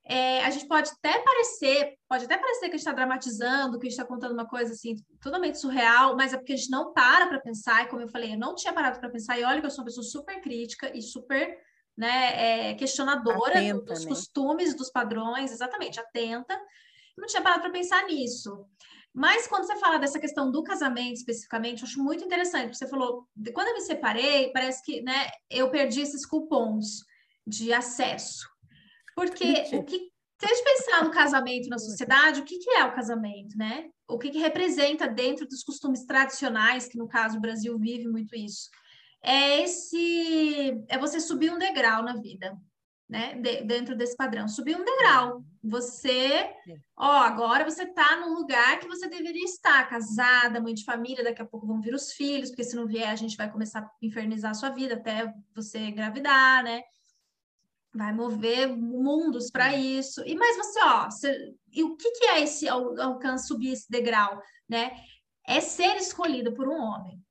é, 0.07 0.43
a 0.43 0.51
gente 0.51 0.67
pode 0.67 0.91
até 0.91 1.19
parecer, 1.19 1.95
pode 2.07 2.25
até 2.25 2.37
parecer 2.37 2.61
que 2.61 2.75
a 2.75 2.77
gente 2.77 2.79
está 2.79 2.91
dramatizando, 2.91 3.79
que 3.79 3.87
a 3.87 3.89
gente 3.89 3.99
está 3.99 4.05
contando 4.05 4.33
uma 4.33 4.47
coisa 4.47 4.71
assim, 4.71 4.95
totalmente 5.19 5.59
surreal, 5.59 6.15
mas 6.15 6.31
é 6.31 6.37
porque 6.37 6.53
a 6.53 6.55
gente 6.55 6.69
não 6.69 6.93
para 6.93 7.25
para 7.25 7.39
pensar, 7.39 7.83
e 7.83 7.87
como 7.87 8.03
eu 8.03 8.07
falei, 8.07 8.33
eu 8.33 8.37
não 8.37 8.53
tinha 8.53 8.71
parado 8.71 8.99
para 8.99 9.09
pensar, 9.09 9.39
e 9.39 9.43
olha 9.43 9.59
que 9.59 9.65
eu 9.65 9.71
sou 9.71 9.79
uma 9.79 9.85
pessoa 9.85 10.03
super 10.03 10.39
crítica 10.41 10.95
e 10.95 11.01
super 11.01 11.57
né, 11.97 12.69
é, 12.69 12.73
questionadora 12.75 13.57
atenta, 13.57 13.93
dos 13.93 14.03
né? 14.03 14.09
costumes, 14.09 14.75
dos 14.75 14.91
padrões, 14.91 15.51
exatamente, 15.51 15.99
atenta. 15.99 16.59
não 17.17 17.25
tinha 17.25 17.41
parado 17.41 17.61
para 17.61 17.71
pensar 17.71 18.05
nisso. 18.05 18.63
Mas 19.15 19.47
quando 19.47 19.65
você 19.65 19.77
fala 19.77 19.97
dessa 19.97 20.19
questão 20.19 20.51
do 20.51 20.61
casamento 20.61 21.13
especificamente, 21.13 21.81
eu 21.81 21.87
acho 21.87 22.03
muito 22.03 22.25
interessante. 22.25 22.75
Você 22.75 22.85
falou, 22.85 23.25
quando 23.53 23.69
eu 23.69 23.75
me 23.75 23.81
separei, 23.81 24.51
parece 24.51 24.83
que 24.83 25.01
né, 25.01 25.29
eu 25.49 25.71
perdi 25.71 26.01
esses 26.01 26.25
cupons 26.25 27.05
de 27.47 27.71
acesso. 27.71 28.45
Porque 29.15 29.63
o 29.71 29.85
que, 29.85 29.97
se 30.37 30.45
a 30.45 30.47
gente 30.49 30.63
pensar 30.65 31.05
no 31.05 31.11
casamento 31.11 31.69
na 31.69 31.79
sociedade, 31.79 32.41
o 32.41 32.43
que, 32.43 32.57
que 32.57 32.69
é 32.71 32.83
o 32.83 32.93
casamento, 32.93 33.57
né? 33.57 33.89
O 34.05 34.19
que, 34.19 34.29
que 34.29 34.37
representa 34.37 35.07
dentro 35.07 35.47
dos 35.47 35.63
costumes 35.63 36.05
tradicionais, 36.05 36.89
que 36.89 36.97
no 36.97 37.07
caso 37.07 37.37
o 37.37 37.41
Brasil 37.41 37.79
vive 37.79 38.09
muito 38.09 38.35
isso? 38.35 38.69
É 39.23 39.61
esse, 39.61 40.83
é 40.89 40.97
você 40.97 41.21
subir 41.21 41.53
um 41.53 41.57
degrau 41.57 42.03
na 42.03 42.17
vida 42.17 42.53
né, 43.07 43.35
de, 43.35 43.63
dentro 43.63 43.95
desse 43.95 44.15
padrão. 44.15 44.47
Subir 44.47 44.75
um 44.75 44.83
degrau. 44.83 45.43
Você, 45.63 46.49
ó, 46.97 47.11
agora 47.19 47.63
você 47.63 47.83
está 47.83 48.17
num 48.17 48.33
lugar 48.33 48.79
que 48.79 48.87
você 48.87 49.07
deveria 49.07 49.43
estar, 49.43 49.87
casada, 49.87 50.59
mãe 50.59 50.73
de 50.73 50.83
família, 50.83 51.23
daqui 51.23 51.41
a 51.41 51.45
pouco 51.45 51.67
vão 51.67 51.81
vir 51.81 51.93
os 51.93 52.11
filhos, 52.11 52.49
porque 52.49 52.63
se 52.63 52.75
não 52.75 52.87
vier, 52.87 53.09
a 53.09 53.15
gente 53.15 53.37
vai 53.37 53.51
começar 53.51 53.79
a 53.79 53.91
infernizar 54.01 54.51
a 54.51 54.55
sua 54.55 54.69
vida 54.69 54.95
até 54.95 55.31
você 55.53 55.79
engravidar, 55.79 56.63
né? 56.63 56.81
Vai 57.93 58.11
mover 58.11 58.67
mundos 58.75 59.49
para 59.49 59.75
isso. 59.75 60.21
E 60.25 60.35
mais 60.35 60.57
você, 60.57 60.79
ó, 60.83 61.05
você, 61.05 61.53
e 61.71 61.83
o 61.83 61.95
que, 61.95 62.11
que 62.11 62.25
é 62.25 62.41
esse 62.41 62.67
alcance, 62.67 63.47
subir 63.47 63.71
esse 63.71 63.89
degrau, 63.89 64.41
né? 64.67 64.91
É 65.47 65.61
ser 65.61 65.95
escolhido 65.97 66.53
por 66.53 66.67
um 66.67 66.81
homem. 66.81 67.23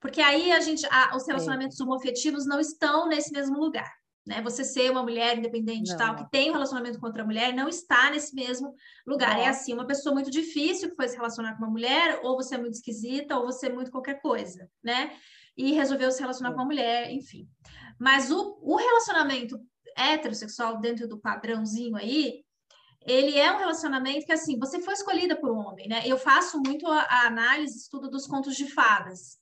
Porque 0.00 0.20
aí 0.20 0.52
a 0.52 0.60
gente, 0.60 0.86
a, 0.86 1.16
os 1.16 1.26
relacionamentos 1.26 1.80
homoafetivos 1.80 2.46
não 2.46 2.60
estão 2.60 3.08
nesse 3.08 3.32
mesmo 3.32 3.58
lugar 3.58 3.97
né? 4.28 4.42
Você 4.42 4.62
ser 4.62 4.90
uma 4.90 5.02
mulher 5.02 5.38
independente 5.38 5.90
não. 5.90 5.96
tal, 5.96 6.16
que 6.16 6.30
tem 6.30 6.50
um 6.50 6.52
relacionamento 6.52 7.00
com 7.00 7.06
outra 7.06 7.24
mulher, 7.24 7.54
não 7.54 7.66
está 7.66 8.10
nesse 8.10 8.34
mesmo 8.34 8.74
lugar. 9.06 9.32
É 9.32 9.36
não. 9.36 9.42
É 9.44 9.48
assim, 9.48 9.72
uma 9.72 9.86
pessoa 9.86 10.14
muito 10.14 10.30
difícil 10.30 10.90
que 10.90 10.96
foi 10.96 11.08
se 11.08 11.16
relacionar 11.16 11.56
com 11.56 11.64
uma 11.64 11.70
mulher, 11.70 12.20
ou 12.22 12.36
você 12.36 12.54
é 12.54 12.58
muito 12.58 12.74
esquisita, 12.74 13.38
ou 13.38 13.46
você 13.46 13.66
é 13.66 13.72
muito 13.72 13.90
qualquer 13.90 14.20
coisa, 14.20 14.70
né? 14.84 15.16
E 15.56 15.72
resolveu 15.72 16.12
se 16.12 16.20
relacionar 16.20 16.50
com 16.50 16.58
uma 16.58 16.66
mulher, 16.66 17.10
enfim. 17.10 17.48
Mas 17.98 18.30
o, 18.30 18.58
o 18.62 18.76
relacionamento 18.76 19.58
heterossexual 19.96 20.78
dentro 20.78 21.08
do 21.08 21.18
padrãozinho 21.18 21.96
aí, 21.96 22.44
ele 23.06 23.38
é 23.38 23.50
um 23.50 23.58
relacionamento 23.58 24.26
que, 24.26 24.32
assim, 24.32 24.58
você 24.58 24.80
foi 24.82 24.92
escolhida 24.92 25.34
por 25.34 25.50
um 25.50 25.58
homem, 25.58 25.88
né? 25.88 26.02
Eu 26.04 26.18
faço 26.18 26.60
muito 26.60 26.86
a, 26.86 27.00
a 27.00 27.26
análise, 27.26 27.78
estudo 27.78 28.10
dos 28.10 28.26
contos 28.26 28.54
de 28.54 28.68
fadas. 28.68 29.38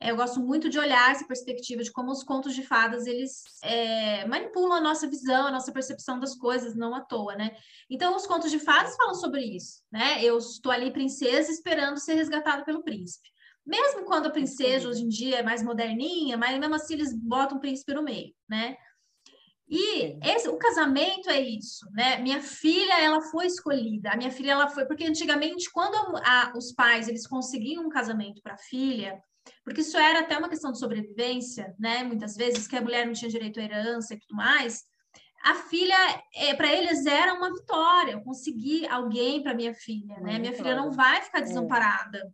Eu 0.00 0.14
gosto 0.14 0.38
muito 0.38 0.68
de 0.68 0.78
olhar 0.78 1.10
essa 1.10 1.26
perspectiva 1.26 1.82
de 1.82 1.90
como 1.90 2.12
os 2.12 2.22
contos 2.22 2.54
de 2.54 2.62
fadas 2.62 3.06
eles 3.06 3.42
é, 3.64 4.24
manipulam 4.26 4.74
a 4.74 4.80
nossa 4.80 5.08
visão, 5.08 5.46
a 5.46 5.50
nossa 5.50 5.72
percepção 5.72 6.20
das 6.20 6.36
coisas, 6.36 6.76
não 6.76 6.94
à 6.94 7.00
toa, 7.00 7.34
né? 7.34 7.56
Então, 7.90 8.14
os 8.14 8.24
contos 8.24 8.50
de 8.50 8.60
fadas 8.60 8.94
falam 8.94 9.14
sobre 9.14 9.42
isso, 9.42 9.82
né? 9.90 10.22
Eu 10.22 10.38
estou 10.38 10.70
ali 10.70 10.92
princesa 10.92 11.50
esperando 11.50 11.98
ser 11.98 12.14
resgatada 12.14 12.64
pelo 12.64 12.84
príncipe. 12.84 13.28
Mesmo 13.66 14.04
quando 14.04 14.26
a 14.26 14.30
princesa 14.30 14.88
hoje 14.88 15.02
em 15.02 15.08
dia 15.08 15.40
é 15.40 15.42
mais 15.42 15.62
moderninha, 15.62 16.36
mas 16.36 16.58
mesmo 16.58 16.74
assim 16.76 16.94
eles 16.94 17.12
botam 17.12 17.58
o 17.58 17.60
príncipe 17.60 17.92
no 17.92 18.02
meio, 18.02 18.32
né? 18.48 18.76
E 19.68 20.16
esse, 20.26 20.48
o 20.48 20.56
casamento 20.56 21.28
é 21.28 21.40
isso, 21.40 21.84
né? 21.92 22.16
Minha 22.18 22.40
filha, 22.40 22.98
ela 23.00 23.20
foi 23.20 23.46
escolhida. 23.46 24.10
A 24.10 24.16
minha 24.16 24.30
filha, 24.30 24.52
ela 24.52 24.68
foi 24.68 24.86
porque 24.86 25.04
antigamente, 25.04 25.70
quando 25.70 25.94
a, 26.24 26.52
os 26.56 26.72
pais 26.72 27.08
eles 27.08 27.26
conseguiam 27.26 27.84
um 27.84 27.90
casamento 27.90 28.40
para 28.40 28.54
a 28.54 28.58
filha, 28.58 29.22
porque 29.68 29.82
isso 29.82 29.98
era 29.98 30.20
até 30.20 30.36
uma 30.38 30.48
questão 30.48 30.72
de 30.72 30.78
sobrevivência, 30.78 31.74
né? 31.78 32.02
Muitas 32.02 32.34
vezes 32.34 32.66
que 32.66 32.74
a 32.74 32.80
mulher 32.80 33.06
não 33.06 33.12
tinha 33.12 33.30
direito 33.30 33.60
à 33.60 33.62
herança 33.62 34.14
e 34.14 34.18
tudo 34.18 34.34
mais. 34.34 34.82
A 35.44 35.54
filha, 35.54 35.94
é, 36.34 36.54
para 36.54 36.72
eles, 36.72 37.04
era 37.04 37.34
uma 37.34 37.52
vitória. 37.52 38.12
Eu 38.12 38.22
consegui 38.22 38.86
alguém 38.88 39.42
para 39.42 39.54
minha 39.54 39.74
filha, 39.74 40.18
né? 40.20 40.38
Minha 40.38 40.54
filha 40.54 40.74
não 40.74 40.90
vai 40.90 41.20
ficar 41.20 41.40
é. 41.40 41.42
desamparada. 41.42 42.32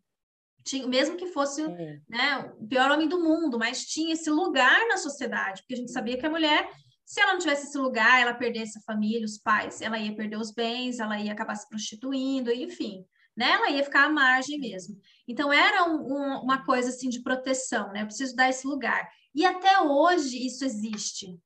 Tinha, 0.65 0.87
mesmo 0.87 1.17
que 1.17 1.27
fosse 1.27 1.63
é. 1.63 1.99
né, 2.09 2.53
o 2.59 2.67
pior 2.69 2.91
homem 2.91 3.09
do 3.09 3.21
mundo, 3.21 3.59
mas 3.59 3.85
tinha 3.85 4.15
esse 4.15 4.31
lugar 4.31 4.87
na 4.89 4.97
sociedade, 4.97 5.61
porque 5.63 5.75
a 5.75 5.77
gente 5.77 5.91
sabia 5.91 6.17
que 6.17 6.25
a 6.25 6.31
mulher, 6.31 6.71
se 7.05 7.21
ela 7.21 7.33
não 7.33 7.41
tivesse 7.41 7.67
esse 7.67 7.77
lugar, 7.77 8.23
ela 8.23 8.33
perdesse 8.33 8.79
a 8.79 8.83
família, 8.83 9.27
os 9.27 9.39
pais, 9.39 9.83
ela 9.83 9.99
ia 9.99 10.15
perder 10.15 10.39
os 10.39 10.53
bens, 10.53 11.01
ela 11.01 11.19
ia 11.21 11.33
acabar 11.33 11.57
se 11.57 11.69
prostituindo, 11.69 12.51
enfim 12.51 13.05
né? 13.37 13.51
Ela 13.51 13.71
ia 13.71 13.85
ficar 13.85 14.05
à 14.05 14.09
margem 14.11 14.59
mesmo. 14.59 14.99
Então 15.27 15.53
era 15.53 15.85
um, 15.85 15.97
um, 15.97 16.41
uma 16.43 16.65
coisa 16.65 16.91
assim 16.91 17.09
de 17.09 17.23
proteção, 17.23 17.93
né? 17.93 18.03
Eu 18.03 18.07
preciso 18.07 18.37
dar 18.37 18.49
esse 18.49 18.67
lugar. 18.67 19.09
E 19.35 19.45
até 19.45 19.81
hoje 19.81 20.47
isso 20.47 20.65
existe. 20.65 21.39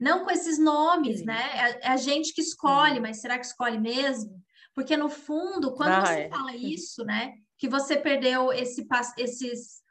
Não 0.00 0.24
com 0.24 0.30
esses 0.30 0.58
nomes, 0.58 1.20
Sim. 1.20 1.26
né? 1.26 1.50
É, 1.54 1.86
é, 1.86 1.88
a 1.88 1.96
gente 1.96 2.32
que 2.32 2.40
escolhe, 2.40 2.94
Sim. 2.94 3.00
mas 3.00 3.20
será 3.20 3.38
que 3.38 3.46
escolhe 3.46 3.78
mesmo? 3.78 4.42
Porque 4.74 4.96
no 4.96 5.08
fundo, 5.08 5.74
quando 5.74 5.92
ah, 5.92 6.06
você 6.06 6.20
é. 6.20 6.28
fala 6.28 6.54
isso, 6.56 7.04
né? 7.04 7.34
Que 7.58 7.68
você 7.68 7.96
perdeu 7.96 8.52
esse, 8.52 8.86
esses 9.18 9.82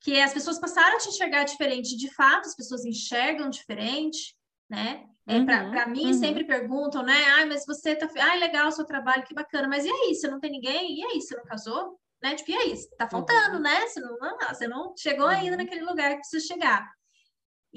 que 0.00 0.20
as 0.20 0.32
pessoas 0.32 0.58
passaram 0.58 0.96
a 0.96 1.00
te 1.00 1.08
enxergar 1.08 1.44
diferente. 1.44 1.96
De 1.96 2.08
fato, 2.14 2.46
as 2.46 2.54
pessoas 2.54 2.84
enxergam 2.84 3.50
diferente, 3.50 4.36
né? 4.68 5.06
É, 5.28 5.38
uhum, 5.38 5.44
para 5.44 5.88
mim, 5.88 6.06
uhum. 6.06 6.12
sempre 6.12 6.44
perguntam, 6.44 7.02
né? 7.02 7.24
Ai, 7.34 7.46
mas 7.46 7.66
você 7.66 7.96
tá. 7.96 8.08
Ai, 8.16 8.38
legal 8.38 8.68
o 8.68 8.72
seu 8.72 8.84
trabalho, 8.84 9.24
que 9.24 9.34
bacana. 9.34 9.66
Mas 9.66 9.84
e 9.84 9.90
aí, 9.90 10.14
você 10.14 10.28
não 10.28 10.38
tem 10.38 10.52
ninguém? 10.52 11.00
E 11.00 11.04
aí, 11.04 11.20
você 11.20 11.36
não 11.36 11.44
casou? 11.44 11.98
Né? 12.22 12.36
Tipo, 12.36 12.52
e 12.52 12.56
aí? 12.56 12.74
Tá 12.96 13.08
faltando, 13.08 13.56
uhum. 13.56 13.62
né? 13.62 13.86
Você 13.86 14.00
não, 14.00 14.16
não, 14.18 14.38
você 14.38 14.68
não 14.68 14.94
chegou 14.96 15.26
ainda 15.26 15.56
uhum. 15.56 15.56
naquele 15.56 15.84
lugar 15.84 16.10
que 16.10 16.20
precisa 16.20 16.46
chegar. 16.46 16.88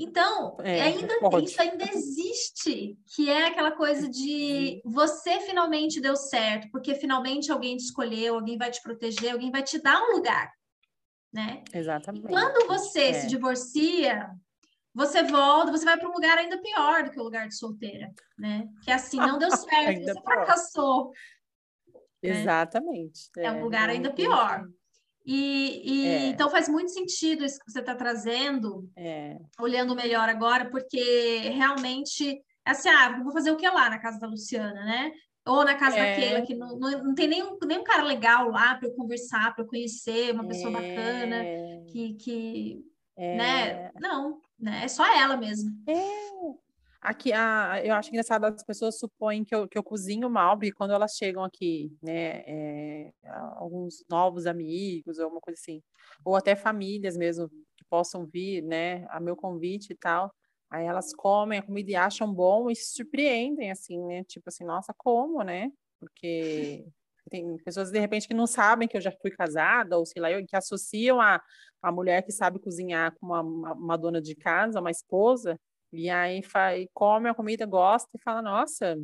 Então, 0.02 0.56
é, 0.62 0.82
ainda, 0.82 1.14
isso 1.44 1.62
ainda 1.62 1.84
existe, 1.94 2.98
que 3.14 3.30
é 3.30 3.48
aquela 3.48 3.72
coisa 3.72 4.08
de 4.08 4.82
você 4.86 5.42
finalmente 5.42 6.00
deu 6.00 6.16
certo, 6.16 6.70
porque 6.72 6.96
finalmente 6.96 7.52
alguém 7.52 7.76
te 7.76 7.84
escolheu, 7.84 8.36
alguém 8.36 8.58
vai 8.58 8.72
te 8.72 8.82
proteger, 8.82 9.34
alguém 9.34 9.52
vai 9.52 9.62
te 9.62 9.78
dar 9.78 10.02
um 10.02 10.16
lugar, 10.16 10.54
né? 11.34 11.64
Exatamente. 11.74 12.28
E 12.28 12.30
quando 12.30 12.66
você 12.66 13.02
é. 13.02 13.14
se 13.14 13.28
divorcia, 13.28 14.30
você 15.00 15.24
volta, 15.24 15.72
você 15.72 15.86
vai 15.86 15.98
para 15.98 16.10
um 16.10 16.12
lugar 16.12 16.38
ainda 16.38 16.62
pior 16.62 17.04
do 17.04 17.12
que 17.12 17.20
o 17.20 17.24
lugar 17.24 17.48
de 17.48 17.56
solteira, 17.56 18.12
né? 18.38 18.68
Que 18.84 18.92
é 18.92 18.96
assim, 18.96 19.16
não 19.16 19.38
deu 19.38 19.50
certo, 19.56 20.04
você 20.04 20.22
fracassou. 20.22 21.12
Né? 22.22 22.42
Exatamente. 22.42 23.30
É, 23.38 23.46
é, 23.46 23.52
um 23.54 23.64
lugar 23.64 23.90
ainda 23.90 24.12
pior. 24.12 24.66
E, 25.26 25.82
e 25.86 26.08
é. 26.08 26.28
então 26.28 26.50
faz 26.50 26.68
muito 26.68 26.92
sentido 26.92 27.46
isso 27.46 27.60
que 27.60 27.72
você 27.72 27.80
está 27.80 27.96
trazendo, 27.96 28.90
é. 28.98 29.38
olhando 29.58 29.96
melhor 29.96 30.28
agora, 30.28 30.70
porque 30.70 31.50
realmente, 31.54 32.44
assim, 32.66 32.90
ah, 32.90 33.22
vou 33.24 33.32
fazer 33.32 33.52
o 33.52 33.58
que 33.58 33.70
lá 33.70 33.90
na 33.90 34.00
casa 34.00 34.20
da 34.20 34.28
Luciana, 34.28 34.84
né? 34.84 35.14
Ou 35.48 35.64
na 35.64 35.76
casa 35.76 35.98
é. 35.98 36.12
daquela 36.12 36.42
que 36.46 36.54
não, 36.54 36.78
não, 36.78 37.04
não 37.06 37.16
tem 37.16 37.28
nenhum, 37.30 37.58
nenhum 37.66 37.86
cara 37.86 38.04
legal 38.04 38.50
lá 38.50 38.76
para 38.76 38.90
eu 38.90 38.96
conversar, 38.96 39.56
para 39.56 39.64
eu 39.64 39.68
conhecer 39.68 40.34
uma 40.34 40.46
pessoa 40.46 40.72
bacana, 40.72 41.38
é. 41.38 41.84
que, 41.88 42.16
que 42.16 42.84
né? 43.18 43.92
Não, 44.00 44.40
né? 44.60 44.84
É 44.84 44.88
só 44.88 45.06
ela 45.06 45.38
mesmo. 45.38 45.72
É. 45.88 46.30
Aqui, 47.02 47.32
a, 47.32 47.82
eu 47.84 47.94
acho 47.94 48.10
engraçado, 48.10 48.44
as 48.44 48.64
pessoas 48.64 49.00
supõem 49.00 49.46
que 49.46 49.56
eu, 49.56 49.70
que 49.70 49.78
eu 49.78 49.84
cozinho 49.84 50.30
mal, 50.30 50.58
porque 50.58 50.74
quando 50.74 50.92
elas 50.92 51.14
chegam 51.16 51.46
aqui, 51.46 51.96
né, 52.04 52.44
é, 52.46 53.14
alguns 53.56 54.04
novos 54.10 54.46
amigos, 54.46 55.18
ou 55.18 55.24
alguma 55.24 55.40
coisa 55.40 55.58
assim, 55.58 55.82
ou 56.26 56.36
até 56.36 56.58
famílias 56.58 57.16
mesmo, 57.16 57.48
que 57.78 57.86
possam 57.90 58.26
vir, 58.26 58.62
né, 58.64 59.06
a 59.10 59.20
meu 59.22 59.34
convite 59.38 59.94
e 59.94 59.96
tal, 59.96 60.30
aí 60.70 60.86
elas 60.86 61.16
comem 61.16 61.60
a 61.60 61.64
comida 61.64 61.92
e 61.92 61.96
acham 61.96 62.34
bom 62.34 62.70
e 62.70 62.76
se 62.76 62.94
surpreendem, 62.94 63.72
assim, 63.72 63.98
né, 64.06 64.26
tipo 64.26 64.50
assim, 64.50 64.66
nossa, 64.66 64.94
como, 64.98 65.42
né, 65.42 65.72
porque 66.02 66.86
tem 67.30 67.58
pessoas, 67.60 67.92
de 67.92 68.00
repente, 68.00 68.28
que 68.28 68.34
não 68.34 68.48
sabem 68.48 68.88
que 68.88 68.98
eu 68.98 69.02
já 69.02 69.12
fui 69.22 69.32
casada, 69.32 69.98
ou 69.98 70.06
sei 70.06 70.22
lá, 70.22 70.30
que 70.46 70.56
associam 70.56 71.22
a, 71.22 71.42
a 71.82 71.92
mulher 71.92 72.24
que 72.24 72.32
sabe 72.32 72.60
cozinhar 72.60 73.14
com 73.20 73.28
uma, 73.28 73.42
uma, 73.42 73.98
dona 73.98 74.22
de 74.22 74.36
casa, 74.36 74.80
uma 74.80 74.92
esposa, 74.92 75.60
e 75.92 76.10
aí 76.10 76.44
faz, 76.44 76.88
come 76.94 77.30
a 77.30 77.34
comida, 77.34 77.66
gosta 77.66 78.10
e 78.16 78.22
fala, 78.22 78.42
nossa, 78.42 78.96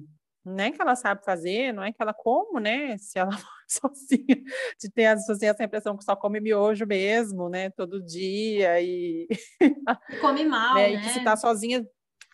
não 0.44 0.64
é 0.64 0.72
que 0.72 0.82
ela 0.82 0.96
sabe 0.96 1.24
fazer, 1.26 1.74
não 1.74 1.84
é 1.84 1.92
que 1.92 2.02
ela 2.02 2.14
como, 2.14 2.60
né? 2.60 2.98
Se 2.98 3.18
ela 3.18 3.32
sozinha, 3.68 4.44
de 4.80 4.92
ter 4.94 5.06
as 5.08 5.22
pessoas 5.22 5.42
essa 5.42 5.64
impressão 5.64 5.98
que 5.98 6.04
só 6.04 6.16
come 6.16 6.40
miojo 6.40 6.86
mesmo, 6.86 7.50
né? 7.50 7.72
Todo 7.72 8.04
dia 8.04 8.80
e 8.80 9.28
come 10.22 10.46
mal, 10.46 10.76
né? 10.76 10.90
né? 10.90 10.94
E 10.94 11.02
que 11.02 11.10
se 11.10 11.24
tá 11.24 11.36
sozinha 11.36 11.84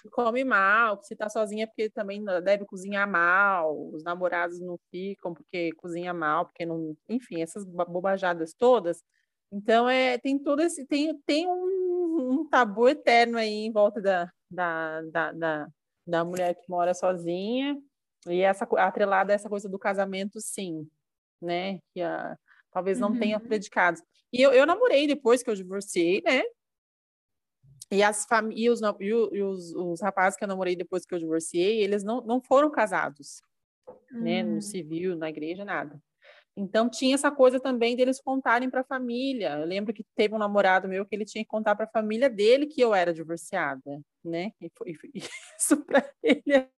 come 0.09 0.43
mal, 0.43 0.97
que 0.97 1.05
se 1.05 1.15
tá 1.15 1.29
sozinha 1.29 1.65
é 1.65 1.67
porque 1.67 1.89
também 1.89 2.23
deve 2.43 2.65
cozinhar 2.65 3.09
mal, 3.09 3.89
os 3.93 4.03
namorados 4.03 4.59
não 4.59 4.79
ficam 4.89 5.33
porque 5.33 5.71
cozinha 5.77 6.13
mal, 6.13 6.45
porque 6.45 6.65
não, 6.65 6.95
enfim, 7.07 7.41
essas 7.41 7.65
bobajadas 7.65 8.53
todas. 8.53 9.03
Então 9.51 9.89
é 9.89 10.17
tem 10.17 10.39
todo 10.39 10.61
esse 10.61 10.85
tem 10.85 11.17
tem 11.25 11.47
um, 11.47 12.39
um 12.39 12.49
tabu 12.49 12.87
eterno 12.87 13.37
aí 13.37 13.65
em 13.65 13.71
volta 13.71 14.01
da, 14.01 14.31
da, 14.49 15.01
da, 15.01 15.31
da, 15.33 15.67
da 16.07 16.25
mulher 16.25 16.55
que 16.55 16.69
mora 16.69 16.93
sozinha 16.93 17.77
e 18.27 18.41
essa 18.41 18.65
atrelada 18.77 19.33
a 19.33 19.35
essa 19.35 19.49
coisa 19.49 19.67
do 19.67 19.79
casamento, 19.79 20.39
sim, 20.39 20.87
né? 21.41 21.79
Que 21.93 22.01
a, 22.01 22.37
talvez 22.71 22.99
não 22.99 23.09
uhum. 23.09 23.19
tenha 23.19 23.39
predicados. 23.39 24.01
E 24.31 24.41
eu, 24.41 24.53
eu 24.53 24.65
namorei 24.65 25.07
depois 25.07 25.43
que 25.43 25.49
eu 25.49 25.55
divorciei, 25.55 26.21
né? 26.21 26.43
E, 27.91 28.01
as 28.01 28.25
fam... 28.25 28.49
e, 28.53 28.69
os, 28.69 28.79
e 28.99 29.43
os, 29.43 29.73
os 29.75 30.01
rapazes 30.01 30.37
que 30.37 30.43
eu 30.45 30.47
namorei 30.47 30.75
depois 30.75 31.05
que 31.05 31.13
eu 31.13 31.19
divorciei, 31.19 31.83
eles 31.83 32.03
não, 32.03 32.21
não 32.21 32.41
foram 32.41 32.71
casados, 32.71 33.41
uhum. 34.13 34.21
né? 34.21 34.43
No 34.43 34.57
hum. 34.57 34.61
civil, 34.61 35.17
na 35.17 35.29
igreja, 35.29 35.65
nada. 35.65 36.01
Então 36.55 36.89
tinha 36.89 37.15
essa 37.15 37.31
coisa 37.31 37.59
também 37.59 37.95
deles 37.95 38.21
contarem 38.21 38.69
para 38.69 38.81
a 38.81 38.85
família. 38.85 39.57
Eu 39.59 39.65
lembro 39.65 39.93
que 39.93 40.05
teve 40.15 40.35
um 40.35 40.37
namorado 40.37 40.87
meu 40.87 41.05
que 41.05 41.15
ele 41.15 41.25
tinha 41.25 41.43
que 41.43 41.49
contar 41.49 41.75
para 41.75 41.85
a 41.85 41.91
família 41.91 42.29
dele 42.29 42.67
que 42.67 42.81
eu 42.81 42.93
era 42.93 43.13
divorciada, 43.13 44.01
né? 44.23 44.51
E, 44.61 44.69
foi, 44.77 44.95
isso 45.57 45.83
para 45.85 46.09
ele 46.23 46.69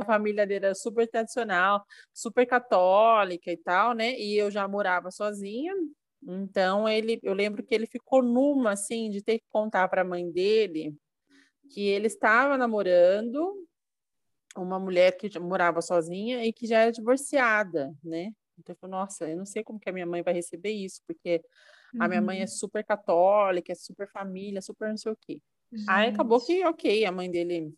a 0.00 0.04
família 0.04 0.46
dele 0.46 0.66
era 0.66 0.74
super 0.74 1.08
tradicional, 1.08 1.84
super 2.12 2.46
católica 2.46 3.50
e 3.50 3.56
tal, 3.56 3.94
né? 3.94 4.18
E 4.18 4.36
eu 4.36 4.50
já 4.50 4.66
morava 4.68 5.10
sozinha, 5.10 5.74
então 6.22 6.88
ele, 6.88 7.18
eu 7.22 7.34
lembro 7.34 7.62
que 7.62 7.74
ele 7.74 7.86
ficou 7.86 8.22
numa 8.22 8.72
assim 8.72 9.10
de 9.10 9.22
ter 9.22 9.38
que 9.38 9.46
contar 9.50 9.88
para 9.88 10.02
a 10.02 10.04
mãe 10.04 10.30
dele 10.30 10.94
que 11.70 11.86
ele 11.88 12.06
estava 12.06 12.58
namorando 12.58 13.66
uma 14.56 14.78
mulher 14.78 15.16
que 15.16 15.38
morava 15.38 15.80
sozinha 15.80 16.44
e 16.44 16.52
que 16.52 16.66
já 16.66 16.80
era 16.80 16.92
divorciada, 16.92 17.94
né? 18.04 18.32
Então 18.58 18.74
eu 18.74 18.78
falei, 18.78 18.92
nossa, 18.92 19.28
eu 19.28 19.36
não 19.36 19.46
sei 19.46 19.62
como 19.62 19.78
que 19.78 19.88
a 19.88 19.92
minha 19.92 20.06
mãe 20.06 20.22
vai 20.22 20.34
receber 20.34 20.70
isso, 20.70 21.00
porque 21.06 21.42
uhum. 21.94 22.02
a 22.02 22.08
minha 22.08 22.22
mãe 22.22 22.38
é 22.38 22.42
uhum. 22.42 22.48
super 22.48 22.84
católica, 22.84 23.72
é 23.72 23.74
super 23.74 24.08
família, 24.08 24.60
super 24.60 24.88
não 24.88 24.96
sei 24.96 25.12
o 25.12 25.16
quê. 25.20 25.40
Gente. 25.72 25.88
Aí 25.88 26.10
acabou 26.10 26.40
que, 26.44 26.64
ok, 26.64 27.04
a 27.04 27.12
mãe 27.12 27.30
dele 27.30 27.74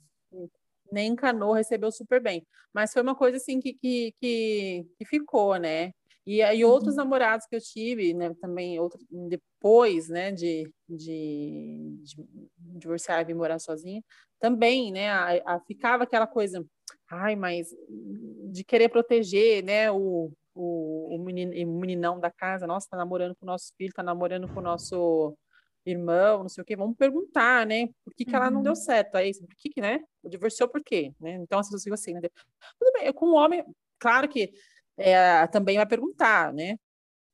nem 0.91 1.12
encanou, 1.12 1.53
recebeu 1.53 1.91
super 1.91 2.20
bem. 2.20 2.47
Mas 2.72 2.93
foi 2.93 3.03
uma 3.03 3.14
coisa 3.14 3.37
assim 3.37 3.61
que, 3.61 3.75
que, 3.75 4.14
que, 4.20 4.87
que 4.99 5.05
ficou, 5.05 5.57
né? 5.57 5.93
E 6.27 6.41
aí 6.41 6.64
outros 6.64 6.97
uhum. 6.97 7.05
namorados 7.05 7.47
que 7.47 7.55
eu 7.55 7.61
tive, 7.61 8.14
né, 8.14 8.35
também 8.41 8.81
outro, 8.81 8.99
depois, 9.29 10.09
né, 10.09 10.33
de, 10.33 10.72
de, 10.89 11.99
de 12.03 12.16
divorciar 12.57 13.20
e 13.20 13.25
vir 13.27 13.35
morar 13.35 13.59
sozinha, 13.59 14.03
também, 14.41 14.91
né, 14.91 15.11
a, 15.11 15.57
a, 15.57 15.61
ficava 15.61 16.05
aquela 16.05 16.27
coisa, 16.27 16.64
ai, 17.11 17.37
mas 17.37 17.68
de 18.51 18.64
querer 18.64 18.89
proteger, 18.89 19.62
né, 19.62 19.91
o, 19.91 20.33
o, 20.55 21.15
o, 21.15 21.19
menino, 21.19 21.53
o 21.53 21.81
meninão 21.81 22.19
da 22.21 22.31
casa, 22.31 22.67
nossa, 22.67 22.89
tá 22.89 22.97
namorando 22.97 23.35
com 23.35 23.45
o 23.45 23.47
nosso 23.47 23.73
filho, 23.77 23.93
tá 23.93 24.03
namorando 24.03 24.49
com 24.49 24.61
o 24.61 24.63
nosso 24.63 25.37
irmão, 25.87 26.43
não 26.43 26.49
sei 26.49 26.63
o 26.63 26.65
quê, 26.65 26.77
vamos 26.77 26.97
perguntar, 26.97 27.67
né, 27.67 27.89
por 28.05 28.15
que 28.15 28.25
que 28.25 28.31
uhum. 28.31 28.37
ela 28.37 28.51
não 28.51 28.63
deu 28.63 28.73
uhum. 28.73 28.77
certo, 28.77 29.17
aí, 29.17 29.33
por 29.39 29.55
que 29.57 29.69
que, 29.69 29.81
né, 29.81 30.01
divorciou 30.25 30.69
por 30.69 30.83
quê, 30.83 31.13
né, 31.21 31.35
então 31.35 31.59
as 31.59 31.67
pessoas 31.67 31.83
ficam 31.83 31.95
assim, 31.95 32.15
né, 32.15 32.23
tudo 32.79 32.93
bem, 32.95 33.13
com 33.13 33.27
o 33.27 33.35
homem, 33.35 33.63
claro 33.99 34.27
que 34.29 34.51
é, 34.97 35.47
também 35.49 35.77
vai 35.77 35.87
perguntar, 35.87 36.53
né? 36.53 36.77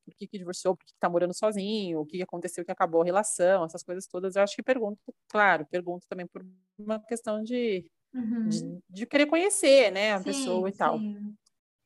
Por 0.04 0.14
que, 0.16 0.26
que 0.26 0.38
divorciou, 0.38 0.76
por 0.76 0.84
que 0.84 0.92
está 0.92 1.08
morando 1.08 1.34
sozinho, 1.34 2.00
o 2.00 2.06
que 2.06 2.22
aconteceu 2.22 2.64
que 2.64 2.72
acabou 2.72 3.02
a 3.02 3.04
relação, 3.04 3.64
essas 3.64 3.82
coisas 3.82 4.06
todas. 4.06 4.34
Eu 4.34 4.42
acho 4.42 4.56
que 4.56 4.62
pergunto, 4.62 4.98
claro, 5.28 5.66
pergunto 5.70 6.06
também 6.08 6.26
por 6.26 6.44
uma 6.78 6.98
questão 7.00 7.42
de, 7.42 7.84
uhum. 8.14 8.48
de, 8.48 8.80
de, 8.88 9.06
querer 9.06 9.26
conhecer, 9.26 9.92
né, 9.92 10.12
a 10.12 10.18
sim, 10.18 10.24
pessoa 10.24 10.68
e 10.68 10.72
sim. 10.72 10.78
tal. 10.78 10.98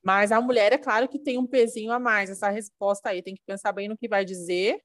Mas 0.04 0.30
a 0.30 0.40
mulher, 0.40 0.72
é 0.72 0.78
claro 0.78 1.08
que 1.08 1.18
tem 1.18 1.38
um 1.38 1.46
pezinho 1.46 1.90
a 1.90 1.98
mais, 1.98 2.28
essa 2.28 2.50
resposta 2.50 3.08
aí, 3.08 3.22
tem 3.22 3.34
que 3.34 3.42
pensar 3.46 3.72
bem 3.72 3.88
no 3.88 3.96
que 3.96 4.06
vai 4.06 4.24
dizer. 4.24 4.80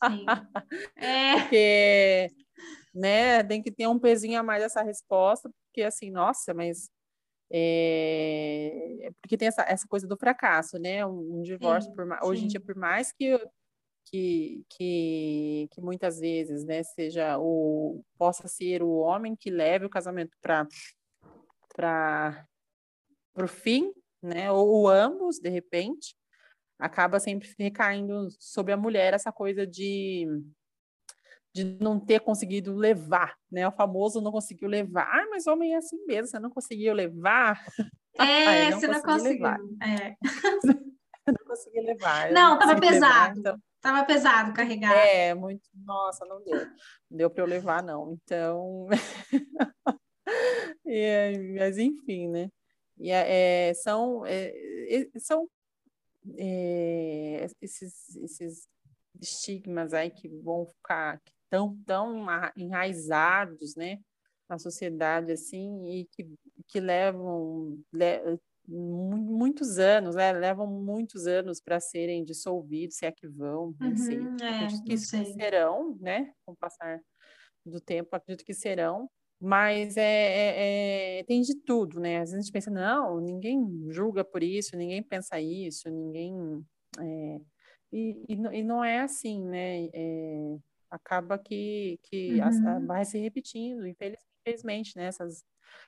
é. 0.96 1.40
Porque, 1.40 2.28
né, 2.94 3.42
tem 3.44 3.62
que 3.62 3.72
ter 3.72 3.86
um 3.86 3.98
pezinho 3.98 4.38
a 4.38 4.42
mais 4.42 4.62
essa 4.62 4.82
resposta, 4.82 5.50
porque 5.66 5.82
assim, 5.82 6.10
nossa, 6.10 6.52
mas 6.52 6.90
é, 7.52 9.10
porque 9.20 9.36
tem 9.36 9.48
essa, 9.48 9.62
essa 9.62 9.88
coisa 9.88 10.06
do 10.06 10.16
fracasso, 10.16 10.78
né? 10.78 11.04
Um, 11.04 11.38
um 11.38 11.42
divórcio, 11.42 11.90
sim, 11.90 11.96
por, 11.96 12.06
hoje 12.22 12.44
em 12.44 12.48
dia, 12.48 12.60
por 12.60 12.76
mais 12.76 13.12
que, 13.12 13.36
que, 14.04 14.62
que, 14.68 15.68
que 15.70 15.80
muitas 15.80 16.20
vezes, 16.20 16.64
né, 16.64 16.82
seja 16.82 17.38
o 17.38 18.04
possa 18.18 18.46
ser 18.46 18.82
o 18.82 18.98
homem 18.98 19.34
que 19.34 19.50
leve 19.50 19.86
o 19.86 19.90
casamento 19.90 20.36
para 20.40 20.68
para 21.74 22.46
o 23.44 23.48
fim, 23.48 23.92
né? 24.22 24.50
Ou, 24.50 24.68
ou 24.68 24.88
ambos, 24.88 25.38
de 25.38 25.48
repente, 25.48 26.14
acaba 26.78 27.20
sempre 27.20 27.54
recaindo 27.58 28.28
sobre 28.38 28.72
a 28.72 28.76
mulher 28.76 29.14
essa 29.14 29.32
coisa 29.32 29.66
de 29.66 30.26
de 31.52 31.64
não 31.80 31.98
ter 31.98 32.20
conseguido 32.20 32.74
levar, 32.74 33.36
né? 33.50 33.66
O 33.66 33.72
famoso 33.72 34.20
não 34.20 34.30
conseguiu 34.30 34.68
levar. 34.68 35.08
Ah, 35.10 35.26
mas 35.30 35.46
homem 35.46 35.74
é 35.74 35.78
assim 35.78 36.04
mesmo, 36.06 36.28
você 36.28 36.38
não 36.38 36.50
conseguiu 36.50 36.94
levar. 36.94 37.60
É, 38.18 38.70
não 38.70 38.80
você 38.80 38.88
não 38.88 39.02
conseguiu. 39.02 39.46
É. 39.46 40.16
não 41.26 41.46
consegui 41.46 41.80
levar. 41.80 42.32
Não, 42.32 42.58
tava 42.58 42.78
pesado. 42.78 43.36
Levar, 43.36 43.38
então... 43.38 43.62
Tava 43.80 44.04
pesado 44.04 44.52
carregar. 44.52 44.92
É, 44.94 45.32
muito. 45.32 45.62
Nossa, 45.72 46.26
não 46.26 46.42
deu. 46.42 46.66
Não 47.08 47.16
deu 47.16 47.30
para 47.30 47.44
eu 47.44 47.46
levar, 47.46 47.82
não. 47.82 48.12
Então. 48.12 48.88
é, 50.84 51.38
mas 51.56 51.78
enfim, 51.78 52.28
né? 52.28 52.50
E 53.00 53.10
é, 53.10 53.72
são, 53.74 54.26
é, 54.26 54.52
são 55.18 55.48
é, 56.36 57.46
esses, 57.62 58.14
esses 58.16 58.68
estigmas 59.20 59.94
aí 59.94 60.10
que 60.10 60.28
vão 60.28 60.66
ficar, 60.66 61.18
que 61.20 61.32
tão, 61.48 61.76
tão 61.84 62.26
enraizados, 62.54 63.74
né, 63.74 63.98
na 64.48 64.58
sociedade, 64.58 65.32
assim, 65.32 65.86
e 65.86 66.04
que, 66.12 66.30
que 66.68 66.78
levam 66.78 67.82
le, 67.90 68.38
muitos 68.68 69.78
anos, 69.78 70.14
né, 70.14 70.32
levam 70.32 70.66
muitos 70.66 71.26
anos 71.26 71.60
para 71.60 71.80
serem 71.80 72.22
dissolvidos, 72.22 72.96
se 72.96 73.06
é 73.06 73.12
que 73.12 73.26
vão, 73.26 73.74
não 73.80 73.88
uhum, 73.88 73.96
sei. 73.96 74.18
É, 74.42 74.48
acredito 74.50 74.84
que 74.84 74.98
sei. 74.98 75.24
serão, 75.32 75.96
né, 75.98 76.32
com 76.44 76.52
o 76.52 76.56
passar 76.56 77.00
do 77.64 77.80
tempo, 77.80 78.14
acredito 78.14 78.44
que 78.44 78.54
serão, 78.54 79.08
mas 79.40 79.96
é, 79.96 80.02
é, 80.02 81.18
é, 81.20 81.24
tem 81.24 81.40
de 81.40 81.54
tudo, 81.54 81.98
né? 81.98 82.18
Às 82.18 82.30
vezes 82.30 82.34
a 82.34 82.40
gente 82.42 82.52
pensa, 82.52 82.70
não, 82.70 83.20
ninguém 83.20 83.86
julga 83.88 84.22
por 84.22 84.42
isso, 84.42 84.76
ninguém 84.76 85.02
pensa 85.02 85.40
isso, 85.40 85.88
ninguém. 85.88 86.62
É, 86.98 87.40
e, 87.90 88.24
e, 88.28 88.34
e, 88.34 88.62
não 88.62 88.84
é 88.84 89.00
assim, 89.00 89.42
né? 89.42 89.88
É, 89.94 90.56
acaba 90.90 91.38
que, 91.38 91.98
que 92.02 92.38
uhum. 92.40 92.86
vai 92.86 93.04
se 93.04 93.18
repetindo, 93.18 93.86
infelizmente, 93.86 94.94
né? 94.96 95.06
Essas, 95.06 95.42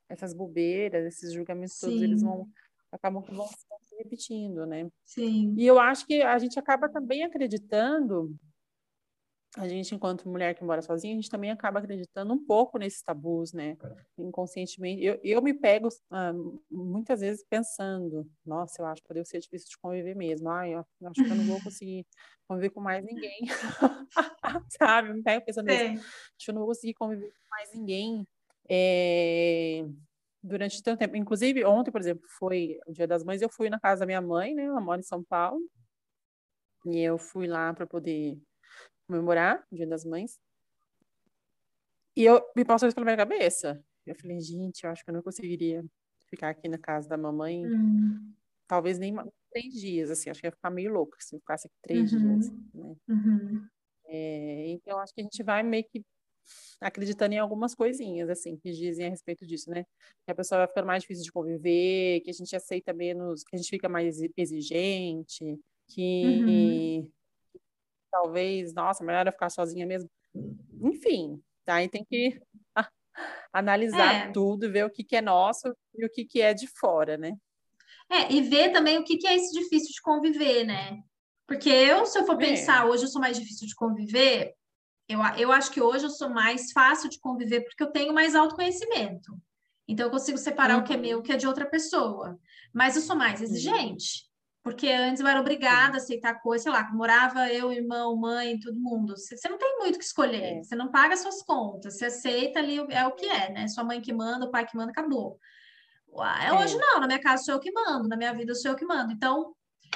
essas 0.09 0.33
bobeiras, 0.33 1.05
esses 1.05 1.35
julgamentos 1.35 1.75
Sim. 1.75 1.87
todos, 1.87 2.03
eles 2.03 2.23
vão 2.23 2.49
acabam 2.91 3.23
que 3.23 3.35
vão 3.35 3.47
se 3.47 3.97
repetindo, 3.97 4.67
né? 4.67 4.89
Sim. 5.05 5.55
E 5.57 5.67
eu 5.67 5.79
acho 5.79 6.07
que 6.07 6.23
a 6.23 6.39
gente 6.39 6.59
acaba 6.59 6.89
também 6.89 7.25
acreditando 7.25 8.35
a 9.59 9.69
gente, 9.69 9.95
enquanto 9.95 10.29
mulher 10.29 10.55
que 10.55 10.65
mora 10.65 10.81
sozinha, 10.81 11.13
a 11.13 11.17
gente 11.17 11.29
também 11.29 11.51
acaba 11.51 11.79
acreditando 11.79 12.33
um 12.33 12.43
pouco 12.43 12.79
nesses 12.79 13.03
tabus, 13.03 13.53
né? 13.53 13.77
Inconscientemente. 14.17 15.05
Eu, 15.05 15.21
eu 15.23 15.43
me 15.43 15.53
pego 15.53 15.89
ah, 16.11 16.33
muitas 16.71 17.21
vezes 17.21 17.45
pensando, 17.51 18.27
nossa, 18.47 18.81
eu 18.81 18.87
acho 18.87 19.03
que 19.03 19.13
deve 19.13 19.27
ser 19.27 19.41
difícil 19.41 19.69
de 19.69 19.77
conviver 19.79 20.17
mesmo. 20.17 20.49
Ai, 20.49 20.73
eu 20.73 20.87
acho 21.05 21.23
que 21.23 21.31
eu 21.31 21.35
não 21.35 21.45
vou 21.45 21.63
conseguir 21.63 22.07
conviver 22.49 22.71
com 22.71 22.81
mais 22.81 23.05
ninguém. 23.05 23.41
Sabe? 24.79 25.11
Eu 25.11 25.15
me 25.17 25.23
pego 25.23 25.45
pensando 25.45 25.67
nisso. 25.67 25.85
Acho 25.85 26.45
que 26.47 26.51
eu 26.51 26.55
não 26.55 26.63
vou 26.63 26.69
conseguir 26.69 26.95
conviver 26.95 27.29
com 27.29 27.51
mais 27.51 27.75
ninguém. 27.75 28.27
É... 28.71 29.85
Durante 30.43 30.83
tanto 30.83 30.99
tempo. 31.01 31.15
Inclusive, 31.15 31.63
ontem, 31.67 31.91
por 31.91 32.01
exemplo, 32.01 32.27
foi 32.39 32.79
o 32.87 32.93
Dia 32.93 33.07
das 33.07 33.23
Mães, 33.23 33.43
eu 33.43 33.51
fui 33.51 33.69
na 33.69 33.79
casa 33.79 34.01
da 34.01 34.07
minha 34.07 34.23
mãe, 34.23 34.55
né? 34.55 34.65
Ela 34.65 34.81
mora 34.81 35.01
em 35.01 35.05
São 35.05 35.23
Paulo. 35.23 35.61
E 36.87 36.99
eu 37.01 37.19
fui 37.19 37.47
lá 37.47 37.75
para 37.75 37.87
poder 37.87 38.41
comemorar 39.13 39.63
o 39.71 39.77
Dia 39.77 39.87
das 39.87 40.05
Mães. 40.05 40.41
E 42.17 42.25
eu 42.25 42.43
me 42.57 42.65
passou 42.65 42.89
isso 42.89 42.95
pela 42.95 43.05
minha 43.05 43.17
cabeça. 43.17 43.85
Eu 44.07 44.15
falei, 44.15 44.41
gente, 44.41 44.85
eu 44.85 44.91
acho 44.91 45.05
que 45.05 45.11
eu 45.11 45.15
não 45.15 45.23
conseguiria 45.23 45.85
ficar 46.29 46.49
aqui 46.49 46.67
na 46.67 46.79
casa 46.79 47.09
da 47.09 47.17
mamãe, 47.17 47.67
uhum. 47.67 48.33
talvez 48.67 48.99
nem 48.99 49.15
três 49.51 49.75
dias, 49.75 50.11
assim, 50.11 50.31
acho 50.31 50.41
que 50.41 50.47
ia 50.47 50.51
ficar 50.51 50.71
meio 50.71 50.91
louco 50.91 51.15
se 51.21 51.37
eu 51.37 51.41
ficasse 51.41 51.67
aqui 51.67 51.77
três 51.83 52.13
uhum. 52.13 52.39
dias, 52.39 52.51
né? 52.75 52.97
Uhum. 53.07 53.69
É, 54.07 54.69
então, 54.69 54.99
acho 54.99 55.15
que 55.15 55.21
a 55.21 55.25
gente 55.25 55.43
vai 55.43 55.63
meio 55.63 55.85
que 55.85 56.03
acreditando 56.81 57.35
em 57.35 57.39
algumas 57.39 57.75
coisinhas, 57.75 58.29
assim, 58.31 58.57
que 58.57 58.73
dizem 58.73 59.07
a 59.07 59.11
respeito 59.11 59.47
disso, 59.47 59.71
né? 59.71 59.85
Que 60.25 60.33
a 60.33 60.35
pessoa 60.35 60.61
vai 60.61 60.69
ficando 60.69 60.87
mais 60.87 61.03
difícil 61.03 61.25
de 61.25 61.33
conviver, 61.33 62.21
que 62.21 62.31
a 62.31 62.33
gente 62.33 62.57
aceita 62.57 62.93
menos, 62.93 63.45
que 63.45 63.55
a 63.55 63.59
gente 63.59 63.69
fica 63.69 63.89
mais 63.89 64.21
exigente, 64.37 65.61
que 65.87 66.25
uhum 66.25 67.11
talvez, 68.13 68.75
nossa, 68.75 69.03
melhor 69.03 69.27
eu 69.27 69.33
ficar 69.33 69.51
sozinha 69.51 69.87
mesmo. 69.87 70.09
Enfim, 70.83 71.43
tá? 71.65 71.77
aí 71.77 71.89
tem 71.89 72.05
que 72.05 72.41
analisar 73.53 74.29
é. 74.29 74.31
tudo, 74.31 74.71
ver 74.71 74.85
o 74.85 74.91
que, 74.91 75.03
que 75.03 75.17
é 75.17 75.23
nosso 75.23 75.75
e 75.95 76.05
o 76.05 76.11
que, 76.11 76.25
que 76.25 76.41
é 76.43 76.53
de 76.53 76.67
fora, 76.67 77.17
né? 77.17 77.35
É, 78.11 78.31
e 78.31 78.43
ver 78.43 78.71
também 78.71 78.99
o 78.99 79.05
que, 79.05 79.17
que 79.17 79.27
é 79.27 79.35
esse 79.35 79.59
difícil 79.59 79.91
de 79.91 80.03
conviver, 80.03 80.65
né? 80.65 81.03
Porque 81.47 81.71
eu, 81.71 82.05
se 82.05 82.19
eu 82.19 82.27
for 82.27 82.35
é. 82.35 82.47
pensar, 82.47 82.87
hoje 82.87 83.05
eu 83.05 83.09
sou 83.09 83.21
mais 83.21 83.39
difícil 83.39 83.67
de 83.67 83.75
conviver, 83.75 84.55
eu, 85.09 85.19
eu 85.39 85.51
acho 85.51 85.71
que 85.71 85.81
hoje 85.81 86.05
eu 86.05 86.11
sou 86.11 86.29
mais 86.29 86.73
fácil 86.73 87.09
de 87.09 87.19
conviver 87.19 87.63
porque 87.63 87.83
eu 87.83 87.91
tenho 87.91 88.13
mais 88.13 88.35
autoconhecimento. 88.35 89.37
Então 89.89 90.07
eu 90.07 90.11
consigo 90.11 90.39
separar 90.39 90.77
uhum. 90.77 90.83
o 90.83 90.85
que 90.85 90.93
é 90.93 90.97
meu, 90.97 91.19
o 91.19 91.23
que 91.23 91.33
é 91.33 91.37
de 91.37 91.47
outra 91.47 91.67
pessoa. 91.67 92.39
Mas 92.73 92.97
eu 92.97 93.03
sou 93.03 93.17
mais 93.17 93.41
exigente. 93.41 94.31
Porque 94.63 94.89
antes 94.89 95.21
eu 95.21 95.27
era 95.27 95.41
obrigada 95.41 95.95
a 95.95 95.97
aceitar 95.97 96.41
coisas, 96.41 96.63
sei 96.63 96.73
lá, 96.73 96.89
morava 96.93 97.53
eu, 97.53 97.73
irmão, 97.73 98.15
mãe, 98.17 98.61
todo 98.61 98.79
mundo. 98.79 99.17
Você 99.17 99.49
não 99.49 99.59
tem 99.59 99.79
muito 99.79 99.97
o 99.97 99.99
que 99.99 100.05
escolher, 100.05 100.59
é. 100.59 100.63
você 100.63 100.77
não 100.77 100.91
paga 100.91 101.17
suas 101.17 101.43
contas, 101.43 101.99
você 101.99 102.05
aceita 102.07 102.61
ali, 102.61 102.79
é 102.91 103.05
o 103.05 103.13
que 103.13 103.27
é, 103.27 103.51
né? 103.51 103.67
Sua 103.67 103.83
mãe 103.83 104.01
que 104.01 104.13
manda, 104.13 104.47
o 104.47 104.51
pai 104.51 104.65
que 104.65 104.77
manda, 104.77 104.93
acabou. 104.93 105.37
É. 106.45 106.53
Hoje 106.53 106.77
não, 106.77 107.01
na 107.01 107.07
minha 107.07 107.21
casa 107.21 107.43
sou 107.43 107.55
eu 107.55 107.61
que 107.61 107.73
mando, 107.73 108.09
na 108.09 108.17
minha 108.17 108.33
vida 108.33 108.55
sou 108.55 108.71
eu 108.71 108.77
que 108.77 108.85
mando. 108.85 109.13
Então, 109.13 109.53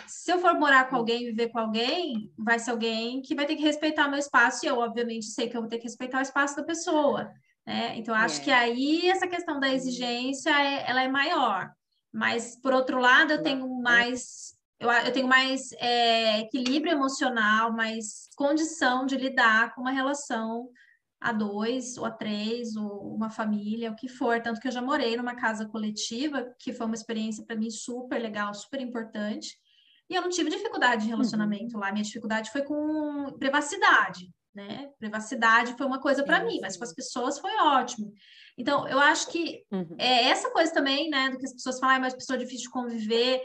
se 0.07 0.33
eu 0.33 0.41
for 0.41 0.55
morar 0.55 0.89
com 0.89 0.97
alguém, 0.97 1.27
viver 1.27 1.49
com 1.51 1.59
alguém, 1.61 2.33
vai 2.37 2.59
ser 2.59 2.73
alguém 2.73 3.23
que 3.23 3.35
vai 3.35 3.47
ter 3.47 3.55
que 3.55 3.63
respeitar 3.63 4.09
meu 4.09 4.19
espaço, 4.19 4.65
e 4.65 4.69
eu, 4.69 4.79
obviamente, 4.79 5.27
sei 5.27 5.49
que 5.49 5.57
eu 5.57 5.61
vou 5.61 5.71
ter 5.71 5.79
que 5.79 5.85
respeitar 5.85 6.19
o 6.19 6.23
espaço 6.23 6.57
da 6.57 6.65
pessoa. 6.65 7.31
Né? 7.65 7.97
Então, 7.97 8.15
acho 8.15 8.41
é. 8.41 8.45
que 8.45 8.51
aí 8.51 9.09
essa 9.09 9.29
questão 9.29 9.61
da 9.61 9.73
exigência, 9.73 10.51
é, 10.51 10.89
ela 10.89 11.03
é 11.03 11.09
maior. 11.09 11.71
Mas, 12.13 12.59
por 12.61 12.73
outro 12.73 12.99
lado, 12.99 13.33
eu 13.33 13.43
tenho 13.43 13.69
mais 13.81 14.56
eu, 14.79 14.91
eu 14.91 15.13
tenho 15.13 15.27
mais 15.27 15.73
é, 15.73 16.41
equilíbrio 16.41 16.93
emocional, 16.93 17.73
mais 17.73 18.29
condição 18.37 19.07
de 19.07 19.17
lidar 19.17 19.75
com 19.75 19.81
uma 19.81 19.91
relação 19.91 20.69
a 21.21 21.33
dois, 21.33 21.97
ou 21.97 22.05
a 22.05 22.11
três, 22.11 22.77
ou 22.77 23.15
uma 23.15 23.31
família, 23.31 23.91
o 23.91 23.97
que 23.97 24.09
for. 24.09 24.41
Tanto 24.41 24.61
que 24.61 24.69
eu 24.69 24.73
já 24.73 24.83
morei 24.83 25.17
numa 25.17 25.35
casa 25.35 25.67
coletiva, 25.67 26.47
que 26.59 26.73
foi 26.73 26.87
uma 26.87 26.95
experiência 26.95 27.45
para 27.45 27.57
mim 27.57 27.71
super 27.71 28.21
legal, 28.21 28.53
super 28.53 28.81
importante. 28.81 29.57
E 30.09 30.15
eu 30.15 30.23
não 30.23 30.29
tive 30.29 30.51
dificuldade 30.51 31.03
de 31.03 31.09
relacionamento 31.09 31.75
uhum. 31.75 31.81
lá. 31.81 31.91
Minha 31.91 32.05
dificuldade 32.05 32.51
foi 32.51 32.63
com 32.63 33.35
privacidade, 33.39 34.31
né? 34.55 34.91
Privacidade 34.99 35.75
foi 35.77 35.87
uma 35.87 36.01
coisa 36.01 36.23
para 36.23 36.45
mim, 36.45 36.61
mas 36.61 36.77
com 36.77 36.85
as 36.85 36.95
pessoas 36.95 37.39
foi 37.39 37.57
ótimo. 37.57 38.13
Então, 38.57 38.87
eu 38.87 38.99
acho 39.01 39.29
que 39.31 39.65
uhum. 39.71 39.97
é 39.99 40.29
essa 40.29 40.51
coisa 40.51 40.73
também, 40.73 41.11
né, 41.11 41.31
do 41.31 41.39
que 41.39 41.45
as 41.45 41.53
pessoas 41.53 41.79
falam, 41.79 41.97
ah, 41.97 42.01
mas 42.01 42.15
pessoa 42.15 42.37
é 42.37 42.41
difícil 42.41 42.65
de 42.65 42.71
conviver. 42.71 43.43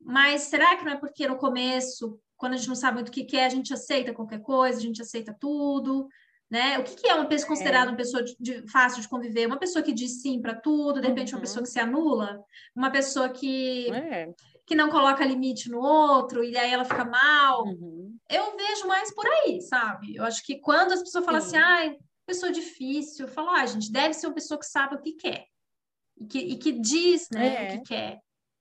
Mas 0.00 0.42
será 0.42 0.76
que 0.76 0.84
não 0.84 0.92
é 0.92 0.96
porque 0.96 1.28
no 1.28 1.36
começo, 1.36 2.18
quando 2.36 2.54
a 2.54 2.56
gente 2.56 2.68
não 2.68 2.74
sabe 2.74 2.94
muito 2.94 3.08
o 3.08 3.12
que 3.12 3.36
é, 3.36 3.44
a 3.44 3.50
gente 3.50 3.72
aceita 3.72 4.14
qualquer 4.14 4.40
coisa, 4.40 4.78
a 4.78 4.82
gente 4.82 5.02
aceita 5.02 5.36
tudo, 5.38 6.08
né? 6.50 6.78
O 6.78 6.82
que, 6.82 6.96
que 6.96 7.06
é 7.06 7.14
uma 7.14 7.26
pessoa 7.26 7.48
considerada 7.48 7.86
é. 7.86 7.90
uma 7.90 7.96
pessoa 7.96 8.24
de, 8.24 8.34
de, 8.40 8.66
fácil 8.68 9.00
de 9.00 9.08
conviver? 9.08 9.46
Uma 9.46 9.58
pessoa 9.58 9.84
que 9.84 9.92
diz 9.92 10.20
sim 10.20 10.40
para 10.40 10.54
tudo, 10.54 11.00
de 11.00 11.06
repente 11.06 11.32
uhum. 11.32 11.38
uma 11.38 11.42
pessoa 11.42 11.62
que 11.62 11.68
se 11.70 11.78
anula, 11.78 12.42
uma 12.74 12.90
pessoa 12.90 13.28
que 13.28 13.88
é. 13.92 14.32
que 14.66 14.74
não 14.74 14.90
coloca 14.90 15.24
limite 15.24 15.70
no 15.70 15.80
outro 15.80 16.42
e 16.42 16.56
aí 16.56 16.72
ela 16.72 16.84
fica 16.84 17.04
mal. 17.04 17.64
Uhum. 17.64 18.16
Eu 18.28 18.56
vejo 18.56 18.88
mais 18.88 19.14
por 19.14 19.26
aí, 19.26 19.60
sabe? 19.60 20.16
Eu 20.16 20.24
acho 20.24 20.44
que 20.44 20.58
quando 20.58 20.92
as 20.92 21.00
pessoas 21.00 21.24
falam 21.24 21.38
assim, 21.38 21.56
ai, 21.56 21.96
pessoa 22.26 22.50
difícil, 22.50 23.26
eu 23.26 23.32
falo, 23.32 23.50
ah, 23.50 23.66
gente, 23.66 23.92
deve 23.92 24.14
ser 24.14 24.26
uma 24.26 24.34
pessoa 24.34 24.58
que 24.58 24.66
sabe 24.66 24.96
o 24.96 25.00
que 25.00 25.12
quer 25.12 25.46
e 26.16 26.26
que, 26.26 26.38
e 26.38 26.56
que 26.56 26.72
diz, 26.72 27.28
né, 27.30 27.46
é. 27.46 27.68
o 27.68 27.78
que 27.78 27.88
quer 27.88 28.20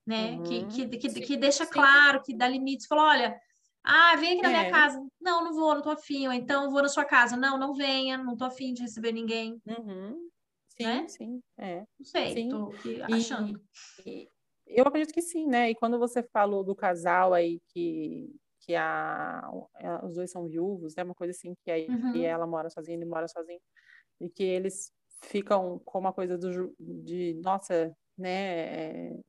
né? 0.09 0.31
Uhum. 0.31 0.43
Que, 0.43 0.65
que, 0.65 0.97
que, 0.97 1.21
que, 1.21 1.37
deixa 1.37 1.65
Sim. 1.65 1.71
claro, 1.71 2.23
que 2.23 2.33
dá 2.33 2.47
limites, 2.47 2.87
fala, 2.87 3.09
olha, 3.09 3.39
ah, 3.83 4.15
vem 4.15 4.33
aqui 4.33 4.41
na 4.41 4.49
é. 4.49 4.59
minha 4.59 4.71
casa. 4.71 5.07
Não, 5.21 5.43
não 5.43 5.53
vou, 5.53 5.75
não 5.75 5.83
tô 5.83 5.91
afim. 5.91 6.25
Ou 6.25 6.33
então 6.33 6.71
vou 6.71 6.81
na 6.81 6.89
sua 6.89 7.05
casa. 7.05 7.37
Não, 7.37 7.59
não 7.59 7.75
venha, 7.75 8.17
não 8.17 8.35
tô 8.35 8.43
afim 8.43 8.73
de 8.73 8.81
receber 8.81 9.11
ninguém. 9.11 9.61
Uhum. 9.67 10.29
Sim, 10.69 10.83
né? 10.83 11.07
sim. 11.07 11.43
É. 11.59 11.85
Não 11.99 12.05
sei, 12.05 12.33
sim. 12.33 12.49
tô 12.49 12.73
achando. 13.13 13.61
E, 14.03 14.23
e, 14.23 14.29
eu 14.65 14.83
acredito 14.83 15.13
que 15.13 15.21
sim, 15.21 15.45
né? 15.45 15.69
E 15.69 15.75
quando 15.75 15.99
você 15.99 16.23
falou 16.23 16.63
do 16.63 16.75
casal 16.75 17.33
aí 17.33 17.61
que, 17.69 18.35
que 18.61 18.73
a, 18.75 19.41
a 19.41 20.05
os 20.05 20.15
dois 20.15 20.31
são 20.31 20.47
viúvos, 20.47 20.95
né? 20.95 21.03
Uma 21.03 21.15
coisa 21.15 21.31
assim, 21.31 21.53
que 21.63 21.69
aí 21.69 21.87
uhum. 21.87 22.13
que 22.13 22.25
ela 22.25 22.47
mora 22.47 22.69
sozinha, 22.69 22.97
ele 22.97 23.05
mora 23.05 23.27
sozinho, 23.27 23.61
e 24.19 24.27
que 24.27 24.43
eles 24.43 24.91
ficam 25.21 25.79
com 25.85 25.99
uma 25.99 26.13
coisa 26.13 26.37
do, 26.37 26.75
de, 26.79 27.33
nossa, 27.43 27.95
né, 28.19 29.09
é, 29.09 29.19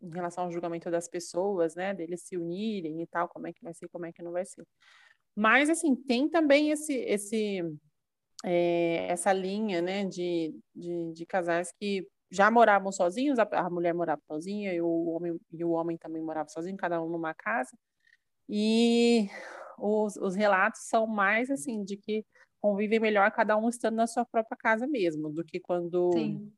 em 0.00 0.10
relação 0.10 0.44
ao 0.44 0.52
julgamento 0.52 0.90
das 0.90 1.08
pessoas, 1.08 1.74
né, 1.74 1.94
deles 1.94 2.22
se 2.22 2.36
unirem 2.36 3.02
e 3.02 3.06
tal, 3.06 3.28
como 3.28 3.46
é 3.46 3.52
que 3.52 3.62
vai 3.62 3.74
ser, 3.74 3.88
como 3.88 4.06
é 4.06 4.12
que 4.12 4.22
não 4.22 4.32
vai 4.32 4.44
ser. 4.44 4.64
Mas, 5.36 5.68
assim, 5.68 5.94
tem 5.94 6.28
também 6.28 6.70
esse, 6.70 6.94
esse, 6.94 7.60
é, 8.44 9.06
essa 9.08 9.32
linha, 9.32 9.82
né, 9.82 10.04
de, 10.04 10.54
de, 10.74 11.12
de, 11.12 11.26
casais 11.26 11.72
que 11.78 12.06
já 12.30 12.50
moravam 12.50 12.92
sozinhos, 12.92 13.38
a, 13.38 13.48
a, 13.52 13.70
mulher 13.70 13.94
morava 13.94 14.20
sozinha 14.26 14.72
e 14.72 14.80
o, 14.80 15.06
homem, 15.08 15.38
e 15.52 15.64
o 15.64 15.70
homem 15.70 15.96
também 15.96 16.22
morava 16.22 16.48
sozinho, 16.48 16.76
cada 16.76 17.02
um 17.02 17.08
numa 17.08 17.34
casa, 17.34 17.76
e 18.48 19.28
os, 19.78 20.16
os 20.16 20.34
relatos 20.34 20.82
são 20.88 21.06
mais, 21.06 21.50
assim, 21.50 21.84
de 21.84 21.96
que 21.96 22.24
convivem 22.60 22.98
melhor 22.98 23.30
cada 23.30 23.56
um 23.56 23.68
estando 23.68 23.96
na 23.96 24.06
sua 24.06 24.24
própria 24.24 24.56
casa 24.56 24.86
mesmo, 24.86 25.30
do 25.30 25.44
que 25.44 25.60
quando 25.60 26.10
Sim 26.12 26.52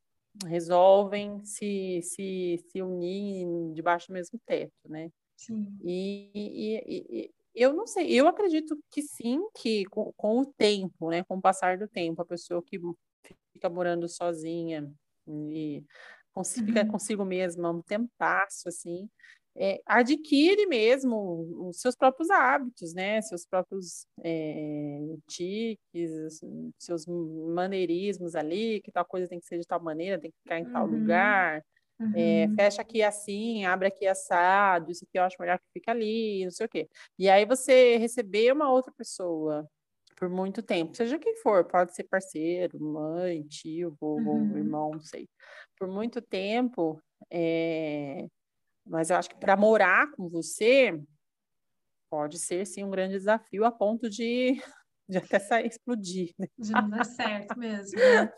resolvem 0.46 1.44
se, 1.44 2.00
se, 2.02 2.64
se 2.68 2.82
unir 2.82 3.46
debaixo 3.74 4.08
do 4.08 4.14
mesmo 4.14 4.38
teto, 4.46 4.88
né? 4.88 5.10
Sim. 5.36 5.78
E, 5.82 6.30
e, 6.34 6.80
e, 6.86 7.34
eu 7.54 7.72
não 7.72 7.86
sei, 7.86 8.12
eu 8.12 8.28
acredito 8.28 8.78
que 8.90 9.02
sim, 9.02 9.40
que 9.56 9.84
com, 9.86 10.12
com, 10.16 10.40
o 10.40 10.46
tempo, 10.46 11.10
né, 11.10 11.24
com 11.24 11.36
o 11.36 11.40
passar 11.40 11.78
do 11.78 11.88
tempo, 11.88 12.22
a 12.22 12.26
pessoa 12.26 12.62
que 12.62 12.78
fica 13.52 13.68
morando 13.68 14.08
sozinha 14.08 14.90
e 15.26 15.84
fica 16.64 16.82
uhum. 16.82 16.88
consigo 16.88 17.24
mesma 17.24 17.70
um 17.70 17.82
tempasso, 17.82 18.68
assim, 18.68 19.08
é, 19.56 19.80
adquire 19.84 20.66
mesmo 20.66 21.66
os 21.68 21.80
seus 21.80 21.96
próprios 21.96 22.30
hábitos, 22.30 22.94
né? 22.94 23.20
Seus 23.22 23.44
próprios 23.44 24.06
é, 24.22 25.00
tiques, 25.28 26.40
seus 26.78 27.06
maneirismos 27.06 28.34
ali, 28.34 28.80
que 28.80 28.92
tal 28.92 29.04
coisa 29.04 29.28
tem 29.28 29.40
que 29.40 29.46
ser 29.46 29.58
de 29.58 29.66
tal 29.66 29.82
maneira, 29.82 30.20
tem 30.20 30.30
que 30.30 30.38
ficar 30.42 30.58
em 30.58 30.66
uhum. 30.66 30.72
tal 30.72 30.86
lugar. 30.86 31.64
Uhum. 31.98 32.12
É, 32.16 32.48
fecha 32.56 32.80
aqui 32.80 33.02
assim, 33.02 33.66
abre 33.66 33.88
aqui 33.88 34.06
assado, 34.06 34.90
isso 34.90 35.04
aqui 35.04 35.18
eu 35.18 35.22
acho 35.22 35.36
melhor 35.38 35.58
que 35.58 35.66
fica 35.74 35.90
ali, 35.90 36.44
não 36.44 36.50
sei 36.50 36.66
o 36.66 36.68
quê. 36.68 36.88
E 37.18 37.28
aí 37.28 37.44
você 37.44 37.98
receber 37.98 38.52
uma 38.52 38.72
outra 38.72 38.90
pessoa 38.96 39.68
por 40.16 40.28
muito 40.28 40.62
tempo, 40.62 40.94
seja 40.94 41.18
quem 41.18 41.36
for, 41.36 41.64
pode 41.64 41.94
ser 41.94 42.04
parceiro, 42.04 42.78
mãe, 42.78 43.42
tio, 43.42 43.96
vovô, 44.00 44.32
uhum. 44.32 44.56
irmão, 44.56 44.90
não 44.92 45.00
sei. 45.00 45.28
Por 45.78 45.88
muito 45.88 46.22
tempo, 46.22 47.02
é, 47.30 48.26
mas 48.86 49.10
eu 49.10 49.16
acho 49.16 49.28
que 49.28 49.36
para 49.36 49.56
morar 49.56 50.10
com 50.12 50.28
você 50.28 51.00
pode 52.10 52.38
ser 52.38 52.66
sim 52.66 52.82
um 52.82 52.90
grande 52.90 53.14
desafio 53.14 53.64
a 53.64 53.70
ponto 53.70 54.10
de, 54.10 54.54
de 55.08 55.18
até 55.18 55.38
sair 55.38 55.66
explodir. 55.66 56.34
Né? 56.38 56.46
De 56.58 56.72
não 56.72 56.90
dar 56.90 57.04
certo 57.04 57.58
mesmo. 57.58 57.98
Né? 57.98 58.32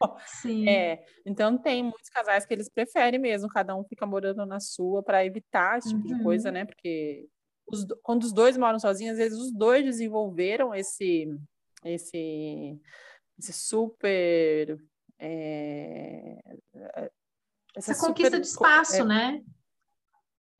Sim. 0.26 0.68
É, 0.68 1.04
então 1.26 1.58
tem 1.58 1.82
muitos 1.82 2.08
casais 2.08 2.46
que 2.46 2.54
eles 2.54 2.68
preferem 2.68 3.18
mesmo, 3.18 3.48
cada 3.48 3.74
um 3.74 3.84
fica 3.84 4.06
morando 4.06 4.46
na 4.46 4.60
sua 4.60 5.02
para 5.02 5.24
evitar 5.24 5.78
esse 5.78 5.88
tipo 5.88 6.08
uhum. 6.08 6.16
de 6.16 6.22
coisa, 6.22 6.52
né? 6.52 6.64
Porque 6.64 7.28
os, 7.66 7.84
quando 8.02 8.22
os 8.22 8.32
dois 8.32 8.56
moram 8.56 8.78
sozinhos, 8.78 9.12
às 9.14 9.18
vezes 9.18 9.38
os 9.38 9.52
dois 9.52 9.84
desenvolveram 9.84 10.74
esse, 10.74 11.28
esse, 11.84 12.80
esse 13.38 13.52
super. 13.52 14.78
É, 15.18 16.38
essa, 17.74 17.92
essa 17.92 18.06
conquista 18.06 18.36
super, 18.36 18.40
de 18.40 18.46
espaço, 18.46 19.02
é, 19.02 19.04
né? 19.04 19.42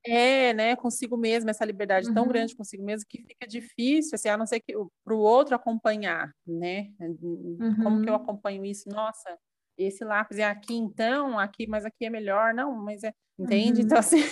É, 0.06 0.54
né, 0.54 0.76
consigo 0.76 1.16
mesmo, 1.16 1.50
essa 1.50 1.64
liberdade 1.64 2.08
uhum. 2.08 2.14
tão 2.14 2.28
grande 2.28 2.56
consigo 2.56 2.84
mesmo 2.84 3.06
que 3.08 3.22
fica 3.22 3.46
difícil, 3.46 4.14
assim, 4.14 4.28
a 4.28 4.36
não 4.36 4.46
ser 4.46 4.60
que 4.60 4.72
para 5.04 5.14
o 5.14 5.18
outro 5.18 5.54
acompanhar, 5.54 6.32
né? 6.46 6.88
Uhum. 7.00 7.76
Como 7.82 8.02
que 8.02 8.08
eu 8.08 8.14
uhum. 8.14 8.20
acompanho 8.22 8.64
isso? 8.64 8.88
Nossa, 8.88 9.36
esse 9.76 10.04
lápis 10.04 10.38
é 10.38 10.44
aqui 10.44 10.74
então, 10.74 11.38
aqui, 11.38 11.66
mas 11.66 11.84
aqui 11.84 12.06
é 12.06 12.10
melhor, 12.10 12.54
não, 12.54 12.74
mas 12.76 13.02
é, 13.02 13.12
entende? 13.38 13.82
Então, 13.82 13.98
uhum. 13.98 13.98
Então, 13.98 13.98
assim, 13.98 14.22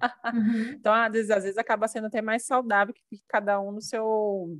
uhum. 0.34 0.72
então 0.72 0.92
às 0.92 1.12
vezes, 1.12 1.30
às 1.30 1.42
vezes 1.42 1.58
acaba 1.58 1.88
sendo 1.88 2.06
até 2.06 2.20
mais 2.20 2.44
saudável 2.44 2.94
que 2.94 3.22
cada 3.26 3.60
um 3.60 3.72
no 3.72 3.80
seu, 3.80 4.58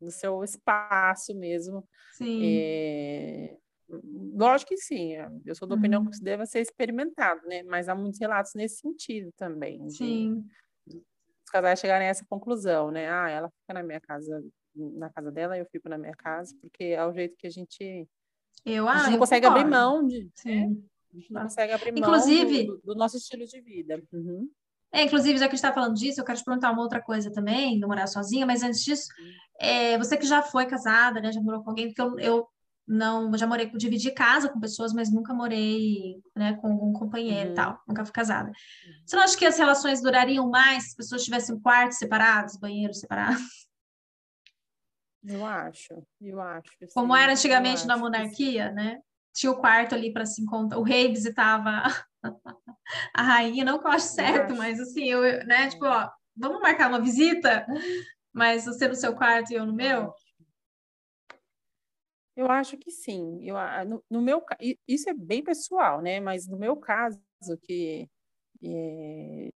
no 0.00 0.10
seu 0.10 0.42
espaço 0.42 1.34
mesmo. 1.34 1.86
Sim. 2.12 2.40
É, 2.44 3.56
Lógico 4.34 4.70
que 4.70 4.76
sim, 4.76 5.12
eu 5.44 5.54
sou 5.54 5.68
da 5.68 5.74
opinião 5.74 6.00
uhum. 6.00 6.08
que 6.08 6.14
isso 6.14 6.24
deva 6.24 6.46
ser 6.46 6.60
experimentado, 6.60 7.46
né? 7.46 7.62
Mas 7.64 7.88
há 7.88 7.94
muitos 7.94 8.20
relatos 8.20 8.54
nesse 8.54 8.76
sentido 8.76 9.30
também. 9.36 9.88
Sim. 9.90 10.44
os 10.86 11.50
casais 11.50 11.80
chegarem 11.80 12.06
a 12.06 12.10
essa 12.10 12.24
conclusão, 12.28 12.90
né? 12.90 13.10
Ah, 13.10 13.28
ela 13.28 13.50
fica 13.50 13.74
na 13.74 13.82
minha 13.82 14.00
casa, 14.00 14.42
na 14.74 15.10
casa 15.10 15.30
dela, 15.30 15.58
eu 15.58 15.66
fico 15.66 15.88
na 15.88 15.98
minha 15.98 16.14
casa, 16.14 16.56
porque 16.60 16.84
é 16.84 17.04
o 17.04 17.12
jeito 17.12 17.36
que 17.36 17.46
a 17.46 17.50
gente. 17.50 18.08
Eu, 18.64 18.88
ah, 18.88 18.92
a 18.92 18.98
gente 18.98 19.12
não 19.12 19.18
consegue 19.18 19.46
concordo. 19.46 19.66
abrir 19.66 19.76
mão 19.76 20.06
de. 20.06 20.30
Sim. 20.34 20.68
Né? 20.68 20.76
A 21.12 21.16
gente 21.16 21.32
não 21.32 21.42
consegue 21.42 21.72
abrir 21.72 21.98
inclusive, 21.98 22.66
mão 22.66 22.76
do, 22.76 22.82
do, 22.82 22.94
nosso 22.94 23.16
estilo 23.16 23.44
de 23.44 23.60
vida. 23.60 24.02
Uhum. 24.12 24.48
É, 24.92 25.04
inclusive, 25.04 25.38
já 25.38 25.46
que 25.46 25.54
a 25.54 25.56
gente 25.56 25.64
está 25.64 25.72
falando 25.72 25.94
disso, 25.94 26.20
eu 26.20 26.24
quero 26.24 26.38
te 26.38 26.44
perguntar 26.44 26.70
uma 26.70 26.82
outra 26.82 27.00
coisa 27.00 27.30
também, 27.32 27.80
do 27.80 27.88
morar 27.88 28.06
sozinha, 28.06 28.44
mas 28.44 28.62
antes 28.62 28.84
disso, 28.84 29.08
é, 29.58 29.96
você 29.96 30.18
que 30.18 30.26
já 30.26 30.42
foi 30.42 30.66
casada, 30.66 31.18
né, 31.20 31.32
já 31.32 31.40
morou 31.40 31.62
com 31.62 31.70
alguém, 31.70 31.86
porque 31.86 32.02
eu, 32.02 32.18
eu 32.18 32.48
não, 32.86 33.36
já 33.36 33.46
morei, 33.46 33.70
dividi 33.70 34.10
casa 34.10 34.48
com 34.48 34.60
pessoas, 34.60 34.92
mas 34.92 35.12
nunca 35.12 35.32
morei, 35.32 36.20
né, 36.34 36.54
com 36.54 36.68
um 36.68 36.92
companheiro 36.92 37.48
uhum. 37.48 37.52
e 37.52 37.54
tal, 37.54 37.80
nunca 37.86 38.04
fui 38.04 38.12
casada. 38.12 38.50
Você 39.06 39.16
não 39.16 39.22
acha 39.22 39.36
que 39.36 39.46
as 39.46 39.56
relações 39.56 40.02
durariam 40.02 40.48
mais 40.50 40.84
se 40.84 40.88
as 40.90 40.94
pessoas 40.94 41.24
tivessem 41.24 41.58
quartos 41.60 41.98
separados, 41.98 42.56
banheiros 42.56 42.98
separados? 42.98 43.42
Eu 45.24 45.46
acho, 45.46 46.02
eu 46.20 46.40
acho. 46.40 46.70
Sim, 46.80 46.88
Como 46.94 47.14
era 47.14 47.32
antigamente 47.32 47.86
na 47.86 47.96
monarquia, 47.96 48.72
né? 48.72 48.98
Tinha 49.32 49.52
o 49.52 49.56
quarto 49.56 49.94
ali 49.94 50.12
para 50.12 50.26
se 50.26 50.42
encontrar. 50.42 50.78
O 50.78 50.82
rei 50.82 51.08
visitava 51.08 51.84
a 53.14 53.22
rainha, 53.22 53.64
não 53.64 53.78
que 53.78 53.86
eu 53.86 53.92
acho 53.92 54.06
certo, 54.06 54.50
eu 54.50 54.54
acho. 54.54 54.56
mas 54.56 54.80
assim, 54.80 55.04
eu, 55.04 55.22
né, 55.46 55.68
tipo, 55.68 55.86
ó, 55.86 56.10
vamos 56.36 56.60
marcar 56.60 56.88
uma 56.88 57.00
visita, 57.00 57.64
mas 58.32 58.64
você 58.64 58.88
no 58.88 58.96
seu 58.96 59.14
quarto 59.14 59.52
e 59.52 59.54
eu 59.54 59.64
no 59.64 59.72
meu? 59.72 60.12
Eu 62.36 62.50
acho 62.50 62.76
que 62.78 62.90
sim. 62.90 63.40
Eu, 63.42 63.56
no, 63.86 64.04
no 64.10 64.22
meu 64.22 64.42
isso 64.88 65.08
é 65.10 65.14
bem 65.14 65.42
pessoal, 65.42 66.00
né? 66.00 66.20
Mas 66.20 66.48
no 66.48 66.58
meu 66.58 66.76
caso, 66.76 67.20
que 67.62 68.08
é, 68.64 69.50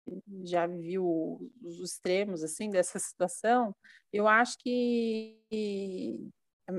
já 0.45 0.67
vivi 0.67 0.99
os 0.99 1.81
extremos 1.83 2.43
assim 2.43 2.71
dessa 2.71 2.99
situação, 2.99 3.75
eu 4.13 4.29
acho 4.29 4.59
que 4.59 5.39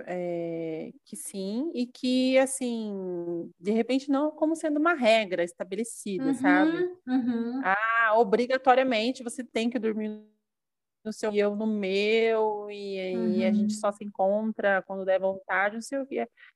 é, 0.06 0.92
que 1.06 1.16
sim 1.16 1.72
e 1.74 1.88
que 1.88 2.38
assim 2.38 3.52
de 3.60 3.72
repente 3.72 4.10
não 4.10 4.32
como 4.32 4.56
sendo 4.56 4.80
uma 4.80 4.94
regra 4.94 5.44
estabelecida, 5.44 6.26
uhum, 6.26 6.34
sabe? 6.34 6.90
Uhum. 7.08 7.62
Ah, 7.64 8.14
obrigatoriamente 8.18 9.24
você 9.24 9.44
tem 9.44 9.70
que 9.70 9.80
dormir 9.80 10.26
no 11.08 11.14
seu 11.14 11.32
e 11.32 11.40
eu 11.40 11.56
no 11.56 11.66
meu, 11.66 12.70
e, 12.70 13.16
uhum. 13.16 13.32
e, 13.32 13.46
a 13.46 13.52
gente 13.52 13.74
uhum. 13.74 13.80
só 13.80 13.92
se 13.92 14.04
encontra 14.04 14.84
quando 14.84 15.06
der 15.06 15.20
vontade, 15.20 15.76
não 15.76 15.82
sei 15.82 16.00
o. 16.00 16.08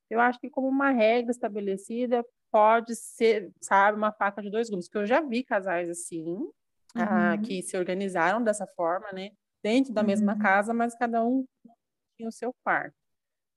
Eu 0.09 0.19
acho 0.19 0.39
que 0.39 0.49
como 0.49 0.67
uma 0.67 0.91
regra 0.91 1.31
estabelecida 1.31 2.23
pode 2.51 2.95
ser, 2.95 3.49
sabe, 3.61 3.97
uma 3.97 4.11
faca 4.11 4.41
de 4.41 4.49
dois 4.49 4.69
gumes, 4.69 4.89
que 4.89 4.97
eu 4.97 5.05
já 5.05 5.21
vi 5.21 5.41
casais 5.41 5.89
assim, 5.89 6.49
ah, 6.93 6.99
uhum. 6.99 7.05
ah, 7.33 7.37
que 7.37 7.61
se 7.63 7.77
organizaram 7.77 8.43
dessa 8.43 8.67
forma, 8.67 9.09
né, 9.13 9.31
dentro 9.63 9.93
da 9.93 10.01
uhum. 10.01 10.07
mesma 10.07 10.37
casa, 10.37 10.73
mas 10.73 10.93
cada 10.95 11.23
um 11.23 11.45
tinha 12.17 12.27
o 12.27 12.31
seu 12.31 12.53
quarto. 12.61 12.95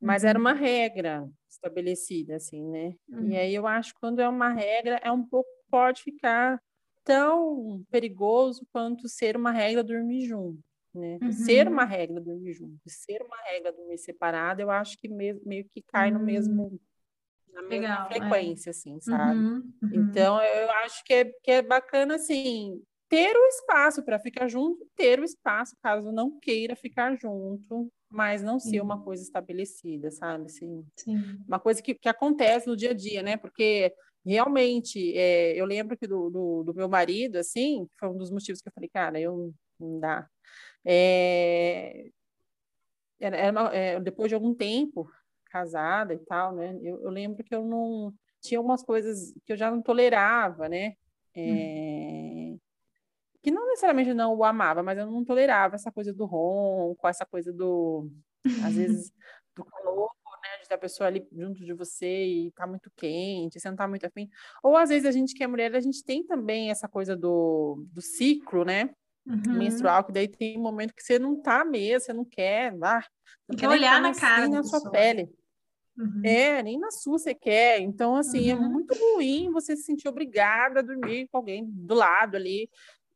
Mas 0.01 0.23
era 0.23 0.39
uma 0.39 0.53
uhum. 0.53 0.59
regra 0.59 1.29
estabelecida, 1.49 2.37
assim, 2.37 2.63
né? 2.63 2.95
E 3.09 3.15
uhum. 3.15 3.37
aí 3.37 3.55
eu 3.55 3.67
acho 3.67 3.95
que 3.95 4.01
quando 4.01 4.21
é 4.21 4.29
uma 4.29 4.51
regra, 4.51 5.01
é 5.03 5.11
um 5.11 5.25
pouco, 5.27 5.49
pode 5.71 6.03
ficar 6.03 6.61
tão 7.03 7.83
perigoso 7.91 8.67
quanto 8.73 9.09
ser 9.09 9.37
uma 9.37 9.51
regra 9.51 9.83
dormir 9.83 10.27
junto 10.27 10.63
né? 10.95 11.19
Uhum. 11.23 11.33
Ser 11.33 11.69
uma 11.69 11.85
regra 11.85 12.21
dormir 12.21 12.53
junto, 12.53 12.79
ser 12.87 13.23
uma 13.23 13.37
regra 13.43 13.73
dormir 13.73 13.99
separada, 13.99 14.63
eu 14.63 14.71
acho 14.71 14.99
que 14.99 15.09
meio, 15.09 15.41
meio 15.45 15.65
que 15.65 15.83
cai 15.83 16.13
uhum. 16.13 16.19
no 16.19 16.25
mesmo 16.25 16.65
hum. 16.67 16.79
na 17.53 17.63
mesma 17.63 17.89
Legal, 17.89 18.07
é. 18.07 18.15
frequência, 18.15 18.71
é. 18.71 18.73
assim, 18.73 19.01
sabe? 19.01 19.39
Uhum, 19.39 19.73
uhum. 19.83 19.91
Então 19.95 20.43
eu 20.43 20.71
acho 20.71 21.05
que 21.05 21.15
é, 21.15 21.25
que 21.25 21.51
é 21.51 21.63
bacana 21.63 22.15
assim 22.17 22.83
ter 23.09 23.37
o 23.37 23.47
espaço 23.47 24.03
para 24.03 24.19
ficar 24.19 24.49
junto, 24.49 24.85
ter 24.97 25.21
o 25.21 25.25
espaço 25.25 25.77
caso 25.81 26.11
não 26.11 26.39
queira 26.41 26.75
ficar 26.75 27.17
junto, 27.17 27.89
mas 28.11 28.43
não 28.43 28.59
ser 28.59 28.81
uma 28.81 29.03
coisa 29.03 29.23
estabelecida, 29.23 30.11
sabe? 30.11 30.47
Assim, 30.47 30.85
Sim. 30.97 31.39
Uma 31.47 31.61
coisa 31.61 31.83
que, 31.83 31.95
que 31.95 32.09
acontece 32.09 32.67
no 32.67 32.77
dia 32.77 32.91
a 32.91 32.95
dia, 32.95 33.23
né? 33.23 33.37
Porque 33.37 33.93
realmente, 34.25 35.17
é, 35.17 35.53
eu 35.55 35.67
lembro 35.67 35.97
que 35.97 36.07
do, 36.07 36.31
do, 36.31 36.63
do, 36.65 36.75
meu 36.75 36.89
marido, 36.89 37.37
assim, 37.37 37.87
foi 37.99 38.09
um 38.09 38.17
dos 38.17 38.31
motivos 38.31 38.61
que 38.61 38.69
eu 38.69 38.73
falei, 38.73 38.89
cara, 38.89 39.21
eu 39.21 39.55
não 39.79 40.01
dá. 40.01 40.29
É, 40.85 42.11
era, 43.19 43.37
era 43.37 43.53
uma, 43.53 43.75
é, 43.75 44.01
depois 44.01 44.29
de 44.29 44.35
algum 44.35 44.55
tempo 44.55 45.09
casada 45.47 46.13
e 46.13 46.19
tal, 46.19 46.55
né? 46.55 46.77
Eu, 46.83 47.01
eu, 47.03 47.11
lembro 47.11 47.45
que 47.45 47.55
eu 47.55 47.65
não 47.65 48.13
tinha 48.41 48.59
algumas 48.59 48.83
coisas 48.83 49.33
que 49.45 49.53
eu 49.53 49.57
já 49.57 49.71
não 49.71 49.81
tolerava, 49.81 50.69
né? 50.69 50.95
É, 51.35 51.41
hum. 51.43 52.59
Que 53.41 53.51
não 53.51 53.67
necessariamente 53.69 54.13
não 54.15 54.35
o 54.35 54.45
amava, 54.45 54.83
mas 54.83 54.99
eu 54.99 55.07
não 55.07 55.25
tolerava 55.25 55.77
essa 55.77 55.93
coisa 55.93 56.13
do 56.13 56.25
ronco, 56.25 57.07
essa 57.07 57.25
coisa 57.25 57.53
do 57.53 58.11
às 58.65 58.75
vezes 58.77 59.13
do 59.55 59.65
calor, 59.65 60.11
né? 60.43 60.59
De 60.63 60.69
ter 60.69 60.75
a 60.75 60.79
pessoa 60.79 61.07
ali 61.07 61.27
junto 61.33 61.65
de 61.65 61.73
você 61.73 62.25
e 62.25 62.53
tá 62.53 62.67
muito 62.67 62.91
quente, 62.97 63.61
você 63.61 63.69
não 63.69 63.77
tá 63.77 63.87
muito 63.87 64.07
afim. 64.07 64.29
Ou 64.63 64.77
às 64.77 64.89
vezes 64.89 65.07
a 65.07 65.13
gente 65.13 65.35
que 65.35 65.45
é 65.45 65.47
mulher, 65.47 65.75
a 65.75 65.81
gente 65.81 66.05
tem 66.05 66.25
também 66.27 66.71
essa 66.71 66.89
coisa 66.89 67.17
do, 67.17 67.87
do 67.93 68.03
ciclo, 68.03 68.65
né? 68.65 68.91
Uhum. 69.27 69.59
menstrual, 69.59 70.05
que 70.05 70.13
daí 70.13 70.29
tem 70.29 70.59
momento 70.59 70.95
que 70.95 71.03
você 71.03 71.19
não 71.19 71.41
tá 71.41 71.65
mesmo, 71.65 72.01
você 72.01 72.13
não 72.13 72.25
quer, 72.25 72.75
ah, 72.83 73.05
não 73.49 73.57
quer 73.57 73.69
olhar 73.69 74.01
na 74.01 74.15
cara 74.15 74.49
na 74.49 74.63
sua 74.63 74.91
pele. 74.91 75.31
Uhum. 75.97 76.23
É, 76.25 76.63
nem 76.63 76.79
na 76.79 76.91
sua 76.91 77.19
você 77.19 77.35
quer. 77.35 77.81
Então, 77.81 78.17
assim, 78.17 78.51
é 78.51 78.55
uhum. 78.57 78.65
é 78.65 78.69
muito 78.69 78.95
ruim 78.95 79.51
você 79.53 79.77
se 79.77 79.85
sentir 79.85 80.09
obrigada 80.09 80.81
a 80.81 80.83
dormir 80.83 81.29
com 81.29 81.39
alguém 81.39 81.65
do 81.65 81.95
lado 81.95 82.37
ali, 82.37 82.69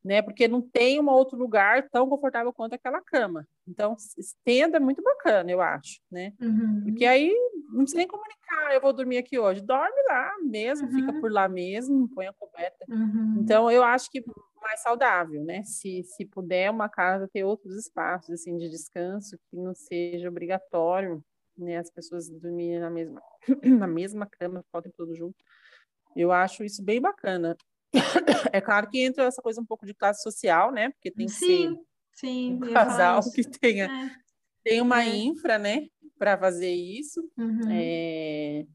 né? 0.04 0.22
Porque 0.22 0.48
não 0.48 0.60
tem 0.60 1.00
um 1.00 1.08
outro 1.08 1.36
lugar 1.36 1.88
tão 1.90 2.08
confortável 2.08 2.52
quanto 2.52 2.74
aquela 2.74 3.00
cama. 3.00 3.46
Então, 3.66 3.96
estenda 4.16 4.76
é 4.76 4.80
muito 4.80 5.02
bacana, 5.02 5.50
eu 5.50 5.60
acho, 5.60 6.00
né? 6.10 6.32
Uhum. 6.40 6.82
Porque 6.84 7.04
aí 7.04 7.34
não 7.70 7.80
precisa 7.80 7.98
nem 7.98 8.08
comunicar, 8.08 8.72
eu 8.72 8.80
vou 8.80 8.92
dormir 8.92 9.18
aqui 9.18 9.38
hoje. 9.38 9.60
Dorme 9.60 10.02
lá 10.08 10.32
mesmo, 10.42 10.88
fica 10.90 11.12
uhum. 11.12 11.20
por 11.20 11.30
lá 11.30 11.48
mesmo, 11.48 12.08
põe 12.14 12.26
a 12.26 12.32
coberta. 12.32 12.86
Uhum. 12.88 13.36
Então, 13.40 13.70
eu 13.70 13.82
acho 13.82 14.10
que 14.10 14.24
mais 14.60 14.80
saudável, 14.80 15.44
né? 15.44 15.62
Se, 15.64 16.02
se 16.02 16.24
puder 16.24 16.70
uma 16.70 16.88
casa 16.88 17.28
ter 17.28 17.44
outros 17.44 17.76
espaços 17.76 18.30
assim 18.30 18.56
de 18.56 18.68
descanso 18.68 19.38
que 19.50 19.56
não 19.56 19.74
seja 19.74 20.28
obrigatório, 20.28 21.22
né? 21.56 21.78
As 21.78 21.90
pessoas 21.90 22.28
dormirem 22.28 22.80
na 22.80 22.90
mesma 22.90 23.22
na 23.64 23.86
mesma 23.86 24.26
cama, 24.26 24.62
ficarem 24.62 24.92
tudo 24.96 25.14
junto. 25.14 25.36
Eu 26.16 26.32
acho 26.32 26.64
isso 26.64 26.82
bem 26.82 27.00
bacana. 27.00 27.56
É 28.52 28.60
claro 28.60 28.88
que 28.88 29.00
entra 29.00 29.24
essa 29.24 29.42
coisa 29.42 29.60
um 29.60 29.66
pouco 29.66 29.86
de 29.86 29.94
classe 29.94 30.22
social, 30.22 30.72
né? 30.72 30.90
Porque 30.90 31.10
tem 31.10 31.26
que 31.26 31.32
sim, 31.32 31.68
ser 31.68 31.76
sim, 32.14 32.54
um 32.54 32.72
casal 32.72 33.20
que 33.32 33.42
tenha 33.44 33.86
é. 33.86 34.10
tem 34.62 34.80
uma 34.80 35.02
é. 35.02 35.16
infra, 35.16 35.58
né? 35.58 35.86
Para 36.18 36.36
fazer 36.36 36.72
isso. 36.72 37.20
Uhum. 37.36 37.70
É... 37.70 38.66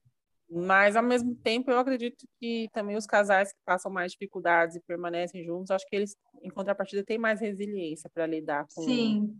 Mas, 0.49 0.95
ao 0.95 1.01
mesmo 1.01 1.36
tempo, 1.36 1.72
eu 1.72 1.80
acredito 1.80 2.28
que 2.39 2.70
também 2.72 2.95
os 2.95 3.07
casais 3.07 3.51
que 3.51 3.59
passam 3.66 3.91
mais 3.91 4.11
dificuldades 4.11 4.76
e 4.76 4.82
permanecem 4.82 5.43
juntos, 5.43 5.72
acho 5.72 5.86
que 5.88 5.95
eles, 5.95 6.16
em 6.43 6.49
contrapartida, 6.49 7.03
têm 7.03 7.18
mais 7.18 7.41
resiliência 7.41 8.09
para 8.14 8.28
lidar 8.28 8.68
com. 8.74 8.84
Sim. 8.84 9.36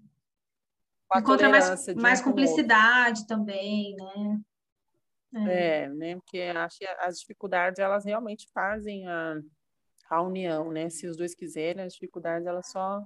Com 1.08 1.20
Encontra 1.20 1.50
mais, 1.50 1.88
mais 1.96 2.22
um 2.22 2.24
cumplicidade 2.24 3.28
também, 3.28 3.96
né? 3.96 4.42
É. 5.36 5.84
é, 5.84 5.90
né? 5.90 6.16
Porque 6.16 6.42
acho 6.42 6.80
que 6.80 6.86
as 6.86 7.20
dificuldades, 7.20 7.80
elas 7.80 8.06
realmente 8.06 8.48
fazem 8.52 9.08
a, 9.08 9.36
a 10.10 10.22
união, 10.22 10.72
né? 10.72 10.90
Se 10.90 11.08
os 11.08 11.18
dois 11.18 11.34
quiserem, 11.36 11.84
as 11.84 11.94
dificuldades, 11.94 12.48
elas 12.48 12.70
só. 12.70 13.04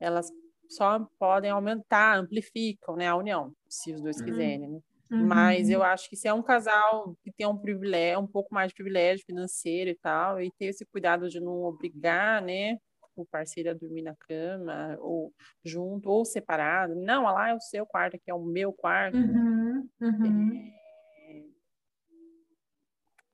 Elas 0.00 0.30
só 0.68 1.06
podem 1.18 1.50
aumentar, 1.50 2.16
amplificam, 2.16 2.96
né, 2.96 3.06
a 3.06 3.14
união, 3.14 3.54
se 3.68 3.92
os 3.92 4.00
dois 4.00 4.18
uhum. 4.18 4.24
quiserem, 4.24 4.68
né? 4.68 4.80
Uhum. 5.10 5.26
Mas 5.26 5.68
eu 5.68 5.82
acho 5.82 6.08
que 6.08 6.16
se 6.16 6.26
é 6.26 6.32
um 6.32 6.42
casal 6.42 7.14
que 7.22 7.30
tem 7.30 7.46
um 7.46 7.56
privilégio, 7.56 8.20
um 8.20 8.26
pouco 8.26 8.54
mais 8.54 8.68
de 8.68 8.74
privilégio 8.74 9.26
financeiro 9.26 9.90
e 9.90 9.94
tal, 9.94 10.40
e 10.40 10.50
ter 10.52 10.66
esse 10.66 10.86
cuidado 10.86 11.28
de 11.28 11.38
não 11.38 11.62
obrigar, 11.64 12.40
né? 12.40 12.78
o 13.14 13.26
parceiro 13.26 13.70
a 13.70 13.74
dormir 13.74 14.02
na 14.02 14.14
cama, 14.16 14.96
ou 15.00 15.32
junto, 15.64 16.08
ou 16.08 16.24
separado. 16.24 16.94
Não, 16.94 17.24
lá 17.24 17.50
é 17.50 17.54
o 17.54 17.60
seu 17.60 17.86
quarto, 17.86 18.16
aqui 18.16 18.30
é 18.30 18.34
o 18.34 18.42
meu 18.42 18.72
quarto. 18.72 19.16
Uhum, 19.16 19.88
uhum. 20.00 20.52
É... 20.56 20.81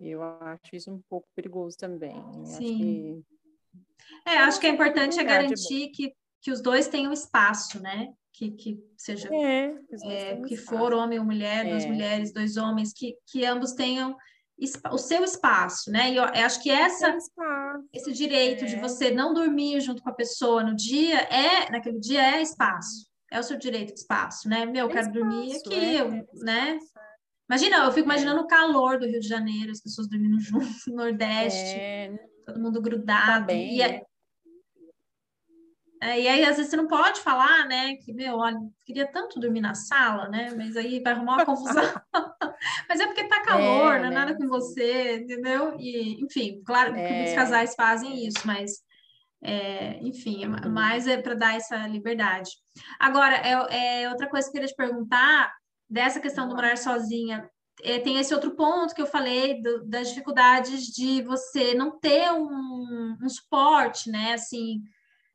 Eu 0.00 0.22
acho 0.22 0.74
isso 0.74 0.90
um 0.92 1.00
pouco 1.08 1.28
perigoso 1.34 1.76
também. 1.76 2.14
Sim. 2.44 2.50
Acho 2.50 2.58
que... 2.58 3.24
É, 4.24 4.38
acho 4.38 4.60
que 4.60 4.66
é 4.66 4.70
importante 4.70 5.18
é 5.18 5.24
garantir 5.24 5.88
que, 5.88 6.12
que 6.40 6.50
os 6.50 6.60
dois 6.60 6.88
tenham 6.88 7.12
espaço, 7.12 7.80
né? 7.82 8.12
Que, 8.32 8.52
que 8.52 8.78
seja 8.96 9.28
é, 9.32 9.74
é, 10.04 10.40
que 10.42 10.56
for 10.56 10.92
homem 10.92 11.18
ou 11.18 11.24
mulher, 11.24 11.68
duas 11.68 11.84
é. 11.84 11.88
mulheres, 11.88 12.32
dois 12.32 12.56
homens, 12.56 12.92
que, 12.92 13.16
que 13.26 13.44
ambos 13.44 13.72
tenham 13.72 14.16
o 14.90 14.98
seu 14.98 15.24
espaço, 15.24 15.90
né? 15.90 16.10
E 16.10 16.16
eu, 16.16 16.24
acho 16.24 16.62
que 16.62 16.70
essa, 16.70 17.16
esse 17.92 18.12
direito 18.12 18.64
é. 18.64 18.66
de 18.66 18.76
você 18.76 19.10
não 19.10 19.32
dormir 19.32 19.80
junto 19.80 20.02
com 20.02 20.10
a 20.10 20.14
pessoa 20.14 20.62
no 20.62 20.74
dia 20.74 21.20
é, 21.20 21.70
naquele 21.70 21.98
dia 21.98 22.36
é 22.36 22.42
espaço, 22.42 23.08
é 23.30 23.38
o 23.38 23.42
seu 23.42 23.56
direito 23.56 23.92
de 23.92 24.00
espaço, 24.00 24.48
né? 24.48 24.66
Meu, 24.66 24.86
eu 24.86 24.88
quero 24.88 25.08
espaço, 25.08 25.18
dormir 25.18 25.56
aqui, 25.56 25.74
é, 25.74 26.00
eu, 26.00 26.26
né? 26.42 26.78
Imagina, 27.48 27.78
eu 27.78 27.92
fico 27.92 28.06
imaginando 28.06 28.40
o 28.40 28.46
calor 28.46 28.98
do 28.98 29.06
Rio 29.06 29.20
de 29.20 29.28
Janeiro, 29.28 29.70
as 29.72 29.80
pessoas 29.80 30.08
dormindo 30.08 30.38
juntos, 30.38 30.84
no 30.88 30.96
Nordeste, 30.96 31.78
é. 31.78 32.18
todo 32.44 32.60
mundo 32.60 32.80
grudado. 32.80 33.26
Tá 33.26 33.40
bem, 33.40 33.76
e, 33.76 33.82
é, 33.82 34.02
é, 36.00 36.20
e 36.20 36.28
aí, 36.28 36.44
às 36.44 36.56
vezes, 36.56 36.70
você 36.70 36.76
não 36.76 36.86
pode 36.86 37.20
falar, 37.20 37.66
né? 37.66 37.96
Que, 37.96 38.12
meu, 38.12 38.36
olha, 38.36 38.58
queria 38.84 39.06
tanto 39.10 39.40
dormir 39.40 39.60
na 39.60 39.74
sala, 39.74 40.28
né? 40.28 40.52
Mas 40.56 40.76
aí 40.76 41.02
vai 41.02 41.12
arrumar 41.12 41.34
uma 41.34 41.44
confusão. 41.44 41.82
Mas 42.88 43.00
é 43.00 43.06
porque 43.06 43.24
tá 43.24 43.42
calor, 43.42 43.96
é, 43.96 43.98
não 43.98 44.06
é 44.06 44.10
né? 44.10 44.14
nada 44.14 44.36
com 44.36 44.46
você, 44.48 45.18
entendeu? 45.18 45.76
E, 45.78 46.22
enfim, 46.22 46.62
claro 46.64 46.94
que 46.94 47.00
é. 47.00 47.12
muitos 47.12 47.34
casais 47.34 47.74
fazem 47.74 48.26
isso, 48.26 48.44
mas, 48.44 48.82
é, 49.42 49.98
enfim, 50.00 50.44
é 50.44 50.48
uhum. 50.48 50.72
mais 50.72 51.06
é 51.06 51.20
para 51.20 51.34
dar 51.34 51.56
essa 51.56 51.86
liberdade. 51.86 52.50
Agora, 52.98 53.36
é, 53.36 54.02
é, 54.02 54.08
outra 54.08 54.28
coisa 54.28 54.46
que 54.46 54.50
eu 54.50 54.60
queria 54.60 54.68
te 54.68 54.76
perguntar, 54.76 55.52
dessa 55.88 56.20
questão 56.20 56.48
do 56.48 56.54
morar 56.54 56.76
sozinha, 56.76 57.48
é, 57.82 57.98
tem 57.98 58.18
esse 58.18 58.34
outro 58.34 58.52
ponto 58.56 58.94
que 58.94 59.00
eu 59.00 59.06
falei 59.06 59.62
do, 59.62 59.84
das 59.84 60.08
dificuldades 60.08 60.86
de 60.86 61.22
você 61.22 61.74
não 61.74 61.98
ter 61.98 62.30
um, 62.32 63.16
um 63.22 63.28
suporte, 63.28 64.10
né? 64.10 64.34
Assim, 64.34 64.82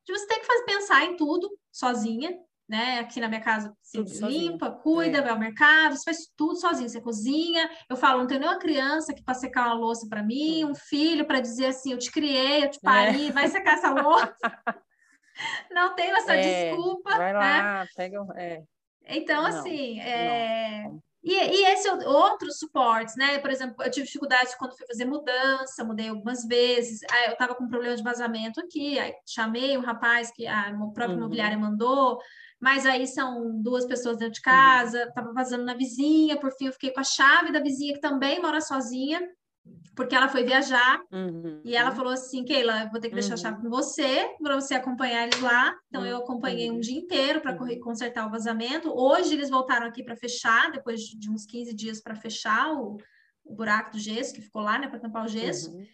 de 0.06 0.14
você 0.14 0.28
ter 0.28 0.40
que 0.40 0.46
fazer, 0.46 0.66
pensar 0.66 1.06
em 1.06 1.16
tudo 1.16 1.50
sozinha, 1.72 2.38
né? 2.68 3.00
Aqui 3.00 3.22
na 3.22 3.30
minha 3.30 3.42
casa 3.42 3.74
você 3.82 4.02
limpa, 4.26 4.72
cuida, 4.72 5.20
é. 5.20 5.22
vai 5.22 5.32
ao 5.32 5.40
mercado, 5.40 5.96
você 5.96 6.04
faz 6.04 6.18
tudo 6.36 6.60
sozinho, 6.60 6.90
você 6.90 7.02
cozinha. 7.02 7.70
Eu 7.90 7.96
falo, 7.96 8.20
não 8.20 8.28
tenho 8.28 8.42
nenhuma 8.42 8.60
criança 8.60 9.14
que 9.14 9.24
para 9.24 9.34
secar 9.34 9.68
uma 9.68 9.76
louça 9.76 10.08
para 10.10 10.24
mim, 10.24 10.66
um 10.66 10.76
filho 10.76 11.26
para 11.26 11.40
dizer 11.40 11.68
assim, 11.68 11.92
eu 11.92 11.98
te 11.98 12.12
criei, 12.12 12.66
eu 12.66 12.72
te 12.72 12.80
pari, 12.82 13.30
é. 13.30 13.32
vai 13.32 13.48
secar 13.48 13.76
essa 13.76 13.92
louça. 13.92 14.36
não 15.72 15.96
tenho 15.96 16.16
essa 16.18 16.36
é, 16.36 16.72
desculpa. 16.72 17.16
Vai 17.16 17.34
lá, 17.34 17.84
né? 17.84 17.88
pega. 17.96 18.26
É. 18.36 18.64
Então, 19.08 19.44
não, 19.44 19.50
assim, 19.50 20.00
é... 20.00 20.90
E, 21.24 21.34
e 21.34 21.66
esse 21.72 21.90
outros 21.90 22.60
suportes, 22.60 23.16
né? 23.16 23.40
Por 23.40 23.50
exemplo, 23.50 23.82
eu 23.82 23.90
tive 23.90 24.06
dificuldade 24.06 24.58
quando 24.58 24.76
fui 24.76 24.86
fazer 24.86 25.06
mudança, 25.06 25.84
mudei 25.84 26.10
algumas 26.10 26.46
vezes. 26.46 27.00
Aí 27.10 27.28
eu 27.28 27.32
estava 27.32 27.56
com 27.56 27.64
um 27.64 27.70
problema 27.70 27.96
de 27.96 28.04
vazamento 28.04 28.60
aqui, 28.60 29.00
aí 29.00 29.14
chamei 29.26 29.78
o 29.78 29.82
rapaz 29.82 30.32
que 30.32 30.46
a 30.46 30.74
própria 30.94 31.08
uhum. 31.10 31.18
imobiliária 31.20 31.58
mandou, 31.58 32.20
mas 32.60 32.86
aí 32.86 33.08
são 33.08 33.62
duas 33.62 33.86
pessoas 33.86 34.18
dentro 34.18 34.34
de 34.34 34.42
casa, 34.42 35.04
estava 35.04 35.30
uhum. 35.30 35.34
vazando 35.34 35.64
na 35.64 35.74
vizinha, 35.74 36.38
por 36.38 36.52
fim 36.58 36.66
eu 36.66 36.74
fiquei 36.74 36.92
com 36.92 37.00
a 37.00 37.06
chave 37.06 37.54
da 37.54 37.62
vizinha 37.62 37.94
que 37.94 38.02
também 38.02 38.42
mora 38.42 38.60
sozinha 38.60 39.22
porque 39.96 40.16
ela 40.16 40.28
foi 40.28 40.44
viajar 40.44 41.02
uhum. 41.12 41.62
e 41.64 41.76
ela 41.76 41.92
falou 41.92 42.12
assim, 42.12 42.44
Keila, 42.44 42.90
vou 42.92 43.00
ter 43.00 43.10
que 43.10 43.14
deixar 43.14 43.30
uhum. 43.30 43.34
a 43.36 43.38
chave 43.38 43.62
com 43.62 43.70
você 43.70 44.36
para 44.42 44.56
você 44.56 44.74
acompanhar 44.74 45.24
eles 45.24 45.40
lá. 45.40 45.74
Então 45.88 46.02
uhum. 46.02 46.08
eu 46.08 46.18
acompanhei 46.18 46.72
um 46.72 46.80
dia 46.80 46.98
inteiro 46.98 47.42
para 47.42 47.54
uhum. 47.54 47.80
consertar 47.80 48.28
o 48.28 48.32
vazamento. 48.32 48.92
Hoje 48.92 49.34
eles 49.34 49.50
voltaram 49.50 49.88
aqui 49.88 50.04
para 50.04 50.16
fechar, 50.16 50.72
depois 50.72 51.02
de 51.02 51.30
uns 51.30 51.46
15 51.46 51.74
dias 51.76 52.02
para 52.02 52.16
fechar 52.16 52.74
o, 52.74 52.98
o, 53.46 53.56
buraco 53.56 53.92
do 53.92 54.00
gesso 54.00 54.34
que 54.34 54.42
ficou 54.42 54.64
lá, 54.64 54.80
né, 54.80 54.88
para 54.88 55.00
tampar 55.00 55.26
o 55.26 55.30
gesso. 55.30 55.72
Uhum. 55.72 55.86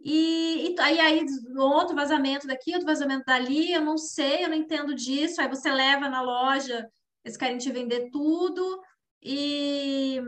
E, 0.00 0.74
e 0.74 0.80
aí, 0.80 0.98
aí 0.98 1.26
outro 1.56 1.94
vazamento 1.94 2.46
daqui, 2.46 2.72
outro 2.72 2.86
vazamento 2.86 3.24
dali, 3.26 3.72
eu 3.72 3.84
não 3.84 3.98
sei, 3.98 4.44
eu 4.44 4.48
não 4.48 4.56
entendo 4.56 4.94
disso. 4.94 5.40
Aí 5.40 5.48
você 5.48 5.70
leva 5.70 6.08
na 6.08 6.22
loja, 6.22 6.88
eles 7.24 7.36
querem 7.36 7.58
te 7.58 7.70
vender 7.70 8.08
tudo. 8.10 8.80
E 9.22 10.22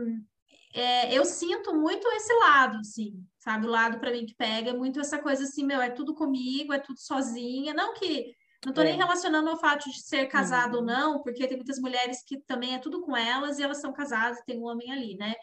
é, 0.73 1.13
eu 1.13 1.25
sinto 1.25 1.75
muito 1.75 2.07
esse 2.09 2.33
lado, 2.33 2.77
assim, 2.77 3.13
sabe? 3.39 3.67
O 3.67 3.69
lado 3.69 3.99
para 3.99 4.11
mim 4.11 4.25
que 4.25 4.35
pega 4.35 4.69
é 4.69 4.73
muito 4.73 4.99
essa 4.99 5.17
coisa 5.17 5.43
assim, 5.43 5.65
meu, 5.65 5.81
é 5.81 5.89
tudo 5.89 6.13
comigo, 6.13 6.73
é 6.73 6.79
tudo 6.79 6.99
sozinha. 6.99 7.73
Não 7.73 7.93
que. 7.93 8.33
Não 8.65 8.71
tô 8.71 8.81
é. 8.81 8.85
nem 8.85 8.97
relacionando 8.97 9.49
ao 9.49 9.59
fato 9.59 9.89
de 9.89 9.99
ser 9.99 10.27
casado 10.27 10.75
uhum. 10.75 10.81
ou 10.81 10.85
não, 10.85 11.21
porque 11.23 11.47
tem 11.47 11.57
muitas 11.57 11.79
mulheres 11.79 12.23
que 12.23 12.37
também 12.41 12.75
é 12.75 12.79
tudo 12.79 13.01
com 13.01 13.17
elas 13.17 13.57
e 13.57 13.63
elas 13.63 13.81
são 13.81 13.91
casadas 13.91 14.37
e 14.37 14.45
tem 14.45 14.59
um 14.59 14.65
homem 14.65 14.91
ali, 14.91 15.15
né? 15.15 15.33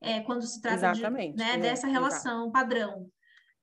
É, 0.00 0.20
quando 0.20 0.42
se 0.42 0.60
trata 0.60 0.92
de, 0.92 1.02
né, 1.08 1.54
é, 1.54 1.56
dessa 1.56 1.86
relação 1.86 2.40
exato. 2.40 2.52
padrão. 2.52 3.08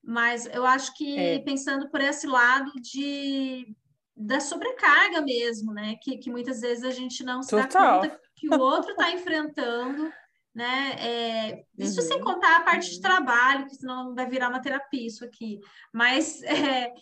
Mas 0.02 0.46
eu 0.48 0.66
acho 0.66 0.96
que 0.96 1.18
é. 1.20 1.40
pensando 1.40 1.90
por 1.92 2.02
esse 2.02 2.26
lado 2.26 2.72
de 2.82 3.76
da 4.16 4.40
sobrecarga 4.40 5.22
mesmo, 5.22 5.74
né? 5.74 5.96
Que, 6.02 6.18
que 6.18 6.32
muitas 6.32 6.62
vezes 6.62 6.84
a 6.84 6.92
gente 6.92 7.24
não 7.24 7.44
se 7.44 7.50
Total. 7.50 8.02
dá 8.02 8.10
conta 8.10 8.22
que 8.36 8.48
o 8.48 8.60
outro 8.60 8.92
está 8.92 9.12
enfrentando 9.12 10.12
né? 10.54 10.96
É, 11.00 11.64
isso 11.78 12.02
uhum. 12.02 12.08
sem 12.08 12.22
contar 12.22 12.58
a 12.58 12.64
parte 12.64 12.90
de 12.90 13.02
trabalho, 13.02 13.66
que 13.66 13.76
senão 13.76 14.14
vai 14.14 14.28
virar 14.28 14.50
uma 14.50 14.62
terapia 14.62 15.08
isso 15.08 15.24
aqui. 15.24 15.60
Mas 15.94 16.42
é, 16.44 16.94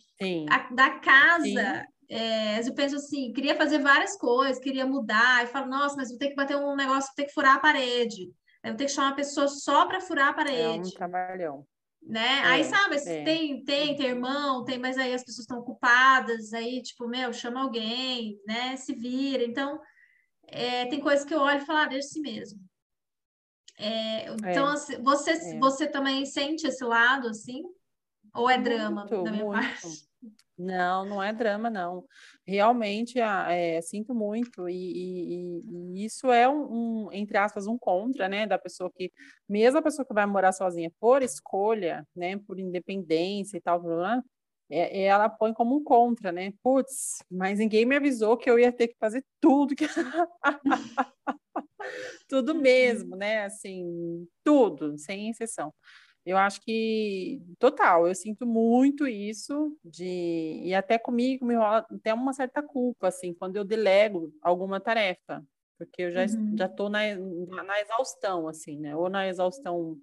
a, 0.49 0.73
da 0.73 0.99
casa, 0.99 1.85
é, 2.09 2.59
eu 2.67 2.73
penso 2.73 2.95
assim, 2.95 3.33
queria 3.33 3.55
fazer 3.55 3.79
várias 3.79 4.15
coisas, 4.17 4.61
queria 4.61 4.85
mudar, 4.85 5.43
e 5.43 5.47
falo, 5.47 5.67
nossa, 5.67 5.95
mas 5.95 6.09
vou 6.09 6.17
ter 6.17 6.29
que 6.29 6.35
bater 6.35 6.57
um 6.57 6.75
negócio, 6.75 7.09
vou 7.09 7.15
ter 7.15 7.25
que 7.25 7.33
furar 7.33 7.55
a 7.55 7.59
parede. 7.59 8.31
Eu 8.63 8.71
vou 8.71 8.77
ter 8.77 8.85
que 8.85 8.91
chamar 8.91 9.09
uma 9.09 9.15
pessoa 9.15 9.47
só 9.47 9.85
para 9.85 10.01
furar 10.01 10.29
a 10.29 10.33
parede. 10.33 10.89
É 10.89 10.91
um 10.91 10.95
trabalhão. 10.95 11.65
Né? 12.01 12.39
É, 12.39 12.45
aí, 12.45 12.63
sabe, 12.63 12.95
é. 12.95 13.23
tem, 13.23 13.63
tem, 13.63 13.95
tem 13.95 14.07
irmão, 14.07 14.63
tem, 14.63 14.79
mas 14.79 14.97
aí 14.97 15.13
as 15.13 15.23
pessoas 15.23 15.43
estão 15.43 15.59
ocupadas, 15.59 16.53
aí, 16.53 16.81
tipo, 16.81 17.07
meu, 17.07 17.31
chama 17.33 17.61
alguém, 17.61 18.39
né? 18.47 18.75
Se 18.77 18.93
vira. 18.93 19.43
Então, 19.43 19.79
é, 20.47 20.85
tem 20.85 20.99
coisas 20.99 21.25
que 21.25 21.33
eu 21.33 21.41
olho 21.41 21.61
e 21.61 21.65
falo, 21.65 21.79
ah, 21.79 21.85
deixa 21.85 22.07
assim 22.07 22.21
mesmo. 22.21 22.59
É, 23.79 24.29
então, 24.33 24.69
é, 24.69 24.73
assim, 24.73 25.01
você, 25.01 25.31
é. 25.31 25.57
você 25.57 25.87
também 25.87 26.25
sente 26.25 26.67
esse 26.67 26.83
lado, 26.83 27.29
assim? 27.29 27.63
Ou 28.35 28.49
é 28.49 28.57
drama 28.57 29.05
muito, 29.05 29.23
da 29.23 29.31
minha 29.31 29.45
muito. 29.45 29.57
parte? 29.57 30.09
Não, 30.57 31.05
não 31.05 31.23
é 31.23 31.31
drama, 31.31 31.69
não. 31.69 32.03
Realmente, 32.45 33.17
é, 33.21 33.81
sinto 33.81 34.13
muito, 34.13 34.67
e, 34.67 34.75
e, 34.75 35.61
e 35.63 36.05
isso 36.05 36.29
é 36.29 36.49
um, 36.49 37.05
um, 37.05 37.13
entre 37.13 37.37
aspas, 37.37 37.65
um 37.65 37.77
contra, 37.77 38.27
né, 38.27 38.45
da 38.45 38.57
pessoa 38.57 38.91
que, 38.93 39.09
mesmo 39.47 39.79
a 39.79 39.81
pessoa 39.81 40.05
que 40.05 40.13
vai 40.13 40.25
morar 40.25 40.51
sozinha 40.51 40.91
por 40.99 41.23
escolha, 41.23 42.05
né, 42.13 42.37
por 42.39 42.59
independência 42.59 43.55
e 43.55 43.61
tal, 43.61 43.81
é, 44.69 45.03
ela 45.03 45.29
põe 45.29 45.53
como 45.53 45.77
um 45.77 45.83
contra, 45.83 46.31
né? 46.31 46.53
Putz, 46.61 47.23
mas 47.31 47.57
ninguém 47.57 47.85
me 47.85 47.95
avisou 47.95 48.37
que 48.37 48.49
eu 48.49 48.59
ia 48.59 48.71
ter 48.71 48.89
que 48.89 48.97
fazer 48.99 49.25
tudo 49.41 49.75
que 49.75 49.85
tudo 52.27 52.55
mesmo, 52.55 53.15
né? 53.15 53.43
Assim, 53.45 54.27
tudo, 54.43 54.97
sem 54.97 55.29
exceção. 55.29 55.73
Eu 56.25 56.37
acho 56.37 56.61
que, 56.61 57.41
total, 57.57 58.07
eu 58.07 58.13
sinto 58.13 58.45
muito 58.45 59.07
isso 59.07 59.75
de 59.83 60.61
e 60.63 60.75
até 60.75 60.97
comigo 60.99 61.45
me 61.45 61.55
rola 61.55 61.85
até 61.89 62.13
uma 62.13 62.33
certa 62.33 62.61
culpa, 62.61 63.07
assim, 63.07 63.33
quando 63.33 63.55
eu 63.55 63.63
delego 63.63 64.31
alguma 64.41 64.79
tarefa, 64.79 65.43
porque 65.77 66.03
eu 66.03 66.11
já 66.11 66.25
uhum. 66.25 66.55
já 66.57 66.67
tô 66.69 66.89
na, 66.89 66.99
na 67.63 67.81
exaustão, 67.81 68.47
assim, 68.47 68.79
né? 68.79 68.95
Ou 68.95 69.09
na 69.09 69.27
exaustão 69.27 69.97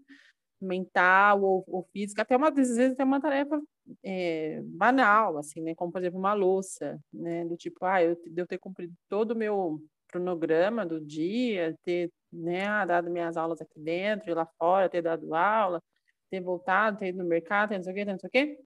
mental 0.61 1.43
ou, 1.43 1.64
ou 1.68 1.82
física, 1.93 2.22
até 2.22 2.37
uma 2.37 2.49
às 2.49 2.55
vezes 2.55 2.93
até 2.93 3.05
uma 3.05 3.20
tarefa 3.20 3.61
é, 4.03 4.61
banal, 4.64 5.39
assim, 5.39 5.61
né? 5.61 5.74
Como 5.74 5.93
por 5.93 6.01
exemplo 6.01 6.18
uma 6.18 6.34
louça, 6.34 6.99
né? 7.12 7.45
Do 7.45 7.57
tipo, 7.57 7.84
ah, 7.84 8.03
eu 8.03 8.18
devo 8.26 8.49
ter 8.49 8.59
cumprido 8.59 8.95
todo 9.09 9.32
o 9.32 9.37
meu 9.37 9.80
cronograma 10.09 10.85
do 10.87 11.01
dia, 11.01 11.77
ter 11.83 12.11
né, 12.33 12.67
ah, 12.67 12.85
dado 12.85 13.11
minhas 13.11 13.37
aulas 13.37 13.61
aqui 13.61 13.79
dentro 13.81 14.31
e 14.31 14.35
lá 14.35 14.47
fora, 14.59 14.89
ter 14.89 15.03
dado 15.03 15.35
aula, 15.35 15.83
ter 16.31 16.41
voltado, 16.41 16.99
ter 16.99 17.09
ido 17.09 17.19
no 17.19 17.25
mercado, 17.25 17.71
ter 17.71 17.77
não 17.77 17.85
sei 17.85 17.93
o 17.93 17.97
quê, 17.97 18.05
não 18.05 18.19
sei 18.19 18.29
o 18.29 18.31
quê. 18.31 18.59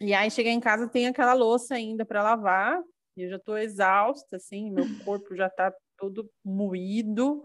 E 0.00 0.14
aí 0.14 0.30
cheguei 0.30 0.52
em 0.52 0.60
casa, 0.60 0.88
tem 0.88 1.06
aquela 1.06 1.32
louça 1.32 1.74
ainda 1.74 2.04
para 2.04 2.22
lavar, 2.22 2.80
e 3.16 3.22
eu 3.22 3.30
já 3.30 3.36
estou 3.36 3.58
exausta, 3.58 4.36
assim, 4.36 4.70
meu 4.70 4.86
corpo 5.04 5.34
já 5.34 5.46
está 5.48 5.72
todo 5.96 6.30
moído, 6.44 7.42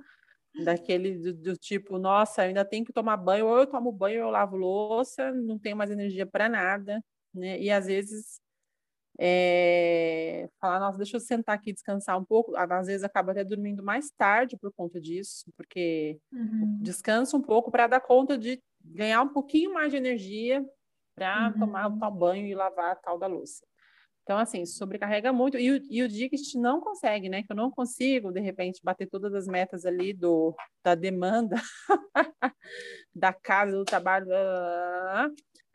daquele 0.64 1.18
do, 1.18 1.34
do, 1.34 1.58
tipo, 1.58 1.98
nossa, 1.98 2.44
eu 2.44 2.50
ainda 2.50 2.64
tenho 2.64 2.86
que 2.86 2.94
tomar 2.94 3.18
banho, 3.18 3.48
ou 3.48 3.58
eu 3.60 3.68
tomo 3.68 3.92
banho, 3.92 4.22
ou 4.22 4.28
eu 4.28 4.32
lavo 4.32 4.56
louça, 4.56 5.32
não 5.32 5.58
tenho 5.58 5.76
mais 5.76 5.90
energia 5.90 6.28
para 6.28 6.48
nada, 6.48 7.04
né? 7.34 7.60
E 7.60 7.72
às 7.72 7.88
vezes 7.88 8.40
é, 9.20 10.50
falar, 10.60 10.80
nossa, 10.80 10.98
deixa 10.98 11.18
eu 11.18 11.22
sentar 11.22 11.56
aqui 11.56 11.70
e 11.70 11.74
descansar 11.74 12.18
um 12.18 12.26
pouco. 12.26 12.56
Às 12.56 12.88
vezes 12.88 13.04
acaba 13.04 13.32
até 13.32 13.44
dormindo 13.44 13.84
mais 13.84 14.10
tarde 14.12 14.58
por 14.58 14.72
conta 14.74 15.00
disso, 15.00 15.52
porque 15.56 16.20
uhum. 16.32 16.80
descansa 16.82 17.38
um 17.38 17.42
pouco 17.42 17.72
para 17.72 17.88
dar 17.88 18.02
conta 18.02 18.38
de 18.38 18.62
ganhar 18.84 19.22
um 19.22 19.30
pouquinho 19.30 19.74
mais 19.74 19.92
de 19.92 19.98
energia 19.98 20.66
para 21.16 21.48
uhum. 21.48 21.60
tomar 21.60 21.88
o 21.88 22.00
tal 22.00 22.12
banho 22.12 22.48
e 22.48 22.56
lavar 22.56 22.92
a 22.92 22.96
tal 22.96 23.20
da 23.20 23.28
louça. 23.28 23.64
Então, 24.24 24.38
assim, 24.38 24.66
sobrecarrega 24.66 25.34
muito. 25.34 25.58
E 25.58 25.70
o, 25.70 25.82
e 25.90 26.02
o 26.02 26.08
dia 26.08 26.30
que 26.30 26.36
a 26.36 26.38
gente 26.38 26.58
não 26.58 26.80
consegue, 26.80 27.28
né? 27.28 27.44
Que 27.44 27.52
eu 27.52 27.58
não 27.58 27.70
consigo, 27.70 28.32
de 28.32 28.40
repente, 28.40 28.80
bater 28.82 29.06
todas 29.06 29.34
as 29.34 29.48
metas 29.48 29.86
ali 29.86 30.14
do, 30.14 30.56
da 30.82 30.96
demanda, 30.96 31.58
da 33.14 33.34
casa, 33.34 33.74
do 33.74 33.84
trabalho, 33.84 34.28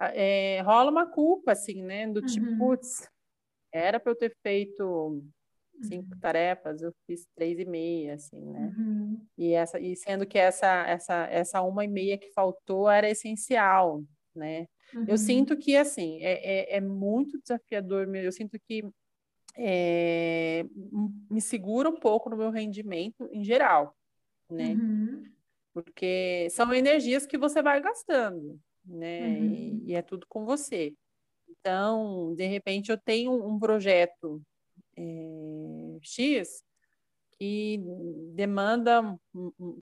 é, 0.00 0.62
rola 0.62 0.90
uma 0.90 1.06
culpa, 1.06 1.52
assim, 1.52 1.82
né? 1.82 2.06
Do 2.08 2.22
tipo, 2.22 2.46
uhum. 2.46 2.58
putz, 2.58 3.06
era 3.72 4.00
para 4.00 4.12
eu 4.12 4.16
ter 4.16 4.34
feito 4.42 5.22
cinco 5.82 6.12
uhum. 6.12 6.20
tarefas, 6.20 6.82
eu 6.82 6.92
fiz 7.06 7.26
três 7.34 7.58
e 7.58 7.64
meia, 7.64 8.14
assim, 8.14 8.44
né? 8.50 8.74
Uhum. 8.76 9.26
E, 9.36 9.52
essa, 9.52 9.78
e 9.78 9.94
sendo 9.96 10.26
que 10.26 10.38
essa, 10.38 10.86
essa, 10.86 11.26
essa 11.30 11.62
uma 11.62 11.84
e 11.84 11.88
meia 11.88 12.18
que 12.18 12.32
faltou 12.32 12.90
era 12.90 13.08
essencial, 13.08 14.02
né? 14.34 14.66
Uhum. 14.94 15.04
Eu 15.06 15.18
sinto 15.18 15.56
que, 15.56 15.76
assim, 15.76 16.18
é, 16.22 16.74
é, 16.74 16.76
é, 16.76 16.80
muito 16.80 17.40
desafiador, 17.40 18.08
eu 18.16 18.32
sinto 18.32 18.58
que 18.58 18.84
é, 19.56 20.64
me 21.30 21.40
segura 21.40 21.88
um 21.88 21.96
pouco 21.96 22.30
no 22.30 22.36
meu 22.36 22.50
rendimento 22.50 23.28
em 23.32 23.44
geral, 23.44 23.94
né? 24.50 24.72
Uhum. 24.74 25.24
Porque 25.72 26.48
são 26.50 26.72
energias 26.72 27.26
que 27.26 27.38
você 27.38 27.62
vai 27.62 27.80
gastando, 27.80 28.58
né? 28.84 29.38
E, 29.38 29.70
uhum. 29.70 29.82
e, 29.86 29.94
é 29.94 30.02
tudo 30.02 30.26
com 30.28 30.44
você. 30.44 30.94
Então, 31.48 32.34
de 32.34 32.46
repente, 32.46 32.90
eu 32.90 32.98
tenho 32.98 33.32
um 33.32 33.58
projeto 33.58 34.42
é, 34.96 35.98
X 36.02 36.62
que 37.38 37.80
demanda, 38.34 39.16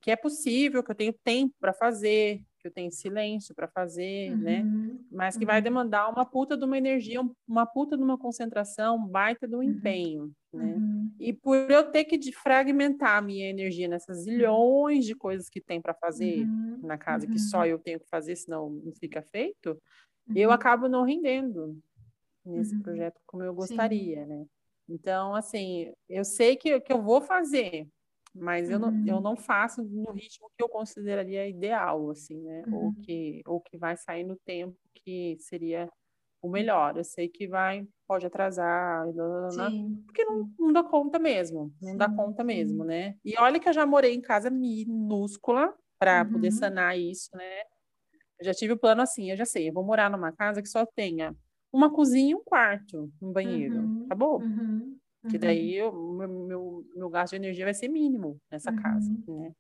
que 0.03 0.11
é 0.11 0.17
possível, 0.17 0.83
que 0.83 0.91
eu 0.91 0.95
tenho 0.95 1.15
tempo 1.25 1.55
para 1.59 1.73
fazer, 1.73 2.43
que 2.61 2.69
eu 2.69 2.71
tenho 2.71 2.93
silêncio 2.93 3.55
para 3.55 3.67
fazer, 3.67 4.37
né? 4.37 4.61
uhum, 4.61 4.87
né? 4.89 4.99
Mas 5.11 5.37
que 5.37 5.45
uhum. 5.45 5.47
vai 5.47 5.63
demandar 5.63 6.11
uma 6.11 6.27
puta 6.27 6.55
de 6.55 6.65
uma 6.65 6.77
energia, 6.77 7.21
uma 7.49 7.65
puta 7.65 7.97
de 7.97 8.03
uma 8.03 8.19
concentração, 8.19 8.97
um 8.97 9.07
baita 9.07 9.49
do 9.49 9.59
uhum. 9.59 9.63
empenho, 9.63 10.33
né? 10.53 10.75
Uhum. 10.75 11.11
E 11.19 11.33
por 11.33 11.71
eu 11.71 11.91
ter 11.91 12.05
que 12.05 12.31
fragmentar 12.33 13.17
a 13.17 13.23
minha 13.23 13.49
energia 13.49 13.89
nessas 13.89 14.25
zilhões 14.25 15.07
de 15.07 15.15
coisas 15.15 15.49
que 15.49 15.61
tem 15.61 15.81
para 15.81 15.95
fazer 15.95 16.41
uhum, 16.41 16.81
na 16.83 16.99
casa, 16.99 17.27
que 17.27 17.39
só 17.39 17.65
eu 17.65 17.79
tenho 17.79 17.99
que 17.99 18.09
fazer, 18.09 18.37
senão 18.37 18.69
não 18.69 18.93
fica 18.93 19.23
feito, 19.23 19.81
eu 20.35 20.51
acabo 20.51 20.89
não 20.89 21.05
rendendo 21.05 21.79
nesse 22.45 22.79
projeto 22.81 23.21
como 23.27 23.43
eu 23.43 23.55
gostaria, 23.55 24.25
Sim. 24.25 24.27
né? 24.27 24.47
Então, 24.89 25.35
assim, 25.35 25.93
eu 26.09 26.25
sei 26.25 26.57
que, 26.57 26.81
que 26.81 26.93
eu 26.93 27.03
vou 27.03 27.21
fazer, 27.21 27.89
mas 28.35 28.71
eu, 28.71 28.79
não, 28.79 28.89
eu 29.07 29.17
uhum. 29.17 29.21
não 29.21 29.37
faço 29.37 29.83
no 29.83 30.13
ritmo 30.13 30.51
que 30.57 30.63
eu 30.63 30.69
consideraria 30.69 31.49
ideal, 31.49 32.11
assim, 32.11 32.41
né? 32.41 32.63
Uhum. 32.67 32.75
Ou, 32.75 32.95
que, 33.03 33.43
ou 33.47 33.61
que 33.61 33.77
vai 33.77 33.97
sair 33.97 34.25
no 34.25 34.37
tempo 34.37 34.77
que 34.95 35.37
seria 35.41 35.91
o 36.41 36.49
melhor. 36.49 36.97
Eu 36.97 37.05
sei 37.05 37.29
que 37.29 37.49
vai, 37.49 37.87
pode 38.07 38.27
atrasar, 38.27 39.07
porque 40.07 40.25
não, 40.25 40.51
não 40.59 40.73
dá 40.73 40.85
conta 40.85 41.19
mesmo, 41.19 41.75
não 41.81 41.91
sim, 41.91 41.97
dá 41.97 42.09
conta 42.09 42.45
mesmo, 42.45 42.85
né? 42.85 43.17
E 43.25 43.35
olha 43.39 43.59
que 43.59 43.69
eu 43.69 43.73
já 43.73 43.85
morei 43.85 44.15
em 44.15 44.21
casa 44.21 44.51
minúscula 44.51 45.75
para 45.99 46.23
uhum. 46.23 46.33
poder 46.33 46.53
sanar 46.53 46.99
isso, 46.99 47.31
né? 47.35 47.63
Eu 48.39 48.47
já 48.47 48.53
tive 48.53 48.73
o 48.73 48.79
plano 48.79 49.03
assim, 49.03 49.31
eu 49.31 49.37
já 49.37 49.45
sei, 49.45 49.69
eu 49.69 49.73
vou 49.73 49.85
morar 49.85 50.11
numa 50.11 50.33
casa 50.33 50.61
que 50.61 50.69
só 50.69 50.85
tenha 50.85 51.35
uma 51.73 51.93
cozinha 51.93 52.33
e 52.33 52.35
um 52.35 52.43
quarto, 52.45 53.11
um 53.21 53.33
banheiro, 53.33 53.77
uhum. 53.77 54.05
acabou. 54.07 54.41
Uhum. 54.41 54.99
Que 55.29 55.39
daí 55.39 55.83
o 55.83 56.13
meu, 56.13 56.29
meu, 56.29 56.85
meu 56.95 57.11
gasto 57.11 57.33
de 57.33 57.37
energia 57.37 57.65
vai 57.65 57.75
ser 57.75 57.89
mínimo 57.89 58.41
nessa 58.51 58.71
uhum. 58.71 58.77
casa, 58.81 59.11
né? 59.29 59.53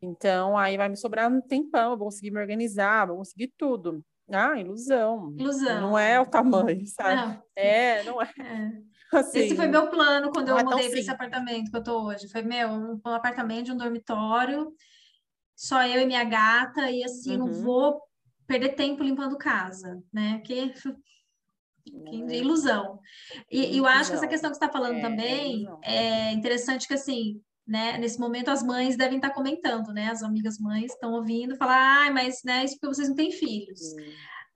Então, 0.00 0.56
aí 0.56 0.76
vai 0.76 0.88
me 0.88 0.96
sobrar 0.96 1.30
um 1.30 1.40
tempão, 1.40 1.92
eu 1.92 1.98
vou 1.98 2.06
conseguir 2.06 2.30
me 2.30 2.40
organizar, 2.40 3.06
vou 3.06 3.16
conseguir 3.16 3.52
tudo. 3.56 4.02
Ah, 4.30 4.58
ilusão. 4.58 5.34
Ilusão. 5.38 5.80
Não 5.80 5.98
é 5.98 6.20
o 6.20 6.26
tamanho, 6.26 6.84
sabe? 6.86 7.14
Não. 7.14 7.42
É, 7.54 8.02
não 8.02 8.20
é. 8.20 8.30
é. 8.38 8.96
Assim, 9.18 9.38
Esse 9.38 9.56
foi 9.56 9.68
meu 9.68 9.88
plano 9.88 10.32
quando 10.32 10.48
eu 10.48 10.58
é 10.58 10.64
mudei 10.64 10.90
para 10.90 10.98
esse 10.98 11.10
apartamento 11.10 11.70
que 11.70 11.76
eu 11.76 11.82
tô 11.82 12.06
hoje. 12.06 12.28
Foi 12.28 12.42
meu, 12.42 12.68
um, 12.68 13.00
um 13.06 13.10
apartamento 13.12 13.66
de 13.66 13.72
um 13.72 13.76
dormitório, 13.76 14.72
só 15.56 15.82
eu 15.86 16.02
e 16.02 16.06
minha 16.06 16.22
gata, 16.22 16.90
e 16.90 17.02
assim, 17.02 17.32
uhum. 17.32 17.46
não 17.46 17.52
vou 17.52 18.00
perder 18.46 18.74
tempo 18.74 19.02
limpando 19.02 19.38
casa, 19.38 20.02
né? 20.12 20.40
Que 20.44 20.72
de 21.86 22.34
é. 22.34 22.38
ilusão. 22.38 22.98
E, 23.50 23.76
eu 23.78 23.86
acho 23.86 24.10
que 24.10 24.16
essa 24.16 24.26
questão 24.26 24.50
que 24.50 24.56
você 24.56 24.64
está 24.64 24.72
falando 24.72 24.96
é, 24.96 25.00
também 25.00 25.66
é 25.82 26.32
interessante 26.32 26.86
que 26.86 26.94
assim, 26.94 27.40
né, 27.66 27.96
nesse 27.98 28.18
momento 28.18 28.50
as 28.50 28.62
mães 28.62 28.96
devem 28.96 29.16
estar 29.16 29.28
tá 29.28 29.34
comentando, 29.34 29.92
né? 29.92 30.08
As 30.08 30.22
amigas 30.22 30.58
mães 30.58 30.92
estão 30.92 31.12
ouvindo 31.12 31.56
falar, 31.56 32.06
ah, 32.06 32.10
mas 32.10 32.42
né, 32.44 32.64
isso 32.64 32.74
porque 32.74 32.94
vocês 32.94 33.08
não 33.08 33.16
têm 33.16 33.30
filhos. 33.30 33.80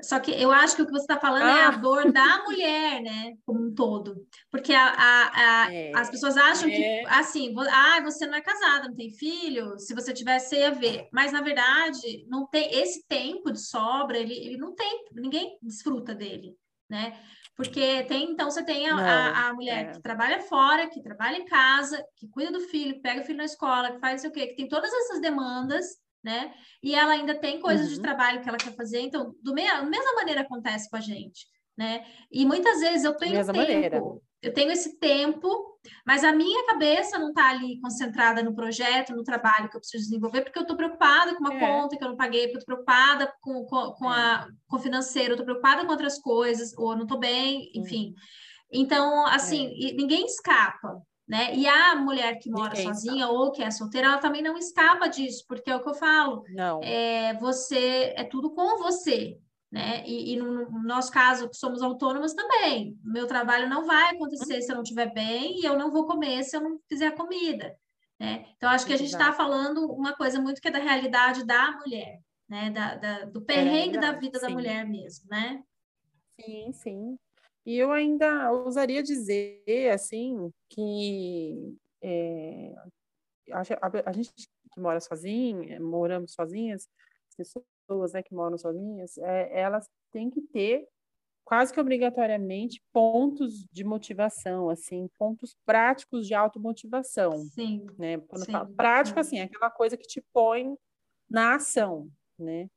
Só 0.02 0.18
que 0.18 0.30
eu 0.30 0.50
acho 0.52 0.76
que 0.76 0.82
o 0.82 0.86
que 0.86 0.92
você 0.92 1.02
está 1.02 1.18
falando 1.18 1.44
ah. 1.44 1.58
é 1.58 1.62
a 1.64 1.68
ah. 1.68 1.76
dor 1.76 2.12
da 2.12 2.42
mulher, 2.44 3.02
né? 3.02 3.34
Como 3.44 3.66
um 3.66 3.74
todo. 3.74 4.26
Porque 4.50 4.72
a, 4.72 4.86
a, 4.86 5.64
a 5.66 5.74
é, 5.74 5.92
as 5.94 6.10
pessoas 6.10 6.36
acham 6.36 6.68
é. 6.68 6.72
que, 6.72 7.06
assim, 7.08 7.54
ah, 7.70 8.00
você 8.02 8.26
não 8.26 8.34
é 8.34 8.40
casada, 8.40 8.88
não 8.88 8.94
tem 8.94 9.10
filho, 9.10 9.78
se 9.78 9.94
você 9.94 10.12
tivesse, 10.12 10.50
você 10.50 10.60
ia 10.60 10.70
ver. 10.70 11.08
Mas, 11.12 11.32
na 11.32 11.40
verdade, 11.40 12.26
não 12.28 12.46
tem 12.46 12.72
esse 12.80 13.06
tempo 13.06 13.50
de 13.50 13.60
sobra, 13.60 14.18
ele, 14.18 14.34
ele 14.34 14.56
não 14.56 14.74
tem, 14.74 15.04
ninguém 15.12 15.58
desfruta 15.62 16.14
dele, 16.14 16.56
né? 16.88 17.18
Porque 17.56 18.04
tem, 18.04 18.30
então, 18.30 18.50
você 18.50 18.64
tem 18.64 18.88
a, 18.88 18.94
não, 18.94 19.04
a, 19.04 19.48
a 19.48 19.54
mulher 19.54 19.86
é. 19.86 19.92
que 19.92 20.00
trabalha 20.00 20.40
fora, 20.40 20.88
que 20.88 21.02
trabalha 21.02 21.36
em 21.36 21.44
casa, 21.44 22.02
que 22.16 22.26
cuida 22.28 22.50
do 22.50 22.60
filho, 22.60 23.02
pega 23.02 23.20
o 23.20 23.24
filho 23.24 23.36
na 23.36 23.44
escola, 23.44 23.92
que 23.92 23.98
faz 23.98 24.24
o 24.24 24.30
quê, 24.30 24.46
que 24.46 24.56
tem 24.56 24.68
todas 24.68 24.90
essas 24.90 25.20
demandas 25.20 25.86
né? 26.22 26.52
E 26.82 26.94
ela 26.94 27.12
ainda 27.12 27.34
tem 27.34 27.60
coisas 27.60 27.88
uhum. 27.88 27.94
de 27.94 28.00
trabalho 28.00 28.42
que 28.42 28.48
ela 28.48 28.58
quer 28.58 28.74
fazer, 28.74 29.00
então, 29.00 29.34
do 29.42 29.54
meia, 29.54 29.80
da 29.80 29.82
mesma 29.82 30.14
maneira 30.14 30.42
acontece 30.42 30.88
com 30.88 30.96
a 30.96 31.00
gente, 31.00 31.46
né? 31.76 32.04
E 32.30 32.44
muitas 32.44 32.80
vezes 32.80 33.04
eu 33.04 33.16
tenho 33.16 33.44
tempo, 33.44 33.56
maneira. 33.56 34.02
eu 34.42 34.52
tenho 34.52 34.70
esse 34.70 34.98
tempo, 34.98 35.48
mas 36.06 36.22
a 36.22 36.32
minha 36.32 36.66
cabeça 36.66 37.18
não 37.18 37.28
está 37.28 37.48
ali 37.50 37.80
concentrada 37.80 38.42
no 38.42 38.54
projeto, 38.54 39.14
no 39.14 39.24
trabalho 39.24 39.68
que 39.70 39.76
eu 39.76 39.80
preciso 39.80 40.04
desenvolver, 40.04 40.42
porque 40.42 40.58
eu 40.58 40.62
estou 40.62 40.76
preocupada 40.76 41.34
com 41.34 41.40
uma 41.40 41.54
é. 41.54 41.60
conta 41.60 41.96
que 41.96 42.04
eu 42.04 42.08
não 42.08 42.16
paguei, 42.16 42.48
porque 42.48 42.56
eu 42.56 42.60
estou 42.60 42.76
preocupada 42.76 43.32
com, 43.40 43.64
com, 43.64 43.92
com, 43.92 44.08
a, 44.08 44.46
é. 44.46 44.52
com 44.68 44.76
o 44.76 44.80
financeiro, 44.80 45.30
eu 45.30 45.34
estou 45.34 45.46
preocupada 45.46 45.84
com 45.84 45.90
outras 45.90 46.18
coisas, 46.18 46.76
ou 46.76 46.94
não 46.94 47.04
estou 47.04 47.18
bem, 47.18 47.70
enfim. 47.74 48.08
Uhum. 48.08 48.14
Então, 48.72 49.26
assim, 49.26 49.66
é. 49.66 49.92
ninguém 49.94 50.26
escapa, 50.26 51.02
né? 51.30 51.54
E 51.54 51.64
a 51.64 51.94
mulher 51.94 52.40
que 52.40 52.50
mora 52.50 52.70
Ninguém 52.70 52.88
sozinha 52.88 53.24
sabe. 53.24 53.38
ou 53.38 53.52
que 53.52 53.62
é 53.62 53.70
solteira, 53.70 54.08
ela 54.08 54.18
também 54.18 54.42
não 54.42 54.58
escapa 54.58 55.06
disso, 55.06 55.44
porque 55.46 55.70
é 55.70 55.76
o 55.76 55.80
que 55.80 55.88
eu 55.88 55.94
falo. 55.94 56.42
Não. 56.48 56.80
É, 56.82 57.34
você 57.34 58.12
é 58.16 58.24
tudo 58.24 58.50
com 58.50 58.78
você, 58.78 59.38
né? 59.70 60.02
E, 60.04 60.32
e 60.32 60.36
no, 60.36 60.68
no, 60.68 60.82
nosso 60.82 61.12
caso, 61.12 61.48
que 61.48 61.56
somos 61.56 61.82
autônomas 61.82 62.34
também. 62.34 62.98
Meu 63.04 63.28
trabalho 63.28 63.68
não 63.68 63.86
vai 63.86 64.12
acontecer 64.12 64.60
se 64.60 64.72
eu 64.72 64.74
não 64.74 64.82
estiver 64.82 65.14
bem 65.14 65.60
e 65.60 65.64
eu 65.64 65.78
não 65.78 65.92
vou 65.92 66.04
comer 66.04 66.42
se 66.42 66.56
eu 66.56 66.60
não 66.60 66.80
fizer 66.88 67.12
comida. 67.12 67.78
Né? 68.18 68.44
Então, 68.56 68.68
acho 68.68 68.84
que 68.84 68.92
a 68.92 68.98
gente 68.98 69.12
está 69.12 69.32
falando 69.32 69.86
uma 69.86 70.12
coisa 70.16 70.40
muito 70.40 70.60
que 70.60 70.66
é 70.66 70.72
da 70.72 70.80
realidade 70.80 71.46
da 71.46 71.78
mulher, 71.78 72.20
né? 72.48 72.70
Da, 72.70 72.96
da 72.96 73.24
do 73.26 73.40
perrengue 73.40 73.98
é 73.98 74.00
da 74.00 74.12
vida 74.12 74.40
sim. 74.40 74.46
da 74.46 74.52
mulher 74.52 74.84
mesmo, 74.84 75.28
né? 75.30 75.62
Sim, 76.40 76.72
sim. 76.72 77.18
E 77.70 77.78
eu 77.78 77.92
ainda 77.92 78.50
ousaria 78.50 79.00
dizer, 79.00 79.92
assim, 79.94 80.52
que 80.68 81.78
é, 82.02 82.74
a, 83.52 83.60
a, 84.06 84.12
gente 84.12 84.32
que 84.72 84.80
mora 84.80 84.98
sozinha, 84.98 85.78
moramos 85.78 86.32
sozinhas, 86.32 86.88
pessoas 87.36 88.12
né, 88.12 88.24
que 88.24 88.34
moram 88.34 88.58
sozinhas, 88.58 89.16
é, 89.18 89.60
elas 89.60 89.88
têm 90.10 90.28
que 90.28 90.40
ter 90.40 90.84
quase 91.44 91.72
que 91.72 91.78
obrigatoriamente 91.78 92.82
pontos 92.92 93.64
de 93.70 93.84
motivação, 93.84 94.68
assim, 94.68 95.08
pontos 95.16 95.54
práticos 95.64 96.26
de 96.26 96.34
automotivação. 96.34 97.38
Sim. 97.54 97.86
Né? 97.96 98.18
Quando 98.18 98.46
sim, 98.46 98.50
falo 98.50 98.74
prático, 98.74 99.14
sim. 99.14 99.20
assim, 99.20 99.38
é 99.38 99.42
aquela 99.44 99.70
coisa 99.70 99.96
que 99.96 100.08
te 100.08 100.20
põe 100.32 100.74
na 101.30 101.54
ação, 101.54 102.10
né? 102.36 102.68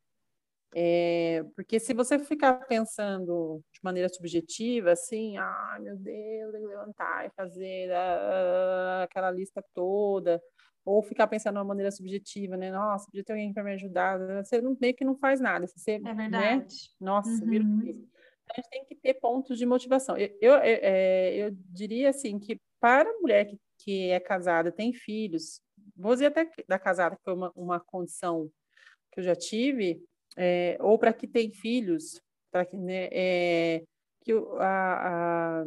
É, 0.76 1.44
porque 1.56 1.80
se 1.80 1.94
você 1.94 2.20
ficar 2.20 2.66
pensando 2.68 3.60
maneira 3.84 4.10
subjetiva, 4.10 4.92
assim, 4.92 5.38
ah, 5.38 5.78
meu 5.82 5.96
Deus, 5.98 6.52
tem 6.52 6.62
que 6.62 6.68
levantar 6.68 7.26
e 7.26 7.30
fazer 7.32 7.90
uh, 7.90 9.04
aquela 9.04 9.30
lista 9.32 9.64
toda, 9.74 10.42
ou 10.86 11.02
ficar 11.02 11.28
pensando 11.28 11.54
de 11.54 11.60
uma 11.60 11.66
maneira 11.66 11.92
subjetiva, 11.92 12.58
né? 12.58 12.72
Nossa, 12.72 13.06
podia 13.06 13.24
ter 13.24 13.34
alguém 13.34 13.54
para 13.54 13.64
me 13.64 13.74
ajudar. 13.74 14.20
Você 14.44 14.62
não, 14.62 14.78
meio 14.80 14.94
que 14.94 15.06
não 15.06 15.16
faz 15.16 15.40
nada. 15.40 15.66
Você, 15.68 15.92
é 15.92 16.00
né? 16.00 16.14
verdade. 16.14 16.76
Né? 17.00 17.06
Nossa, 17.06 17.30
uhum. 17.30 17.50
vira 17.50 17.64
então, 17.64 18.52
a 18.52 18.56
gente 18.56 18.70
tem 18.70 18.86
que 18.86 18.96
ter 18.96 19.14
pontos 19.16 19.58
de 19.58 19.66
motivação. 19.66 20.18
Eu, 20.18 20.28
eu, 20.42 20.54
eu, 20.54 20.60
é, 20.62 21.36
eu 21.36 21.52
diria 21.70 22.10
assim 22.10 22.38
que 22.38 22.60
para 22.80 23.10
a 23.10 23.20
mulher 23.20 23.46
que, 23.46 23.58
que 23.80 24.10
é 24.10 24.20
casada, 24.20 24.72
tem 24.72 24.94
filhos, 24.94 25.62
vou 25.96 26.14
dizer 26.14 26.28
até 26.28 26.50
da 26.68 26.78
casada, 26.78 27.16
que 27.16 27.24
foi 27.24 27.34
uma, 27.34 27.52
uma 27.56 27.80
condição 27.80 28.50
que 29.12 29.20
eu 29.20 29.24
já 29.24 29.36
tive, 29.36 30.04
é, 30.36 30.78
ou 30.82 30.98
para 30.98 31.14
que 31.14 31.28
tem 31.28 31.52
filhos, 31.52 32.22
para 32.54 32.66
que, 32.66 32.78
né, 32.78 33.10
é, 33.12 33.84
que 34.22 34.32
a, 34.60 35.62
a, 35.62 35.64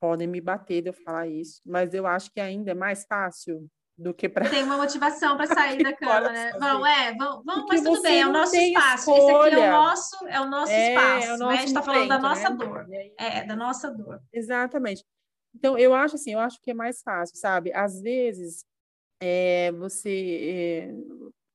podem 0.00 0.26
me 0.26 0.40
bater 0.40 0.80
de 0.80 0.88
eu 0.88 0.94
falar 0.94 1.28
isso, 1.28 1.60
mas 1.66 1.92
eu 1.92 2.06
acho 2.06 2.32
que 2.32 2.40
ainda 2.40 2.70
é 2.70 2.74
mais 2.74 3.04
fácil 3.04 3.68
do 3.96 4.14
que 4.14 4.26
para. 4.26 4.48
Tem 4.48 4.64
uma 4.64 4.78
motivação 4.78 5.36
para 5.36 5.46
sair 5.54 5.82
da 5.82 5.92
cama, 5.92 6.32
né? 6.32 6.52
Vão, 6.58 6.86
é, 6.86 7.14
vão, 7.14 7.42
vão 7.44 7.66
mas 7.68 7.82
tudo 7.82 8.00
bem, 8.00 8.22
é 8.22 8.26
o 8.26 8.32
nosso 8.32 8.56
espaço. 8.56 9.10
Escolha. 9.10 9.48
Esse 9.48 9.54
aqui 9.54 9.54
é 9.54 9.68
o 9.68 9.70
nosso, 9.70 10.26
é 10.26 10.40
o 10.40 10.46
nosso 10.46 10.72
é, 10.72 10.94
espaço. 10.94 11.26
É 11.26 11.34
o 11.34 11.38
nosso 11.38 11.44
né? 11.44 11.52
A 11.52 11.56
gente 11.56 11.68
está 11.68 11.82
falando 11.82 12.08
da 12.08 12.18
nossa 12.18 12.50
né? 12.50 12.56
dor. 12.56 12.86
É, 13.18 13.44
da 13.44 13.54
nossa 13.54 13.90
dor. 13.90 14.22
Exatamente. 14.32 15.04
Então, 15.54 15.76
eu 15.76 15.94
acho 15.94 16.14
assim, 16.14 16.32
eu 16.32 16.40
acho 16.40 16.58
que 16.62 16.70
é 16.70 16.74
mais 16.74 17.02
fácil, 17.02 17.36
sabe? 17.36 17.70
Às 17.74 18.00
vezes, 18.00 18.64
é, 19.20 19.70
você 19.72 20.88
é, 20.88 20.94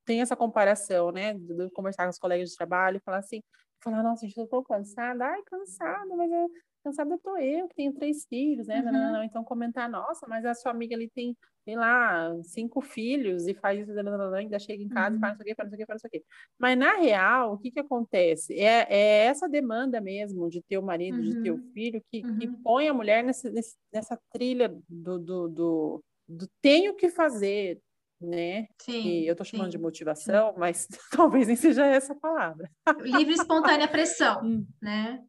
tem 0.08 0.22
essa 0.22 0.34
comparação, 0.34 1.12
né? 1.12 1.34
De, 1.34 1.70
conversar 1.72 2.04
com 2.04 2.10
os 2.10 2.18
colegas 2.18 2.48
de 2.48 2.56
trabalho 2.56 2.96
e 2.96 3.00
falar 3.00 3.18
assim, 3.18 3.42
falar, 3.84 4.02
nossa, 4.02 4.26
gente, 4.26 4.38
eu 4.38 4.46
tô 4.46 4.62
cansada. 4.62 5.26
Ai, 5.26 5.42
cansada, 5.42 6.16
mas 6.16 6.32
eu, 6.32 6.50
cansada 6.82 7.18
tô 7.22 7.36
eu, 7.36 7.68
que 7.68 7.74
tenho 7.74 7.92
três 7.92 8.24
filhos, 8.24 8.66
né? 8.66 8.78
Uhum. 8.78 8.84
Não, 8.86 8.92
não, 8.92 9.12
não. 9.12 9.22
Então, 9.22 9.44
comentar, 9.44 9.86
nossa, 9.86 10.26
mas 10.26 10.46
a 10.46 10.54
sua 10.54 10.72
amiga 10.72 10.96
ali 10.96 11.10
tem, 11.10 11.36
sei 11.62 11.76
lá, 11.76 12.34
cinco 12.42 12.80
filhos 12.80 13.46
e 13.46 13.52
faz 13.52 13.86
isso, 13.86 13.92
ainda 14.34 14.58
chega 14.58 14.82
em 14.82 14.88
casa 14.88 15.10
uhum. 15.10 15.18
e 15.18 15.20
faz 15.20 15.34
isso 15.34 15.42
aqui, 15.42 15.54
faz 15.54 15.68
isso 15.68 15.74
aqui, 15.74 15.86
faz 15.86 16.00
isso 16.00 16.06
aqui. 16.06 16.24
Mas, 16.58 16.78
na 16.78 16.94
real, 16.94 17.52
o 17.52 17.58
que 17.58 17.70
que 17.70 17.80
acontece? 17.80 18.58
É, 18.58 18.86
é 18.88 19.26
essa 19.26 19.46
demanda 19.46 20.00
mesmo 20.00 20.48
de 20.48 20.62
ter 20.62 20.78
o 20.78 20.82
marido, 20.82 21.18
uhum. 21.18 21.22
de 21.22 21.42
ter 21.42 21.50
o 21.50 21.56
uhum. 21.56 21.70
filho, 21.74 22.02
que, 22.10 22.22
que 22.22 22.46
uhum. 22.46 22.62
põe 22.62 22.88
a 22.88 22.94
mulher 22.94 23.22
nessa, 23.22 23.52
nessa 23.92 24.18
trilha 24.32 24.74
do, 24.88 25.18
do, 25.18 25.48
do, 25.48 26.04
do 26.26 26.48
tenho 26.62 26.94
que 26.94 27.10
fazer, 27.10 27.78
né? 28.20 28.66
Sim, 28.80 29.02
que 29.02 29.26
eu 29.26 29.32
estou 29.32 29.44
chamando 29.44 29.66
sim, 29.66 29.78
de 29.78 29.78
motivação, 29.78 30.54
mas 30.56 30.86
talvez 31.10 31.46
nem 31.46 31.56
seja 31.56 31.86
essa 31.86 32.12
a 32.12 32.16
palavra. 32.16 32.70
Livre 33.00 33.34
espontânea 33.34 33.88
pressão, 33.88 34.40
hum. 34.44 34.66
né? 34.80 35.22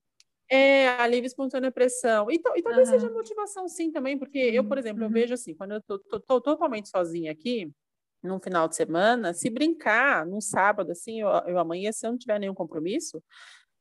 É, 0.52 0.90
a 0.90 1.06
livre 1.06 1.28
espontânea 1.28 1.72
pressão. 1.72 2.30
E, 2.32 2.36
e 2.36 2.62
talvez 2.64 2.90
uhum. 2.90 3.00
seja 3.00 3.14
motivação, 3.14 3.68
sim, 3.68 3.92
também, 3.92 4.18
porque 4.18 4.40
eu, 4.40 4.68
por 4.68 4.80
exemplo, 4.80 5.04
uhum. 5.04 5.10
eu 5.10 5.14
vejo 5.14 5.34
assim, 5.34 5.54
quando 5.54 5.74
eu 5.74 5.82
tô, 5.82 6.00
totalmente 6.42 6.90
sozinha 6.90 7.32
aqui, 7.32 7.72
num 8.24 8.40
final 8.40 8.68
de 8.68 8.76
semana, 8.76 9.34
se 9.34 9.50
brincar 9.50 10.26
num 10.26 10.42
sábado, 10.42 10.92
assim, 10.92 11.22
eu, 11.22 11.30
eu 11.48 11.60
amanhã, 11.60 11.92
se 11.92 12.06
eu 12.06 12.12
não 12.12 12.18
tiver 12.18 12.40
nenhum 12.40 12.56
compromisso, 12.56 13.22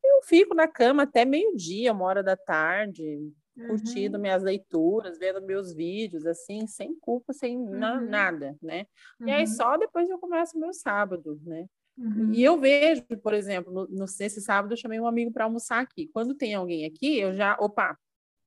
eu 0.04 0.22
fico 0.24 0.54
na 0.54 0.68
cama 0.68 1.04
até 1.04 1.24
meio-dia, 1.24 1.92
uma 1.92 2.04
hora 2.04 2.22
da 2.22 2.36
tarde, 2.36 3.18
curtindo 3.66 4.16
uhum. 4.16 4.22
minhas 4.22 4.42
leituras, 4.42 5.18
vendo 5.18 5.42
meus 5.42 5.74
vídeos, 5.74 6.26
assim, 6.26 6.66
sem 6.66 6.98
culpa, 6.98 7.32
sem 7.32 7.56
uhum. 7.56 7.78
na, 7.78 8.00
nada, 8.00 8.56
né? 8.62 8.86
Uhum. 9.20 9.28
E 9.28 9.30
aí 9.32 9.40
uhum. 9.42 9.46
só 9.46 9.76
depois 9.76 10.08
eu 10.08 10.18
começo 10.18 10.58
meu 10.58 10.72
sábado, 10.72 11.40
né? 11.44 11.66
Uhum. 11.96 12.32
E 12.32 12.44
eu 12.44 12.58
vejo, 12.58 13.02
por 13.22 13.34
exemplo, 13.34 13.72
no, 13.72 13.88
no, 13.88 14.04
nesse 14.04 14.40
sábado 14.40 14.72
eu 14.72 14.76
chamei 14.76 15.00
um 15.00 15.06
amigo 15.06 15.32
para 15.32 15.44
almoçar 15.44 15.80
aqui. 15.80 16.08
Quando 16.12 16.34
tem 16.34 16.54
alguém 16.54 16.84
aqui, 16.86 17.18
eu 17.18 17.34
já, 17.34 17.56
opa, 17.58 17.98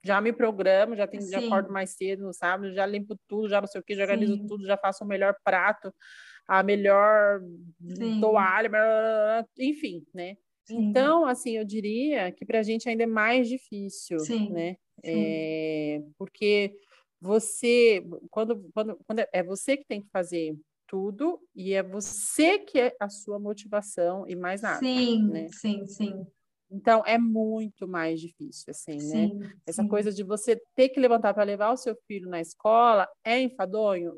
já 0.03 0.19
me 0.21 0.31
programo, 0.31 0.95
já, 0.95 1.05
tenho, 1.05 1.29
já 1.29 1.39
acordo 1.39 1.71
mais 1.71 1.91
cedo 1.91 2.23
no 2.23 2.33
sábado, 2.33 2.73
já 2.73 2.85
limpo 2.85 3.15
tudo, 3.27 3.49
já 3.49 3.59
não 3.59 3.67
sei 3.67 3.81
o 3.81 3.83
que, 3.83 3.95
já 3.95 4.03
organizo 4.03 4.35
Sim. 4.35 4.47
tudo, 4.47 4.65
já 4.65 4.77
faço 4.77 5.03
o 5.03 5.07
melhor 5.07 5.35
prato, 5.43 5.93
a 6.47 6.63
melhor 6.63 7.41
Sim. 7.95 8.19
toalha, 8.19 8.71
enfim, 9.59 10.05
né? 10.13 10.35
Sim. 10.71 10.89
Então, 10.89 11.25
assim, 11.25 11.57
eu 11.57 11.65
diria 11.65 12.31
que 12.31 12.45
para 12.45 12.59
a 12.59 12.63
gente 12.63 12.87
ainda 12.87 13.03
é 13.03 13.07
mais 13.07 13.47
difícil, 13.47 14.19
Sim. 14.19 14.51
né? 14.51 14.77
É, 15.03 16.01
porque 16.17 16.73
você, 17.19 18.03
quando, 18.29 18.69
quando, 18.73 18.97
quando 19.05 19.19
é, 19.19 19.29
é 19.33 19.43
você 19.43 19.75
que 19.77 19.85
tem 19.85 20.01
que 20.01 20.09
fazer 20.09 20.55
tudo 20.87 21.39
e 21.55 21.73
é 21.73 21.83
você 21.83 22.59
que 22.59 22.79
é 22.79 22.95
a 22.99 23.09
sua 23.09 23.39
motivação 23.39 24.25
e 24.27 24.35
mais 24.35 24.61
nada. 24.61 24.79
Sim, 24.79 25.27
né? 25.27 25.47
sim, 25.51 25.85
sim. 25.87 26.25
Então 26.69 27.03
é 27.05 27.17
muito 27.17 27.85
mais 27.87 28.21
difícil, 28.21 28.65
assim, 28.69 28.95
né? 28.95 28.99
sim, 28.99 29.33
né? 29.35 29.51
Essa 29.67 29.83
sim. 29.83 29.89
coisa 29.89 30.11
de 30.11 30.23
você 30.23 30.61
ter 30.73 30.89
que 30.89 30.99
levantar 30.99 31.33
para 31.33 31.43
levar 31.43 31.71
o 31.71 31.77
seu 31.77 31.95
filho 32.07 32.29
na 32.29 32.39
escola 32.39 33.07
é 33.25 33.41
enfadonho? 33.41 34.17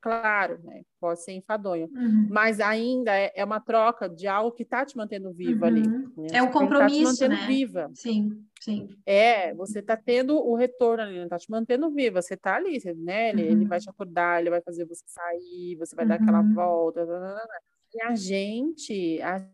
Claro, 0.00 0.58
né? 0.64 0.82
Pode 1.00 1.22
ser 1.22 1.32
enfadonho, 1.32 1.88
uhum. 1.94 2.26
mas 2.28 2.60
ainda 2.60 3.12
é, 3.16 3.32
é, 3.36 3.44
uma 3.44 3.60
troca 3.60 4.08
de 4.08 4.26
algo 4.26 4.50
que 4.50 4.62
está 4.64 4.84
te 4.84 4.96
mantendo 4.96 5.32
viva 5.32 5.66
uhum. 5.66 5.72
ali. 5.72 5.88
Né? 5.88 6.28
É 6.32 6.42
um 6.42 6.50
compromisso, 6.50 7.18
tá 7.18 7.26
te 7.26 7.30
mantendo 7.30 7.40
né? 7.40 7.46
viva. 7.46 7.90
Sim, 7.94 8.44
sim. 8.60 8.88
É, 9.06 9.54
você 9.54 9.78
está 9.78 9.96
tendo 9.96 10.36
o 10.36 10.54
retorno 10.54 11.04
ali, 11.04 11.18
está 11.18 11.38
te 11.38 11.50
mantendo 11.50 11.90
viva. 11.90 12.20
Você 12.20 12.34
está 12.34 12.56
ali, 12.56 12.80
você, 12.80 12.94
né? 12.94 13.30
Ele, 13.30 13.42
uhum. 13.42 13.48
ele, 13.50 13.64
vai 13.64 13.78
te 13.78 13.88
acordar, 13.88 14.40
ele 14.40 14.50
vai 14.50 14.60
fazer 14.60 14.84
você 14.86 15.04
sair, 15.06 15.76
você 15.76 15.94
vai 15.94 16.06
dar 16.06 16.16
aquela 16.16 16.40
uhum. 16.40 16.54
volta. 16.54 17.06
Blá, 17.06 17.18
blá, 17.18 17.32
blá. 17.34 17.60
E 17.94 18.02
a 18.02 18.14
gente, 18.14 19.20
a 19.22 19.46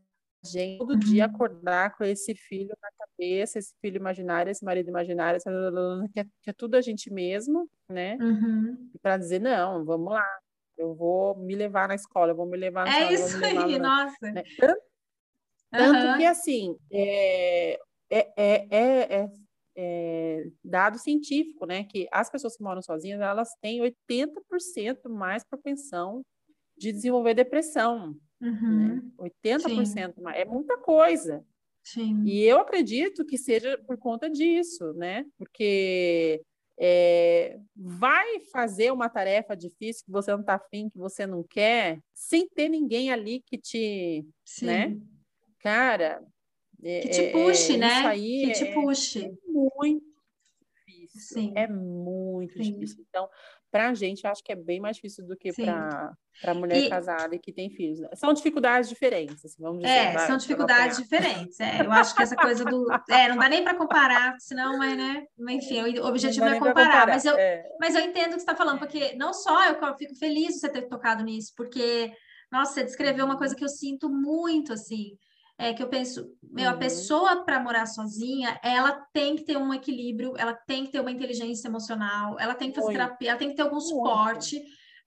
gente 0.44 0.78
todo 0.78 0.96
dia 0.96 1.26
uhum. 1.26 1.34
acordar 1.34 1.96
com 1.96 2.04
esse 2.04 2.34
filho 2.34 2.74
na 2.80 2.88
cabeça, 3.18 3.58
esse 3.58 3.74
filho 3.80 3.96
imaginário, 3.96 4.50
esse 4.50 4.64
marido 4.64 4.88
imaginário, 4.88 5.40
que 6.12 6.20
é, 6.20 6.24
que 6.42 6.50
é 6.50 6.52
tudo 6.52 6.76
a 6.76 6.80
gente 6.80 7.12
mesmo, 7.12 7.68
né? 7.88 8.16
Uhum. 8.20 8.90
Para 9.02 9.16
dizer, 9.16 9.40
não, 9.40 9.84
vamos 9.84 10.12
lá, 10.12 10.26
eu 10.76 10.94
vou 10.94 11.36
me 11.36 11.54
levar 11.54 11.88
na 11.88 11.96
escola, 11.96 12.32
eu 12.32 12.36
vou 12.36 12.46
me 12.46 12.56
levar 12.56 12.86
na 12.86 13.00
É 13.00 13.12
isso 13.12 13.44
aí, 13.44 13.78
na... 13.78 14.04
nossa. 14.04 14.32
Né? 14.32 14.44
Tanto, 14.58 14.80
tanto 15.70 16.06
uhum. 16.06 16.16
que, 16.18 16.24
assim, 16.24 16.76
é, 16.90 17.80
é, 18.10 18.30
é, 18.70 19.28
é, 19.76 20.46
dado 20.64 20.98
científico, 20.98 21.66
né? 21.66 21.84
Que 21.84 22.08
as 22.12 22.30
pessoas 22.30 22.56
que 22.56 22.62
moram 22.62 22.80
sozinhas, 22.80 23.20
elas 23.20 23.50
têm 23.60 23.80
80% 23.80 25.08
mais 25.08 25.44
propensão 25.44 26.22
de 26.76 26.92
desenvolver 26.92 27.34
depressão. 27.34 28.16
Uhum. 28.40 29.02
Né? 29.02 29.02
80% 29.18 30.14
Sim. 30.14 30.22
mais. 30.22 30.40
É 30.40 30.44
muita 30.44 30.78
coisa. 30.78 31.44
Sim. 31.82 32.24
E 32.24 32.42
eu 32.42 32.58
acredito 32.58 33.24
que 33.24 33.38
seja 33.38 33.78
por 33.86 33.96
conta 33.96 34.28
disso, 34.28 34.92
né? 34.94 35.24
Porque 35.36 36.42
é, 36.78 37.58
vai 37.74 38.40
fazer 38.52 38.92
uma 38.92 39.08
tarefa 39.08 39.56
difícil 39.56 40.04
que 40.04 40.12
você 40.12 40.30
não 40.30 40.40
está 40.40 40.54
afim, 40.54 40.88
que 40.88 40.98
você 40.98 41.26
não 41.26 41.42
quer, 41.42 42.00
sem 42.14 42.48
ter 42.48 42.68
ninguém 42.68 43.10
ali 43.10 43.42
que 43.44 43.58
te, 43.58 44.24
Sim. 44.44 44.66
né? 44.66 44.96
Cara, 45.58 46.22
é, 46.82 47.00
que 47.00 47.08
te 47.08 47.20
é, 47.20 47.32
puxe, 47.32 47.74
é, 47.74 47.76
né? 47.78 48.14
que 48.14 48.52
te 48.52 48.64
puxe. 48.72 49.24
É 49.24 49.32
muito 49.50 50.04
difícil. 50.86 51.20
Sim. 51.20 51.52
É 51.56 51.66
muito 51.66 52.62
Sim. 52.62 52.72
difícil. 52.72 53.04
Então, 53.08 53.28
para 53.70 53.88
a 53.88 53.94
gente, 53.94 54.24
eu 54.24 54.30
acho 54.30 54.42
que 54.42 54.52
é 54.52 54.56
bem 54.56 54.80
mais 54.80 54.96
difícil 54.96 55.26
do 55.26 55.36
que 55.36 55.52
para 55.52 56.14
a 56.46 56.54
mulher 56.54 56.78
e... 56.78 56.88
casada 56.88 57.34
e 57.34 57.38
que 57.38 57.52
tem 57.52 57.70
filhos. 57.70 58.00
São 58.14 58.32
dificuldades 58.32 58.88
diferentes, 58.88 59.44
assim, 59.44 59.62
vamos 59.62 59.82
dizer. 59.82 59.92
É, 59.92 60.12
vai, 60.12 60.26
são 60.26 60.36
dificuldades 60.36 60.96
diferentes. 60.96 61.60
É, 61.60 61.84
eu 61.84 61.92
acho 61.92 62.14
que 62.14 62.22
essa 62.22 62.36
coisa 62.36 62.64
do. 62.64 62.86
É, 63.10 63.28
não 63.28 63.36
dá 63.36 63.48
nem 63.48 63.64
para 63.64 63.74
comparar, 63.74 64.36
senão, 64.38 64.78
mas, 64.78 64.96
né? 64.96 65.24
Enfim, 65.50 65.98
o 65.98 66.06
objetivo 66.06 66.46
é 66.46 66.58
comparar. 66.58 66.74
comparar. 66.74 67.06
Mas, 67.08 67.24
eu, 67.24 67.36
é. 67.36 67.64
mas 67.80 67.94
eu 67.94 68.02
entendo 68.02 68.28
o 68.28 68.34
que 68.34 68.34
você 68.34 68.38
está 68.38 68.54
falando, 68.54 68.78
porque 68.78 69.14
não 69.16 69.32
só 69.32 69.64
eu 69.66 69.96
fico 69.96 70.14
feliz 70.16 70.54
de 70.54 70.60
você 70.60 70.68
ter 70.68 70.82
tocado 70.82 71.24
nisso, 71.24 71.52
porque, 71.56 72.12
nossa, 72.50 72.74
você 72.74 72.84
descreveu 72.84 73.24
uma 73.24 73.38
coisa 73.38 73.54
que 73.54 73.64
eu 73.64 73.68
sinto 73.68 74.08
muito, 74.08 74.72
assim 74.72 75.16
é 75.58 75.74
que 75.74 75.82
eu 75.82 75.88
penso, 75.88 76.32
meu, 76.40 76.66
uhum. 76.66 76.76
a 76.76 76.78
pessoa 76.78 77.44
para 77.44 77.58
morar 77.58 77.84
sozinha, 77.86 78.60
ela 78.62 78.92
tem 79.12 79.34
que 79.34 79.42
ter 79.42 79.56
um 79.56 79.74
equilíbrio, 79.74 80.34
ela 80.38 80.54
tem 80.54 80.86
que 80.86 80.92
ter 80.92 81.00
uma 81.00 81.10
inteligência 81.10 81.66
emocional, 81.66 82.36
ela 82.38 82.54
tem 82.54 82.70
que 82.70 82.76
fazer 82.76 82.92
terapia, 82.92 83.30
ela 83.30 83.38
tem 83.38 83.50
que 83.50 83.56
ter 83.56 83.62
algum 83.62 83.80
suporte, 83.80 84.62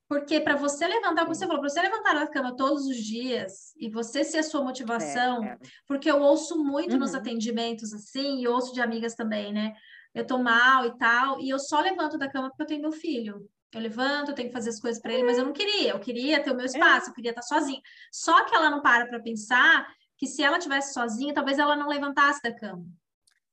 porque 0.10 0.42
para 0.42 0.58
você 0.58 0.86
levantar, 0.86 1.22
como 1.22 1.34
você 1.34 1.48
falou, 1.48 1.62
para 1.62 1.70
você 1.70 1.82
levantar 1.82 2.16
da 2.16 2.28
cama 2.28 2.54
todos 2.54 2.86
os 2.86 2.98
dias 2.98 3.74
e 3.80 3.90
você 3.90 4.26
ser 4.26 4.40
a 4.40 4.44
sua 4.44 4.62
motivação, 4.62 5.42
é, 5.42 5.52
é. 5.52 5.58
porque 5.88 6.12
eu 6.12 6.22
ouço 6.22 6.62
muito 6.62 6.94
uhum. 6.94 7.00
nos 7.00 7.16
atendimentos 7.16 7.94
assim, 7.94 8.42
e 8.42 8.48
ouço 8.48 8.74
de 8.74 8.82
amigas 8.82 9.16
também, 9.16 9.54
né? 9.54 9.74
Eu 10.14 10.28
tô 10.28 10.38
mal 10.38 10.86
e 10.86 10.98
tal, 10.98 11.40
e 11.40 11.50
eu 11.50 11.58
só 11.58 11.80
levanto 11.80 12.18
da 12.18 12.30
cama 12.30 12.50
porque 12.50 12.64
eu 12.64 12.68
tenho 12.68 12.82
meu 12.82 12.92
filho. 12.92 13.50
Eu 13.74 13.80
levanto, 13.80 14.32
eu 14.32 14.36
tenho 14.36 14.50
que 14.50 14.54
fazer 14.54 14.72
as 14.72 14.82
coisas 14.82 15.02
para 15.02 15.14
ele, 15.14 15.24
mas 15.24 15.38
eu 15.38 15.46
não 15.46 15.54
queria, 15.54 15.92
eu 15.92 16.00
queria 16.00 16.44
ter 16.44 16.52
o 16.52 16.56
meu 16.56 16.66
é. 16.66 16.68
espaço, 16.68 17.10
eu 17.10 17.14
queria 17.14 17.32
estar 17.32 17.42
sozinha. 17.42 17.80
Só 18.12 18.44
que 18.44 18.54
ela 18.54 18.70
não 18.70 18.82
para 18.82 19.08
para 19.08 19.22
pensar 19.22 19.88
que 20.22 20.28
se 20.28 20.44
ela 20.44 20.60
tivesse 20.60 20.94
sozinha, 20.94 21.34
talvez 21.34 21.58
ela 21.58 21.76
não 21.76 21.88
levantasse 21.88 22.40
da 22.44 22.54
cama. 22.54 22.86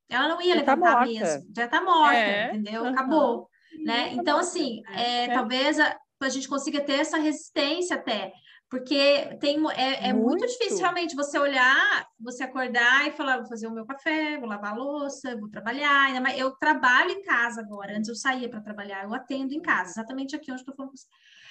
Ela 0.07 0.29
não 0.29 0.43
ia 0.43 0.55
já 0.55 0.63
tá 0.63 0.75
levantar 0.75 1.01
tá 1.01 1.07
mesmo, 1.07 1.53
já 1.57 1.65
está 1.65 1.83
morta, 1.83 2.15
é. 2.15 2.49
entendeu? 2.49 2.83
Uhum. 2.83 2.89
Acabou, 2.91 3.49
né? 3.87 4.13
Então, 4.13 4.39
assim, 4.39 4.83
é, 4.91 5.25
é, 5.25 5.33
talvez 5.33 5.81
a, 5.81 5.99
a 6.21 6.29
gente 6.29 6.47
consiga 6.47 6.83
ter 6.83 7.01
essa 7.01 7.17
resistência 7.17 7.97
até, 7.97 8.35
porque 8.69 9.35
tem, 9.41 9.59
é, 9.71 10.09
é 10.09 10.13
muito. 10.13 10.41
muito. 10.41 10.47
difícil 10.47 10.81
realmente 10.81 11.17
você 11.17 11.39
olhar, 11.39 12.07
você 12.21 12.45
acordar 12.45 13.09
e 13.09 13.13
falar, 13.13 13.39
vou 13.39 13.49
fazer 13.49 13.67
o 13.67 13.73
meu 13.73 13.87
café, 13.87 14.37
vou 14.37 14.47
lavar 14.47 14.73
a 14.73 14.77
louça, 14.77 15.39
vou 15.39 15.49
trabalhar. 15.49 16.09
Ainda 16.09 16.21
mais, 16.21 16.39
eu 16.39 16.51
trabalho 16.51 17.13
em 17.13 17.23
casa 17.23 17.63
agora. 17.63 17.97
Antes 17.97 18.11
eu 18.11 18.15
saía 18.15 18.47
para 18.47 18.61
trabalhar, 18.61 19.05
eu 19.05 19.15
atendo 19.15 19.55
em 19.55 19.63
casa, 19.63 19.93
exatamente 19.93 20.37
aqui 20.37 20.53
onde 20.53 20.61
estou 20.61 20.75
falando 20.75 20.91
com 20.91 20.99
você. 20.99 21.07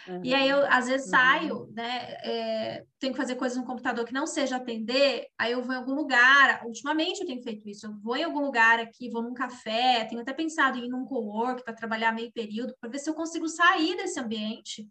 Uhum. 0.08 0.22
E 0.24 0.34
aí 0.34 0.50
eu 0.50 0.66
às 0.68 0.88
vezes 0.88 1.08
uhum. 1.08 1.12
saio, 1.12 1.70
né? 1.74 2.18
É, 2.24 2.86
tenho 3.00 3.14
que 3.14 3.20
fazer 3.20 3.36
coisas 3.36 3.58
no 3.58 3.66
computador 3.66 4.06
que 4.06 4.14
não 4.14 4.26
seja 4.26 4.58
atender, 4.58 5.28
aí 5.38 5.52
eu 5.52 5.62
vou 5.62 5.74
em 5.74 5.78
algum 5.78 5.94
lugar. 5.94 6.62
Ultimamente 6.66 7.22
eu 7.22 7.28
tenho 7.28 7.42
feito 7.42 7.68
isso, 7.68 7.86
eu 7.86 7.94
vou 8.02 8.16
em 8.16 8.24
algum 8.24 8.40
lugar 8.40 8.80
aqui, 8.80 9.10
vou 9.10 9.22
num 9.22 9.34
café, 9.34 10.06
tenho 10.06 10.22
até 10.22 10.34
pensado 10.34 10.78
em 10.78 10.86
ir 10.86 10.90
num 10.90 11.06
co-work 11.06 11.64
para 11.64 11.74
trabalhar 11.74 12.12
meio 12.14 12.32
período, 12.32 12.76
para 12.80 12.90
ver 12.90 13.00
se 13.00 13.10
eu 13.10 13.14
consigo 13.14 13.48
sair 13.48 13.96
desse 13.98 14.20
ambiente. 14.20 14.88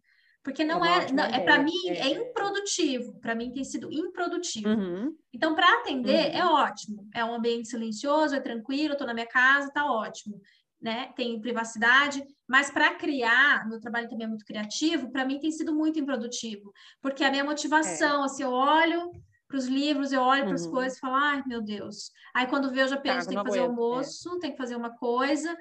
Porque 0.46 0.62
não 0.62 0.84
é, 0.84 1.06
é, 1.06 1.12
não, 1.12 1.24
é 1.24 1.40
para 1.40 1.58
mim 1.58 1.72
é, 1.88 2.02
é 2.02 2.08
improdutivo, 2.08 3.18
para 3.18 3.34
mim 3.34 3.50
tem 3.50 3.64
sido 3.64 3.92
improdutivo. 3.92 4.68
Uhum. 4.68 5.12
Então, 5.32 5.56
para 5.56 5.80
atender 5.80 6.30
uhum. 6.30 6.38
é 6.38 6.46
ótimo, 6.46 7.08
é 7.12 7.24
um 7.24 7.34
ambiente 7.34 7.66
silencioso, 7.66 8.32
é 8.32 8.38
tranquilo, 8.38 8.92
estou 8.92 9.08
na 9.08 9.12
minha 9.12 9.26
casa, 9.26 9.72
tá 9.72 9.90
ótimo. 9.90 10.40
Né? 10.80 11.12
Tem 11.16 11.40
privacidade, 11.40 12.22
mas 12.46 12.70
para 12.70 12.94
criar, 12.94 13.68
meu 13.68 13.80
trabalho 13.80 14.08
também 14.08 14.26
é 14.26 14.28
muito 14.28 14.44
criativo, 14.44 15.10
para 15.10 15.24
mim 15.24 15.38
tem 15.38 15.50
sido 15.50 15.74
muito 15.74 15.98
improdutivo, 15.98 16.72
porque 17.00 17.24
a 17.24 17.30
minha 17.30 17.44
motivação, 17.44 18.22
é. 18.22 18.26
assim, 18.26 18.42
eu 18.42 18.50
olho 18.50 19.10
para 19.48 19.56
os 19.56 19.66
livros, 19.66 20.12
eu 20.12 20.20
olho 20.20 20.44
para 20.44 20.54
as 20.54 20.64
uhum. 20.64 20.72
coisas 20.72 20.96
e 20.96 21.00
falo, 21.00 21.14
ai, 21.14 21.42
meu 21.46 21.62
Deus. 21.62 22.10
Aí 22.34 22.46
quando 22.46 22.70
vejo, 22.70 22.86
eu 22.86 22.88
já 22.88 22.96
penso, 22.96 23.26
tá, 23.26 23.32
tem 23.32 23.38
que 23.38 23.44
fazer 23.44 23.60
almoço, 23.60 24.36
é. 24.36 24.38
tem 24.40 24.50
que 24.52 24.56
fazer 24.56 24.76
uma 24.76 24.90
coisa, 24.96 25.56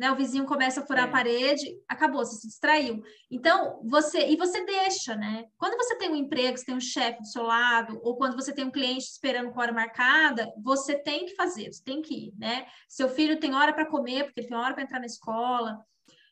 né? 0.00 0.10
O 0.10 0.16
vizinho 0.16 0.46
começa 0.46 0.80
a 0.80 0.86
furar 0.86 1.04
é. 1.04 1.08
a 1.08 1.12
parede, 1.12 1.78
acabou, 1.86 2.24
você 2.24 2.36
se 2.36 2.48
distraiu. 2.48 3.02
Então, 3.30 3.82
você, 3.84 4.28
e 4.28 4.34
você 4.34 4.64
deixa, 4.64 5.14
né? 5.14 5.44
Quando 5.58 5.76
você 5.76 5.94
tem 5.98 6.08
um 6.08 6.16
emprego, 6.16 6.56
você 6.56 6.64
tem 6.64 6.74
um 6.74 6.80
chefe 6.80 7.20
do 7.20 7.26
seu 7.26 7.42
lado, 7.42 8.00
ou 8.02 8.16
quando 8.16 8.34
você 8.34 8.50
tem 8.50 8.64
um 8.64 8.70
cliente 8.70 9.04
esperando 9.04 9.50
com 9.50 9.60
hora 9.60 9.74
marcada, 9.74 10.50
você 10.64 10.96
tem 10.96 11.26
que 11.26 11.34
fazer, 11.34 11.70
você 11.70 11.84
tem 11.84 12.00
que 12.00 12.28
ir, 12.28 12.34
né? 12.38 12.64
Seu 12.88 13.10
filho 13.10 13.38
tem 13.38 13.54
hora 13.54 13.74
para 13.74 13.84
comer, 13.84 14.24
porque 14.24 14.40
ele 14.40 14.48
tem 14.48 14.56
hora 14.56 14.72
para 14.72 14.84
entrar 14.84 15.00
na 15.00 15.04
escola. 15.04 15.78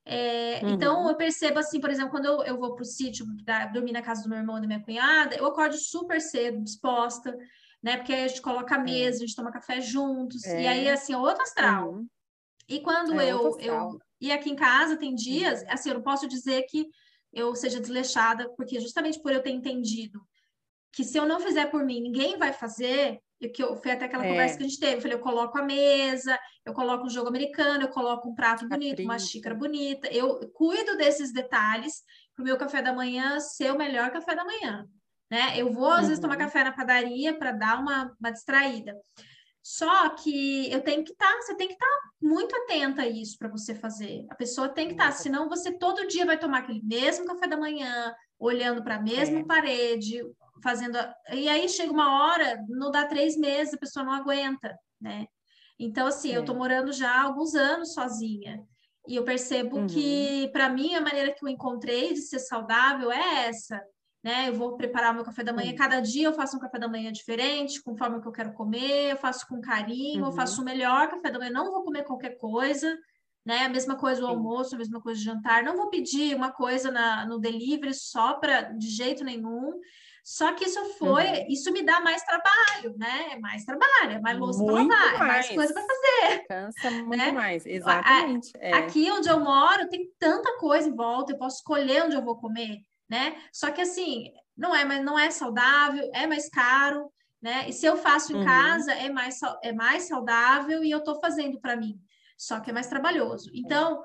É, 0.02 0.60
uhum. 0.62 0.70
Então, 0.70 1.06
eu 1.06 1.14
percebo 1.14 1.58
assim, 1.58 1.78
por 1.78 1.90
exemplo, 1.90 2.10
quando 2.10 2.24
eu, 2.24 2.42
eu 2.44 2.58
vou 2.58 2.74
para 2.74 2.84
o 2.84 2.86
sítio 2.86 3.26
dormir 3.74 3.92
na 3.92 4.00
casa 4.00 4.22
do 4.22 4.30
meu 4.30 4.38
irmão 4.38 4.56
e 4.56 4.62
da 4.62 4.66
minha 4.66 4.82
cunhada, 4.82 5.36
eu 5.36 5.44
acordo 5.44 5.76
super 5.76 6.22
cedo, 6.22 6.64
disposta, 6.64 7.36
né? 7.82 7.98
Porque 7.98 8.14
aí 8.14 8.24
a 8.24 8.28
gente 8.28 8.40
coloca 8.40 8.76
a 8.76 8.80
é. 8.80 8.82
mesa, 8.82 9.18
a 9.18 9.26
gente 9.26 9.36
toma 9.36 9.52
café 9.52 9.78
juntos, 9.82 10.42
é. 10.46 10.62
e 10.62 10.66
aí, 10.66 10.88
assim, 10.88 11.12
é 11.12 11.18
outro 11.18 11.42
astral. 11.42 11.92
Uhum. 11.92 12.08
E 12.68 12.80
quando 12.80 13.18
é 13.20 13.32
eu, 13.32 13.58
eu. 13.60 13.98
E 14.20 14.30
aqui 14.30 14.50
em 14.50 14.56
casa 14.56 14.96
tem 14.96 15.14
dias, 15.14 15.62
uhum. 15.62 15.66
assim, 15.70 15.88
eu 15.88 15.94
não 15.94 16.02
posso 16.02 16.28
dizer 16.28 16.62
que 16.64 16.86
eu 17.32 17.54
seja 17.54 17.80
desleixada, 17.80 18.48
porque 18.56 18.80
justamente 18.80 19.20
por 19.20 19.32
eu 19.32 19.42
ter 19.42 19.50
entendido 19.50 20.20
que 20.92 21.04
se 21.04 21.16
eu 21.16 21.26
não 21.26 21.40
fizer 21.40 21.66
por 21.66 21.84
mim, 21.84 22.00
ninguém 22.00 22.36
vai 22.36 22.52
fazer, 22.52 23.20
e 23.40 23.48
que 23.48 23.62
eu, 23.62 23.76
foi 23.76 23.92
até 23.92 24.06
aquela 24.06 24.24
é. 24.24 24.30
conversa 24.30 24.56
que 24.56 24.64
a 24.64 24.68
gente 24.68 24.80
teve. 24.80 24.96
Eu 24.96 25.00
falei, 25.00 25.16
eu 25.16 25.20
coloco 25.20 25.56
a 25.58 25.62
mesa, 25.62 26.38
eu 26.64 26.72
coloco 26.72 27.06
um 27.06 27.10
jogo 27.10 27.28
americano, 27.28 27.84
eu 27.84 27.88
coloco 27.88 28.28
um 28.28 28.34
prato 28.34 28.68
bonito, 28.68 29.02
uma 29.02 29.18
xícara 29.18 29.54
bonita. 29.54 30.08
Eu 30.08 30.50
cuido 30.52 30.96
desses 30.96 31.32
detalhes 31.32 32.02
para 32.34 32.42
o 32.42 32.44
meu 32.44 32.56
café 32.56 32.82
da 32.82 32.92
manhã 32.92 33.38
ser 33.38 33.72
o 33.72 33.78
melhor 33.78 34.10
café 34.10 34.34
da 34.34 34.44
manhã. 34.44 34.86
Né? 35.30 35.52
Eu 35.56 35.70
vou, 35.70 35.90
às 35.90 36.00
uhum. 36.00 36.06
vezes, 36.06 36.20
tomar 36.20 36.36
café 36.36 36.64
na 36.64 36.72
padaria 36.72 37.38
para 37.38 37.52
dar 37.52 37.78
uma, 37.78 38.12
uma 38.18 38.30
distraída. 38.32 38.96
Só 39.62 40.08
que 40.10 40.70
eu 40.72 40.80
tenho 40.82 41.04
que 41.04 41.12
estar, 41.12 41.30
tá, 41.30 41.40
você 41.40 41.54
tem 41.54 41.68
que 41.68 41.74
estar 41.74 41.86
tá 41.86 42.10
muito 42.20 42.54
atenta 42.56 43.02
a 43.02 43.08
isso 43.08 43.36
para 43.38 43.48
você 43.48 43.74
fazer. 43.74 44.24
A 44.30 44.34
pessoa 44.34 44.68
tem 44.68 44.86
que 44.86 44.94
estar, 44.94 45.06
tá, 45.06 45.12
senão 45.12 45.48
você 45.48 45.72
todo 45.76 46.06
dia 46.06 46.24
vai 46.24 46.38
tomar 46.38 46.58
aquele 46.60 46.82
mesmo 46.82 47.26
café 47.26 47.46
da 47.46 47.56
manhã, 47.56 48.14
olhando 48.38 48.82
para 48.82 48.96
a 48.96 49.02
mesma 49.02 49.40
é. 49.40 49.44
parede, 49.44 50.22
fazendo. 50.62 50.96
A... 50.96 51.14
E 51.32 51.48
aí 51.48 51.68
chega 51.68 51.92
uma 51.92 52.24
hora, 52.24 52.64
não 52.68 52.90
dá 52.90 53.04
três 53.04 53.36
meses, 53.36 53.74
a 53.74 53.78
pessoa 53.78 54.04
não 54.04 54.12
aguenta, 54.12 54.76
né? 55.00 55.26
Então, 55.78 56.06
assim, 56.06 56.32
é. 56.32 56.36
eu 56.36 56.44
tô 56.44 56.54
morando 56.54 56.92
já 56.92 57.10
há 57.10 57.22
alguns 57.22 57.54
anos 57.54 57.92
sozinha. 57.92 58.64
E 59.06 59.16
eu 59.16 59.24
percebo 59.24 59.78
uhum. 59.78 59.86
que, 59.86 60.48
para 60.52 60.68
mim, 60.68 60.94
a 60.94 61.00
maneira 61.00 61.32
que 61.32 61.42
eu 61.42 61.48
encontrei 61.48 62.12
de 62.12 62.20
ser 62.20 62.40
saudável 62.40 63.10
é 63.10 63.46
essa. 63.46 63.80
Né? 64.28 64.50
Eu 64.50 64.52
vou 64.52 64.76
preparar 64.76 65.12
o 65.12 65.14
meu 65.14 65.24
café 65.24 65.42
da 65.42 65.54
manhã. 65.54 65.70
Uhum. 65.70 65.76
Cada 65.76 66.00
dia 66.00 66.26
eu 66.26 66.34
faço 66.34 66.54
um 66.54 66.60
café 66.60 66.78
da 66.78 66.86
manhã 66.86 67.10
diferente, 67.10 67.82
conforme 67.82 68.18
o 68.18 68.20
que 68.20 68.28
eu 68.28 68.32
quero 68.32 68.52
comer, 68.52 69.12
eu 69.12 69.16
faço 69.16 69.48
com 69.48 69.58
carinho, 69.58 70.20
uhum. 70.20 70.28
eu 70.28 70.32
faço 70.32 70.60
o 70.60 70.64
melhor 70.66 71.08
café 71.08 71.30
da 71.30 71.38
manhã, 71.38 71.50
não 71.50 71.72
vou 71.72 71.82
comer 71.82 72.04
qualquer 72.04 72.36
coisa, 72.36 72.94
né? 73.42 73.64
A 73.64 73.70
mesma 73.70 73.96
coisa 73.96 74.22
o 74.22 74.26
almoço, 74.26 74.74
a 74.74 74.78
mesma 74.78 75.00
coisa 75.00 75.18
o 75.18 75.24
jantar. 75.24 75.62
Não 75.62 75.78
vou 75.78 75.88
pedir 75.88 76.36
uma 76.36 76.52
coisa 76.52 76.90
na, 76.90 77.24
no 77.24 77.38
delivery 77.38 77.94
só 77.94 78.34
para 78.34 78.64
de 78.64 78.88
jeito 78.88 79.24
nenhum. 79.24 79.80
Só 80.22 80.52
que 80.52 80.66
isso 80.66 80.84
foi, 80.98 81.24
uhum. 81.24 81.46
isso 81.48 81.72
me 81.72 81.82
dá 81.82 82.02
mais 82.02 82.22
trabalho, 82.22 82.94
né? 82.98 83.30
É 83.32 83.38
mais 83.38 83.64
trabalho, 83.64 84.12
é 84.12 84.20
mais 84.20 84.38
louça 84.38 84.62
para 84.62 84.74
lavar, 84.74 85.14
é 85.14 85.18
mais 85.20 85.48
coisa 85.48 85.72
para 85.72 85.82
fazer. 85.82 86.46
Cansa 86.46 86.90
muito 87.00 87.16
né? 87.16 87.32
mais, 87.32 87.64
exatamente. 87.64 88.52
É. 88.58 88.74
Aqui 88.74 89.10
onde 89.10 89.26
eu 89.26 89.40
moro 89.40 89.88
tem 89.88 90.06
tanta 90.18 90.58
coisa 90.58 90.86
em 90.86 90.94
volta, 90.94 91.32
eu 91.32 91.38
posso 91.38 91.56
escolher 91.56 92.04
onde 92.04 92.14
eu 92.14 92.22
vou 92.22 92.36
comer, 92.36 92.82
né? 93.08 93.40
Só 93.52 93.70
que 93.70 93.80
assim, 93.80 94.32
não 94.56 94.74
é, 94.74 94.84
mas 94.84 95.04
não 95.04 95.18
é 95.18 95.30
saudável, 95.30 96.10
é 96.12 96.26
mais 96.26 96.48
caro, 96.48 97.12
né? 97.40 97.68
E 97.68 97.72
se 97.72 97.86
eu 97.86 97.96
faço 97.96 98.32
em 98.32 98.36
uhum. 98.36 98.44
casa, 98.44 98.92
é 98.92 99.08
mais, 99.08 99.40
é 99.62 99.72
mais 99.72 100.04
saudável 100.04 100.82
e 100.82 100.90
eu 100.90 100.98
estou 100.98 101.20
fazendo 101.20 101.60
para 101.60 101.76
mim. 101.76 102.00
Só 102.36 102.60
que 102.60 102.70
é 102.70 102.72
mais 102.72 102.88
trabalhoso. 102.88 103.50
Então, 103.54 104.02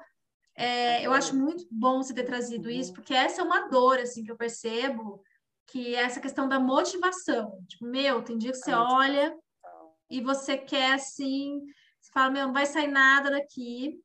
é, 0.56 1.06
eu 1.06 1.14
acho 1.14 1.36
muito 1.36 1.66
bom 1.72 2.02
você 2.02 2.14
ter 2.14 2.24
trazido 2.24 2.70
isso, 2.70 2.90
uhum. 2.90 2.96
porque 2.96 3.14
essa 3.14 3.42
é 3.42 3.44
uma 3.44 3.68
dor 3.68 4.00
assim 4.00 4.24
que 4.24 4.32
eu 4.32 4.38
percebo 4.38 5.22
que 5.68 5.96
é 5.96 6.02
essa 6.02 6.20
questão 6.20 6.48
da 6.48 6.60
motivação. 6.60 7.64
Tipo, 7.68 7.86
meu, 7.86 8.22
tem 8.22 8.38
dia 8.38 8.52
que 8.52 8.58
você 8.58 8.74
olha 8.74 9.36
e 10.10 10.22
você 10.22 10.58
quer 10.58 10.94
assim, 10.94 11.62
você 12.00 12.12
fala, 12.12 12.30
meu, 12.32 12.46
não 12.48 12.54
vai 12.54 12.66
sair 12.66 12.88
nada 12.88 13.32
daqui. 13.32 14.00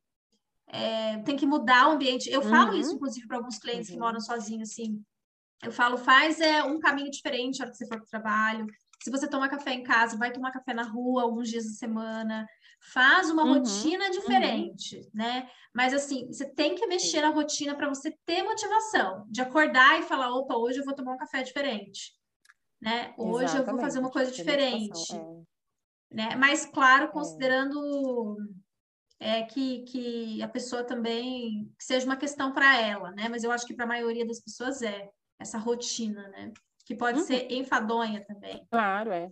É, 0.71 1.17
tem 1.19 1.35
que 1.35 1.45
mudar 1.45 1.89
o 1.89 1.93
ambiente. 1.93 2.29
Eu 2.29 2.41
falo 2.41 2.75
isso, 2.75 2.91
uhum. 2.91 2.95
inclusive, 2.95 3.27
para 3.27 3.37
alguns 3.37 3.57
clientes 3.57 3.89
uhum. 3.89 3.95
que 3.95 3.99
moram 3.99 4.19
sozinhos, 4.19 4.69
assim. 4.69 5.03
Eu 5.63 5.71
falo, 5.71 5.97
faz 5.97 6.39
é, 6.39 6.63
um 6.63 6.79
caminho 6.79 7.11
diferente 7.11 7.59
na 7.59 7.65
hora 7.65 7.71
que 7.71 7.77
você 7.77 7.87
for 7.87 7.97
para 7.97 8.05
o 8.05 8.09
trabalho. 8.09 8.65
Se 9.03 9.09
você 9.09 9.27
toma 9.27 9.49
café 9.49 9.73
em 9.73 9.83
casa, 9.83 10.17
vai 10.17 10.31
tomar 10.31 10.51
café 10.51 10.73
na 10.73 10.83
rua 10.83 11.23
alguns 11.23 11.49
dias 11.49 11.65
da 11.65 11.71
semana 11.71 12.45
faz 12.79 13.29
uma 13.29 13.43
uhum, 13.43 13.55
rotina 13.55 14.05
uhum. 14.05 14.11
diferente, 14.11 15.09
né? 15.13 15.49
Mas 15.73 15.93
assim, 15.93 16.27
você 16.27 16.45
tem 16.45 16.75
que 16.75 16.87
mexer 16.87 17.21
na 17.21 17.29
rotina 17.29 17.75
para 17.75 17.89
você 17.89 18.11
ter 18.25 18.41
motivação 18.41 19.25
de 19.29 19.41
acordar 19.41 19.99
e 19.99 20.03
falar, 20.03 20.33
opa, 20.33 20.55
hoje 20.55 20.79
eu 20.79 20.85
vou 20.85 20.95
tomar 20.95 21.13
um 21.13 21.17
café 21.17 21.43
diferente, 21.43 22.13
né? 22.81 23.13
Hoje 23.17 23.45
Exatamente. 23.45 23.67
eu 23.67 23.73
vou 23.73 23.81
fazer 23.81 23.99
uma 23.99 24.11
coisa 24.11 24.31
diferente, 24.31 25.13
é. 25.13 26.15
né? 26.15 26.35
Mas 26.35 26.65
claro, 26.65 27.05
é. 27.05 27.11
considerando 27.11 28.37
é. 29.19 29.43
que, 29.43 29.83
que 29.83 30.41
a 30.41 30.47
pessoa 30.47 30.83
também 30.83 31.71
que 31.77 31.83
seja 31.83 32.05
uma 32.05 32.15
questão 32.15 32.51
para 32.53 32.79
ela, 32.79 33.11
né? 33.11 33.27
Mas 33.29 33.43
eu 33.43 33.51
acho 33.51 33.65
que 33.65 33.73
para 33.73 33.85
a 33.85 33.87
maioria 33.87 34.25
das 34.25 34.39
pessoas 34.39 34.81
é 34.81 35.09
essa 35.39 35.57
rotina, 35.57 36.27
né? 36.29 36.51
Que 36.85 36.95
pode 36.95 37.19
uhum. 37.19 37.25
ser 37.25 37.51
enfadonha 37.51 38.23
também. 38.25 38.65
Claro, 38.71 39.11
é. 39.11 39.29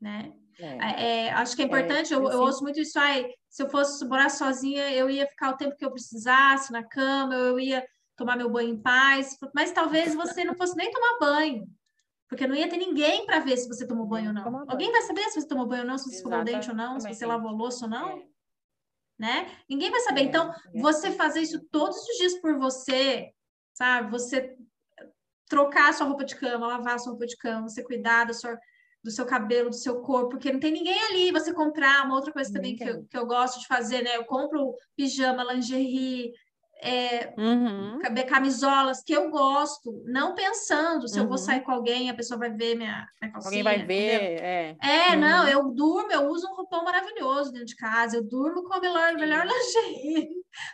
Né? 0.00 0.32
É. 0.58 1.26
É, 1.26 1.32
acho 1.32 1.54
que 1.54 1.62
é, 1.62 1.64
é 1.64 1.68
importante, 1.68 2.12
eu, 2.12 2.22
eu, 2.30 2.40
ouço 2.40 2.62
muito 2.62 2.80
isso 2.80 2.98
aí. 2.98 3.32
Se 3.48 3.62
eu 3.62 3.68
fosse 3.68 4.04
morar 4.06 4.28
sozinha, 4.28 4.90
eu 4.92 5.08
ia 5.08 5.26
ficar 5.26 5.50
o 5.50 5.56
tempo 5.56 5.76
que 5.76 5.84
eu 5.84 5.90
precisasse 5.90 6.72
na 6.72 6.82
cama, 6.82 7.34
eu 7.34 7.58
ia 7.60 7.86
tomar 8.16 8.36
meu 8.36 8.50
banho 8.50 8.70
em 8.70 8.82
paz, 8.82 9.38
mas 9.54 9.70
talvez 9.70 10.14
você 10.14 10.44
não 10.44 10.56
fosse 10.56 10.76
nem 10.76 10.90
tomar 10.90 11.18
banho, 11.20 11.68
porque 12.28 12.48
não 12.48 12.56
ia 12.56 12.68
ter 12.68 12.76
ninguém 12.76 13.24
para 13.24 13.38
ver 13.38 13.56
se 13.56 13.68
você 13.68 13.86
tomou 13.86 14.04
banho 14.04 14.28
ou 14.28 14.34
não. 14.34 14.64
Alguém 14.68 14.90
vai 14.90 15.02
saber 15.02 15.22
se 15.30 15.40
você 15.40 15.46
tomou 15.46 15.66
banho 15.66 15.82
ou 15.82 15.88
não, 15.88 15.96
se 15.96 16.10
você 16.10 16.16
escovou 16.16 16.40
o 16.40 16.44
dente 16.44 16.68
ou 16.68 16.76
não, 16.76 16.98
se 16.98 17.14
você 17.14 17.24
lavou 17.24 17.52
louça 17.52 17.84
ou 17.84 17.90
não? 17.90 18.28
É. 19.20 19.22
Né? 19.22 19.56
Ninguém 19.68 19.90
vai 19.90 20.00
saber. 20.00 20.20
É, 20.20 20.24
então, 20.24 20.52
você 20.74 21.10
fazer 21.12 21.40
isso 21.40 21.60
todos 21.70 21.96
os 21.96 22.18
dias 22.18 22.40
por 22.40 22.58
você, 22.58 23.30
sabe? 23.74 24.10
Você 24.10 24.56
trocar 25.48 25.90
a 25.90 25.92
sua 25.92 26.06
roupa 26.06 26.24
de 26.24 26.36
cama, 26.36 26.66
lavar 26.66 26.94
a 26.94 26.98
sua 26.98 27.12
roupa 27.12 27.26
de 27.26 27.36
cama, 27.36 27.68
você 27.68 27.82
cuidar 27.82 28.24
da 28.24 28.34
sua 28.34 28.58
do 29.02 29.12
seu 29.12 29.24
cabelo, 29.24 29.70
do 29.70 29.76
seu 29.76 30.00
corpo, 30.00 30.30
porque 30.30 30.52
não 30.52 30.60
tem 30.60 30.72
ninguém 30.72 31.00
ali. 31.04 31.30
Você 31.30 31.52
comprar 31.52 32.04
uma 32.04 32.16
outra 32.16 32.32
coisa 32.32 32.52
também 32.52 32.74
que 32.76 32.84
eu, 32.84 33.04
que 33.04 33.16
eu 33.16 33.26
gosto 33.26 33.60
de 33.60 33.66
fazer, 33.66 34.02
né? 34.02 34.16
Eu 34.16 34.24
compro 34.24 34.74
pijama, 34.96 35.44
lingerie, 35.44 36.32
é, 36.80 37.34
uhum. 37.36 37.98
camisolas 38.28 39.02
que 39.02 39.12
eu 39.12 39.30
gosto, 39.30 40.02
não 40.06 40.34
pensando 40.34 41.08
se 41.08 41.16
uhum. 41.16 41.24
eu 41.24 41.28
vou 41.28 41.38
uhum. 41.38 41.44
sair 41.44 41.60
com 41.62 41.72
alguém, 41.72 42.08
a 42.08 42.14
pessoa 42.14 42.38
vai 42.38 42.50
ver 42.50 42.76
minha, 42.76 43.06
minha 43.20 43.32
calcinha. 43.32 43.60
Alguém 43.60 43.62
vai 43.62 43.84
ver, 43.84 44.40
é. 44.40 44.76
É, 44.80 45.10
uhum. 45.10 45.20
não, 45.20 45.48
eu 45.48 45.70
durmo, 45.70 46.12
eu 46.12 46.28
uso 46.28 46.46
um 46.46 46.54
roupão 46.54 46.84
maravilhoso 46.84 47.52
dentro 47.52 47.66
de 47.66 47.76
casa, 47.76 48.16
eu 48.16 48.24
durmo 48.24 48.62
com 48.64 48.74
a 48.74 48.80
melhor, 48.80 49.14
melhor 49.14 49.44
lingerie, 49.48 50.28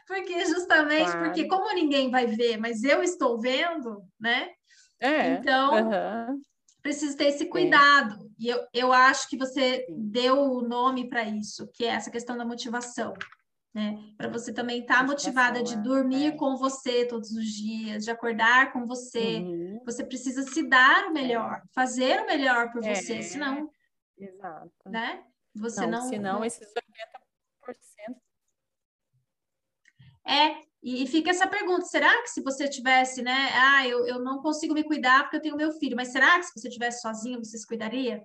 porque 0.06 0.44
justamente 0.46 1.10
claro. 1.10 1.24
porque 1.24 1.48
como 1.48 1.72
ninguém 1.74 2.10
vai 2.10 2.26
ver, 2.26 2.58
mas 2.58 2.84
eu 2.84 3.02
estou 3.02 3.40
vendo, 3.40 4.02
né? 4.20 4.50
É. 5.00 5.34
Então, 5.34 5.72
precisa 6.82 7.16
ter 7.16 7.28
esse 7.28 7.44
é. 7.44 7.48
cuidado. 7.48 8.14
É. 8.14 8.24
E 8.38 8.48
eu, 8.48 8.60
eu 8.74 8.92
acho 8.92 9.28
que 9.28 9.38
você 9.38 9.86
deu 9.88 10.38
o 10.38 10.60
nome 10.60 11.08
para 11.08 11.24
isso, 11.24 11.68
que 11.72 11.84
é 11.84 11.88
essa 11.88 12.10
questão 12.10 12.36
da 12.36 12.44
motivação. 12.44 13.14
Né? 13.74 13.98
Para 14.16 14.28
você 14.28 14.52
também 14.52 14.82
estar 14.82 14.98
tá 14.98 15.02
motivada 15.02 15.60
de 15.60 15.76
dormir 15.82 16.26
é. 16.26 16.36
com 16.36 16.56
você 16.56 17.04
todos 17.06 17.32
os 17.32 17.46
dias, 17.46 18.04
de 18.04 18.10
acordar 18.10 18.72
com 18.72 18.86
você. 18.86 19.38
Uhum. 19.38 19.82
Você 19.84 20.04
precisa 20.04 20.44
se 20.44 20.62
dar 20.68 21.06
o 21.08 21.12
melhor, 21.12 21.60
é. 21.64 21.68
fazer 21.74 22.20
o 22.20 22.26
melhor 22.26 22.70
por 22.70 22.84
é. 22.84 22.94
você, 22.94 23.20
senão. 23.22 23.68
Exato. 24.16 24.70
Né? 24.86 25.24
Você 25.56 25.80
não. 25.80 25.90
não 25.90 26.08
senão, 26.08 26.38
não... 26.38 26.44
esses 26.44 26.68
80%. 26.68 28.16
É, 30.26 30.60
e, 30.82 31.06
fica 31.06 31.30
essa 31.30 31.46
pergunta: 31.46 31.84
será 31.86 32.22
que 32.22 32.28
se 32.28 32.42
você 32.42 32.68
tivesse, 32.68 33.22
né? 33.22 33.50
Ah, 33.54 33.88
eu, 33.88 34.06
eu 34.06 34.20
não 34.20 34.40
consigo 34.40 34.72
me 34.72 34.84
cuidar 34.84 35.22
porque 35.24 35.36
eu 35.36 35.42
tenho 35.42 35.56
meu 35.56 35.72
filho, 35.72 35.96
mas 35.96 36.08
será 36.08 36.38
que 36.38 36.46
se 36.46 36.60
você 36.60 36.68
tivesse 36.68 37.00
sozinho 37.00 37.44
você 37.44 37.58
se 37.58 37.66
cuidaria? 37.66 38.24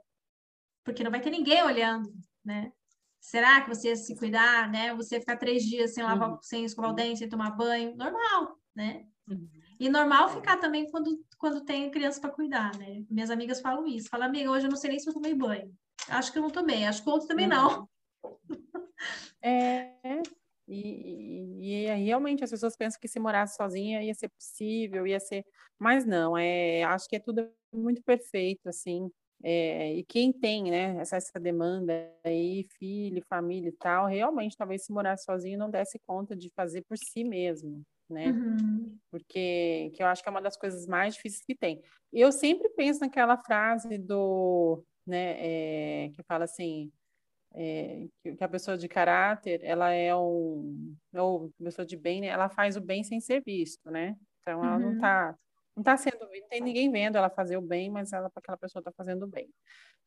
Porque 0.83 1.03
não 1.03 1.11
vai 1.11 1.21
ter 1.21 1.29
ninguém 1.29 1.63
olhando, 1.63 2.11
né? 2.43 2.71
Será 3.19 3.61
que 3.61 3.69
você 3.69 3.89
ia 3.89 3.95
se 3.95 4.15
cuidar, 4.15 4.71
né? 4.71 4.93
Você 4.95 5.19
ficar 5.19 5.37
três 5.37 5.63
dias 5.63 5.93
sem 5.93 6.03
lavar, 6.03 6.31
uhum. 6.31 6.37
sem 6.41 6.63
escovar 6.63 6.91
o 6.91 6.95
dente, 6.95 7.19
sem 7.19 7.29
tomar 7.29 7.51
banho, 7.51 7.95
normal, 7.95 8.57
né? 8.75 9.05
Uhum. 9.27 9.49
E 9.79 9.89
normal 9.89 10.29
ficar 10.29 10.57
também 10.57 10.89
quando, 10.89 11.23
quando 11.37 11.63
tem 11.63 11.91
criança 11.91 12.19
para 12.19 12.31
cuidar, 12.31 12.75
né? 12.77 13.03
Minhas 13.09 13.29
amigas 13.29 13.61
falam 13.61 13.85
isso. 13.85 14.09
Falam, 14.09 14.27
amiga, 14.27 14.49
hoje 14.49 14.65
eu 14.65 14.69
não 14.69 14.77
sei 14.77 14.91
nem 14.91 14.99
se 14.99 15.09
eu 15.09 15.13
tomei 15.13 15.33
banho. 15.33 15.73
Acho 16.07 16.31
que 16.31 16.37
eu 16.37 16.41
não 16.41 16.49
tomei, 16.49 16.85
acho 16.85 17.03
que 17.03 17.09
outros 17.09 17.27
também 17.27 17.45
uhum. 17.45 17.51
não. 17.51 17.89
É, 19.41 19.93
E, 20.67 21.57
e, 21.61 21.85
e, 21.87 21.95
realmente 22.03 22.43
as 22.43 22.51
pessoas 22.51 22.75
pensam 22.75 22.99
que 22.99 23.07
se 23.07 23.19
morasse 23.19 23.55
sozinha 23.55 24.03
ia 24.03 24.13
ser 24.13 24.29
possível, 24.29 25.07
ia 25.07 25.19
ser, 25.19 25.43
mas 25.79 26.05
não, 26.05 26.37
é, 26.37 26.83
acho 26.83 27.07
que 27.07 27.15
é 27.15 27.19
tudo 27.19 27.49
muito 27.73 28.03
perfeito, 28.03 28.67
assim, 28.69 29.09
é, 29.41 29.93
e 29.93 30.03
quem 30.03 30.33
tem, 30.33 30.69
né, 30.69 30.97
essa, 30.99 31.15
essa 31.15 31.39
demanda 31.39 31.93
aí, 32.23 32.67
filho, 32.77 33.23
família 33.29 33.69
e 33.69 33.73
tal, 33.73 34.05
realmente 34.05 34.57
talvez 34.57 34.83
se 34.83 34.91
morasse 34.91 35.23
sozinho 35.23 35.57
não 35.57 35.69
desse 35.69 35.97
conta 35.99 36.35
de 36.35 36.49
fazer 36.49 36.81
por 36.81 36.97
si 36.97 37.23
mesmo, 37.23 37.81
né? 38.09 38.31
Uhum. 38.31 38.97
Porque 39.09 39.91
que 39.93 40.03
eu 40.03 40.07
acho 40.07 40.21
que 40.21 40.27
é 40.27 40.31
uma 40.31 40.41
das 40.41 40.57
coisas 40.57 40.85
mais 40.85 41.15
difíceis 41.15 41.43
que 41.45 41.55
tem. 41.55 41.81
Eu 42.11 42.31
sempre 42.31 42.69
penso 42.69 42.99
naquela 42.99 43.37
frase 43.37 43.97
do, 43.97 44.83
né, 45.07 45.35
é, 45.39 46.09
que 46.09 46.21
fala 46.23 46.43
assim, 46.43 46.91
é, 47.53 48.07
que, 48.21 48.43
a 48.43 48.49
pessoa 48.49 48.77
de 48.77 48.89
caráter, 48.89 49.61
ela 49.63 49.91
é 49.91 50.13
um, 50.15 50.95
ou 51.15 51.49
pessoa 51.63 51.85
de 51.85 51.95
bem, 51.95 52.21
né, 52.21 52.27
ela 52.27 52.49
faz 52.49 52.75
o 52.75 52.81
bem 52.81 53.03
sem 53.03 53.21
ser 53.21 53.41
visto, 53.41 53.89
né? 53.89 54.17
Então 54.41 54.63
ela 54.65 54.75
uhum. 54.75 54.81
não 54.81 54.93
está 54.95 55.35
não 55.75 55.81
está 55.81 55.97
sendo, 55.97 56.19
não 56.19 56.47
tem 56.49 56.61
ninguém 56.61 56.91
vendo 56.91 57.17
ela 57.17 57.29
fazer 57.29 57.57
o 57.57 57.61
bem, 57.61 57.89
mas 57.89 58.11
ela 58.11 58.31
aquela 58.33 58.57
pessoa 58.57 58.81
está 58.81 58.91
fazendo 58.91 59.23
o 59.23 59.27
bem. 59.27 59.49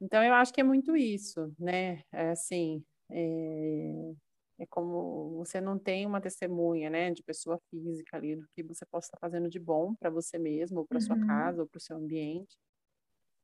Então 0.01 0.23
eu 0.23 0.35
acho 0.35 0.53
que 0.53 0.61
é 0.61 0.65
muito 0.65 0.97
isso, 0.97 1.55
né? 1.59 2.03
É 2.13 2.31
assim, 2.31 2.85
é, 3.11 4.13
é 4.59 4.67
como 4.67 5.37
você 5.39 5.61
não 5.61 5.79
tem 5.79 6.07
uma 6.07 6.21
testemunha, 6.21 6.91
né, 6.91 7.11
de 7.11 7.23
pessoa 7.23 7.59
física 7.71 8.17
ali 8.17 8.37
do 8.37 8.47
que 8.55 8.63
você 8.63 8.85
possa 8.87 9.07
estar 9.07 9.19
fazendo 9.19 9.49
de 9.49 9.59
bom 9.59 9.95
para 9.95 10.11
você 10.11 10.39
mesmo, 10.39 10.81
ou 10.81 10.87
para 10.87 10.97
uhum. 10.97 11.01
sua 11.01 11.27
casa, 11.27 11.63
ou 11.63 11.69
para 11.69 11.79
o 11.79 11.81
seu 11.81 11.97
ambiente. 11.97 12.57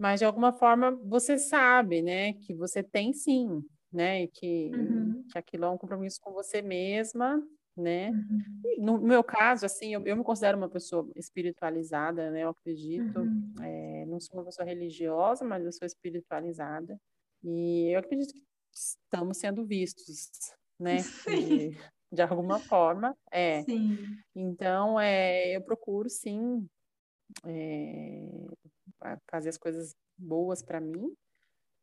Mas 0.00 0.20
de 0.20 0.24
alguma 0.26 0.52
forma 0.52 0.92
você 1.04 1.38
sabe, 1.38 2.02
né, 2.02 2.34
que 2.34 2.54
você 2.54 2.82
tem 2.82 3.12
sim, 3.12 3.64
né, 3.92 4.22
e 4.22 4.28
que, 4.28 4.70
uhum. 4.74 5.24
que 5.30 5.38
aquilo 5.38 5.64
é 5.64 5.70
um 5.70 5.78
compromisso 5.78 6.20
com 6.20 6.32
você 6.32 6.62
mesma 6.62 7.42
né? 7.78 8.10
Uhum. 8.10 8.62
No 8.78 8.98
meu 8.98 9.22
caso, 9.22 9.64
assim, 9.64 9.94
eu, 9.94 10.04
eu, 10.06 10.16
me 10.16 10.24
considero 10.24 10.58
uma 10.58 10.68
pessoa 10.68 11.08
espiritualizada, 11.14 12.30
né? 12.30 12.42
Eu 12.42 12.50
acredito, 12.50 13.20
uhum. 13.20 13.54
é, 13.62 14.04
não 14.06 14.20
sou 14.20 14.38
uma 14.38 14.44
pessoa 14.44 14.66
religiosa, 14.66 15.44
mas 15.44 15.64
eu 15.64 15.72
sou 15.72 15.86
espiritualizada 15.86 17.00
e 17.42 17.90
eu 17.92 18.00
acredito 18.00 18.32
que 18.34 18.42
estamos 18.72 19.38
sendo 19.38 19.64
vistos, 19.64 20.30
né? 20.78 20.96
De, 21.26 21.76
de, 22.12 22.22
alguma 22.22 22.58
forma, 22.58 23.16
é. 23.30 23.62
Sim. 23.62 23.98
Então, 24.34 24.98
é, 24.98 25.56
eu 25.56 25.62
procuro, 25.62 26.08
sim, 26.08 26.66
é, 27.46 28.28
fazer 29.30 29.50
as 29.50 29.58
coisas 29.58 29.94
boas 30.16 30.62
para 30.62 30.80
mim, 30.80 31.14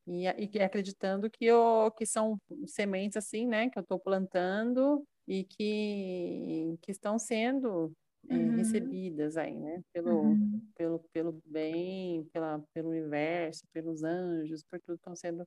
e, 0.07 0.25
e, 0.25 0.61
acreditando 0.61 1.29
que, 1.31 1.45
eu, 1.45 1.91
que 1.97 2.05
são 2.05 2.37
sementes 2.67 3.17
assim, 3.17 3.47
né, 3.47 3.69
que 3.69 3.77
eu 3.79 3.81
estou 3.81 3.99
plantando 3.99 5.03
e 5.27 5.43
que, 5.43 6.77
que 6.81 6.91
estão 6.91 7.17
sendo 7.17 7.91
é, 8.29 8.35
uhum. 8.35 8.55
recebidas 8.55 9.37
aí, 9.37 9.57
né? 9.57 9.81
Pelo, 9.93 10.21
uhum. 10.21 10.61
pelo, 10.75 10.99
pelo 11.13 11.41
bem, 11.45 12.23
pela, 12.33 12.63
pelo 12.73 12.89
universo, 12.89 13.63
pelos 13.71 14.03
anjos, 14.03 14.63
por 14.63 14.79
tudo 14.79 14.95
estão 14.95 15.15
sendo 15.15 15.45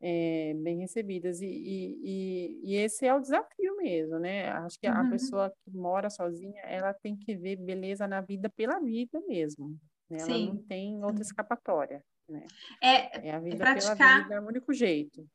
é, 0.00 0.54
bem 0.54 0.78
recebidas. 0.78 1.40
E, 1.40 1.46
e, 1.46 2.60
e, 2.64 2.76
esse 2.76 3.06
é 3.06 3.14
o 3.14 3.20
desafio 3.20 3.76
mesmo, 3.76 4.18
né? 4.18 4.50
Acho 4.50 4.78
que 4.78 4.88
uhum. 4.88 4.94
a 4.94 5.10
pessoa 5.10 5.50
que 5.50 5.70
mora 5.70 6.10
sozinha, 6.10 6.60
ela 6.62 6.92
tem 6.92 7.16
que 7.16 7.36
ver 7.36 7.56
beleza 7.56 8.06
na 8.06 8.20
vida 8.20 8.50
pela 8.50 8.78
vida 8.80 9.20
mesmo. 9.26 9.70
Né? 10.10 10.18
Ela 10.18 10.26
Sim. 10.26 10.46
não 10.48 10.56
tem 10.64 11.04
outra 11.04 11.22
escapatória. 11.22 12.04
Né? 12.28 12.46
É, 12.82 13.28
é 13.28 13.34
a 13.34 13.38
vida 13.38 13.56
é 13.56 13.58
praticar... 13.58 13.96
pela 13.96 14.22
vida, 14.22 14.34
é 14.34 14.40
o 14.40 14.46
único 14.46 14.72
jeito. 14.72 15.26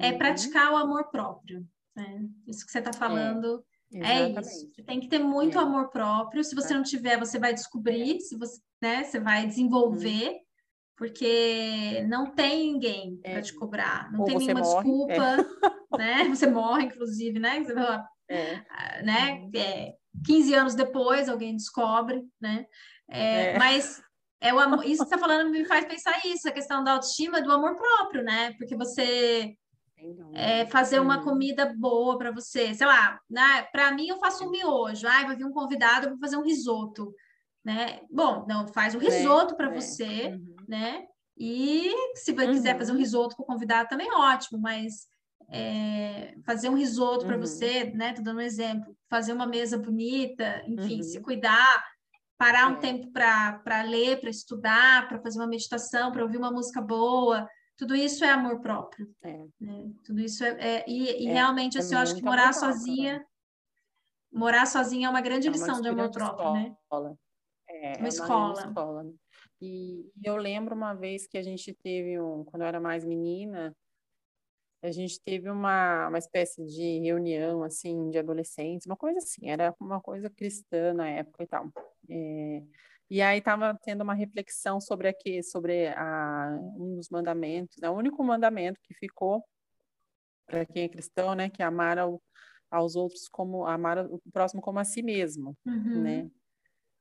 É 0.00 0.12
praticar 0.12 0.72
o 0.72 0.76
amor 0.76 1.10
próprio. 1.10 1.66
Né? 1.94 2.26
Isso 2.46 2.64
que 2.64 2.72
você 2.72 2.78
está 2.78 2.92
falando 2.92 3.64
é, 3.94 4.22
é, 4.22 4.40
isso. 4.40 4.70
Tem 4.86 5.00
que 5.00 5.08
ter 5.08 5.18
muito 5.18 5.58
é. 5.58 5.60
amor 5.60 5.90
próprio. 5.90 6.42
Se 6.42 6.54
você 6.54 6.72
é. 6.72 6.76
não 6.76 6.82
tiver, 6.82 7.18
você 7.18 7.38
vai 7.38 7.52
descobrir, 7.52 8.20
se 8.20 8.36
você, 8.36 8.58
né, 8.80 9.04
você 9.04 9.20
vai 9.20 9.46
desenvolver, 9.46 10.30
hum. 10.30 10.40
porque 10.96 12.02
não 12.08 12.26
tem 12.26 12.72
ninguém 12.72 13.16
para 13.18 13.32
é. 13.32 13.42
te 13.42 13.52
cobrar, 13.54 14.10
não 14.10 14.20
Ou 14.20 14.26
tem 14.26 14.38
nenhuma 14.38 14.60
morre. 14.60 14.74
desculpa, 14.74 15.12
é. 15.12 15.98
né? 15.98 16.28
Você 16.28 16.46
morre, 16.46 16.84
inclusive, 16.84 17.38
né? 17.38 17.62
Você 17.62 17.74
vai 17.74 18.02
ah, 18.70 19.02
né? 19.02 19.32
Uhum. 19.32 19.50
É, 19.54 19.94
15 20.24 20.54
anos 20.54 20.74
depois 20.74 21.28
alguém 21.28 21.54
descobre, 21.54 22.22
né? 22.40 22.64
Mas 23.58 24.02
é 24.40 24.54
o 24.54 24.58
amor, 24.58 24.84
isso 24.84 25.04
que 25.04 25.08
você 25.08 25.14
está 25.14 25.18
falando 25.18 25.50
me 25.50 25.64
faz 25.66 25.84
pensar 25.84 26.18
isso, 26.24 26.48
a 26.48 26.52
questão 26.52 26.82
da 26.82 26.92
autoestima, 26.92 27.42
do 27.42 27.52
amor 27.52 27.76
próprio, 27.76 28.22
né? 28.22 28.52
Porque 28.58 28.74
você 28.74 29.54
é, 30.34 30.66
fazer 30.66 31.00
uma 31.00 31.18
uhum. 31.18 31.24
comida 31.24 31.72
boa 31.76 32.18
para 32.18 32.30
você. 32.30 32.74
Sei 32.74 32.86
lá, 32.86 33.20
né? 33.28 33.62
Para 33.72 33.92
mim, 33.92 34.08
eu 34.08 34.18
faço 34.18 34.44
um 34.44 34.50
miojo. 34.50 35.06
Ai, 35.06 35.26
vai 35.26 35.36
vir 35.36 35.44
um 35.44 35.52
convidado, 35.52 36.06
eu 36.06 36.10
vou 36.10 36.18
fazer 36.18 36.36
um 36.36 36.44
risoto. 36.44 37.12
Né? 37.64 38.00
Bom, 38.10 38.44
não, 38.48 38.66
faz 38.68 38.94
o 38.94 38.98
um 38.98 39.02
é, 39.02 39.04
risoto 39.04 39.54
é, 39.54 39.56
para 39.56 39.70
é. 39.70 39.80
você, 39.80 40.28
uhum. 40.28 40.56
né? 40.68 41.04
E 41.36 41.90
se 42.14 42.32
você 42.32 42.46
uhum. 42.46 42.52
quiser 42.52 42.76
fazer 42.76 42.92
um 42.92 42.94
uhum. 42.94 43.00
risoto 43.00 43.36
com 43.36 43.42
o 43.42 43.46
convidado 43.46 43.88
também 43.88 44.12
ótimo, 44.12 44.60
mas 44.60 45.06
é, 45.50 46.34
fazer 46.44 46.68
um 46.68 46.74
risoto 46.74 47.24
para 47.26 47.36
uhum. 47.36 47.40
você, 47.40 47.84
né? 47.94 48.12
Tô 48.12 48.22
dando 48.22 48.38
um 48.38 48.42
exemplo, 48.42 48.96
fazer 49.08 49.32
uma 49.32 49.46
mesa 49.46 49.78
bonita, 49.78 50.62
enfim, 50.66 51.02
se 51.02 51.20
cuidar, 51.20 51.84
parar 52.36 52.68
um 52.68 52.74
é. 52.74 52.78
tempo 52.78 53.12
para 53.12 53.82
ler, 53.86 54.20
para 54.20 54.30
estudar, 54.30 55.08
para 55.08 55.20
fazer 55.20 55.38
uma 55.38 55.46
meditação, 55.46 56.10
para 56.10 56.22
ouvir 56.22 56.38
uma 56.38 56.50
música 56.50 56.80
boa, 56.80 57.46
tudo 57.82 57.96
isso 57.96 58.24
é 58.24 58.30
amor 58.30 58.60
próprio. 58.60 59.12
É. 59.22 59.44
Né? 59.60 59.92
Tudo 60.04 60.20
isso 60.20 60.44
é. 60.44 60.50
é 60.76 60.84
e, 60.86 61.24
e 61.24 61.26
é, 61.26 61.32
realmente, 61.32 61.76
assim, 61.76 61.94
eu 61.94 62.00
acho 62.00 62.14
que 62.14 62.22
morar 62.22 62.52
sozinha. 62.54 63.14
Próprio. 63.14 63.32
Morar 64.32 64.66
sozinha 64.66 65.08
é 65.08 65.10
uma 65.10 65.20
grande 65.20 65.48
é 65.48 65.50
uma 65.50 65.56
lição 65.56 65.80
de 65.80 65.88
amor 65.88 66.10
próprio, 66.12 66.52
né? 66.52 66.76
escola. 66.80 67.10
né? 67.10 67.16
É, 67.68 67.96
uma, 67.98 68.08
escola. 68.08 68.52
Uma 68.52 68.68
escola. 68.68 69.02
Né? 69.02 69.12
E, 69.60 70.12
e 70.16 70.28
eu 70.28 70.36
lembro 70.36 70.76
uma 70.76 70.94
vez 70.94 71.26
que 71.26 71.36
a 71.36 71.42
gente 71.42 71.74
teve 71.74 72.20
um, 72.20 72.44
quando 72.44 72.62
eu 72.62 72.68
era 72.68 72.80
mais 72.80 73.04
menina, 73.04 73.76
a 74.80 74.92
gente 74.92 75.20
teve 75.20 75.50
uma, 75.50 76.06
uma 76.06 76.18
espécie 76.18 76.64
de 76.64 77.00
reunião, 77.00 77.64
assim, 77.64 78.10
de 78.10 78.18
adolescentes, 78.18 78.86
uma 78.86 78.96
coisa 78.96 79.18
assim, 79.18 79.50
era 79.50 79.74
uma 79.80 80.00
coisa 80.00 80.30
cristã 80.30 80.94
na 80.94 81.08
época 81.08 81.42
e 81.42 81.46
tal. 81.48 81.68
É, 82.08 82.62
e 83.12 83.20
aí 83.20 83.40
estava 83.40 83.78
tendo 83.82 84.00
uma 84.00 84.14
reflexão 84.14 84.80
sobre 84.80 85.06
aqui, 85.06 85.42
sobre 85.42 85.88
a, 85.88 86.58
um 86.78 86.94
dos 86.96 87.10
mandamentos, 87.10 87.76
né? 87.76 87.90
o 87.90 87.92
único 87.92 88.24
mandamento 88.24 88.80
que 88.82 88.94
ficou 88.94 89.44
para 90.46 90.64
quem 90.64 90.84
é 90.84 90.88
cristão, 90.88 91.34
né, 91.34 91.50
que 91.50 91.60
é 91.62 91.66
amar 91.66 91.98
ao, 91.98 92.22
aos 92.70 92.96
outros 92.96 93.28
como 93.28 93.66
amar 93.66 93.98
o 93.98 94.18
próximo 94.32 94.62
como 94.62 94.78
a 94.78 94.84
si 94.84 95.02
mesmo, 95.02 95.54
uhum. 95.66 96.02
né? 96.02 96.30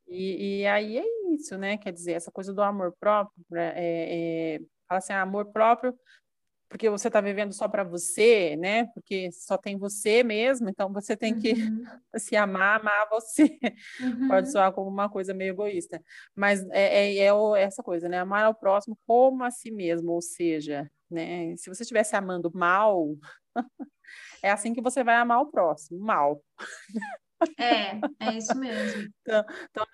E, 0.06 0.60
e, 0.60 0.68
aí 0.68 0.98
é 0.98 1.34
isso, 1.34 1.58
né? 1.58 1.78
Quer 1.78 1.94
dizer, 1.94 2.12
essa 2.12 2.30
coisa 2.30 2.54
do 2.54 2.62
amor 2.62 2.94
próprio, 3.00 3.46
né? 3.50 3.72
é, 3.78 4.56
é, 4.56 4.60
fala 4.90 4.98
assim, 4.98 5.14
amor 5.14 5.54
próprio 5.54 5.98
porque 6.72 6.90
você 6.90 7.08
está 7.08 7.20
vivendo 7.20 7.52
só 7.52 7.68
para 7.68 7.84
você, 7.84 8.56
né? 8.56 8.86
Porque 8.94 9.30
só 9.34 9.58
tem 9.58 9.78
você 9.78 10.24
mesmo, 10.24 10.70
então 10.70 10.92
você 10.92 11.18
tem 11.18 11.38
que 11.38 11.52
uhum. 11.52 11.84
se 12.16 12.36
amar, 12.38 12.80
amar 12.80 13.10
você. 13.10 13.60
Uhum. 14.00 14.30
Pode 14.30 14.50
soar 14.50 14.72
como 14.72 14.90
uma 14.90 15.10
coisa 15.10 15.34
meio 15.34 15.52
egoísta, 15.52 16.02
mas 16.34 16.64
é, 16.70 17.10
é, 17.10 17.26
é, 17.26 17.62
essa 17.62 17.84
coisa, 17.84 18.08
né? 18.08 18.20
Amar 18.20 18.46
ao 18.46 18.56
próximo 18.56 18.98
como 19.06 19.44
a 19.44 19.52
si 19.52 19.70
mesmo, 19.70 20.14
ou 20.14 20.22
seja, 20.22 20.90
né? 21.10 21.54
Se 21.58 21.70
você 21.70 21.84
estivesse 21.84 22.16
amando 22.16 22.50
mal, 22.54 23.18
é 24.42 24.50
assim 24.50 24.74
que 24.74 24.82
você 24.82 25.04
vai 25.04 25.16
amar 25.16 25.42
o 25.42 25.52
próximo, 25.52 26.00
mal. 26.00 26.42
É, 27.60 28.28
é 28.28 28.38
isso 28.38 28.58
mesmo. 28.58 29.12
Então, 29.22 29.44
então 29.70 29.86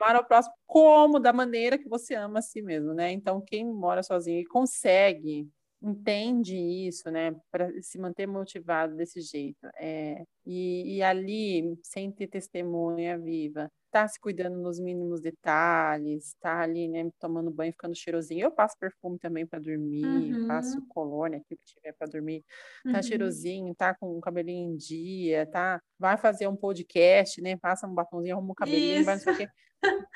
amar 0.00 0.16
ao 0.16 0.24
próximo 0.24 0.54
como 0.64 1.18
da 1.18 1.32
maneira 1.32 1.76
que 1.76 1.88
você 1.88 2.14
ama 2.14 2.38
a 2.38 2.42
si 2.42 2.62
mesmo, 2.62 2.94
né? 2.94 3.10
Então, 3.10 3.40
quem 3.40 3.64
mora 3.64 4.02
sozinho 4.02 4.40
e 4.40 4.46
consegue 4.46 5.48
entende 5.84 6.56
isso, 6.56 7.10
né, 7.10 7.36
para 7.50 7.70
se 7.82 7.98
manter 7.98 8.26
motivado 8.26 8.96
desse 8.96 9.20
jeito. 9.20 9.66
É, 9.76 10.24
e, 10.46 10.96
e, 10.96 11.02
ali, 11.02 11.78
sem 11.82 12.10
ter 12.10 12.26
testemunha 12.26 13.18
viva, 13.18 13.70
tá 13.90 14.08
se 14.08 14.18
cuidando 14.18 14.56
nos 14.56 14.80
mínimos 14.80 15.20
detalhes, 15.20 16.34
tá 16.40 16.60
ali, 16.60 16.88
né, 16.88 17.10
tomando 17.20 17.50
banho, 17.50 17.70
ficando 17.72 17.94
cheirosinho. 17.94 18.44
Eu 18.46 18.50
passo 18.50 18.76
perfume 18.78 19.18
também 19.18 19.46
para 19.46 19.58
dormir, 19.58 20.06
uhum. 20.06 20.48
passo 20.48 20.80
colônia 20.88 21.38
aqui 21.38 21.54
que 21.54 21.74
tiver 21.74 21.92
para 21.92 22.08
dormir. 22.08 22.42
Tá 22.84 22.96
uhum. 22.96 23.02
cheirosinho, 23.02 23.74
tá 23.74 23.94
com 23.94 24.16
o 24.16 24.20
cabelinho 24.22 24.72
em 24.72 24.76
dia, 24.76 25.46
tá, 25.46 25.80
vai 25.98 26.16
fazer 26.16 26.48
um 26.48 26.56
podcast, 26.56 27.42
né, 27.42 27.58
passa 27.58 27.86
um 27.86 27.94
batomzinho, 27.94 28.36
arruma 28.36 28.52
o 28.52 28.54
cabelinho, 28.54 28.96
isso. 28.96 29.04
vai 29.04 29.16
não 29.16 29.22
sei 29.22 29.32
o 29.34 29.36
quê. 29.36 29.48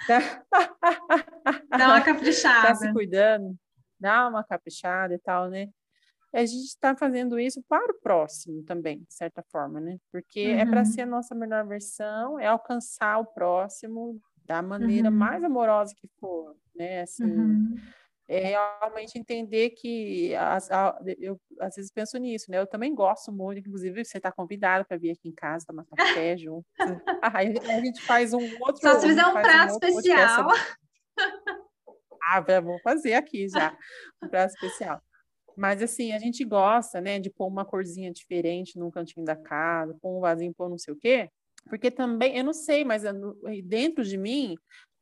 Tá... 0.07 0.45
Dá 1.69 1.89
uma 1.89 2.01
caprichada. 2.01 2.69
tá 2.69 2.75
se 2.75 2.91
cuidando 2.91 3.55
dar 3.99 4.29
uma 4.29 4.45
caprichada 4.45 5.15
e 5.15 5.19
tal, 5.19 5.49
né? 5.49 5.69
a 6.33 6.45
gente 6.45 6.65
está 6.67 6.95
fazendo 6.95 7.39
isso 7.39 7.63
para 7.69 7.93
o 7.93 8.01
próximo 8.01 8.63
também, 8.63 8.99
de 9.01 9.15
certa 9.15 9.43
forma, 9.51 9.81
né? 9.81 9.99
Porque 10.13 10.53
uhum. 10.53 10.59
é 10.59 10.67
para 10.67 10.85
ser 10.85 11.03
a 11.03 11.07
nossa 11.07 11.35
melhor 11.35 11.67
versão, 11.67 12.39
é 12.39 12.47
alcançar 12.47 13.19
o 13.19 13.25
próximo 13.25 14.21
da 14.45 14.63
maneira 14.63 15.09
uhum. 15.09 15.17
mais 15.17 15.43
amorosa 15.43 15.95
que 15.97 16.09
for, 16.21 16.55
né? 16.75 17.03
Assim, 17.03 17.25
uhum. 17.25 17.75
é 18.29 18.41
realmente 18.49 19.19
entender 19.19 19.71
que 19.71 20.35
as, 20.35 20.71
a, 20.71 21.01
eu 21.19 21.41
às 21.61 21.77
vezes 21.77 21.91
penso 21.91 22.19
nisso, 22.19 22.51
né? 22.51 22.59
Eu 22.59 22.67
também 22.67 22.95
gosto 22.95 23.33
muito, 23.33 23.61
inclusive 23.61 24.05
você 24.05 24.19
está 24.19 24.31
convidado 24.31 24.85
para 24.85 24.99
vir 24.99 25.13
aqui 25.13 25.29
em 25.29 25.35
casa 25.35 25.67
tomar 25.67 25.87
café 25.97 26.37
junto. 26.37 26.67
Aí 27.23 27.55
a 27.59 27.81
gente 27.81 28.03
faz 28.03 28.35
um 28.35 28.43
outro. 28.61 28.83
Só 28.83 29.01
se 29.01 29.07
fizer 29.07 29.27
um 29.27 29.33
prato 29.33 29.73
um 29.73 29.89
especial. 29.89 30.49
Ah, 32.23 32.61
vou 32.61 32.79
fazer 32.81 33.15
aqui 33.15 33.49
já 33.49 33.77
um 34.23 34.29
prato 34.29 34.55
especial. 34.55 35.01
Mas 35.57 35.83
assim, 35.83 36.13
a 36.13 36.19
gente 36.19 36.45
gosta, 36.45 37.01
né, 37.01 37.19
de 37.19 37.31
pôr 37.31 37.49
uma 37.49 37.65
corzinha 37.65 38.13
diferente 38.13 38.79
num 38.79 38.91
cantinho 38.91 39.27
da 39.27 39.35
casa, 39.35 39.97
pôr 40.01 40.17
um 40.17 40.21
vasinho, 40.21 40.55
pôr 40.55 40.69
não 40.69 40.79
sei 40.79 40.95
o 40.95 40.97
quê. 40.97 41.29
Porque 41.69 41.91
também, 41.91 42.37
eu 42.37 42.45
não 42.45 42.53
sei, 42.53 42.85
mas 42.85 43.03
dentro 43.65 44.05
de 44.05 44.17
mim, 44.17 44.55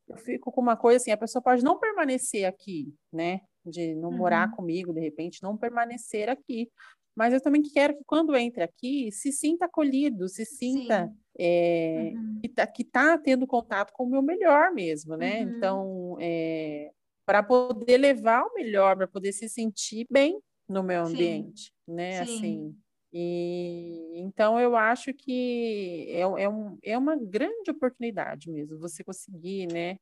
eu 0.07 0.17
fico 0.17 0.51
com 0.51 0.61
uma 0.61 0.75
coisa 0.75 0.97
assim, 0.97 1.11
a 1.11 1.17
pessoa 1.17 1.41
pode 1.41 1.63
não 1.63 1.79
permanecer 1.79 2.45
aqui, 2.45 2.93
né? 3.11 3.41
De 3.65 3.93
não 3.95 4.09
uhum. 4.09 4.17
morar 4.17 4.51
comigo, 4.51 4.93
de 4.93 4.99
repente, 4.99 5.43
não 5.43 5.57
permanecer 5.57 6.29
aqui. 6.29 6.69
Mas 7.15 7.33
eu 7.33 7.41
também 7.41 7.61
quero 7.61 7.97
que 7.97 8.03
quando 8.05 8.35
entre 8.35 8.63
aqui, 8.63 9.11
se 9.11 9.31
sinta 9.31 9.65
acolhido, 9.65 10.29
se 10.29 10.45
sinta 10.45 11.11
é, 11.37 12.13
uhum. 12.15 12.39
que, 12.41 12.47
está 12.47 12.67
tá 12.91 13.17
tendo 13.17 13.47
contato 13.47 13.91
com 13.91 14.05
o 14.05 14.09
meu 14.09 14.21
melhor 14.21 14.71
mesmo, 14.71 15.17
né? 15.17 15.43
Uhum. 15.43 15.49
Então, 15.49 16.17
é, 16.19 16.91
para 17.27 17.43
poder 17.43 17.97
levar 17.97 18.43
o 18.43 18.53
melhor, 18.53 18.95
para 18.95 19.05
poder 19.05 19.33
se 19.33 19.49
sentir 19.49 20.07
bem 20.09 20.39
no 20.67 20.81
meu 20.81 21.03
ambiente, 21.03 21.63
Sim. 21.63 21.93
né? 21.93 22.25
Sim. 22.25 22.37
Assim, 22.37 22.77
e 23.11 24.13
então 24.15 24.57
eu 24.57 24.77
acho 24.77 25.13
que 25.13 26.07
é, 26.09 26.21
é, 26.21 26.49
um, 26.49 26.77
é 26.81 26.97
uma 26.97 27.17
grande 27.17 27.69
oportunidade 27.69 28.49
mesmo, 28.49 28.79
você 28.79 29.03
conseguir, 29.03 29.67
né, 29.67 29.97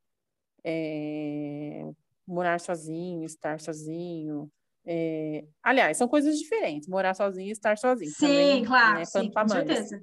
é, 0.64 1.90
morar 2.28 2.60
sozinho, 2.60 3.26
estar 3.26 3.60
sozinho. 3.60 4.48
É, 4.88 5.44
aliás, 5.64 5.98
são 5.98 6.08
coisas 6.08 6.38
diferentes, 6.38 6.88
morar 6.88 7.16
sozinho 7.16 7.48
e 7.48 7.52
estar 7.52 7.76
sozinho. 7.76 8.12
Sim, 8.12 8.28
também, 8.28 8.66
claro, 8.66 9.00
né, 9.00 9.06
sim, 9.06 9.32
com 9.32 9.48
certeza. 9.48 10.00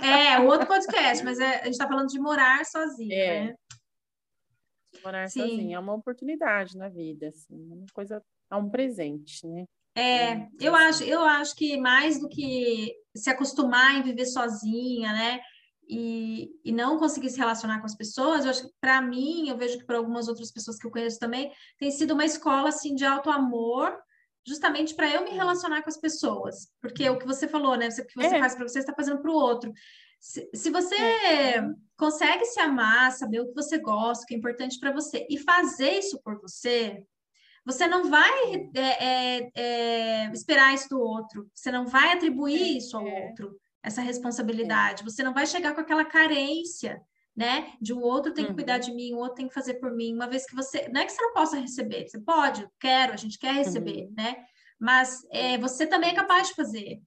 É, 0.00 0.38
outro 0.38 0.68
podcast, 0.68 1.24
mas 1.24 1.40
é, 1.40 1.56
a 1.56 1.64
gente 1.64 1.72
está 1.72 1.88
falando 1.88 2.08
de 2.08 2.20
morar 2.20 2.64
sozinho, 2.64 3.12
é. 3.12 3.46
né? 3.46 3.54
Morar 5.02 5.28
sim. 5.28 5.40
sozinho 5.40 5.76
é 5.76 5.78
uma 5.78 5.94
oportunidade 5.94 6.76
na 6.76 6.88
vida, 6.88 7.28
assim, 7.28 7.70
é 7.70 7.74
uma 7.74 7.86
coisa, 7.92 8.22
é 8.50 8.56
um 8.56 8.68
presente, 8.68 9.46
né? 9.46 9.64
É, 9.94 10.48
eu 10.58 10.74
acho, 10.74 11.04
eu 11.04 11.22
acho 11.22 11.54
que 11.54 11.76
mais 11.76 12.18
do 12.18 12.28
que 12.28 12.94
se 13.14 13.28
acostumar 13.28 13.96
em 13.96 14.02
viver 14.02 14.26
sozinha, 14.26 15.12
né? 15.12 15.40
E, 15.88 16.50
e 16.64 16.72
não 16.72 16.98
conseguir 16.98 17.28
se 17.28 17.38
relacionar 17.38 17.80
com 17.80 17.86
as 17.86 17.94
pessoas, 17.94 18.44
eu 18.44 18.50
acho 18.50 18.66
que 18.66 18.74
para 18.80 19.02
mim, 19.02 19.48
eu 19.48 19.58
vejo 19.58 19.78
que 19.78 19.84
para 19.84 19.98
algumas 19.98 20.28
outras 20.28 20.50
pessoas 20.50 20.78
que 20.78 20.86
eu 20.86 20.90
conheço 20.90 21.18
também, 21.18 21.52
tem 21.78 21.90
sido 21.90 22.14
uma 22.14 22.24
escola 22.24 22.70
assim 22.70 22.94
de 22.94 23.04
alto 23.04 23.28
amor, 23.28 23.98
justamente 24.46 24.94
para 24.94 25.10
eu 25.10 25.24
me 25.24 25.30
relacionar 25.30 25.82
com 25.82 25.90
as 25.90 25.98
pessoas. 25.98 26.68
Porque 26.80 27.08
o 27.10 27.18
que 27.18 27.26
você 27.26 27.46
falou, 27.46 27.76
né? 27.76 27.88
O 27.88 28.06
que 28.06 28.16
você 28.16 28.36
é. 28.36 28.40
faz 28.40 28.54
para 28.54 28.66
você, 28.66 28.78
está 28.78 28.94
fazendo 28.94 29.20
para 29.20 29.30
o 29.30 29.34
outro. 29.34 29.72
Se, 30.22 30.48
se 30.54 30.70
você 30.70 30.94
é. 30.94 31.62
consegue 31.96 32.44
se 32.44 32.60
amar, 32.60 33.10
saber 33.10 33.40
o 33.40 33.48
que 33.48 33.54
você 33.54 33.76
gosta, 33.76 34.22
o 34.22 34.26
que 34.28 34.34
é 34.34 34.38
importante 34.38 34.78
para 34.78 34.92
você, 34.92 35.26
e 35.28 35.36
fazer 35.36 35.98
isso 35.98 36.22
por 36.22 36.40
você, 36.40 37.04
você 37.66 37.88
não 37.88 38.08
vai 38.08 38.70
é, 38.72 39.04
é, 39.04 39.50
é, 39.52 40.32
esperar 40.32 40.72
isso 40.72 40.88
do 40.90 41.00
outro, 41.00 41.50
você 41.52 41.72
não 41.72 41.88
vai 41.88 42.12
atribuir 42.12 42.76
isso 42.76 42.96
ao 42.96 43.04
é. 43.04 43.26
outro, 43.26 43.58
essa 43.82 44.00
responsabilidade. 44.00 45.02
Você 45.02 45.24
não 45.24 45.34
vai 45.34 45.44
chegar 45.44 45.74
com 45.74 45.80
aquela 45.80 46.04
carência, 46.04 47.02
né? 47.36 47.72
De 47.80 47.92
o 47.92 47.98
um 47.98 48.02
outro 48.02 48.32
tem 48.32 48.46
que 48.46 48.54
cuidar 48.54 48.74
uhum. 48.74 48.80
de 48.80 48.94
mim, 48.94 49.14
o 49.14 49.18
outro 49.18 49.34
tem 49.34 49.48
que 49.48 49.54
fazer 49.54 49.74
por 49.74 49.92
mim. 49.92 50.14
Uma 50.14 50.28
vez 50.28 50.46
que 50.46 50.54
você. 50.54 50.88
Não 50.88 51.00
é 51.00 51.04
que 51.04 51.10
você 51.10 51.20
não 51.20 51.32
possa 51.32 51.58
receber, 51.58 52.06
você 52.06 52.20
pode, 52.20 52.64
quero, 52.78 53.12
a 53.12 53.16
gente 53.16 53.40
quer 53.40 53.54
receber, 53.54 54.04
uhum. 54.04 54.14
né? 54.16 54.36
Mas 54.78 55.26
é, 55.32 55.58
você 55.58 55.84
também 55.84 56.10
é 56.10 56.14
capaz 56.14 56.46
de 56.46 56.54
fazer. 56.54 57.02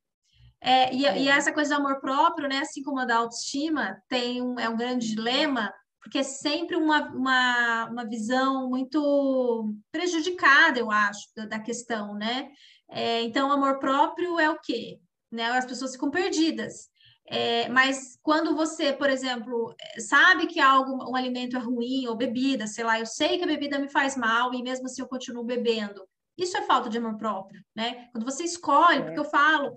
É, 0.68 0.92
e, 0.92 1.04
e, 1.04 1.30
essa 1.30 1.54
coisa 1.54 1.76
do 1.76 1.82
amor 1.82 2.00
próprio, 2.00 2.50
né? 2.50 2.60
Assim 2.60 2.82
como 2.82 3.00
a 3.00 3.06
da 3.06 3.18
autoestima, 3.18 4.02
tem 4.10 4.42
um, 4.42 4.60
é 4.60 4.68
um 4.68 4.76
grande 4.76 5.08
dilema 5.08 5.72
porque 6.06 6.20
é 6.20 6.24
sempre 6.24 6.76
uma, 6.76 7.02
uma, 7.10 7.86
uma 7.86 8.06
visão 8.08 8.70
muito 8.70 9.74
prejudicada, 9.92 10.80
eu 10.80 10.92
acho, 10.92 11.28
da, 11.36 11.48
da 11.48 11.60
questão, 11.60 12.14
né? 12.14 12.52
É, 12.92 13.24
então, 13.24 13.52
amor 13.52 13.80
próprio 13.80 14.40
é 14.40 14.48
o 14.48 14.60
quê? 14.62 15.00
Né? 15.32 15.46
As 15.46 15.66
pessoas 15.66 15.94
ficam 15.94 16.12
perdidas. 16.12 16.90
É, 17.28 17.68
mas 17.70 18.20
quando 18.22 18.56
você, 18.56 18.94
por 18.94 19.10
exemplo, 19.10 19.76
sabe 19.98 20.46
que 20.46 20.60
algo, 20.60 21.10
um 21.10 21.16
alimento 21.16 21.58
é 21.58 21.60
ruim, 21.60 22.06
ou 22.08 22.16
bebida, 22.16 22.68
sei 22.68 22.84
lá, 22.84 23.00
eu 23.00 23.08
sei 23.08 23.40
que 23.40 23.44
a 23.44 23.48
bebida 23.48 23.80
me 23.80 23.90
faz 23.90 24.16
mal 24.16 24.54
e 24.54 24.62
mesmo 24.62 24.86
assim 24.86 25.02
eu 25.02 25.08
continuo 25.08 25.44
bebendo. 25.44 26.08
Isso 26.38 26.56
é 26.56 26.62
falta 26.62 26.88
de 26.88 27.00
amor 27.00 27.18
próprio, 27.18 27.64
né? 27.76 28.10
Quando 28.12 28.26
você 28.26 28.44
escolhe, 28.44 29.02
porque 29.02 29.20
eu 29.20 29.26
falo, 29.26 29.74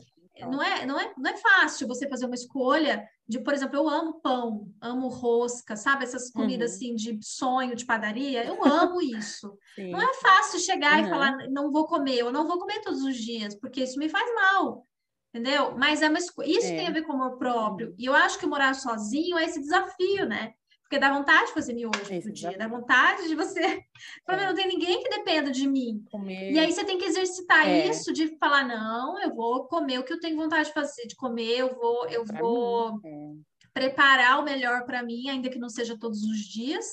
não 0.47 0.63
é, 0.63 0.87
não, 0.87 0.99
é, 0.99 1.13
não 1.17 1.31
é 1.31 1.37
fácil 1.37 1.87
você 1.87 2.09
fazer 2.09 2.27
uma 2.27 2.35
escolha 2.35 3.07
de, 3.27 3.39
por 3.41 3.53
exemplo, 3.53 3.77
eu 3.77 3.89
amo 3.89 4.21
pão, 4.21 4.73
amo 4.81 5.09
rosca, 5.09 5.77
sabe? 5.77 6.05
Essas 6.05 6.31
comidas 6.31 6.71
uhum. 6.71 6.77
assim 6.77 6.95
de 6.95 7.19
sonho 7.23 7.77
de 7.77 7.85
padaria, 7.85 8.45
eu 8.45 8.59
amo 8.65 9.03
isso. 9.03 9.57
Não 9.77 10.01
é 10.01 10.15
fácil 10.15 10.59
chegar 10.61 11.01
uhum. 11.01 11.07
e 11.07 11.11
falar, 11.11 11.51
não 11.51 11.71
vou 11.71 11.87
comer, 11.87 12.19
eu 12.19 12.33
não 12.33 12.47
vou 12.47 12.59
comer 12.59 12.81
todos 12.81 13.03
os 13.03 13.17
dias, 13.17 13.55
porque 13.55 13.83
isso 13.83 13.99
me 13.99 14.09
faz 14.09 14.33
mal. 14.35 14.87
Entendeu? 15.33 15.77
Mas 15.77 16.01
é 16.01 16.09
uma 16.09 16.19
isso 16.19 16.33
é. 16.39 16.77
tem 16.77 16.87
a 16.87 16.91
ver 16.91 17.03
com 17.03 17.13
amor 17.13 17.37
próprio. 17.37 17.89
Uhum. 17.89 17.95
E 17.99 18.07
eu 18.07 18.15
acho 18.15 18.39
que 18.39 18.47
morar 18.47 18.75
sozinho 18.75 19.37
é 19.37 19.45
esse 19.45 19.61
desafio, 19.61 20.27
né? 20.27 20.55
Porque 20.89 20.99
dá 20.99 21.13
vontade 21.13 21.49
de 21.49 21.53
fazer 21.53 21.75
miojo 21.75 22.01
todo 22.01 22.33
dia, 22.33 22.57
dá 22.57 22.67
vontade 22.67 23.29
de 23.29 23.35
você. 23.35 23.61
É. 24.29 24.47
Não 24.47 24.55
tem 24.55 24.69
ninguém 24.69 25.03
que 25.03 25.11
dependa 25.11 25.51
de 25.51 25.67
mim. 25.67 26.05
Comer. 26.11 26.53
E 26.53 26.59
aí 26.59 26.73
você 26.73 26.85
tem 26.85 26.99
que 26.99 27.05
exercitar 27.05 27.67
é. 27.67 27.89
isso 27.89 28.13
de 28.13 28.39
falar: 28.39 28.67
não, 28.67 29.21
eu 29.21 29.35
vou 29.35 29.67
comer 29.67 29.99
o 29.99 30.05
que 30.05 30.13
eu 30.13 30.21
tenho 30.21 30.37
vontade 30.37 30.69
de 30.69 30.75
fazer, 30.75 31.07
de 31.07 31.17
comer, 31.17 31.59
eu 31.59 31.75
vou, 31.75 32.07
eu 32.09 32.25
pra 32.25 32.39
vou 32.39 33.01
é. 33.05 33.33
preparar 33.75 34.39
o 34.39 34.45
melhor 34.45 34.85
para 34.85 35.03
mim, 35.03 35.29
ainda 35.29 35.51
que 35.51 35.59
não 35.59 35.69
seja 35.69 35.99
todos 35.99 36.23
os 36.23 36.39
dias. 36.39 36.87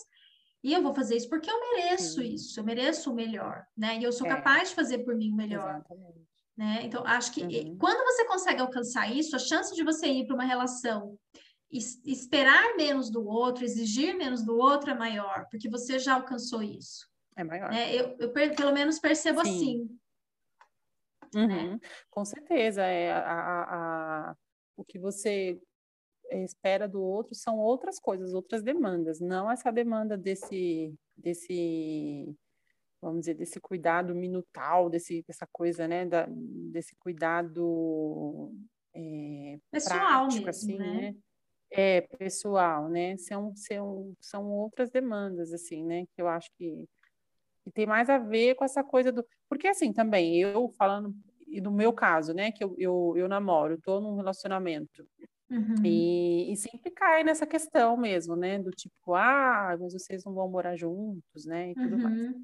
E 0.64 0.74
eu 0.74 0.82
vou 0.82 0.96
fazer 0.96 1.16
isso 1.16 1.30
porque 1.30 1.50
eu 1.50 1.60
mereço 1.60 2.22
Sim. 2.22 2.34
isso, 2.34 2.60
eu 2.60 2.64
mereço 2.64 3.12
o 3.12 3.16
melhor, 3.16 3.64
né? 3.78 3.98
E 4.00 4.04
eu 4.04 4.12
sou 4.12 4.26
é. 4.26 4.30
capaz 4.32 4.70
de 4.70 4.76
fazer 4.76 5.00
por 5.00 5.16
mim 5.16 5.32
o 5.32 5.36
melhor. 5.36 5.76
Exatamente. 5.76 6.26
Né? 6.58 6.82
Então, 6.84 7.06
acho 7.06 7.32
que 7.34 7.44
uhum. 7.44 7.78
quando 7.78 8.04
você 8.06 8.26
consegue 8.26 8.62
alcançar 8.62 9.14
isso, 9.14 9.36
a 9.36 9.40
chance 9.40 9.76
de 9.76 9.84
você 9.84 10.08
ir 10.08 10.26
para 10.26 10.36
uma 10.36 10.46
relação 10.46 11.18
esperar 11.72 12.76
menos 12.76 13.10
do 13.10 13.26
outro, 13.26 13.64
exigir 13.64 14.16
menos 14.16 14.44
do 14.44 14.58
outro 14.58 14.92
é 14.92 14.94
maior, 14.96 15.48
porque 15.50 15.70
você 15.70 16.00
já 16.00 16.16
alcançou 16.16 16.62
isso. 16.62 17.10
É 17.36 17.44
maior. 17.44 17.72
É, 17.74 17.94
eu, 17.94 18.16
eu, 18.20 18.32
pelo 18.32 18.72
menos 18.72 19.00
percebo 19.00 19.44
Sim. 19.44 19.50
assim. 19.50 20.00
Uhum. 21.36 21.48
Né? 21.48 21.80
Com 22.10 22.24
certeza. 22.24 22.82
É, 22.84 23.12
a, 23.12 23.20
a, 23.20 24.30
a, 24.30 24.36
o 24.78 24.84
que 24.84 24.98
você 24.98 25.60
espera 26.32 26.88
do 26.88 27.02
outro 27.02 27.36
são 27.36 27.58
outras 27.58 28.00
coisas, 28.00 28.34
outras 28.34 28.64
demandas, 28.64 29.20
não 29.20 29.52
essa 29.52 29.72
demanda 29.72 30.18
desse, 30.18 30.94
desse 31.16 32.36
vamos 33.02 33.22
dizer, 33.22 33.36
desse 33.36 33.60
cuidado 33.60 34.16
minutal, 34.16 34.90
desse, 34.90 35.24
dessa 35.28 35.48
coisa, 35.52 35.88
né, 35.88 36.06
da, 36.06 36.26
desse 36.28 36.96
cuidado 36.96 38.52
é, 38.94 39.60
pessoal 39.70 40.00
prático, 40.00 40.46
mesmo, 40.46 40.50
assim, 40.50 40.78
né? 40.78 41.02
né? 41.02 41.16
É, 41.78 42.02
pessoal, 42.18 42.88
né? 42.88 43.18
São, 43.18 43.54
são, 43.54 44.16
são 44.22 44.50
outras 44.50 44.90
demandas, 44.90 45.52
assim, 45.52 45.84
né? 45.84 46.06
Que 46.16 46.22
eu 46.22 46.28
acho 46.30 46.50
que, 46.58 46.88
que 47.64 47.72
tem 47.72 47.86
mais 47.86 48.10
a 48.10 48.18
ver 48.18 48.56
com 48.56 48.64
essa 48.64 48.82
coisa 48.82 49.12
do. 49.12 49.26
Porque, 49.50 49.68
assim, 49.68 49.92
também, 49.92 50.40
eu 50.40 50.70
falando, 50.78 51.14
e 51.46 51.60
no 51.60 51.72
meu 51.72 51.92
caso, 51.92 52.34
né? 52.34 52.50
Que 52.50 52.64
eu, 52.64 52.74
eu, 52.78 53.14
eu 53.18 53.28
namoro, 53.28 53.74
estou 53.74 54.00
num 54.00 54.16
relacionamento. 54.16 55.06
Uhum. 55.50 55.84
E, 55.84 56.54
e 56.54 56.56
sempre 56.56 56.90
cai 56.92 57.26
nessa 57.26 57.46
questão 57.46 57.98
mesmo, 57.98 58.38
né? 58.38 58.58
Do 58.58 58.72
tipo, 58.72 59.14
ah, 59.14 59.76
mas 59.78 59.92
vocês 59.92 60.24
não 60.24 60.34
vão 60.34 60.50
morar 60.50 60.78
juntos, 60.78 61.46
né? 61.46 61.72
E 61.72 61.76
tudo 61.76 61.98
uhum. 61.98 62.04
mais. 62.04 62.36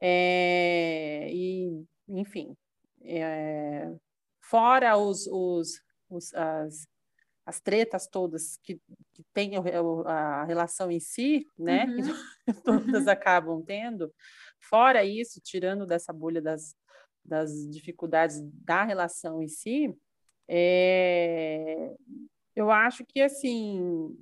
É, 0.00 1.28
e, 1.32 1.84
enfim, 2.08 2.56
é, 3.02 3.92
fora 4.40 4.96
os, 4.96 5.26
os, 5.26 5.82
os, 6.08 6.32
as, 6.34 6.86
as 7.48 7.60
tretas 7.60 8.06
todas 8.06 8.58
que, 8.62 8.78
que 9.14 9.24
tem 9.32 9.52
a 10.04 10.44
relação 10.44 10.90
em 10.90 11.00
si, 11.00 11.46
né, 11.58 11.86
uhum. 11.86 12.02
que 12.44 12.52
todas 12.62 13.08
acabam 13.08 13.64
tendo, 13.64 14.12
fora 14.60 15.02
isso, 15.02 15.40
tirando 15.42 15.86
dessa 15.86 16.12
bolha 16.12 16.42
das, 16.42 16.76
das 17.24 17.50
dificuldades 17.70 18.38
da 18.42 18.84
relação 18.84 19.42
em 19.42 19.48
si, 19.48 19.96
é, 20.46 21.94
eu 22.54 22.70
acho 22.70 23.02
que, 23.06 23.22
assim, 23.22 24.14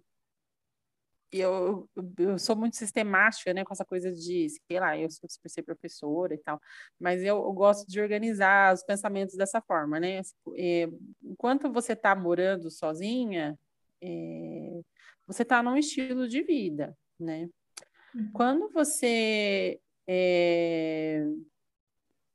eu, 1.33 1.89
eu 2.19 2.39
sou 2.39 2.55
muito 2.55 2.77
sistemática, 2.77 3.53
né, 3.53 3.65
com 3.65 3.73
essa 3.73 3.85
coisa 3.85 4.13
de, 4.13 4.49
sei 4.49 4.81
lá, 4.81 4.97
eu 4.97 5.11
sou 5.11 5.29
ser 5.29 5.63
professora 5.63 6.33
e 6.33 6.39
tal, 6.39 6.61
mas 6.99 7.23
eu, 7.23 7.37
eu, 7.37 7.53
gosto 7.53 7.89
de 7.89 8.01
organizar 8.01 8.73
os 8.73 8.85
pensamentos 8.85 9.37
dessa 9.37 9.61
forma, 9.61 9.99
né? 9.99 10.21
Enquanto 11.37 11.71
você 11.71 11.93
está 11.93 12.17
morando 12.17 12.71
sozinha, 12.71 13.59
é, 14.03 14.81
você 15.27 15.43
está 15.43 15.63
num 15.63 15.77
estilo 15.77 16.27
de 16.27 16.43
vida, 16.43 16.97
né? 17.21 17.47
Uhum. 18.15 18.31
Quando 18.33 18.71
você 18.71 19.79
é, 20.09 21.27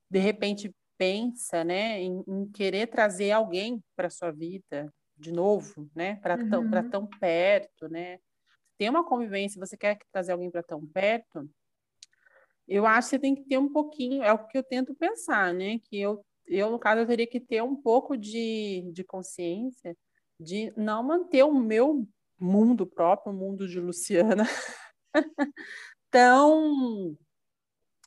de 0.08 0.20
repente 0.20 0.72
pensa, 1.00 1.64
né, 1.64 2.00
em, 2.00 2.24
em 2.28 2.46
querer 2.52 2.86
trazer 2.86 3.32
alguém 3.32 3.84
para 3.96 4.12
sua 4.12 4.30
vida 4.30 4.94
de 5.18 5.32
novo, 5.32 5.90
né, 5.96 6.18
para 6.18 6.36
uhum. 6.36 6.50
tão 6.50 6.70
para 6.70 6.84
tão 6.84 7.08
perto, 7.08 7.90
né? 7.90 8.20
Tem 8.78 8.88
uma 8.88 9.04
convivência, 9.04 9.60
você 9.60 9.76
quer 9.76 9.98
trazer 10.12 10.34
alguém 10.34 10.52
para 10.52 10.62
tão 10.62 10.86
perto, 10.86 11.50
eu 12.68 12.86
acho 12.86 13.10
que 13.10 13.16
você 13.16 13.20
tem 13.20 13.34
que 13.34 13.46
ter 13.46 13.58
um 13.58 13.74
pouquinho, 13.74 14.22
é 14.22 14.32
o 14.32 14.46
que 14.46 14.56
eu 14.60 14.64
tento 14.64 14.94
pensar, 14.94 15.52
né? 15.56 15.80
Que 15.80 16.00
eu, 16.00 16.24
eu 16.52 16.70
no 16.70 16.80
caso, 16.80 17.02
eu 17.02 17.08
teria 17.08 17.28
que 17.28 17.40
ter 17.40 17.64
um 17.64 17.76
pouco 17.76 18.18
de, 18.18 18.90
de 18.94 19.04
consciência 19.04 19.96
de 20.40 20.74
não 20.76 21.04
manter 21.04 21.44
o 21.44 21.54
meu 21.54 22.08
mundo 22.40 22.86
próprio, 22.86 23.32
o 23.32 23.36
mundo 23.36 23.68
de 23.68 23.80
Luciana, 23.80 24.44
tão, 26.10 27.16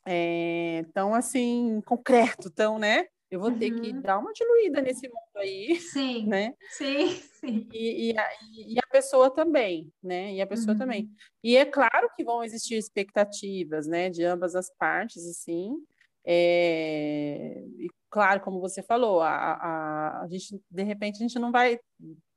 é, 0.05 0.85
tão 0.93 1.15
assim, 1.15 1.81
concreto, 1.85 2.49
tão, 2.51 2.77
né? 2.77 3.07
Eu 3.31 3.39
vou 3.39 3.49
uhum. 3.49 3.57
ter 3.57 3.71
que 3.71 3.89
uhum. 3.89 4.01
dar 4.01 4.19
uma 4.19 4.31
diluída 4.31 4.81
nesse 4.81 5.07
mundo 5.07 5.37
aí, 5.37 5.75
sim, 5.79 6.27
né? 6.27 6.53
Sim, 6.69 7.09
sim. 7.39 7.67
E, 7.73 8.11
e, 8.11 8.17
a, 8.17 8.29
e 8.67 8.77
a 8.77 8.87
pessoa 8.91 9.33
também, 9.33 9.91
né? 10.01 10.33
E 10.33 10.41
a 10.41 10.47
pessoa 10.47 10.73
uhum. 10.73 10.79
também. 10.79 11.09
E 11.43 11.57
é 11.57 11.65
claro 11.65 12.09
que 12.15 12.23
vão 12.23 12.43
existir 12.43 12.75
expectativas, 12.75 13.87
né? 13.87 14.09
De 14.09 14.23
ambas 14.23 14.55
as 14.55 14.69
partes, 14.77 15.25
assim. 15.25 15.75
É... 16.23 17.63
E 17.79 17.89
claro, 18.15 18.39
como 18.39 18.61
você 18.61 18.81
falou, 18.81 19.19
a, 19.19 19.27
a, 19.29 20.21
a 20.23 20.27
gente, 20.29 20.57
de 20.71 20.83
repente, 20.83 21.17
a 21.17 21.27
gente 21.27 21.37
não 21.37 21.51
vai 21.51 21.77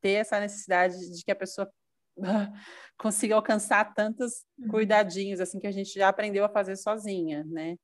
ter 0.00 0.14
essa 0.14 0.40
necessidade 0.40 0.96
de 0.96 1.22
que 1.24 1.30
a 1.30 1.36
pessoa 1.36 1.70
consiga 2.98 3.36
alcançar 3.36 3.94
tantos 3.94 4.44
uhum. 4.58 4.70
cuidadinhos 4.70 5.38
assim 5.38 5.60
que 5.60 5.68
a 5.68 5.70
gente 5.70 5.94
já 5.94 6.08
aprendeu 6.08 6.44
a 6.44 6.48
fazer 6.48 6.74
sozinha, 6.74 7.44
né? 7.44 7.76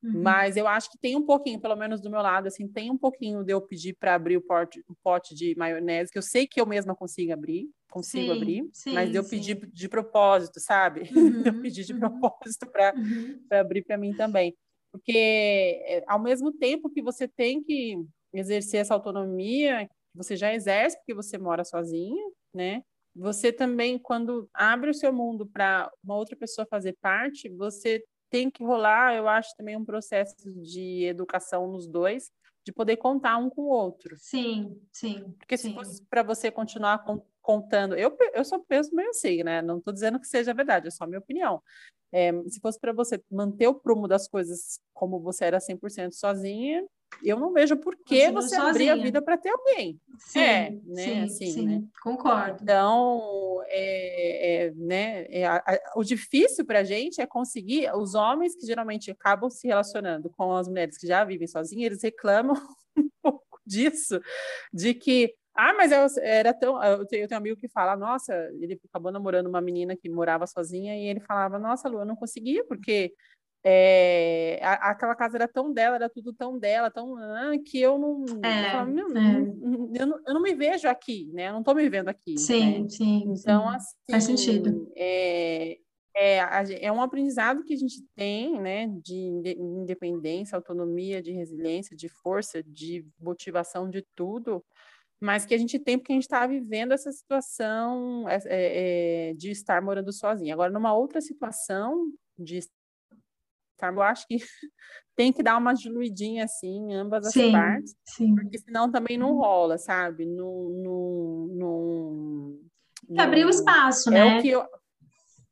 Uhum. 0.00 0.22
Mas 0.22 0.56
eu 0.56 0.68
acho 0.68 0.92
que 0.92 0.98
tem 0.98 1.16
um 1.16 1.26
pouquinho, 1.26 1.60
pelo 1.60 1.74
menos 1.74 2.00
do 2.00 2.08
meu 2.08 2.22
lado, 2.22 2.46
assim, 2.46 2.68
tem 2.68 2.88
um 2.88 2.96
pouquinho 2.96 3.42
de 3.42 3.52
eu 3.52 3.60
pedir 3.60 3.96
para 3.98 4.14
abrir 4.14 4.36
o 4.36 4.42
pote, 4.42 4.80
o 4.88 4.94
pote 5.02 5.34
de 5.34 5.52
maionese, 5.56 6.12
que 6.12 6.18
eu 6.18 6.22
sei 6.22 6.46
que 6.46 6.60
eu 6.60 6.66
mesma 6.66 6.94
consigo 6.94 7.32
abrir, 7.32 7.68
consigo 7.90 8.32
sim, 8.32 8.36
abrir, 8.36 8.70
sim, 8.72 8.92
mas 8.92 9.12
eu 9.12 9.24
pedir 9.28 9.56
de 9.72 9.88
propósito, 9.88 10.60
sabe? 10.60 11.10
Uhum, 11.12 11.42
eu 11.44 11.60
pedi 11.60 11.84
de 11.84 11.94
propósito 11.94 12.70
para 12.70 12.94
uhum. 12.94 13.40
abrir 13.50 13.82
para 13.82 13.98
mim 13.98 14.14
também. 14.14 14.56
Porque 14.92 15.82
é, 15.84 16.04
ao 16.06 16.18
mesmo 16.18 16.52
tempo 16.52 16.90
que 16.90 17.02
você 17.02 17.28
tem 17.28 17.62
que 17.62 17.96
exercer 18.32 18.80
essa 18.80 18.94
autonomia, 18.94 19.88
você 20.14 20.36
já 20.36 20.52
exerce 20.52 20.96
porque 20.98 21.14
você 21.14 21.38
mora 21.38 21.64
sozinha, 21.64 22.22
né? 22.54 22.82
Você 23.14 23.52
também, 23.52 23.98
quando 23.98 24.48
abre 24.54 24.90
o 24.90 24.94
seu 24.94 25.12
mundo 25.12 25.46
para 25.46 25.90
uma 26.02 26.16
outra 26.16 26.36
pessoa 26.36 26.66
fazer 26.68 26.96
parte, 27.00 27.48
você 27.48 28.02
tem 28.30 28.48
que 28.48 28.62
rolar, 28.62 29.14
eu 29.14 29.28
acho, 29.28 29.50
também 29.56 29.76
um 29.76 29.84
processo 29.84 30.34
de 30.62 31.04
educação 31.04 31.66
nos 31.66 31.88
dois, 31.88 32.30
de 32.64 32.72
poder 32.72 32.96
contar 32.96 33.36
um 33.36 33.50
com 33.50 33.62
o 33.62 33.68
outro. 33.68 34.16
Sim, 34.18 34.80
sim. 34.92 35.34
Porque 35.38 35.56
sim. 35.56 35.70
se 35.70 35.74
fosse 35.74 36.06
para 36.08 36.22
você 36.22 36.50
continuar 36.50 37.04
contando, 37.50 37.96
eu, 37.96 38.16
eu 38.32 38.44
só 38.44 38.60
penso 38.60 38.94
meio 38.94 39.10
assim, 39.10 39.42
né? 39.42 39.60
Não 39.60 39.78
estou 39.78 39.92
dizendo 39.92 40.20
que 40.20 40.28
seja 40.28 40.54
verdade, 40.54 40.86
é 40.86 40.90
só 40.90 41.04
minha 41.04 41.18
opinião. 41.18 41.60
É, 42.12 42.32
se 42.48 42.60
fosse 42.60 42.78
para 42.78 42.92
você 42.92 43.20
manter 43.30 43.66
o 43.66 43.74
prumo 43.74 44.06
das 44.06 44.28
coisas 44.28 44.78
como 44.94 45.18
você 45.18 45.46
era 45.46 45.58
100% 45.58 46.12
sozinha, 46.12 46.84
eu 47.24 47.38
não 47.40 47.52
vejo 47.52 47.76
por 47.76 47.96
que 47.96 48.30
você 48.30 48.54
sozinha. 48.54 48.70
abrir 48.70 48.90
a 48.90 48.94
vida 48.94 49.20
para 49.20 49.36
ter 49.36 49.48
alguém. 49.48 50.00
Sim, 50.18 50.40
é, 50.40 50.70
né? 50.70 51.02
Sim, 51.02 51.20
assim, 51.22 51.50
sim. 51.50 51.66
Né? 51.66 51.82
concordo. 52.02 52.62
Então, 52.62 53.60
é, 53.66 54.66
é 54.66 54.70
né? 54.76 55.26
É, 55.28 55.44
a, 55.44 55.56
a, 55.56 55.78
o 55.96 56.04
difícil 56.04 56.64
para 56.64 56.80
a 56.80 56.84
gente 56.84 57.20
é 57.20 57.26
conseguir 57.26 57.92
os 57.96 58.14
homens 58.14 58.54
que 58.54 58.64
geralmente 58.64 59.10
acabam 59.10 59.50
se 59.50 59.66
relacionando 59.66 60.30
com 60.30 60.54
as 60.54 60.68
mulheres 60.68 60.96
que 60.96 61.06
já 61.06 61.24
vivem 61.24 61.48
sozinhas, 61.48 61.86
eles 61.86 62.02
reclamam 62.02 62.54
um 62.96 63.10
pouco 63.20 63.60
disso, 63.66 64.20
de 64.72 64.94
que 64.94 65.34
ah, 65.54 65.74
mas 65.74 65.92
eu, 65.92 66.06
era 66.22 66.54
tão. 66.54 66.82
Eu 66.82 67.06
tenho, 67.06 67.24
eu 67.24 67.28
tenho 67.28 67.38
um 67.38 67.42
amigo 67.42 67.60
que 67.60 67.68
fala, 67.68 67.96
nossa, 67.96 68.34
ele 68.60 68.80
acabou 68.88 69.10
namorando 69.10 69.46
uma 69.46 69.60
menina 69.60 69.96
que 69.96 70.08
morava 70.08 70.46
sozinha 70.46 70.96
e 70.96 71.06
ele 71.06 71.20
falava, 71.20 71.58
nossa, 71.58 71.88
Lu, 71.88 72.00
eu 72.00 72.04
não 72.04 72.16
conseguia, 72.16 72.64
porque 72.64 73.12
é, 73.62 74.58
a, 74.62 74.90
aquela 74.90 75.14
casa 75.14 75.36
era 75.36 75.48
tão 75.48 75.72
dela, 75.72 75.96
era 75.96 76.08
tudo 76.08 76.32
tão 76.32 76.58
dela, 76.58 76.90
tão 76.90 77.16
ah, 77.16 77.52
que 77.64 77.80
eu 77.80 77.98
não, 77.98 78.24
é, 78.42 78.66
eu, 78.66 78.70
falava, 78.70 78.90
é. 78.90 80.00
eu, 80.00 80.06
não, 80.06 80.20
eu 80.26 80.34
não 80.34 80.42
me 80.42 80.54
vejo 80.54 80.88
aqui, 80.88 81.30
né? 81.32 81.48
Eu 81.48 81.52
não 81.52 81.60
estou 81.60 81.74
me 81.74 81.88
vendo 81.88 82.08
aqui. 82.08 82.38
Sim, 82.38 82.82
né? 82.82 82.88
sim. 82.88 83.24
Então, 83.26 83.68
sim. 83.68 83.76
assim, 83.76 83.96
faz 84.10 84.24
sentido. 84.24 84.90
É, 84.96 85.78
é, 86.16 86.38
é 86.80 86.92
um 86.92 87.02
aprendizado 87.02 87.62
que 87.64 87.74
a 87.74 87.76
gente 87.76 88.02
tem, 88.16 88.58
né? 88.58 88.86
De 89.04 89.14
independência, 89.58 90.56
autonomia, 90.56 91.20
de 91.20 91.32
resiliência, 91.32 91.94
de 91.94 92.08
força, 92.08 92.62
de 92.62 93.04
motivação, 93.20 93.90
de 93.90 94.02
tudo 94.14 94.64
mas 95.20 95.44
que 95.44 95.54
a 95.54 95.58
gente 95.58 95.78
tem 95.78 95.98
porque 95.98 96.12
a 96.12 96.16
gente 96.16 96.22
está 96.22 96.46
vivendo 96.46 96.92
essa 96.92 97.12
situação 97.12 98.26
é, 98.28 98.40
é, 98.46 99.34
de 99.34 99.50
estar 99.50 99.82
morando 99.82 100.12
sozinho. 100.12 100.54
Agora, 100.54 100.72
numa 100.72 100.94
outra 100.94 101.20
situação 101.20 102.06
de 102.38 102.60
eu 103.82 104.02
acho 104.02 104.26
que 104.26 104.36
tem 105.16 105.32
que 105.32 105.42
dar 105.42 105.56
uma 105.56 105.72
diluidinha 105.72 106.44
assim 106.44 106.90
em 106.90 106.94
ambas 106.94 107.26
as 107.26 107.32
sim, 107.32 107.52
partes, 107.52 107.94
sim. 108.04 108.34
porque 108.34 108.58
senão 108.58 108.90
também 108.90 109.16
não 109.16 109.36
rola, 109.36 109.78
sabe? 109.78 110.26
No, 110.26 111.48
no, 111.48 112.60
abrir 113.18 113.46
o 113.46 113.50
espaço, 113.50 114.10
é 114.10 114.12
né? 114.12 114.38
O 114.38 114.42
que 114.42 114.48
eu, 114.48 114.66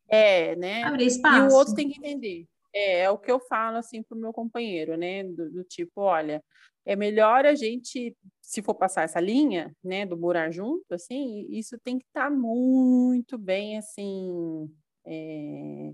é, 0.08 0.56
né? 0.56 0.82
Abrir 0.84 1.06
espaço. 1.06 1.36
E 1.36 1.52
o 1.52 1.56
outro 1.56 1.74
tem 1.74 1.88
que 1.88 1.98
entender. 1.98 2.46
É, 2.74 3.00
é 3.00 3.10
o 3.10 3.18
que 3.18 3.30
eu 3.30 3.40
falo 3.40 3.76
assim 3.76 4.02
pro 4.02 4.18
meu 4.18 4.32
companheiro, 4.32 4.96
né? 4.96 5.24
Do, 5.24 5.50
do, 5.50 5.64
tipo, 5.64 6.00
olha, 6.02 6.42
é 6.88 6.96
melhor 6.96 7.44
a 7.44 7.54
gente, 7.54 8.16
se 8.40 8.62
for 8.62 8.74
passar 8.74 9.02
essa 9.02 9.20
linha, 9.20 9.76
né, 9.84 10.06
do 10.06 10.16
morar 10.16 10.50
junto, 10.50 10.90
assim, 10.90 11.46
isso 11.50 11.78
tem 11.84 11.98
que 11.98 12.06
estar 12.06 12.30
tá 12.30 12.30
muito 12.30 13.36
bem, 13.36 13.76
assim, 13.76 14.66
é, 15.04 15.92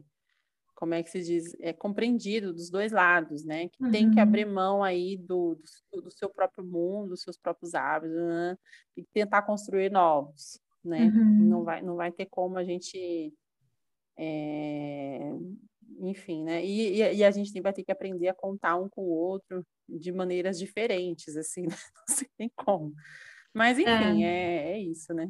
como 0.77 0.95
é 0.95 1.03
que 1.03 1.11
se 1.11 1.21
diz, 1.21 1.57
é 1.59 1.73
compreendido 1.73 2.53
dos 2.53 2.71
dois 2.71 2.93
lados, 2.93 3.45
né? 3.45 3.69
Que 3.71 3.83
uhum. 3.83 3.91
tem 3.91 4.09
que 4.09 4.21
abrir 4.21 4.47
uhum. 4.47 4.55
mão 4.55 4.85
aí 4.85 5.16
do, 5.16 5.59
do, 5.93 6.03
do, 6.03 6.11
seu 6.12 6.31
próprio 6.31 6.65
mundo, 6.65 7.09
dos 7.09 7.23
seus 7.23 7.37
próprios 7.37 7.75
hábitos, 7.75 8.16
né? 8.16 8.57
e 8.97 9.03
tentar 9.03 9.43
construir 9.43 9.91
novos, 9.91 10.61
né? 10.85 11.07
Uhum. 11.07 11.49
Não 11.49 11.65
vai, 11.65 11.83
não 11.83 11.97
vai 11.97 12.12
ter 12.12 12.27
como 12.27 12.57
a 12.57 12.62
gente, 12.62 13.35
é, 14.16 15.33
enfim, 16.01 16.45
né? 16.45 16.65
E, 16.65 17.01
e, 17.01 17.16
e, 17.16 17.25
a 17.25 17.31
gente 17.31 17.61
vai 17.61 17.73
ter 17.73 17.85
que 17.85 17.93
aprender 17.93 18.29
a 18.29 18.35
contar 18.35 18.77
um 18.77 18.89
com 18.89 19.03
o 19.03 19.11
outro 19.11 19.65
de 19.89 20.12
maneiras 20.12 20.59
diferentes, 20.59 21.37
assim, 21.37 21.62
né? 21.62 21.77
não 22.09 22.16
sei 22.16 22.29
nem 22.39 22.51
como. 22.57 22.95
Mas 23.53 23.79
enfim, 23.79 24.25
é, 24.25 24.73
é, 24.73 24.73
é 24.73 24.79
isso, 24.81 25.12
né? 25.15 25.29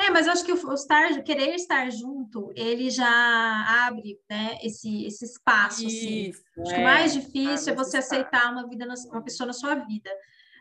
É, 0.00 0.08
mas 0.08 0.26
eu 0.26 0.32
acho 0.32 0.44
que 0.46 0.52
o, 0.52 0.72
estar, 0.72 1.22
querer 1.22 1.54
estar 1.54 1.90
junto, 1.90 2.50
ele 2.56 2.88
já 2.88 3.86
abre, 3.86 4.18
né, 4.30 4.58
esse, 4.62 5.04
esse 5.04 5.26
espaço, 5.26 5.86
assim. 5.86 6.30
Isso. 6.30 6.42
Acho 6.58 6.72
é, 6.72 6.74
que 6.74 6.80
o 6.80 6.84
mais 6.84 7.12
difícil 7.12 7.72
é 7.72 7.76
você 7.76 7.98
aceitar 7.98 8.50
uma 8.50 8.66
vida, 8.66 8.86
na, 8.86 8.94
uma 9.10 9.22
pessoa 9.22 9.46
na 9.46 9.52
sua 9.52 9.74
vida. 9.74 10.10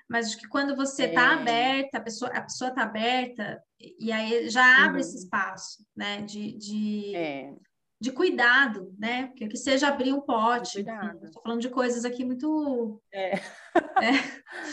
Mas 0.10 0.28
acho 0.28 0.40
que 0.40 0.48
quando 0.48 0.76
você 0.76 1.06
está 1.06 1.32
é. 1.32 1.34
aberta, 1.36 2.00
a 2.00 2.02
pessoa 2.02 2.32
a 2.32 2.42
pessoa 2.42 2.70
está 2.70 2.82
aberta, 2.82 3.64
e 3.80 4.12
aí 4.12 4.50
já 4.50 4.84
abre 4.84 4.96
uhum. 4.96 5.08
esse 5.08 5.18
espaço, 5.20 5.86
né, 5.96 6.22
de, 6.24 6.58
de, 6.58 7.16
é. 7.16 7.54
De 8.02 8.12
cuidado, 8.12 8.96
né, 8.98 9.28
porque 9.28 9.48
que 9.48 9.58
seja 9.58 9.90
abrir 9.90 10.14
um 10.14 10.22
pote. 10.22 10.80
Estou 10.80 11.44
falando 11.44 11.62
de 11.62 11.70
coisas 11.70 12.06
aqui 12.06 12.24
muito... 12.24 13.02
É. 13.12 13.34
é 14.02 14.12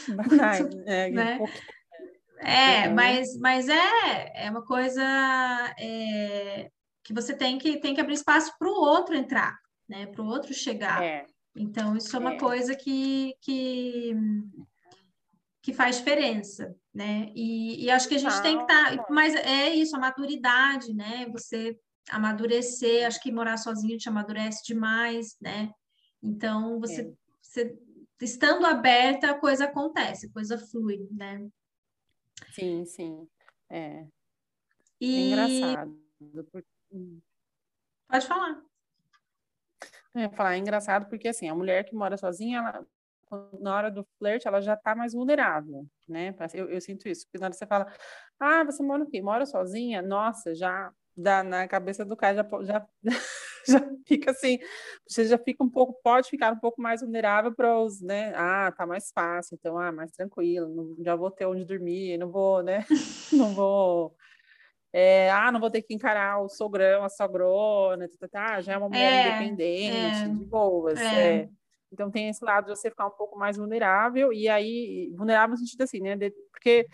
muito, 0.62 0.82
é, 0.86 1.11
né? 1.11 1.39
É, 2.39 2.89
mas, 2.89 3.36
mas 3.39 3.69
é, 3.69 4.47
é 4.47 4.51
uma 4.51 4.65
coisa 4.65 5.03
é, 5.78 6.70
que 7.03 7.12
você 7.12 7.35
tem 7.35 7.59
que, 7.59 7.78
tem 7.78 7.94
que 7.94 8.01
abrir 8.01 8.15
espaço 8.15 8.53
para 8.59 8.69
o 8.69 8.74
outro 8.74 9.16
entrar, 9.16 9.59
né? 9.89 10.07
Para 10.07 10.23
o 10.23 10.27
outro 10.27 10.53
chegar. 10.53 11.03
É. 11.03 11.24
Então, 11.57 11.97
isso 11.97 12.15
é 12.15 12.19
uma 12.19 12.35
é. 12.35 12.39
coisa 12.39 12.77
que, 12.77 13.35
que, 13.40 14.15
que 15.62 15.73
faz 15.73 15.97
diferença, 15.97 16.77
né? 16.94 17.31
E, 17.35 17.85
e 17.85 17.90
acho 17.90 18.09
que 18.09 18.16
a 18.16 18.19
gente 18.19 18.43
tem 18.43 18.57
que 18.57 18.65
estar. 18.65 18.97
Tá, 18.97 19.07
mas 19.09 19.35
é 19.35 19.70
isso, 19.70 19.97
a 19.97 20.01
maturidade, 20.01 20.93
né? 20.93 21.27
Você 21.32 21.78
amadurecer, 22.11 23.07
acho 23.07 23.20
que 23.20 23.33
morar 23.33 23.57
sozinho 23.57 23.99
te 23.99 24.09
amadurece 24.09 24.65
demais, 24.65 25.37
né? 25.41 25.70
Então, 26.23 26.81
você, 26.81 27.03
é. 27.03 27.12
você 27.43 27.78
estando 28.20 28.65
aberta, 28.65 29.31
a 29.31 29.39
coisa 29.39 29.65
acontece, 29.65 30.27
a 30.27 30.33
coisa 30.33 30.59
flui, 30.59 31.07
né? 31.11 31.47
Sim, 32.53 32.85
sim. 32.85 33.28
É. 33.69 34.07
e... 35.01 35.16
É 35.16 35.27
engraçado. 35.28 36.01
Porque... 36.53 36.69
Pode 38.09 38.27
falar. 38.27 38.62
Eu 40.15 40.23
ia 40.23 40.31
falar, 40.31 40.55
é 40.55 40.59
engraçado 40.59 41.09
porque 41.09 41.28
assim, 41.28 41.49
a 41.49 41.55
mulher 41.55 41.85
que 41.85 41.95
mora 41.95 42.16
sozinha, 42.16 42.59
ela, 42.59 42.87
na 43.61 43.77
hora 43.77 43.91
do 43.91 44.07
flerte, 44.19 44.49
ela 44.49 44.61
já 44.61 44.74
está 44.74 44.95
mais 44.95 45.12
vulnerável, 45.12 45.87
né? 46.09 46.35
Eu, 46.55 46.70
eu, 46.70 46.81
sinto 46.81 47.09
isso, 47.09 47.27
porque 47.27 47.39
na 47.39 47.47
hora 47.47 47.55
você 47.55 47.66
fala, 47.66 47.93
ah, 48.41 48.65
você 48.65 48.83
mora 48.83 49.03
o 49.03 49.07
quê? 49.07 49.20
Mora 49.20 49.45
sozinha? 49.45 50.01
Nossa, 50.01 50.55
já 50.55 50.91
dá 51.16 51.43
na 51.43 51.66
cabeça 51.66 52.05
do 52.05 52.16
cara, 52.16 52.36
já, 52.36 52.62
já, 52.62 52.86
já 53.66 53.90
fica 54.06 54.30
assim, 54.30 54.59
você 55.09 55.24
já 55.24 55.38
fica 55.38 55.64
um 55.64 55.70
pouco, 55.70 55.98
pode 56.02 56.28
ficar 56.28 56.52
um 56.52 56.59
pouco 56.59 56.80
mais 56.80 57.01
vulnerável 57.01 57.55
para 57.55 57.78
os, 57.78 58.01
né? 58.02 58.32
Ah, 58.36 58.72
tá 58.76 58.86
mais 58.86 59.10
fácil, 59.12 59.56
então, 59.59 59.78
ah, 59.78 59.90
mais 59.90 60.12
tranquilo, 60.12 60.68
não, 60.68 61.05
já 61.05 61.16
vou 61.16 61.30
ter 61.30 61.47
onde 61.47 61.64
dormir, 61.64 62.18
não 62.18 62.30
vou, 62.30 62.62
né? 62.62 62.84
não 63.32 63.55
vou. 63.55 64.14
É, 64.93 65.30
ah, 65.30 65.51
não 65.51 65.60
vou 65.60 65.70
ter 65.70 65.82
que 65.82 65.94
encarar 65.94 66.40
o 66.40 66.48
sogrão, 66.48 67.05
a 67.05 67.09
sogrona, 67.09 68.09
tá, 68.09 68.14
tá, 68.20 68.28
tá 68.28 68.60
já 68.60 68.74
é 68.74 68.78
uma 68.78 68.88
mulher 68.88 69.12
é, 69.12 69.28
independente, 69.28 70.22
é, 70.24 70.28
de 70.28 70.44
boas. 70.44 70.98
É. 70.98 71.40
é. 71.40 71.48
Então 71.93 72.10
tem 72.10 72.28
esse 72.28 72.44
lado 72.44 72.64
de 72.64 72.76
você 72.76 72.90
ficar 72.90 73.06
um 73.06 73.10
pouco 73.10 73.38
mais 73.38 73.56
vulnerável, 73.56 74.32
e 74.32 74.48
aí, 74.48 75.12
vulnerável 75.16 75.51
no 75.51 75.59
sentido 75.59 75.82
assim, 75.82 76.01
né? 76.01 76.16
De, 76.16 76.30
porque 76.52 76.86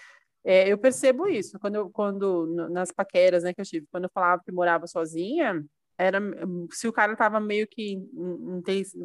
é, 0.44 0.68
eu 0.68 0.76
percebo 0.76 1.28
isso 1.28 1.58
quando, 1.58 1.76
eu, 1.76 1.90
quando 1.90 2.46
nas 2.70 2.90
paqueras, 2.90 3.44
né, 3.44 3.54
que 3.54 3.60
eu 3.60 3.64
tive, 3.64 3.86
quando 3.90 4.04
eu 4.04 4.10
falava 4.12 4.42
que 4.44 4.52
morava 4.52 4.86
sozinha, 4.86 5.64
era 5.96 6.18
se 6.70 6.88
o 6.88 6.92
cara 6.92 7.14
tava 7.14 7.38
meio 7.38 7.66
que 7.68 8.00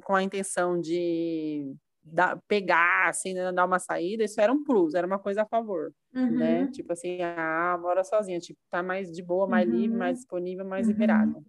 com 0.04 0.16
a 0.16 0.24
intenção 0.24 0.80
de 0.80 1.76
dar, 2.02 2.40
pegar, 2.48 3.10
assim, 3.10 3.34
né, 3.34 3.52
dar 3.52 3.66
uma 3.66 3.80
saída, 3.80 4.24
isso 4.24 4.40
era 4.42 4.52
um 4.52 4.64
plus, 4.64 4.94
era 4.94 5.06
uma 5.06 5.20
coisa 5.20 5.44
a 5.44 5.46
favor, 5.46 5.94
né? 6.12 6.22
uhum. 6.22 6.38
né? 6.38 6.68
Tipo 6.72 6.94
assim, 6.94 7.22
ah, 7.22 7.78
mora 7.80 8.04
sozinha, 8.04 8.40
tipo, 8.40 8.60
tá 8.70 8.82
mais 8.82 9.12
de 9.12 9.22
boa, 9.22 9.48
mais 9.48 9.70
uhum. 9.70 9.76
livre, 9.76 9.98
mais 9.98 10.18
disponível, 10.18 10.66
mais 10.66 10.88
uhum. 10.88 10.94
liberada. 10.94 11.44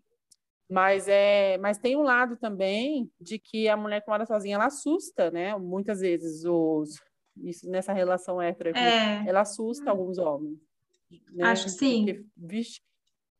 Mas 0.70 1.08
é, 1.08 1.56
mas 1.58 1.78
tem 1.78 1.96
um 1.96 2.02
lado 2.02 2.36
também 2.36 3.10
de 3.18 3.38
que 3.38 3.68
a 3.68 3.76
mulher 3.76 4.02
que 4.02 4.10
mora 4.10 4.26
sozinha 4.26 4.56
ela 4.56 4.66
assusta, 4.66 5.30
né? 5.30 5.56
Muitas 5.56 6.00
vezes 6.00 6.44
os 6.44 7.00
isso 7.42 7.68
nessa 7.68 7.92
relação 7.92 8.40
hétero, 8.40 8.76
é. 8.76 9.24
ela 9.26 9.40
assusta 9.40 9.90
alguns 9.90 10.18
homens. 10.18 10.58
Né? 11.32 11.44
Acho 11.44 11.64
que 11.64 11.70
sim. 11.70 12.04
Porque, 12.04 12.24
vixe, 12.36 12.80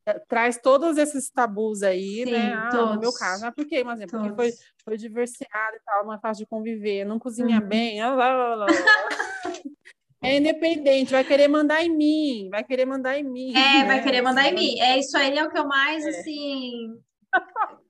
é, 0.05 0.19
traz 0.27 0.57
todos 0.57 0.97
esses 0.97 1.29
tabus 1.29 1.83
aí, 1.83 2.23
sim, 2.25 2.31
né? 2.31 2.53
Ah, 2.53 2.93
no 2.93 2.99
meu 2.99 3.13
caso, 3.13 3.45
ah, 3.45 3.51
por 3.51 3.65
quê? 3.65 3.83
Mas 3.83 4.01
é 4.01 4.07
porque 4.07 4.33
foi, 4.33 4.51
foi 4.83 4.97
divorciada 4.97 5.75
e 5.75 5.79
tal, 5.85 6.05
não 6.05 6.13
é 6.13 6.19
fácil 6.19 6.45
de 6.45 6.49
conviver, 6.49 7.05
não 7.05 7.19
cozinha 7.19 7.59
uhum. 7.59 7.67
bem, 7.67 8.01
lá, 8.01 8.15
lá, 8.15 8.55
lá, 8.55 8.65
É 10.21 10.35
independente, 10.35 11.11
vai 11.11 11.23
querer 11.23 11.47
mandar 11.47 11.81
em 11.81 11.95
mim, 11.95 12.49
vai 12.51 12.61
querer 12.61 12.85
mandar 12.85 13.17
em 13.17 13.23
mim. 13.23 13.51
É, 13.51 13.53
né? 13.53 13.85
vai 13.85 14.03
querer 14.03 14.21
mandar 14.21 14.49
em 14.49 14.53
mim. 14.53 14.77
É 14.81 14.99
isso 14.99 15.17
aí 15.17 15.37
é 15.37 15.45
o 15.45 15.49
que 15.49 15.57
eu 15.57 15.65
mais 15.65 16.05
é. 16.05 16.09
assim 16.09 16.99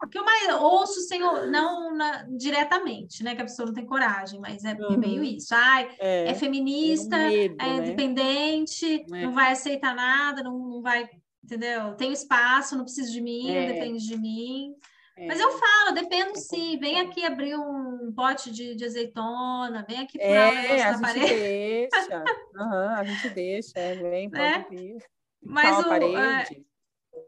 o 0.01 0.07
que 0.07 0.17
eu 0.17 0.25
mais 0.25 0.49
ouço 0.61 1.01
sem 1.01 1.19
não 1.19 1.95
na, 1.95 2.23
diretamente, 2.29 3.23
né? 3.23 3.35
Que 3.35 3.41
a 3.41 3.45
pessoa 3.45 3.67
não 3.67 3.73
tem 3.73 3.85
coragem, 3.85 4.39
mas 4.39 4.63
é, 4.63 4.73
uhum. 4.73 4.97
meio 4.97 5.23
isso. 5.23 5.53
Ai, 5.53 5.89
é, 5.99 6.29
é 6.29 6.33
feminista, 6.33 7.15
é, 7.15 7.25
um 7.25 7.29
medo, 7.29 7.55
é 7.59 7.65
né? 7.65 7.75
independente, 7.77 9.05
é. 9.13 9.21
não 9.21 9.33
vai 9.33 9.51
aceitar 9.51 9.95
nada, 9.95 10.43
não, 10.43 10.57
não 10.57 10.81
vai, 10.81 11.09
entendeu? 11.43 11.95
Tem 11.95 12.11
espaço, 12.11 12.75
não 12.75 12.83
precisa 12.83 13.11
de 13.11 13.21
mim, 13.21 13.51
é. 13.51 13.73
depende 13.73 14.05
de 14.05 14.17
mim. 14.17 14.73
É. 15.17 15.27
Mas 15.27 15.39
eu 15.39 15.51
falo, 15.51 15.93
dependo 15.93 16.37
sim. 16.37 16.77
Vem 16.79 17.01
aqui 17.01 17.25
abrir 17.25 17.55
um 17.55 18.13
pote 18.15 18.51
de, 18.51 18.75
de 18.75 18.85
azeitona, 18.85 19.85
vem 19.87 19.99
aqui 19.99 20.17
furar 20.17 20.53
é, 20.53 20.81
a 20.81 20.91
gente 20.91 21.01
parede. 21.01 21.27
Deixa. 21.27 22.23
Uhum, 22.59 22.89
a 22.89 23.03
gente 23.05 23.29
deixa, 23.29 23.73
vem, 23.95 24.29
pode 24.29 24.43
né? 24.43 24.65
vir. 24.69 24.97
Mas 25.41 25.85
o, 25.85 25.89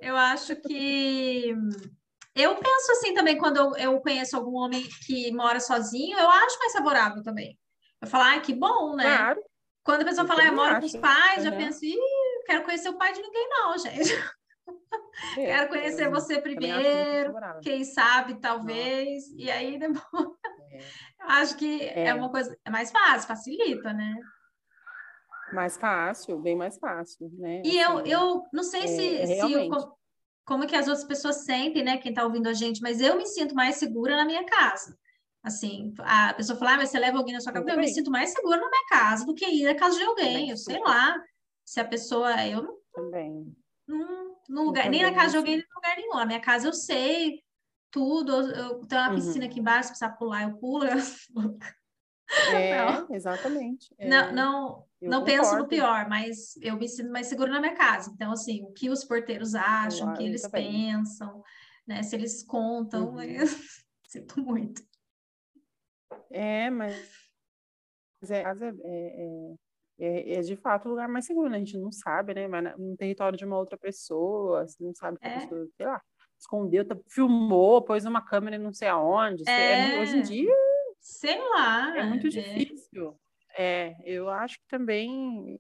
eu 0.02 0.18
acho 0.18 0.58
que 0.58 1.56
eu 2.36 2.56
penso 2.56 2.92
assim 2.94 3.14
também, 3.14 3.38
quando 3.38 3.58
eu, 3.58 3.76
eu 3.78 4.02
conheço 4.02 4.38
algum 4.38 4.56
homem 4.56 4.88
que 5.06 5.32
mora 5.34 5.60
sozinho, 5.60 6.18
eu 6.18 6.30
acho 6.30 6.60
mais 6.60 6.74
favorável 6.74 7.22
também. 7.24 7.58
Eu 8.02 8.08
falo, 8.08 8.24
ah, 8.24 8.40
que 8.40 8.54
bom, 8.54 8.96
né? 8.96 9.04
Claro. 9.04 9.42
Quando 9.84 10.02
a 10.02 10.06
pessoa 10.06 10.24
eu 10.24 10.28
fala, 10.28 10.44
ah, 10.44 10.48
eu 10.48 10.54
moro 10.54 10.80
com 10.80 10.86
os 10.86 10.96
pais, 10.96 11.38
uhum. 11.38 11.44
já 11.44 11.52
penso, 11.52 11.84
ih, 11.84 11.98
quero 12.46 12.64
conhecer 12.64 12.90
o 12.90 12.98
pai 12.98 13.14
de 13.14 13.22
ninguém, 13.22 13.50
não, 13.50 13.78
gente. 13.78 14.14
É, 15.38 15.46
quero 15.46 15.70
conhecer 15.70 16.08
eu, 16.08 16.12
você 16.12 16.40
primeiro, 16.42 17.34
quem 17.62 17.84
sabe, 17.84 18.40
talvez, 18.40 19.30
e 19.36 19.52
aí 19.52 19.78
depois. 19.78 20.02
É. 20.72 20.80
acho 21.20 21.58
que 21.58 21.84
é. 21.84 22.08
é. 22.08 22.14
uma 22.14 22.32
coisa 22.32 22.58
é 22.64 22.70
mais 22.70 22.92
fácil, 22.92 23.28
facilita, 23.28 23.92
né? 23.92 24.16
Mais 25.54 25.78
fácil, 25.78 26.40
bem 26.40 26.56
mais 26.56 26.78
fácil, 26.78 27.30
né? 27.38 27.62
E 27.66 27.80
assim, 27.80 27.98
eu, 27.98 28.06
eu 28.06 28.44
não 28.54 28.64
sei 28.64 28.88
se, 28.88 29.18
é, 29.18 29.26
se 29.26 29.52
eu, 29.52 29.70
como 30.52 30.68
que 30.68 30.76
as 30.76 30.86
outras 30.86 31.06
pessoas 31.06 31.46
sentem, 31.46 31.82
né? 31.82 31.98
Quem 31.98 32.12
está 32.12 32.26
ouvindo 32.26 32.50
a 32.50 32.54
gente, 32.54 32.82
mas 32.82 33.00
eu 33.00 33.16
me 33.16 33.26
sinto 33.26 33.56
mais 33.56 33.78
segura 33.78 34.18
na 34.18 34.26
minha 34.26 34.44
casa. 34.44 34.98
Assim, 35.42 35.94
a 36.00 36.34
pessoa 36.34 36.60
fala, 36.60 36.74
ah, 36.74 36.78
mas 36.78 36.90
você 36.90 37.00
leva 37.00 37.18
alguém 37.18 37.34
na 37.34 37.40
sua 37.40 37.54
casa. 37.54 37.70
Eu, 37.70 37.76
eu 37.76 37.80
me 37.80 37.88
sinto 37.88 38.12
mais 38.12 38.32
segura 38.34 38.58
na 38.58 38.68
minha 38.68 38.86
casa 38.90 39.26
do 39.26 39.34
que 39.34 39.46
ir 39.46 39.64
na 39.64 39.76
casa 39.76 39.98
de 39.98 40.04
alguém. 40.04 40.50
Eu 40.50 40.58
sei 40.58 40.78
lá. 40.82 41.16
Se 41.64 41.80
a 41.80 41.86
pessoa. 41.86 42.46
Eu 42.46 42.64
não. 42.64 42.78
Também. 42.94 43.56
Lugar, 44.50 44.90
nem 44.90 45.04
na 45.04 45.14
casa 45.14 45.30
de 45.30 45.38
alguém, 45.38 45.56
nem 45.56 45.64
em 45.64 45.74
lugar 45.74 45.96
nenhum. 45.96 46.16
Na 46.16 46.26
minha 46.26 46.42
casa 46.42 46.68
eu 46.68 46.74
sei 46.74 47.42
tudo. 47.90 48.34
Eu, 48.34 48.50
eu 48.50 48.86
tenho 48.88 49.02
uma 49.02 49.10
uhum. 49.12 49.16
piscina 49.16 49.46
aqui 49.46 49.62
embaixo, 49.62 49.84
se 49.84 49.92
precisar 49.92 50.18
pular, 50.18 50.44
eu 50.44 50.58
pulo. 50.58 50.86
É, 52.54 52.86
não. 52.86 53.14
exatamente. 53.14 53.94
É. 53.98 54.08
Não, 54.08 54.32
não, 54.32 54.86
não 55.02 55.24
penso 55.24 55.58
no 55.58 55.68
pior, 55.68 56.08
mas 56.08 56.56
eu 56.62 56.76
me 56.76 56.88
sinto 56.88 57.12
mais 57.12 57.28
seguro 57.28 57.52
na 57.52 57.60
minha 57.60 57.76
casa. 57.76 58.12
Então, 58.14 58.32
assim, 58.32 58.64
o 58.64 58.72
que 58.72 58.90
os 58.90 59.04
porteiros 59.04 59.56
acham, 59.56 60.12
o 60.12 60.14
que 60.14 60.24
eles 60.24 60.48
pensam, 60.48 61.44
né? 61.88 62.04
Se 62.04 62.16
eles 62.16 62.44
contam, 62.44 63.14
uhum. 63.14 63.22
eu 63.22 63.46
sinto 64.06 64.40
muito. 64.42 64.84
É, 66.30 66.70
mas 66.70 66.96
é, 68.30 68.42
é, 68.42 68.46
é, 68.84 69.56
é, 70.00 70.34
é, 70.36 70.42
de 70.42 70.56
fato 70.56 70.86
o 70.86 70.90
lugar 70.90 71.08
mais 71.08 71.26
seguro, 71.26 71.50
né? 71.50 71.58
A 71.58 71.60
gente 71.60 71.78
não 71.78 71.92
sabe, 71.92 72.34
né? 72.34 72.48
Mas 72.48 72.78
no 72.78 72.96
território 72.96 73.38
de 73.38 73.46
uma 73.46 73.58
outra 73.58 73.78
pessoa, 73.78 74.68
você 74.68 74.84
não 74.84 74.94
sabe 74.94 75.18
que 75.18 75.26
a 75.26 75.30
é. 75.32 75.40
pessoa, 75.40 75.68
sei 75.76 75.86
lá, 75.86 76.02
escondeu, 76.40 76.88
tá, 76.88 76.98
filmou, 77.10 77.82
pôs 77.82 78.06
uma 78.06 78.24
câmera 78.24 78.58
não 78.58 78.74
sei 78.74 78.88
aonde. 78.88 79.44
É. 79.50 80.00
hoje 80.00 80.18
em 80.18 80.22
dia. 80.22 80.56
Sei 81.00 81.38
lá. 81.50 81.98
É 81.98 82.04
muito 82.04 82.30
difícil. 82.30 83.20
É, 83.58 83.96
eu 84.06 84.30
acho 84.30 84.58
que 84.60 84.68
também, 84.68 85.58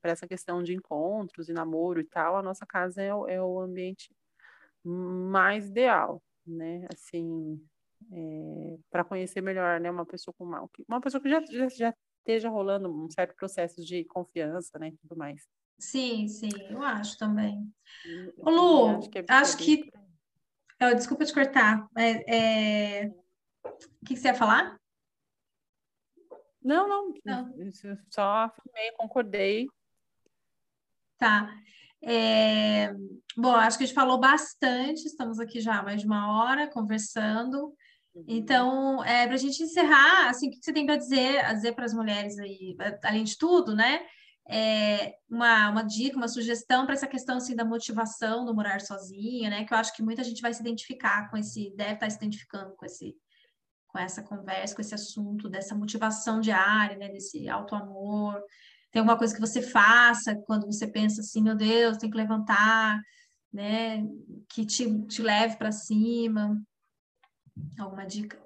para 0.00 0.12
essa 0.12 0.26
questão 0.26 0.62
de 0.62 0.74
encontros 0.74 1.48
e 1.48 1.52
namoro 1.52 2.00
e 2.00 2.04
tal, 2.04 2.36
a 2.36 2.42
nossa 2.42 2.64
casa 2.64 3.02
é, 3.02 3.14
o, 3.14 3.26
é 3.28 3.42
o 3.42 3.60
ambiente 3.60 4.14
mais 4.84 5.68
ideal, 5.68 6.22
né? 6.46 6.86
Assim, 6.92 7.60
é, 8.12 8.78
para 8.90 9.04
conhecer 9.04 9.40
melhor, 9.40 9.80
né? 9.80 9.90
Uma 9.90 10.06
pessoa 10.06 10.34
com 10.36 10.44
uma, 10.44 10.68
uma 10.88 11.00
pessoa 11.00 11.20
que 11.20 11.28
já, 11.28 11.40
já, 11.40 11.68
já 11.68 11.94
esteja 12.18 12.48
rolando 12.48 12.88
um 12.88 13.10
certo 13.10 13.34
processo 13.34 13.84
de 13.84 14.04
confiança, 14.04 14.78
né? 14.78 14.92
Tudo 15.02 15.16
mais. 15.16 15.46
Sim, 15.78 16.28
sim, 16.28 16.50
eu 16.68 16.82
acho 16.82 17.18
também. 17.18 17.66
Ô, 18.38 18.50
Lu, 18.50 18.86
acho 18.98 19.10
que, 19.10 19.18
é 19.18 19.24
acho 19.28 19.56
que... 19.56 19.90
Eu, 20.78 20.94
desculpa 20.94 21.24
te 21.24 21.34
cortar. 21.34 21.86
É, 21.96 23.02
é... 23.02 23.06
O 23.64 24.06
que, 24.06 24.14
que 24.14 24.16
você 24.16 24.28
ia 24.28 24.34
falar? 24.34 24.78
Não, 26.62 26.88
não, 26.88 27.14
não. 27.24 27.54
só 28.10 28.22
afirmei, 28.22 28.92
concordei. 28.92 29.66
Tá. 31.18 31.50
É... 32.02 32.92
Bom, 33.36 33.54
acho 33.54 33.78
que 33.78 33.84
a 33.84 33.86
gente 33.86 33.94
falou 33.94 34.18
bastante, 34.18 35.06
estamos 35.06 35.38
aqui 35.38 35.60
já 35.60 35.78
há 35.78 35.82
mais 35.82 36.00
de 36.00 36.06
uma 36.06 36.42
hora 36.42 36.68
conversando. 36.68 37.74
Uhum. 38.14 38.24
Então, 38.26 39.04
é, 39.04 39.26
para 39.26 39.34
a 39.34 39.38
gente 39.38 39.62
encerrar, 39.62 40.28
assim, 40.28 40.48
o 40.48 40.50
que 40.50 40.58
você 40.60 40.72
tem 40.72 40.84
para 40.84 40.96
dizer, 40.96 41.44
dizer 41.54 41.72
para 41.72 41.84
as 41.84 41.94
mulheres 41.94 42.38
aí, 42.38 42.76
além 43.04 43.24
de 43.24 43.38
tudo, 43.38 43.74
né? 43.74 44.04
É, 44.48 45.14
uma, 45.28 45.70
uma 45.70 45.82
dica, 45.82 46.16
uma 46.16 46.26
sugestão 46.26 46.84
para 46.84 46.94
essa 46.94 47.06
questão 47.06 47.36
assim, 47.36 47.54
da 47.54 47.64
motivação 47.64 48.44
do 48.44 48.54
morar 48.54 48.80
sozinha, 48.80 49.48
né? 49.48 49.64
Que 49.64 49.72
eu 49.72 49.78
acho 49.78 49.94
que 49.94 50.02
muita 50.02 50.24
gente 50.24 50.42
vai 50.42 50.52
se 50.52 50.60
identificar 50.60 51.30
com 51.30 51.36
esse, 51.36 51.72
deve 51.76 51.94
estar 51.94 52.10
se 52.10 52.16
identificando 52.16 52.74
com 52.74 52.84
esse, 52.84 53.14
com 53.90 53.98
essa 53.98 54.22
conversa, 54.22 54.74
com 54.74 54.80
esse 54.80 54.94
assunto, 54.94 55.48
dessa 55.48 55.74
motivação 55.74 56.40
diária, 56.40 56.96
né, 56.96 57.08
desse 57.08 57.48
auto-amor. 57.48 58.40
Tem 58.90 59.00
alguma 59.00 59.18
coisa 59.18 59.34
que 59.34 59.40
você 59.40 59.62
faça 59.62 60.34
quando 60.46 60.66
você 60.66 60.86
pensa 60.86 61.20
assim, 61.20 61.42
meu 61.42 61.54
Deus, 61.54 61.98
tem 61.98 62.10
que 62.10 62.16
levantar, 62.16 63.00
né, 63.52 64.04
que 64.48 64.64
te, 64.64 65.06
te 65.06 65.22
leve 65.22 65.56
para 65.56 65.72
cima? 65.72 66.60
Alguma 67.78 68.06
dica? 68.06 68.40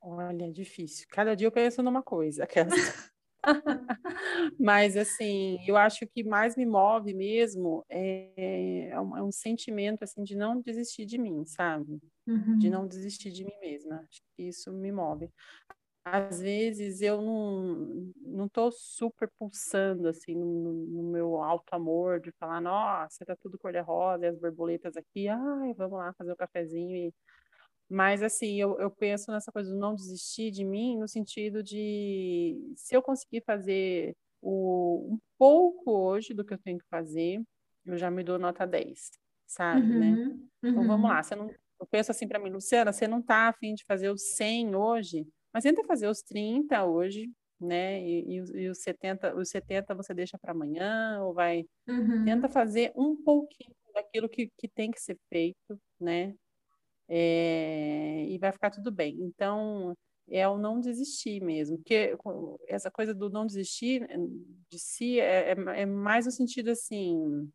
Olha, 0.00 0.52
difícil. 0.52 1.06
Cada 1.10 1.34
dia 1.34 1.46
eu 1.46 1.52
penso 1.52 1.82
numa 1.82 2.02
coisa. 2.02 2.44
Aquelas... 2.44 3.10
Mas, 4.58 4.96
assim, 4.96 5.58
eu 5.66 5.76
acho 5.76 6.06
que 6.06 6.24
mais 6.24 6.56
me 6.56 6.66
move 6.66 7.14
mesmo 7.14 7.84
é, 7.88 8.88
é, 8.90 9.00
um, 9.00 9.16
é 9.16 9.22
um 9.22 9.32
sentimento, 9.32 10.02
assim, 10.02 10.22
de 10.22 10.36
não 10.36 10.60
desistir 10.60 11.06
de 11.06 11.18
mim, 11.18 11.44
sabe? 11.44 12.00
Uhum. 12.26 12.58
De 12.58 12.68
não 12.68 12.86
desistir 12.86 13.30
de 13.30 13.44
mim 13.44 13.58
mesma. 13.60 13.96
Acho 13.96 14.20
que 14.36 14.42
isso 14.44 14.72
me 14.72 14.90
move. 14.90 15.30
Às 16.04 16.40
vezes 16.40 17.00
eu 17.00 17.20
não, 17.20 18.12
não 18.20 18.48
tô 18.48 18.70
super 18.70 19.28
pulsando, 19.36 20.06
assim, 20.06 20.36
no, 20.36 20.72
no 20.72 21.02
meu 21.02 21.42
alto 21.42 21.74
amor, 21.74 22.20
de 22.20 22.30
falar, 22.38 22.60
nossa, 22.60 23.24
tá 23.24 23.34
tudo 23.34 23.58
cor-de-rosa, 23.58 24.24
e 24.24 24.28
as 24.28 24.38
borboletas 24.38 24.96
aqui, 24.96 25.26
ai, 25.26 25.74
vamos 25.74 25.98
lá 25.98 26.12
fazer 26.16 26.30
o 26.30 26.34
um 26.34 26.36
cafezinho 26.36 26.96
e 26.96 27.14
mas, 27.88 28.22
assim, 28.22 28.60
eu, 28.60 28.78
eu 28.80 28.90
penso 28.90 29.30
nessa 29.30 29.52
coisa 29.52 29.70
do 29.70 29.78
não 29.78 29.94
desistir 29.94 30.50
de 30.50 30.64
mim, 30.64 30.98
no 30.98 31.08
sentido 31.08 31.62
de 31.62 32.56
se 32.76 32.94
eu 32.96 33.02
conseguir 33.02 33.42
fazer 33.44 34.14
o, 34.42 35.14
um 35.14 35.18
pouco 35.38 35.90
hoje 35.92 36.34
do 36.34 36.44
que 36.44 36.54
eu 36.54 36.58
tenho 36.58 36.78
que 36.78 36.86
fazer, 36.90 37.42
eu 37.84 37.96
já 37.96 38.10
me 38.10 38.24
dou 38.24 38.38
nota 38.38 38.66
10, 38.66 39.10
sabe, 39.46 39.94
né? 39.94 40.12
uhum, 40.12 40.28
né? 40.62 40.70
Então 40.70 40.84
vamos 40.86 41.08
lá, 41.08 41.22
você 41.22 41.34
não, 41.36 41.48
eu 41.80 41.86
penso 41.90 42.10
assim 42.10 42.26
para 42.28 42.38
mim, 42.38 42.50
Luciana, 42.50 42.92
você 42.92 43.06
não 43.06 43.20
está 43.20 43.48
afim 43.48 43.74
de 43.74 43.84
fazer 43.86 44.10
os 44.10 44.34
100 44.36 44.74
hoje, 44.74 45.26
mas 45.52 45.62
tenta 45.64 45.84
fazer 45.84 46.08
os 46.08 46.22
30 46.22 46.84
hoje, 46.84 47.30
né? 47.60 48.00
E, 48.02 48.38
e, 48.38 48.62
e 48.64 48.68
os 48.68 48.82
70, 48.82 49.34
os 49.36 49.48
70 49.48 49.94
você 49.94 50.12
deixa 50.14 50.38
para 50.38 50.52
amanhã, 50.52 51.22
ou 51.22 51.32
vai. 51.34 51.64
Uhum. 51.88 52.24
Tenta 52.24 52.48
fazer 52.48 52.92
um 52.96 53.16
pouquinho 53.22 53.74
daquilo 53.94 54.28
que, 54.28 54.50
que 54.58 54.68
tem 54.68 54.90
que 54.90 55.00
ser 55.00 55.18
feito, 55.30 55.80
né? 56.00 56.34
É, 57.08 58.26
e 58.28 58.38
vai 58.38 58.52
ficar 58.52 58.70
tudo 58.70 58.90
bem. 58.90 59.16
Então, 59.20 59.94
é 60.28 60.46
o 60.48 60.58
não 60.58 60.80
desistir 60.80 61.40
mesmo, 61.40 61.78
porque 61.78 62.16
essa 62.68 62.90
coisa 62.90 63.14
do 63.14 63.30
não 63.30 63.46
desistir 63.46 64.02
eh, 64.10 64.16
de 64.70 64.78
si 64.78 65.20
é, 65.20 65.52
é, 65.52 65.82
é 65.82 65.86
mais 65.86 66.26
no 66.26 66.32
sentido 66.32 66.70
assim 66.70 67.48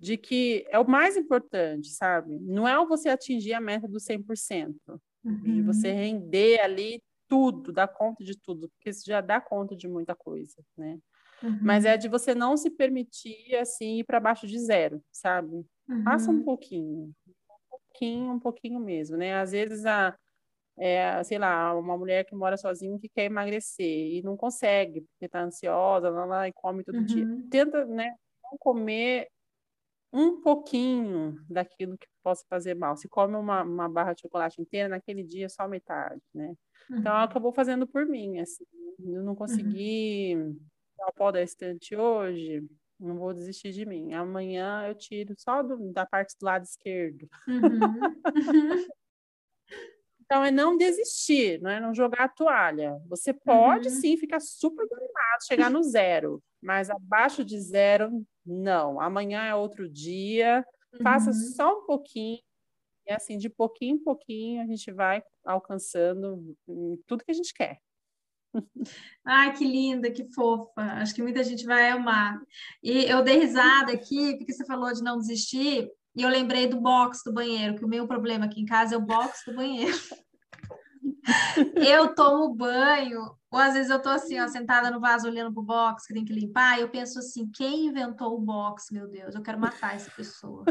de 0.00 0.16
que 0.16 0.64
é 0.70 0.78
o 0.78 0.88
mais 0.88 1.16
importante, 1.16 1.90
sabe? 1.90 2.38
Não 2.40 2.66
é 2.66 2.74
você 2.86 3.10
atingir 3.10 3.52
a 3.52 3.60
meta 3.60 3.86
do 3.86 4.00
100%, 4.00 4.74
uhum. 5.22 5.42
de 5.42 5.62
você 5.62 5.92
render 5.92 6.58
ali 6.60 7.02
tudo, 7.28 7.70
dar 7.70 7.86
conta 7.86 8.24
de 8.24 8.36
tudo, 8.36 8.68
porque 8.70 8.90
isso 8.90 9.04
já 9.06 9.20
dá 9.20 9.40
conta 9.40 9.76
de 9.76 9.86
muita 9.86 10.14
coisa, 10.14 10.56
né? 10.76 10.98
Uhum. 11.42 11.58
Mas 11.62 11.84
é 11.84 11.96
de 11.96 12.08
você 12.08 12.34
não 12.34 12.56
se 12.56 12.70
permitir, 12.70 13.54
assim, 13.56 13.98
ir 13.98 14.04
para 14.04 14.18
baixo 14.18 14.46
de 14.46 14.58
zero, 14.58 15.02
sabe? 15.12 15.64
Uhum. 15.88 16.04
Passa 16.04 16.30
um 16.30 16.42
pouquinho, 16.42 17.04
um 17.04 17.12
pouquinho, 18.00 18.32
um 18.32 18.40
pouquinho 18.40 18.80
mesmo, 18.80 19.16
né? 19.16 19.34
Às 19.34 19.52
vezes, 19.52 19.84
a, 19.84 20.16
é, 20.78 21.22
sei 21.22 21.38
lá, 21.38 21.74
uma 21.74 21.96
mulher 21.96 22.24
que 22.24 22.34
mora 22.34 22.56
sozinha 22.56 22.98
que 22.98 23.08
quer 23.08 23.24
emagrecer 23.24 24.14
e 24.14 24.22
não 24.22 24.36
consegue, 24.36 25.02
porque 25.02 25.26
está 25.26 25.42
ansiosa, 25.42 26.08
lá, 26.08 26.24
lá, 26.24 26.48
e 26.48 26.52
come 26.52 26.82
todo 26.82 26.96
uhum. 26.96 27.04
dia. 27.04 27.26
Tenta, 27.50 27.84
né, 27.84 28.14
não 28.50 28.58
comer 28.58 29.28
um 30.12 30.40
pouquinho 30.40 31.36
daquilo 31.48 31.96
que 31.96 32.06
possa 32.22 32.44
fazer 32.48 32.74
mal. 32.74 32.96
Se 32.96 33.08
come 33.08 33.36
uma, 33.36 33.62
uma 33.62 33.88
barra 33.88 34.12
de 34.12 34.22
chocolate 34.22 34.60
inteira, 34.60 34.88
naquele 34.88 35.22
dia 35.22 35.48
só 35.48 35.68
metade, 35.68 36.20
né? 36.34 36.54
Então, 36.90 37.12
uhum. 37.12 37.20
acabou 37.20 37.52
fazendo 37.52 37.86
por 37.86 38.06
mim, 38.06 38.40
assim. 38.40 38.64
Eu 38.98 39.22
não 39.22 39.36
consegui 39.36 40.34
uhum. 40.36 40.58
dar 40.98 41.06
o 41.08 41.12
pó 41.12 41.30
da 41.30 41.42
estante 41.42 41.94
hoje, 41.94 42.66
não 43.00 43.16
vou 43.16 43.32
desistir 43.32 43.72
de 43.72 43.86
mim. 43.86 44.12
Amanhã 44.12 44.86
eu 44.86 44.94
tiro 44.94 45.34
só 45.38 45.62
do, 45.62 45.92
da 45.92 46.04
parte 46.04 46.36
do 46.38 46.44
lado 46.44 46.64
esquerdo. 46.64 47.28
Uhum. 47.48 48.24
então, 50.20 50.44
é 50.44 50.50
não 50.50 50.76
desistir, 50.76 51.60
não 51.60 51.70
é 51.70 51.80
não 51.80 51.94
jogar 51.94 52.24
a 52.24 52.28
toalha. 52.28 53.00
Você 53.08 53.32
pode, 53.32 53.88
uhum. 53.88 53.94
sim, 53.94 54.16
ficar 54.16 54.40
super 54.40 54.86
animado, 54.92 55.46
chegar 55.46 55.70
no 55.70 55.82
zero, 55.82 56.42
mas 56.62 56.90
abaixo 56.90 57.44
de 57.44 57.58
zero, 57.58 58.24
não. 58.44 59.00
Amanhã 59.00 59.42
é 59.44 59.54
outro 59.54 59.88
dia, 59.88 60.64
faça 61.02 61.30
uhum. 61.30 61.36
só 61.36 61.78
um 61.78 61.86
pouquinho, 61.86 62.40
e 63.06 63.12
assim, 63.12 63.38
de 63.38 63.48
pouquinho 63.48 63.96
em 63.96 63.98
pouquinho, 63.98 64.62
a 64.62 64.66
gente 64.66 64.92
vai 64.92 65.22
alcançando 65.44 66.56
tudo 67.06 67.24
que 67.24 67.30
a 67.30 67.34
gente 67.34 67.52
quer. 67.54 67.80
Ai, 69.24 69.52
que 69.52 69.64
linda, 69.64 70.10
que 70.10 70.24
fofa. 70.32 70.82
Acho 70.82 71.14
que 71.14 71.22
muita 71.22 71.42
gente 71.44 71.64
vai 71.64 71.88
amar. 71.88 72.40
E 72.82 73.04
eu 73.04 73.22
dei 73.22 73.38
risada 73.38 73.92
aqui, 73.92 74.36
porque 74.36 74.52
você 74.52 74.64
falou 74.64 74.92
de 74.92 75.02
não 75.02 75.18
desistir, 75.18 75.88
e 76.16 76.22
eu 76.22 76.28
lembrei 76.28 76.66
do 76.66 76.80
box 76.80 77.22
do 77.24 77.32
banheiro, 77.32 77.76
que 77.76 77.84
o 77.84 77.88
meu 77.88 78.06
problema 78.06 78.46
aqui 78.46 78.60
em 78.60 78.66
casa 78.66 78.94
é 78.94 78.98
o 78.98 79.02
box 79.02 79.42
do 79.46 79.54
banheiro. 79.54 79.96
Eu 81.76 82.14
tomo 82.14 82.54
banho 82.54 83.40
ou 83.50 83.58
às 83.58 83.74
vezes 83.74 83.90
eu 83.90 84.00
tô 84.00 84.08
assim, 84.08 84.38
ó, 84.38 84.46
sentada 84.46 84.90
no 84.92 85.00
vaso 85.00 85.26
olhando 85.26 85.52
pro 85.52 85.62
box 85.62 86.06
que 86.06 86.14
tem 86.14 86.24
que 86.24 86.32
limpar, 86.32 86.78
e 86.78 86.82
eu 86.82 86.88
penso 86.88 87.18
assim, 87.18 87.50
quem 87.50 87.86
inventou 87.86 88.36
o 88.36 88.40
box, 88.40 88.92
meu 88.92 89.08
Deus, 89.08 89.34
eu 89.34 89.42
quero 89.42 89.58
matar 89.58 89.96
essa 89.96 90.10
pessoa. 90.10 90.64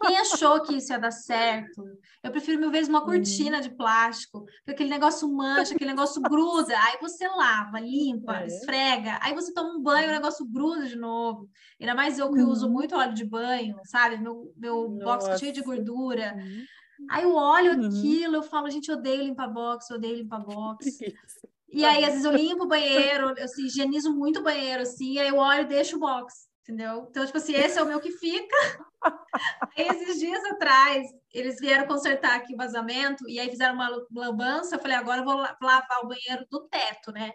Quem 0.00 0.16
achou 0.16 0.62
que 0.62 0.76
isso 0.76 0.92
ia 0.92 0.98
dar 0.98 1.10
certo? 1.10 1.84
Eu 2.22 2.30
prefiro 2.30 2.60
mil 2.60 2.70
vezes 2.70 2.88
uma 2.88 3.04
cortina 3.04 3.56
uhum. 3.56 3.62
de 3.62 3.70
plástico, 3.70 4.44
porque 4.44 4.70
aquele 4.70 4.90
negócio 4.90 5.28
mancha, 5.28 5.74
aquele 5.74 5.90
negócio 5.90 6.22
gruda, 6.22 6.72
aí 6.78 6.98
você 7.00 7.26
lava, 7.26 7.80
limpa, 7.80 8.42
é. 8.42 8.46
esfrega, 8.46 9.18
aí 9.20 9.34
você 9.34 9.52
toma 9.52 9.76
um 9.76 9.82
banho, 9.82 10.08
o 10.08 10.12
negócio 10.12 10.46
gruda 10.46 10.86
de 10.86 10.96
novo. 10.96 11.48
Ainda 11.80 11.96
mais 11.96 12.16
eu 12.18 12.32
que 12.32 12.40
uhum. 12.40 12.48
uso 12.48 12.70
muito 12.70 12.94
óleo 12.94 13.12
de 13.12 13.24
banho, 13.24 13.76
sabe? 13.84 14.16
Meu, 14.18 14.52
meu 14.56 14.88
box 15.00 15.26
tá 15.26 15.36
cheio 15.36 15.52
de 15.52 15.62
gordura. 15.62 16.34
Uhum. 16.36 16.64
Aí 17.08 17.22
eu 17.22 17.34
olho 17.34 17.80
uhum. 17.80 17.88
aquilo, 17.88 18.36
eu 18.36 18.42
falo, 18.42 18.70
gente, 18.70 18.88
eu 18.88 18.96
odeio 18.96 19.22
limpar 19.22 19.48
box, 19.48 19.88
eu 19.90 19.96
odeio 19.96 20.16
limpar 20.16 20.44
box. 20.44 20.86
E 21.72 21.84
aí, 21.84 22.04
às 22.04 22.10
vezes, 22.10 22.24
eu 22.24 22.32
limpo 22.32 22.64
o 22.64 22.68
banheiro, 22.68 23.32
eu 23.36 23.44
assim, 23.44 23.64
higienizo 23.64 24.12
muito 24.12 24.40
o 24.40 24.42
banheiro, 24.42 24.82
assim, 24.82 25.20
aí 25.20 25.28
eu 25.28 25.36
olho 25.36 25.62
e 25.62 25.66
deixo 25.66 25.96
o 25.96 26.00
box, 26.00 26.48
entendeu? 26.62 27.06
Então, 27.08 27.24
tipo 27.24 27.38
assim, 27.38 27.54
esse 27.54 27.78
é 27.78 27.82
o 27.82 27.86
meu 27.86 28.00
que 28.00 28.10
fica. 28.10 28.56
Aí, 29.78 29.86
esses 29.86 30.18
dias 30.18 30.44
atrás, 30.46 31.06
eles 31.32 31.60
vieram 31.60 31.86
consertar 31.86 32.34
aqui 32.34 32.54
o 32.54 32.56
vazamento, 32.56 33.28
e 33.28 33.38
aí 33.38 33.48
fizeram 33.48 33.74
uma 33.74 33.88
lambança, 34.12 34.74
eu 34.74 34.80
falei, 34.80 34.96
agora 34.96 35.20
eu 35.20 35.24
vou 35.24 35.36
lavar 35.36 36.00
o 36.02 36.08
banheiro 36.08 36.44
do 36.50 36.66
teto, 36.68 37.12
né? 37.12 37.30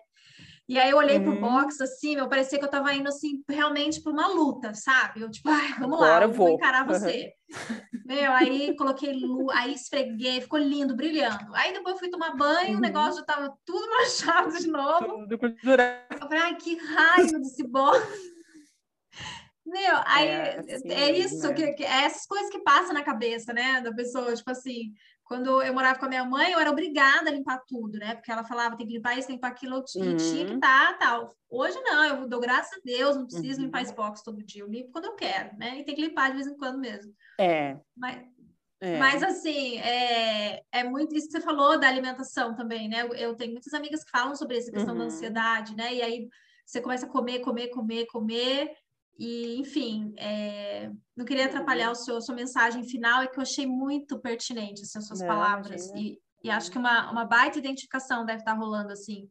E 0.68 0.80
aí 0.80 0.90
eu 0.90 0.98
olhei 0.98 1.20
pro 1.20 1.32
uhum. 1.32 1.42
box, 1.42 1.80
assim, 1.80 2.16
meu, 2.16 2.28
parecia 2.28 2.58
que 2.58 2.66
eu 2.66 2.70
tava 2.70 2.92
indo, 2.94 3.08
assim, 3.08 3.44
realmente 3.48 4.02
pra 4.02 4.12
uma 4.12 4.28
luta, 4.28 4.74
sabe? 4.74 5.22
Eu, 5.22 5.30
tipo, 5.30 5.48
ai, 5.48 5.74
vamos 5.80 5.98
Agora 5.98 6.20
lá, 6.20 6.24
eu 6.24 6.32
vou. 6.32 6.48
vou 6.48 6.56
encarar 6.56 6.88
você. 6.88 7.34
Uhum. 7.52 8.02
Meu, 8.06 8.32
aí 8.32 8.76
coloquei 8.76 9.14
luz, 9.14 9.56
aí 9.56 9.74
esfreguei, 9.74 10.42
ficou 10.42 10.58
lindo, 10.58 10.96
brilhando. 10.96 11.54
Aí 11.54 11.72
depois 11.72 11.94
eu 11.94 12.00
fui 12.00 12.10
tomar 12.10 12.36
banho, 12.36 12.72
uhum. 12.72 12.78
o 12.78 12.82
negócio 12.82 13.20
já 13.20 13.26
tava 13.26 13.56
tudo 13.64 13.86
manchado 13.92 14.58
de 14.58 14.68
novo. 14.68 15.28
Tudo 15.28 15.34
eu 15.34 16.18
falei, 16.18 16.40
ai, 16.40 16.56
que 16.56 16.76
raio 16.78 17.40
desse 17.40 17.68
box. 17.68 18.36
Meu, 19.66 19.96
aí 20.06 20.28
é, 20.28 20.60
assim, 20.60 20.92
é 20.92 21.12
isso, 21.18 21.48
né? 21.48 21.54
que, 21.54 21.74
que, 21.74 21.84
é 21.84 22.04
essas 22.06 22.28
coisas 22.28 22.52
que 22.52 22.60
passam 22.60 22.94
na 22.94 23.04
cabeça, 23.04 23.52
né, 23.52 23.82
da 23.82 23.92
pessoa, 23.92 24.36
tipo 24.36 24.52
assim, 24.52 24.94
quando 25.26 25.62
eu 25.64 25.74
morava 25.74 25.98
com 25.98 26.06
a 26.06 26.10
minha 26.10 26.24
mãe, 26.24 26.52
eu 26.52 26.60
era 26.60 26.70
obrigada 26.70 27.30
a 27.30 27.34
limpar 27.34 27.60
tudo, 27.68 27.98
né? 27.98 28.14
Porque 28.14 28.32
ela 28.32 28.44
falava, 28.44 28.78
tem 28.78 28.86
que 28.86 28.94
limpar 28.94 29.18
isso, 29.18 29.28
tem 29.28 29.38
que 29.38 29.46
limpar 29.46 29.48
aquilo, 29.50 29.84
e 29.96 30.00
uhum. 30.00 30.18
tinha 30.18 30.46
que 30.46 30.58
tá, 30.60 30.94
tal. 30.94 31.36
Hoje 31.50 31.80
não, 31.82 32.06
eu 32.06 32.28
dou 32.28 32.40
graças 32.40 32.78
a 32.78 32.82
Deus, 32.86 33.18
não 33.18 33.26
preciso 33.26 33.60
uhum. 33.60 33.66
limpar 33.66 33.82
esse 33.82 33.96
box 33.96 34.24
todo 34.24 34.44
dia, 34.44 34.62
eu 34.62 34.70
limpo 34.70 34.92
quando 34.92 35.06
eu 35.06 35.16
quero, 35.16 35.58
né? 35.58 35.80
E 35.80 35.84
tem 35.84 35.96
que 35.96 36.02
limpar 36.02 36.30
de 36.30 36.36
vez 36.36 36.48
em 36.48 36.56
quando 36.56 36.78
mesmo. 36.78 37.12
É. 37.40 37.76
Mas, 37.98 38.24
é. 38.80 39.00
Mas 39.00 39.24
assim, 39.24 39.80
é, 39.80 40.62
é 40.72 40.84
muito 40.84 41.16
isso 41.16 41.26
que 41.26 41.32
você 41.32 41.42
falou 41.42 41.80
da 41.80 41.88
alimentação 41.88 42.56
também, 42.56 42.88
né? 42.88 43.02
Eu, 43.02 43.14
eu 43.16 43.36
tenho 43.36 43.52
muitas 43.52 43.74
amigas 43.74 44.04
que 44.04 44.12
falam 44.12 44.36
sobre 44.36 44.58
essa 44.58 44.72
questão 44.72 44.94
uhum. 44.94 45.00
da 45.00 45.06
ansiedade, 45.06 45.76
né? 45.76 45.92
E 45.92 46.02
aí 46.04 46.30
você 46.64 46.80
começa 46.80 47.08
a 47.08 47.10
comer, 47.10 47.40
comer, 47.40 47.70
comer, 47.70 48.06
comer, 48.06 48.72
e, 49.18 49.58
enfim, 49.60 50.14
é, 50.18 50.92
não 51.16 51.26
queria 51.26 51.46
atrapalhar 51.46 51.92
o 51.92 51.96
seu, 51.96 52.18
a 52.18 52.22
sua 52.22 52.36
mensagem 52.36 52.84
final, 52.84 53.22
é 53.22 53.28
que 53.28 53.38
eu 53.38 53.44
achei 53.44 53.66
muito 53.66 54.20
pertinente 54.20 54.82
assim, 54.82 54.98
as 54.98 55.08
suas 55.08 55.22
não, 55.22 55.28
palavras. 55.28 55.90
E, 55.96 56.20
e, 56.44 56.50
acho 56.50 56.70
que 56.70 56.78
uma, 56.78 57.12
uma 57.12 57.26
baita 57.26 57.58
identificação 57.58 58.26
deve 58.26 58.40
estar 58.40 58.54
rolando, 58.54 58.92
assim, 58.92 59.30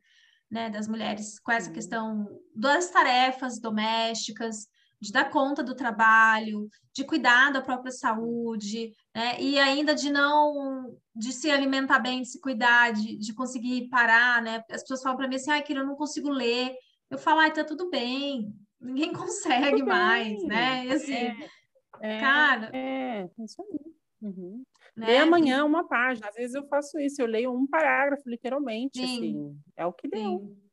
né, 0.50 0.70
das 0.70 0.88
mulheres 0.88 1.38
com 1.38 1.52
essa 1.52 1.70
questão 1.70 2.26
das 2.54 2.90
tarefas 2.90 3.60
domésticas, 3.60 4.68
de 5.00 5.12
dar 5.12 5.28
conta 5.28 5.62
do 5.62 5.74
trabalho, 5.74 6.66
de 6.94 7.04
cuidar 7.04 7.52
da 7.52 7.60
própria 7.60 7.92
saúde, 7.92 8.90
né, 9.14 9.38
e 9.38 9.58
ainda 9.58 9.94
de 9.94 10.10
não, 10.10 10.96
de 11.14 11.30
se 11.30 11.50
alimentar 11.50 11.98
bem, 11.98 12.22
de 12.22 12.28
se 12.28 12.40
cuidar, 12.40 12.92
de, 12.92 13.18
de 13.18 13.34
conseguir 13.34 13.88
parar, 13.90 14.40
né, 14.40 14.64
as 14.70 14.80
pessoas 14.80 15.02
falam 15.02 15.18
para 15.18 15.28
mim 15.28 15.36
assim, 15.36 15.50
ah, 15.50 15.60
que 15.60 15.74
eu 15.74 15.84
não 15.84 15.94
consigo 15.94 16.30
ler, 16.30 16.74
eu 17.10 17.18
falo, 17.18 17.40
ah, 17.40 17.50
tá 17.50 17.62
tudo 17.62 17.90
bem, 17.90 18.50
ninguém 18.84 19.12
consegue 19.12 19.82
mais, 19.82 20.42
né? 20.44 20.86
E 20.86 20.92
assim, 20.92 21.14
é, 21.14 21.50
é, 22.00 22.20
cara. 22.20 22.70
É, 22.72 23.28
isso 23.38 23.62
aí. 23.62 23.94
Uhum. 24.22 24.64
Né? 24.96 25.06
Lê 25.06 25.16
amanhã 25.18 25.64
uma 25.64 25.86
página. 25.86 26.28
Às 26.28 26.34
vezes 26.34 26.54
eu 26.54 26.66
faço 26.68 26.98
isso, 26.98 27.20
eu 27.20 27.26
leio 27.26 27.52
um 27.52 27.66
parágrafo, 27.66 28.28
literalmente, 28.28 28.98
Sim. 28.98 29.04
assim. 29.04 29.58
É 29.76 29.86
o 29.86 29.92
que 29.92 30.08
deu. 30.08 30.38
Sim. 30.40 30.64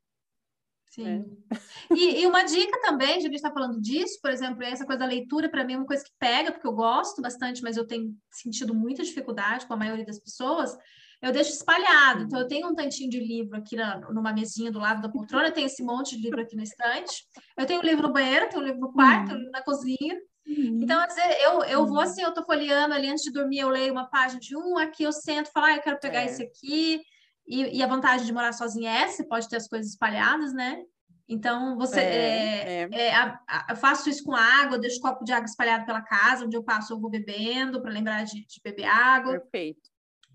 Sim. 0.92 1.06
É. 1.08 1.94
E, 1.94 2.20
e, 2.20 2.26
uma 2.26 2.42
dica 2.42 2.78
também, 2.82 3.14
já 3.14 3.20
que 3.20 3.20
a 3.20 3.22
gente 3.30 3.34
está 3.36 3.50
falando 3.50 3.80
disso, 3.80 4.18
por 4.20 4.30
exemplo, 4.30 4.62
essa 4.62 4.84
coisa 4.84 5.00
da 5.00 5.06
leitura, 5.06 5.48
para 5.48 5.64
mim, 5.64 5.72
é 5.72 5.76
uma 5.78 5.86
coisa 5.86 6.04
que 6.04 6.12
pega, 6.18 6.52
porque 6.52 6.66
eu 6.66 6.72
gosto 6.72 7.22
bastante, 7.22 7.62
mas 7.62 7.78
eu 7.78 7.86
tenho 7.86 8.14
sentido 8.30 8.74
muita 8.74 9.02
dificuldade 9.02 9.66
com 9.66 9.72
a 9.72 9.76
maioria 9.76 10.04
das 10.04 10.18
pessoas 10.18 10.76
eu 11.22 11.30
deixo 11.30 11.52
espalhado. 11.52 12.24
Então, 12.24 12.40
eu 12.40 12.48
tenho 12.48 12.68
um 12.68 12.74
tantinho 12.74 13.08
de 13.08 13.20
livro 13.20 13.56
aqui 13.56 13.76
na, 13.76 14.00
numa 14.10 14.32
mesinha 14.32 14.72
do 14.72 14.80
lado 14.80 15.00
da 15.00 15.08
poltrona, 15.08 15.48
eu 15.48 15.52
tenho 15.52 15.66
esse 15.66 15.82
monte 15.82 16.16
de 16.16 16.22
livro 16.22 16.40
aqui 16.40 16.56
na 16.56 16.64
estante. 16.64 17.24
Eu 17.56 17.64
tenho 17.64 17.80
um 17.80 17.84
livro 17.84 18.08
no 18.08 18.12
banheiro, 18.12 18.48
tenho 18.48 18.60
um 18.60 18.66
livro 18.66 18.80
no 18.80 18.92
quarto, 18.92 19.32
uhum. 19.32 19.50
na 19.52 19.62
cozinha. 19.62 20.16
Uhum. 20.44 20.80
Então, 20.82 21.00
eu, 21.44 21.62
eu 21.62 21.86
vou 21.86 21.98
uhum. 21.98 22.00
assim, 22.00 22.22
eu 22.22 22.34
tô 22.34 22.44
folheando 22.44 22.92
ali 22.92 23.08
antes 23.08 23.22
de 23.22 23.30
dormir, 23.30 23.60
eu 23.60 23.68
leio 23.68 23.92
uma 23.92 24.10
página 24.10 24.40
de 24.40 24.56
um, 24.56 24.76
aqui 24.76 25.04
eu 25.04 25.12
sento, 25.12 25.52
falo, 25.52 25.66
ah, 25.66 25.76
eu 25.76 25.82
quero 25.82 26.00
pegar 26.00 26.22
é. 26.22 26.26
esse 26.26 26.42
aqui. 26.42 27.00
E, 27.46 27.78
e, 27.78 27.82
a 27.82 27.86
vantagem 27.86 28.26
de 28.26 28.32
morar 28.32 28.52
sozinha 28.52 28.90
é 28.90 29.02
essa, 29.02 29.18
você 29.18 29.24
pode 29.24 29.48
ter 29.48 29.56
as 29.56 29.68
coisas 29.68 29.92
espalhadas, 29.92 30.52
né? 30.52 30.82
Então, 31.28 31.76
você 31.76 32.00
é, 32.00 32.04
é, 32.04 32.88
é. 32.90 33.06
é 33.08 33.14
a, 33.14 33.38
a, 33.48 33.66
eu 33.70 33.76
faço 33.76 34.10
isso 34.10 34.24
com 34.24 34.34
água, 34.34 34.78
deixo 34.78 35.00
copo 35.00 35.24
de 35.24 35.32
água 35.32 35.46
espalhado 35.46 35.86
pela 35.86 36.02
casa, 36.02 36.44
onde 36.44 36.56
eu 36.56 36.64
passo, 36.64 36.92
eu 36.92 37.00
vou 37.00 37.10
bebendo 37.10 37.80
para 37.80 37.92
lembrar 37.92 38.24
de, 38.24 38.44
de, 38.44 38.60
beber 38.62 38.84
água. 38.84 39.38
Perfeito 39.38 39.91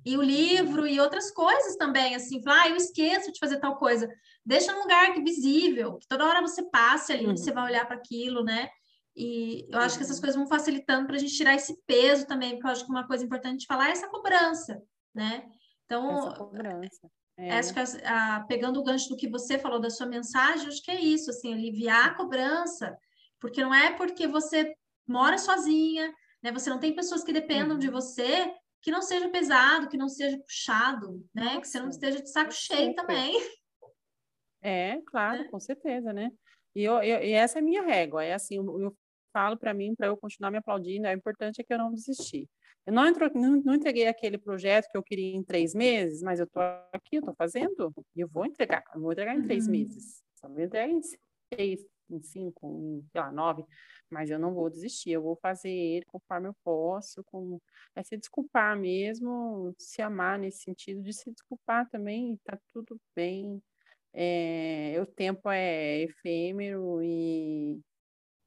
e 0.08 0.18
o 0.18 0.22
livro 0.22 0.88
e 0.88 1.02
outras 1.02 1.32
coisas 1.32 1.76
também, 1.76 2.16
assim, 2.16 2.42
falar, 2.42 2.64
ah, 2.64 2.70
eu 2.70 2.78
esqueço 2.78 3.30
de 3.30 3.40
fazer 3.40 3.60
tal 3.60 3.76
coisa. 3.76 4.10
Deixa 4.46 4.72
num 4.72 4.84
lugar 4.84 5.14
que 5.14 5.22
visível, 5.22 5.98
que 5.98 6.08
toda 6.08 6.26
hora 6.26 6.42
você 6.42 6.64
passe 6.70 7.12
ali, 7.12 7.26
uhum. 7.26 7.36
você 7.36 7.52
vai 7.52 7.66
olhar 7.66 7.86
para 7.86 7.98
aquilo, 7.98 8.42
né? 8.42 8.70
E 9.14 9.68
eu 9.70 9.80
acho 9.80 9.98
que 9.98 10.04
essas 10.04 10.16
uhum. 10.16 10.22
coisas 10.22 10.38
vão 10.38 10.48
facilitando 10.48 11.08
para 11.08 11.18
a 11.18 11.20
gente 11.20 11.36
tirar 11.36 11.56
esse 11.56 11.78
peso 11.86 12.26
também, 12.26 12.52
porque 12.52 12.68
eu 12.68 12.72
acho 12.72 12.86
que 12.86 12.92
uma 12.92 13.06
coisa 13.06 13.26
importante 13.26 13.60
de 13.60 13.66
falar 13.66 13.90
é 13.90 13.92
essa 13.92 14.08
cobrança, 14.08 14.82
né? 15.14 15.44
Então, 15.84 16.20
essa 16.20 16.38
cobrança. 16.38 17.12
É. 17.36 17.60
Acho 17.60 17.74
que 17.74 17.80
a, 17.80 18.36
a, 18.36 18.44
pegando 18.46 18.80
o 18.80 18.84
gancho 18.84 19.10
do 19.10 19.18
que 19.18 19.30
você 19.30 19.60
falou 19.60 19.80
da 19.80 19.90
sua 19.90 20.08
mensagem, 20.08 20.68
acho 20.68 20.82
que 20.82 20.92
é 20.92 21.02
isso, 21.02 21.32
assim, 21.32 21.54
aliviar 21.54 22.06
a 22.06 22.14
cobrança, 22.14 22.98
porque 23.42 23.62
não 23.62 23.74
é 23.74 23.92
porque 23.92 24.26
você 24.26 24.74
mora 25.06 25.38
sozinha, 25.38 26.14
né? 26.42 26.52
Você 26.54 26.70
não 26.70 26.80
tem 26.80 26.96
pessoas 26.96 27.26
que 27.26 27.34
dependam 27.34 27.74
uhum. 27.74 27.80
de 27.80 27.90
você, 27.90 28.54
que 28.88 28.92
não 28.92 29.02
seja 29.02 29.28
pesado, 29.28 29.90
que 29.90 29.98
não 29.98 30.08
seja 30.08 30.40
puxado, 30.40 31.22
né? 31.36 31.60
Que 31.60 31.68
você 31.68 31.78
não 31.78 31.90
esteja 31.90 32.22
de 32.22 32.30
saco 32.30 32.54
cheio 32.54 32.96
também. 32.96 33.38
É, 34.62 35.02
claro, 35.06 35.42
é. 35.42 35.48
com 35.50 35.60
certeza, 35.60 36.14
né? 36.14 36.32
E, 36.74 36.86
eu, 36.86 36.94
eu, 37.04 37.22
e 37.22 37.34
essa 37.34 37.60
é 37.60 37.62
a 37.62 37.66
minha 37.66 37.82
régua, 37.82 38.24
é 38.24 38.34
assim, 38.34 38.56
eu, 38.56 38.80
eu 38.80 38.98
falo 39.34 39.58
para 39.58 39.74
mim, 39.74 39.94
para 39.94 40.08
eu 40.08 40.16
continuar 40.16 40.52
me 40.52 40.60
aplaudindo, 40.60 41.06
é 41.06 41.12
importante 41.12 41.60
é 41.60 41.66
que 41.66 41.74
eu 41.74 41.78
não 41.78 41.94
desistir. 41.94 42.48
Eu 42.86 42.94
não, 42.94 43.06
entro, 43.06 43.30
não, 43.36 43.62
não, 43.62 43.76
entreguei 43.76 44.08
aquele 44.08 44.38
projeto 44.38 44.90
que 44.90 44.98
eu 44.98 45.04
queria 45.04 45.36
em 45.36 45.44
três 45.44 45.76
meses, 45.76 46.22
mas 46.22 46.40
eu 46.40 46.46
estou 46.46 46.64
aqui, 46.94 47.18
eu 47.18 47.20
estou 47.20 47.36
fazendo, 47.36 47.94
e 48.16 48.22
eu 48.22 48.30
vou 48.30 48.46
entregar, 48.46 48.86
eu 48.96 49.02
vou 49.02 49.12
entregar 49.12 49.36
em 49.36 49.42
três 49.42 49.66
uhum. 49.66 49.72
meses, 49.72 50.24
só 50.34 50.48
vou 50.48 50.62
entregar 50.62 50.88
em 50.88 51.02
seis, 51.54 51.86
em 52.10 52.22
cinco, 52.22 52.68
em, 52.80 53.08
sei 53.12 53.22
lá, 53.22 53.32
nove, 53.32 53.64
mas 54.10 54.30
eu 54.30 54.40
não 54.40 54.54
vou 54.54 54.70
desistir, 54.70 55.12
eu 55.12 55.22
vou 55.22 55.36
fazer 55.38 56.04
conforme 56.08 56.48
eu 56.50 56.56
posso, 56.64 57.24
com, 57.26 57.60
é 57.96 58.04
se 58.04 58.18
desculpar 58.18 58.78
mesmo, 58.80 59.74
se 59.78 60.02
amar 60.02 60.40
nesse 60.40 60.64
sentido 60.64 61.02
de 61.04 61.14
se 61.14 61.32
desculpar 61.32 61.90
também, 61.90 62.38
tá 62.44 62.58
tudo 62.74 63.00
bem, 63.16 63.62
é, 64.14 64.98
o 65.02 65.06
tempo 65.06 65.50
é 65.52 66.02
efêmero 66.04 67.02
e, 67.04 67.80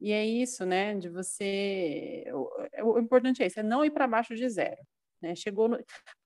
e 0.01 0.13
é 0.13 0.25
isso, 0.27 0.65
né, 0.67 0.95
de 0.97 1.09
você, 1.11 2.25
o, 2.33 2.95
o 2.97 2.99
importante 3.01 3.43
é 3.43 3.47
isso, 3.47 3.61
é 3.61 3.63
não 3.63 3.85
ir 3.85 3.91
para 3.93 4.09
baixo 4.09 4.35
de 4.37 4.49
zero, 4.49 4.81
né? 5.21 5.35
Chegou 5.35 5.69
no... 5.69 5.79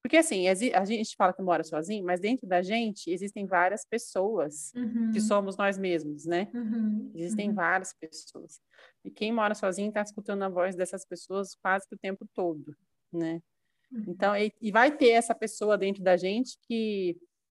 Porque 0.02 0.16
assim, 0.16 0.48
a 0.48 0.84
gente 0.84 1.16
fala 1.16 1.32
que 1.32 1.42
mora 1.42 1.64
sozinho, 1.64 2.04
mas 2.04 2.20
dentro 2.20 2.46
da 2.46 2.62
gente 2.62 3.10
existem 3.10 3.46
várias 3.46 3.84
pessoas 3.84 4.72
uhum. 4.74 5.10
que 5.12 5.20
somos 5.20 5.56
nós 5.56 5.78
mesmos, 5.78 6.24
né? 6.24 6.48
Uhum. 6.54 7.10
Existem 7.14 7.48
uhum. 7.48 7.54
várias 7.54 7.92
pessoas. 7.94 8.60
E 9.04 9.10
quem 9.10 9.32
mora 9.32 9.54
sozinho 9.54 9.88
está 9.88 10.02
escutando 10.02 10.42
a 10.42 10.48
voz 10.48 10.76
dessas 10.76 11.04
pessoas 11.04 11.54
quase 11.54 11.88
que 11.88 11.94
o 11.94 11.98
tempo 11.98 12.26
todo, 12.34 12.76
né? 13.12 13.40
Uhum. 13.90 14.04
Então, 14.08 14.36
e, 14.36 14.52
e 14.60 14.70
vai 14.70 14.96
ter 14.96 15.10
essa 15.10 15.34
pessoa 15.34 15.78
dentro 15.78 16.02
da 16.02 16.16
gente 16.16 16.58
que 16.66 17.16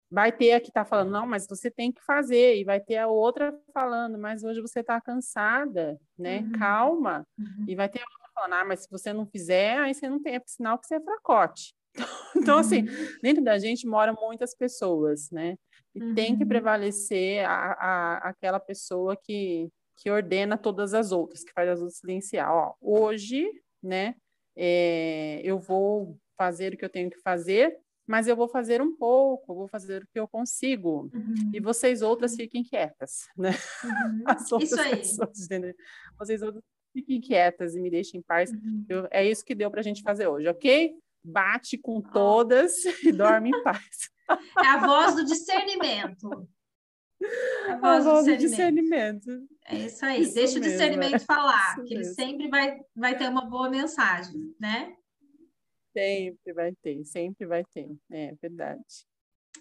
vai 0.10 0.32
ter 0.32 0.54
a 0.54 0.62
que 0.62 0.70
está 0.70 0.86
falando, 0.86 1.12
não, 1.12 1.28
mas 1.28 1.46
você 1.48 1.70
tem 1.70 1.92
que 1.92 2.02
fazer, 2.02 2.58
e 2.58 2.64
vai 2.64 2.80
ter 2.80 2.98
a 2.98 3.08
outra 3.08 3.54
falando, 3.74 4.18
mas 4.18 4.44
hoje 4.44 4.62
você 4.62 4.80
está 4.80 5.02
cansada, 5.02 6.00
né? 6.18 6.40
Uhum. 6.40 6.52
Calma, 6.54 7.28
uhum. 7.38 7.66
e 7.68 7.76
vai 7.76 7.90
ter 7.90 8.00
a 8.00 8.27
falando, 8.38 8.54
ah, 8.54 8.66
mas 8.66 8.84
se 8.84 8.90
você 8.90 9.12
não 9.12 9.26
fizer, 9.26 9.78
aí 9.80 9.94
você 9.94 10.08
não 10.08 10.22
tem, 10.22 10.36
é 10.36 10.42
sinal 10.46 10.78
que 10.78 10.88
você 10.88 10.96
é 10.96 11.02
fracote. 11.02 11.74
Então, 12.36 12.60
assim, 12.60 12.82
uhum. 12.82 13.18
dentro 13.24 13.44
da 13.44 13.58
gente 13.58 13.88
moram 13.88 14.14
muitas 14.14 14.56
pessoas, 14.56 15.32
né? 15.32 15.58
E 15.96 16.02
uhum. 16.02 16.14
tem 16.14 16.36
que 16.36 16.44
uhum. 16.44 16.48
prevalecer 16.48 17.44
a, 17.44 17.72
a, 17.74 18.18
aquela 18.30 18.60
pessoa 18.60 19.18
que, 19.18 19.70
que 19.98 20.12
ordena 20.12 20.56
todas 20.56 20.94
as 20.94 21.12
outras, 21.12 21.44
que 21.44 21.52
faz 21.52 21.68
as 21.68 21.80
outras 21.80 21.98
silenciar. 21.98 22.52
Ó, 22.52 22.76
hoje, 22.80 23.50
né, 23.82 24.14
é, 24.56 25.42
eu 25.44 25.58
vou 25.58 26.16
fazer 26.38 26.74
o 26.74 26.78
que 26.78 26.86
eu 26.86 26.90
tenho 26.90 27.10
que 27.10 27.20
fazer, 27.22 27.76
mas 28.08 28.28
eu 28.28 28.36
vou 28.36 28.48
fazer 28.48 28.82
um 28.82 28.96
pouco, 28.96 29.56
vou 29.56 29.68
fazer 29.68 30.04
o 30.04 30.08
que 30.08 30.20
eu 30.20 30.28
consigo. 30.28 31.10
Uhum. 31.14 31.52
E 31.54 31.60
vocês 31.60 32.02
outras 32.02 32.36
fiquem 32.36 32.64
quietas, 32.64 33.28
né? 33.36 33.52
Uhum. 33.84 34.60
Isso 34.62 34.80
aí. 34.80 34.98
Pessoas? 34.98 35.48
Vocês 36.18 36.42
outras 36.42 36.64
fiquem 36.98 37.22
quietas 37.22 37.76
e 37.76 37.80
me 37.80 37.90
deixem 37.90 38.20
em 38.20 38.24
paz. 38.24 38.52
Uhum. 38.52 38.86
Eu, 38.90 39.08
é 39.12 39.26
isso 39.26 39.46
que 39.46 39.54
deu 39.54 39.70
para 39.70 39.82
a 39.82 39.84
gente 39.84 40.02
fazer 40.02 40.28
hoje, 40.28 40.48
ok? 40.48 40.96
Bate 41.24 41.78
com 41.78 42.02
todas 42.02 42.74
oh. 42.86 42.90
e 43.08 43.12
dorme 43.12 43.50
em 43.50 43.64
paz. 43.64 44.10
É 44.62 44.68
a 44.68 44.86
voz 44.86 45.16
do 45.16 45.26
discernimento. 45.26 46.28
A 47.68 47.78
voz, 47.78 48.08
a 48.08 48.12
voz 48.12 48.26
do, 48.26 48.38
discernimento. 48.38 49.20
discernimento. 49.20 49.48
É 49.66 49.76
isso 49.78 50.06
aí. 50.06 50.22
Isso 50.22 50.34
Deixa 50.34 50.60
mesmo, 50.60 50.66
o 50.66 50.72
discernimento 50.72 51.16
é. 51.16 51.20
falar, 51.20 51.76
que 51.86 51.94
ele 51.94 52.04
sempre 52.04 52.48
vai, 52.48 52.80
vai 52.96 53.18
ter 53.18 53.30
uma 53.30 53.46
boa 53.46 53.70
mensagem, 53.70 54.56
né? 54.60 54.96
Sempre 55.94 56.54
vai 56.54 56.74
ter, 56.82 57.06
sempre 57.06 57.48
vai 57.48 57.64
ter. 57.66 57.90
É 58.12 58.36
verdade. 58.42 58.84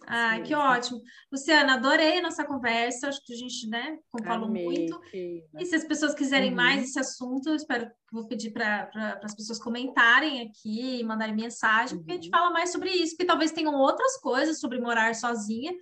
Ah, 0.07 0.41
que 0.41 0.55
ótimo. 0.55 1.01
Luciana, 1.31 1.75
adorei 1.75 2.19
a 2.19 2.23
nossa 2.23 2.45
conversa. 2.45 3.09
Acho 3.09 3.25
que 3.25 3.33
a 3.33 3.37
gente, 3.37 3.69
né, 3.69 3.99
falou 4.25 4.49
muito. 4.49 5.01
E 5.13 5.65
se 5.65 5.77
as 5.77 5.85
pessoas 5.85 6.15
quiserem 6.15 6.51
uhum. 6.51 6.57
mais 6.57 6.85
esse 6.85 6.99
assunto, 6.99 7.49
eu 7.49 7.57
espero 7.57 7.91
vou 8.13 8.27
pedir 8.27 8.51
para 8.51 8.87
pra, 8.87 9.21
as 9.23 9.35
pessoas 9.35 9.59
comentarem 9.59 10.41
aqui, 10.43 11.03
mandarem 11.05 11.35
mensagem, 11.35 11.97
uhum. 11.97 11.99
porque 11.99 12.13
a 12.13 12.15
gente 12.15 12.27
uhum. 12.27 12.39
fala 12.39 12.51
mais 12.51 12.71
sobre 12.73 12.91
isso, 12.91 13.13
porque 13.13 13.27
talvez 13.27 13.53
tenham 13.53 13.75
outras 13.75 14.17
coisas 14.19 14.59
sobre 14.61 14.81
morar 14.81 15.15
sozinha 15.15 15.73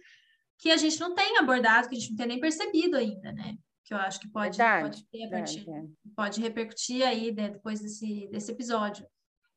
que 0.59 0.71
a 0.71 0.77
gente 0.77 0.99
não 1.01 1.15
tem 1.15 1.39
abordado, 1.39 1.89
que 1.89 1.97
a 1.97 1.99
gente 1.99 2.11
não 2.11 2.17
tem 2.17 2.27
nem 2.27 2.41
percebido 2.41 2.97
ainda, 2.97 3.33
né? 3.33 3.57
Que 3.85 3.93
eu 3.93 3.99
acho 3.99 4.19
que 4.19 4.29
pode, 4.29 4.57
pode, 4.57 5.07
repercutir, 5.13 5.69
é. 5.69 5.85
pode 6.17 6.41
repercutir 6.41 7.07
aí 7.07 7.33
né, 7.33 7.51
depois 7.51 7.81
desse, 7.81 8.29
desse 8.29 8.51
episódio. 8.51 9.07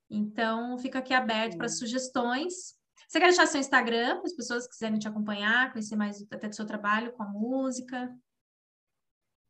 Então, 0.10 0.78
fica 0.78 1.00
aqui 1.00 1.14
aberto 1.14 1.58
para 1.58 1.70
sugestões. 1.70 2.77
Você 3.08 3.20
quer 3.20 3.28
deixar 3.28 3.48
seu 3.48 3.62
Instagram 3.62 4.18
para 4.18 4.26
as 4.26 4.34
pessoas 4.34 4.66
que 4.66 4.74
quiserem 4.74 5.00
te 5.00 5.08
acompanhar, 5.08 5.72
conhecer 5.72 5.96
mais 5.96 6.22
até 6.30 6.50
do 6.50 6.56
seu 6.56 6.66
trabalho 6.66 7.14
com 7.14 7.24
a 7.24 7.28
música? 7.28 8.14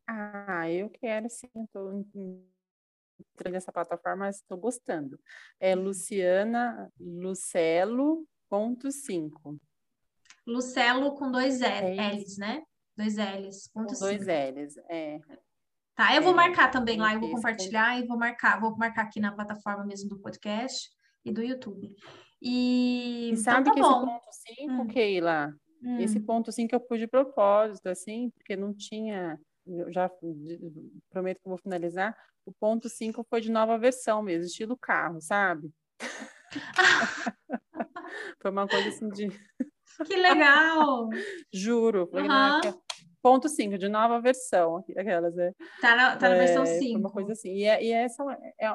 Ah, 0.06 0.70
eu 0.70 0.90
quero 0.92 1.28
sim, 1.28 1.50
estou 1.56 1.92
entrando 1.92 3.54
nessa 3.54 3.72
plataforma, 3.72 4.26
mas 4.26 4.38
estou 4.38 4.58
gostando. 4.58 5.20
É 5.60 5.74
Luciana 5.76 6.92
Lucelo 7.00 8.28
ponto 8.48 8.92
cinco. 8.92 9.60
Lucelo 10.46 11.16
com 11.16 11.32
dois 11.32 11.62
é 11.62 11.96
L's, 11.96 12.38
né? 12.38 12.64
Dois 12.96 13.18
L's. 13.18 13.70
Ponto 13.74 13.94
com 13.94 14.00
dois 14.00 14.22
L's, 14.22 14.78
é. 14.88 15.20
Tá, 15.96 16.16
eu 16.16 16.22
vou 16.22 16.34
é, 16.34 16.36
marcar 16.36 16.70
também 16.70 17.00
lá, 17.00 17.16
eu 17.16 17.20
vou 17.20 17.32
compartilhar 17.32 18.00
e 18.00 18.06
vou 18.06 18.18
marcar, 18.20 18.62
vou 18.62 18.78
marcar 18.78 19.02
aqui 19.02 19.20
na 19.20 19.32
plataforma 19.32 19.84
mesmo 19.84 20.08
do 20.10 20.20
podcast 20.20 20.92
e 21.26 21.32
do 21.32 21.42
YouTube. 21.42 21.92
E, 22.42 23.30
e 23.30 23.32
então 23.32 23.44
sabe 23.44 23.62
então, 23.62 23.64
tá 23.64 23.74
que 23.74 23.82
bom. 23.82 23.90
esse 23.90 24.06
ponto 24.06 24.28
5, 24.32 24.74
hum. 24.74 24.88
Keila, 24.88 25.56
hum. 25.82 26.00
esse 26.00 26.20
ponto 26.20 26.52
5 26.52 26.76
eu 26.76 26.80
pus 26.80 27.00
de 27.00 27.08
propósito, 27.08 27.88
assim, 27.88 28.30
porque 28.32 28.56
não 28.56 28.74
tinha, 28.74 29.40
eu 29.66 29.92
já 29.92 30.10
prometo 31.10 31.42
que 31.42 31.50
vou 31.50 31.58
finalizar, 31.58 32.16
o 32.46 32.54
ponto 32.54 32.88
5 32.88 33.26
foi 33.30 33.42
de 33.42 33.52
nova 33.52 33.78
versão 33.78 34.22
mesmo, 34.22 34.46
estilo 34.46 34.78
carro, 34.78 35.20
sabe? 35.22 35.72
foi 38.42 38.52
uma 38.52 38.68
coisa 38.68 38.90
assim 38.90 39.10
de... 39.10 39.30
Que 40.06 40.16
legal! 40.16 41.10
Juro. 41.52 42.10
Uhum. 42.14 42.80
Ponto 43.22 43.50
5, 43.50 43.78
de 43.78 43.90
nova 43.90 44.22
versão, 44.22 44.86
aquelas, 44.96 45.36
né? 45.36 45.52
Tá 45.82 45.96
na, 45.96 46.16
tá 46.16 46.30
na 46.30 46.36
é, 46.36 46.46
versão 46.46 46.66
5. 46.66 47.00
Uma 47.00 47.12
coisa 47.12 47.34
assim. 47.34 47.52
E, 47.52 47.66
é, 47.66 47.84
e 47.84 47.92
essa 47.92 48.24
é 48.60 48.72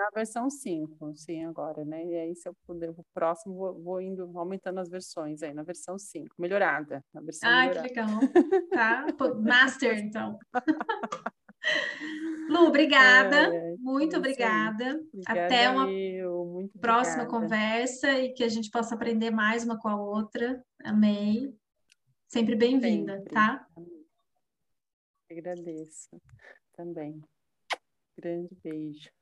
na 0.00 0.08
versão 0.14 0.48
5, 0.48 1.14
sim, 1.14 1.44
agora, 1.44 1.84
né? 1.84 2.04
E 2.06 2.14
aí, 2.16 2.34
se 2.34 2.48
eu 2.48 2.54
puder, 2.66 2.88
o 2.90 3.04
próximo, 3.12 3.54
vou, 3.54 3.82
vou, 3.82 4.00
indo, 4.00 4.30
aumentando 4.38 4.80
as 4.80 4.88
versões 4.88 5.42
aí, 5.42 5.52
na 5.52 5.62
versão 5.62 5.98
5, 5.98 6.34
melhorada. 6.38 7.04
Na 7.12 7.20
versão 7.20 7.50
ah, 7.50 7.66
melhorada. 7.66 7.88
que 7.88 7.94
legal. 7.94 8.08
Tá, 8.70 9.06
master, 9.40 9.98
então. 9.98 10.38
Lu, 12.48 12.66
obrigada. 12.68 13.54
É, 13.54 13.76
muito 13.76 14.16
obrigada. 14.16 14.98
obrigada. 15.12 15.44
Até 15.44 15.68
uma 15.68 15.90
eu, 15.92 16.70
próxima 16.80 17.24
obrigada. 17.24 17.42
conversa 17.42 18.10
e 18.18 18.32
que 18.32 18.42
a 18.42 18.48
gente 18.48 18.70
possa 18.70 18.94
aprender 18.94 19.30
mais 19.30 19.64
uma 19.64 19.78
com 19.78 19.88
a 19.88 20.00
outra. 20.00 20.64
Amei. 20.82 21.54
Sempre 22.26 22.56
bem-vinda, 22.56 23.22
tá? 23.30 23.66
Agradeço 25.30 26.08
também. 26.74 27.22
Grande 28.16 28.56
beijo. 28.62 29.19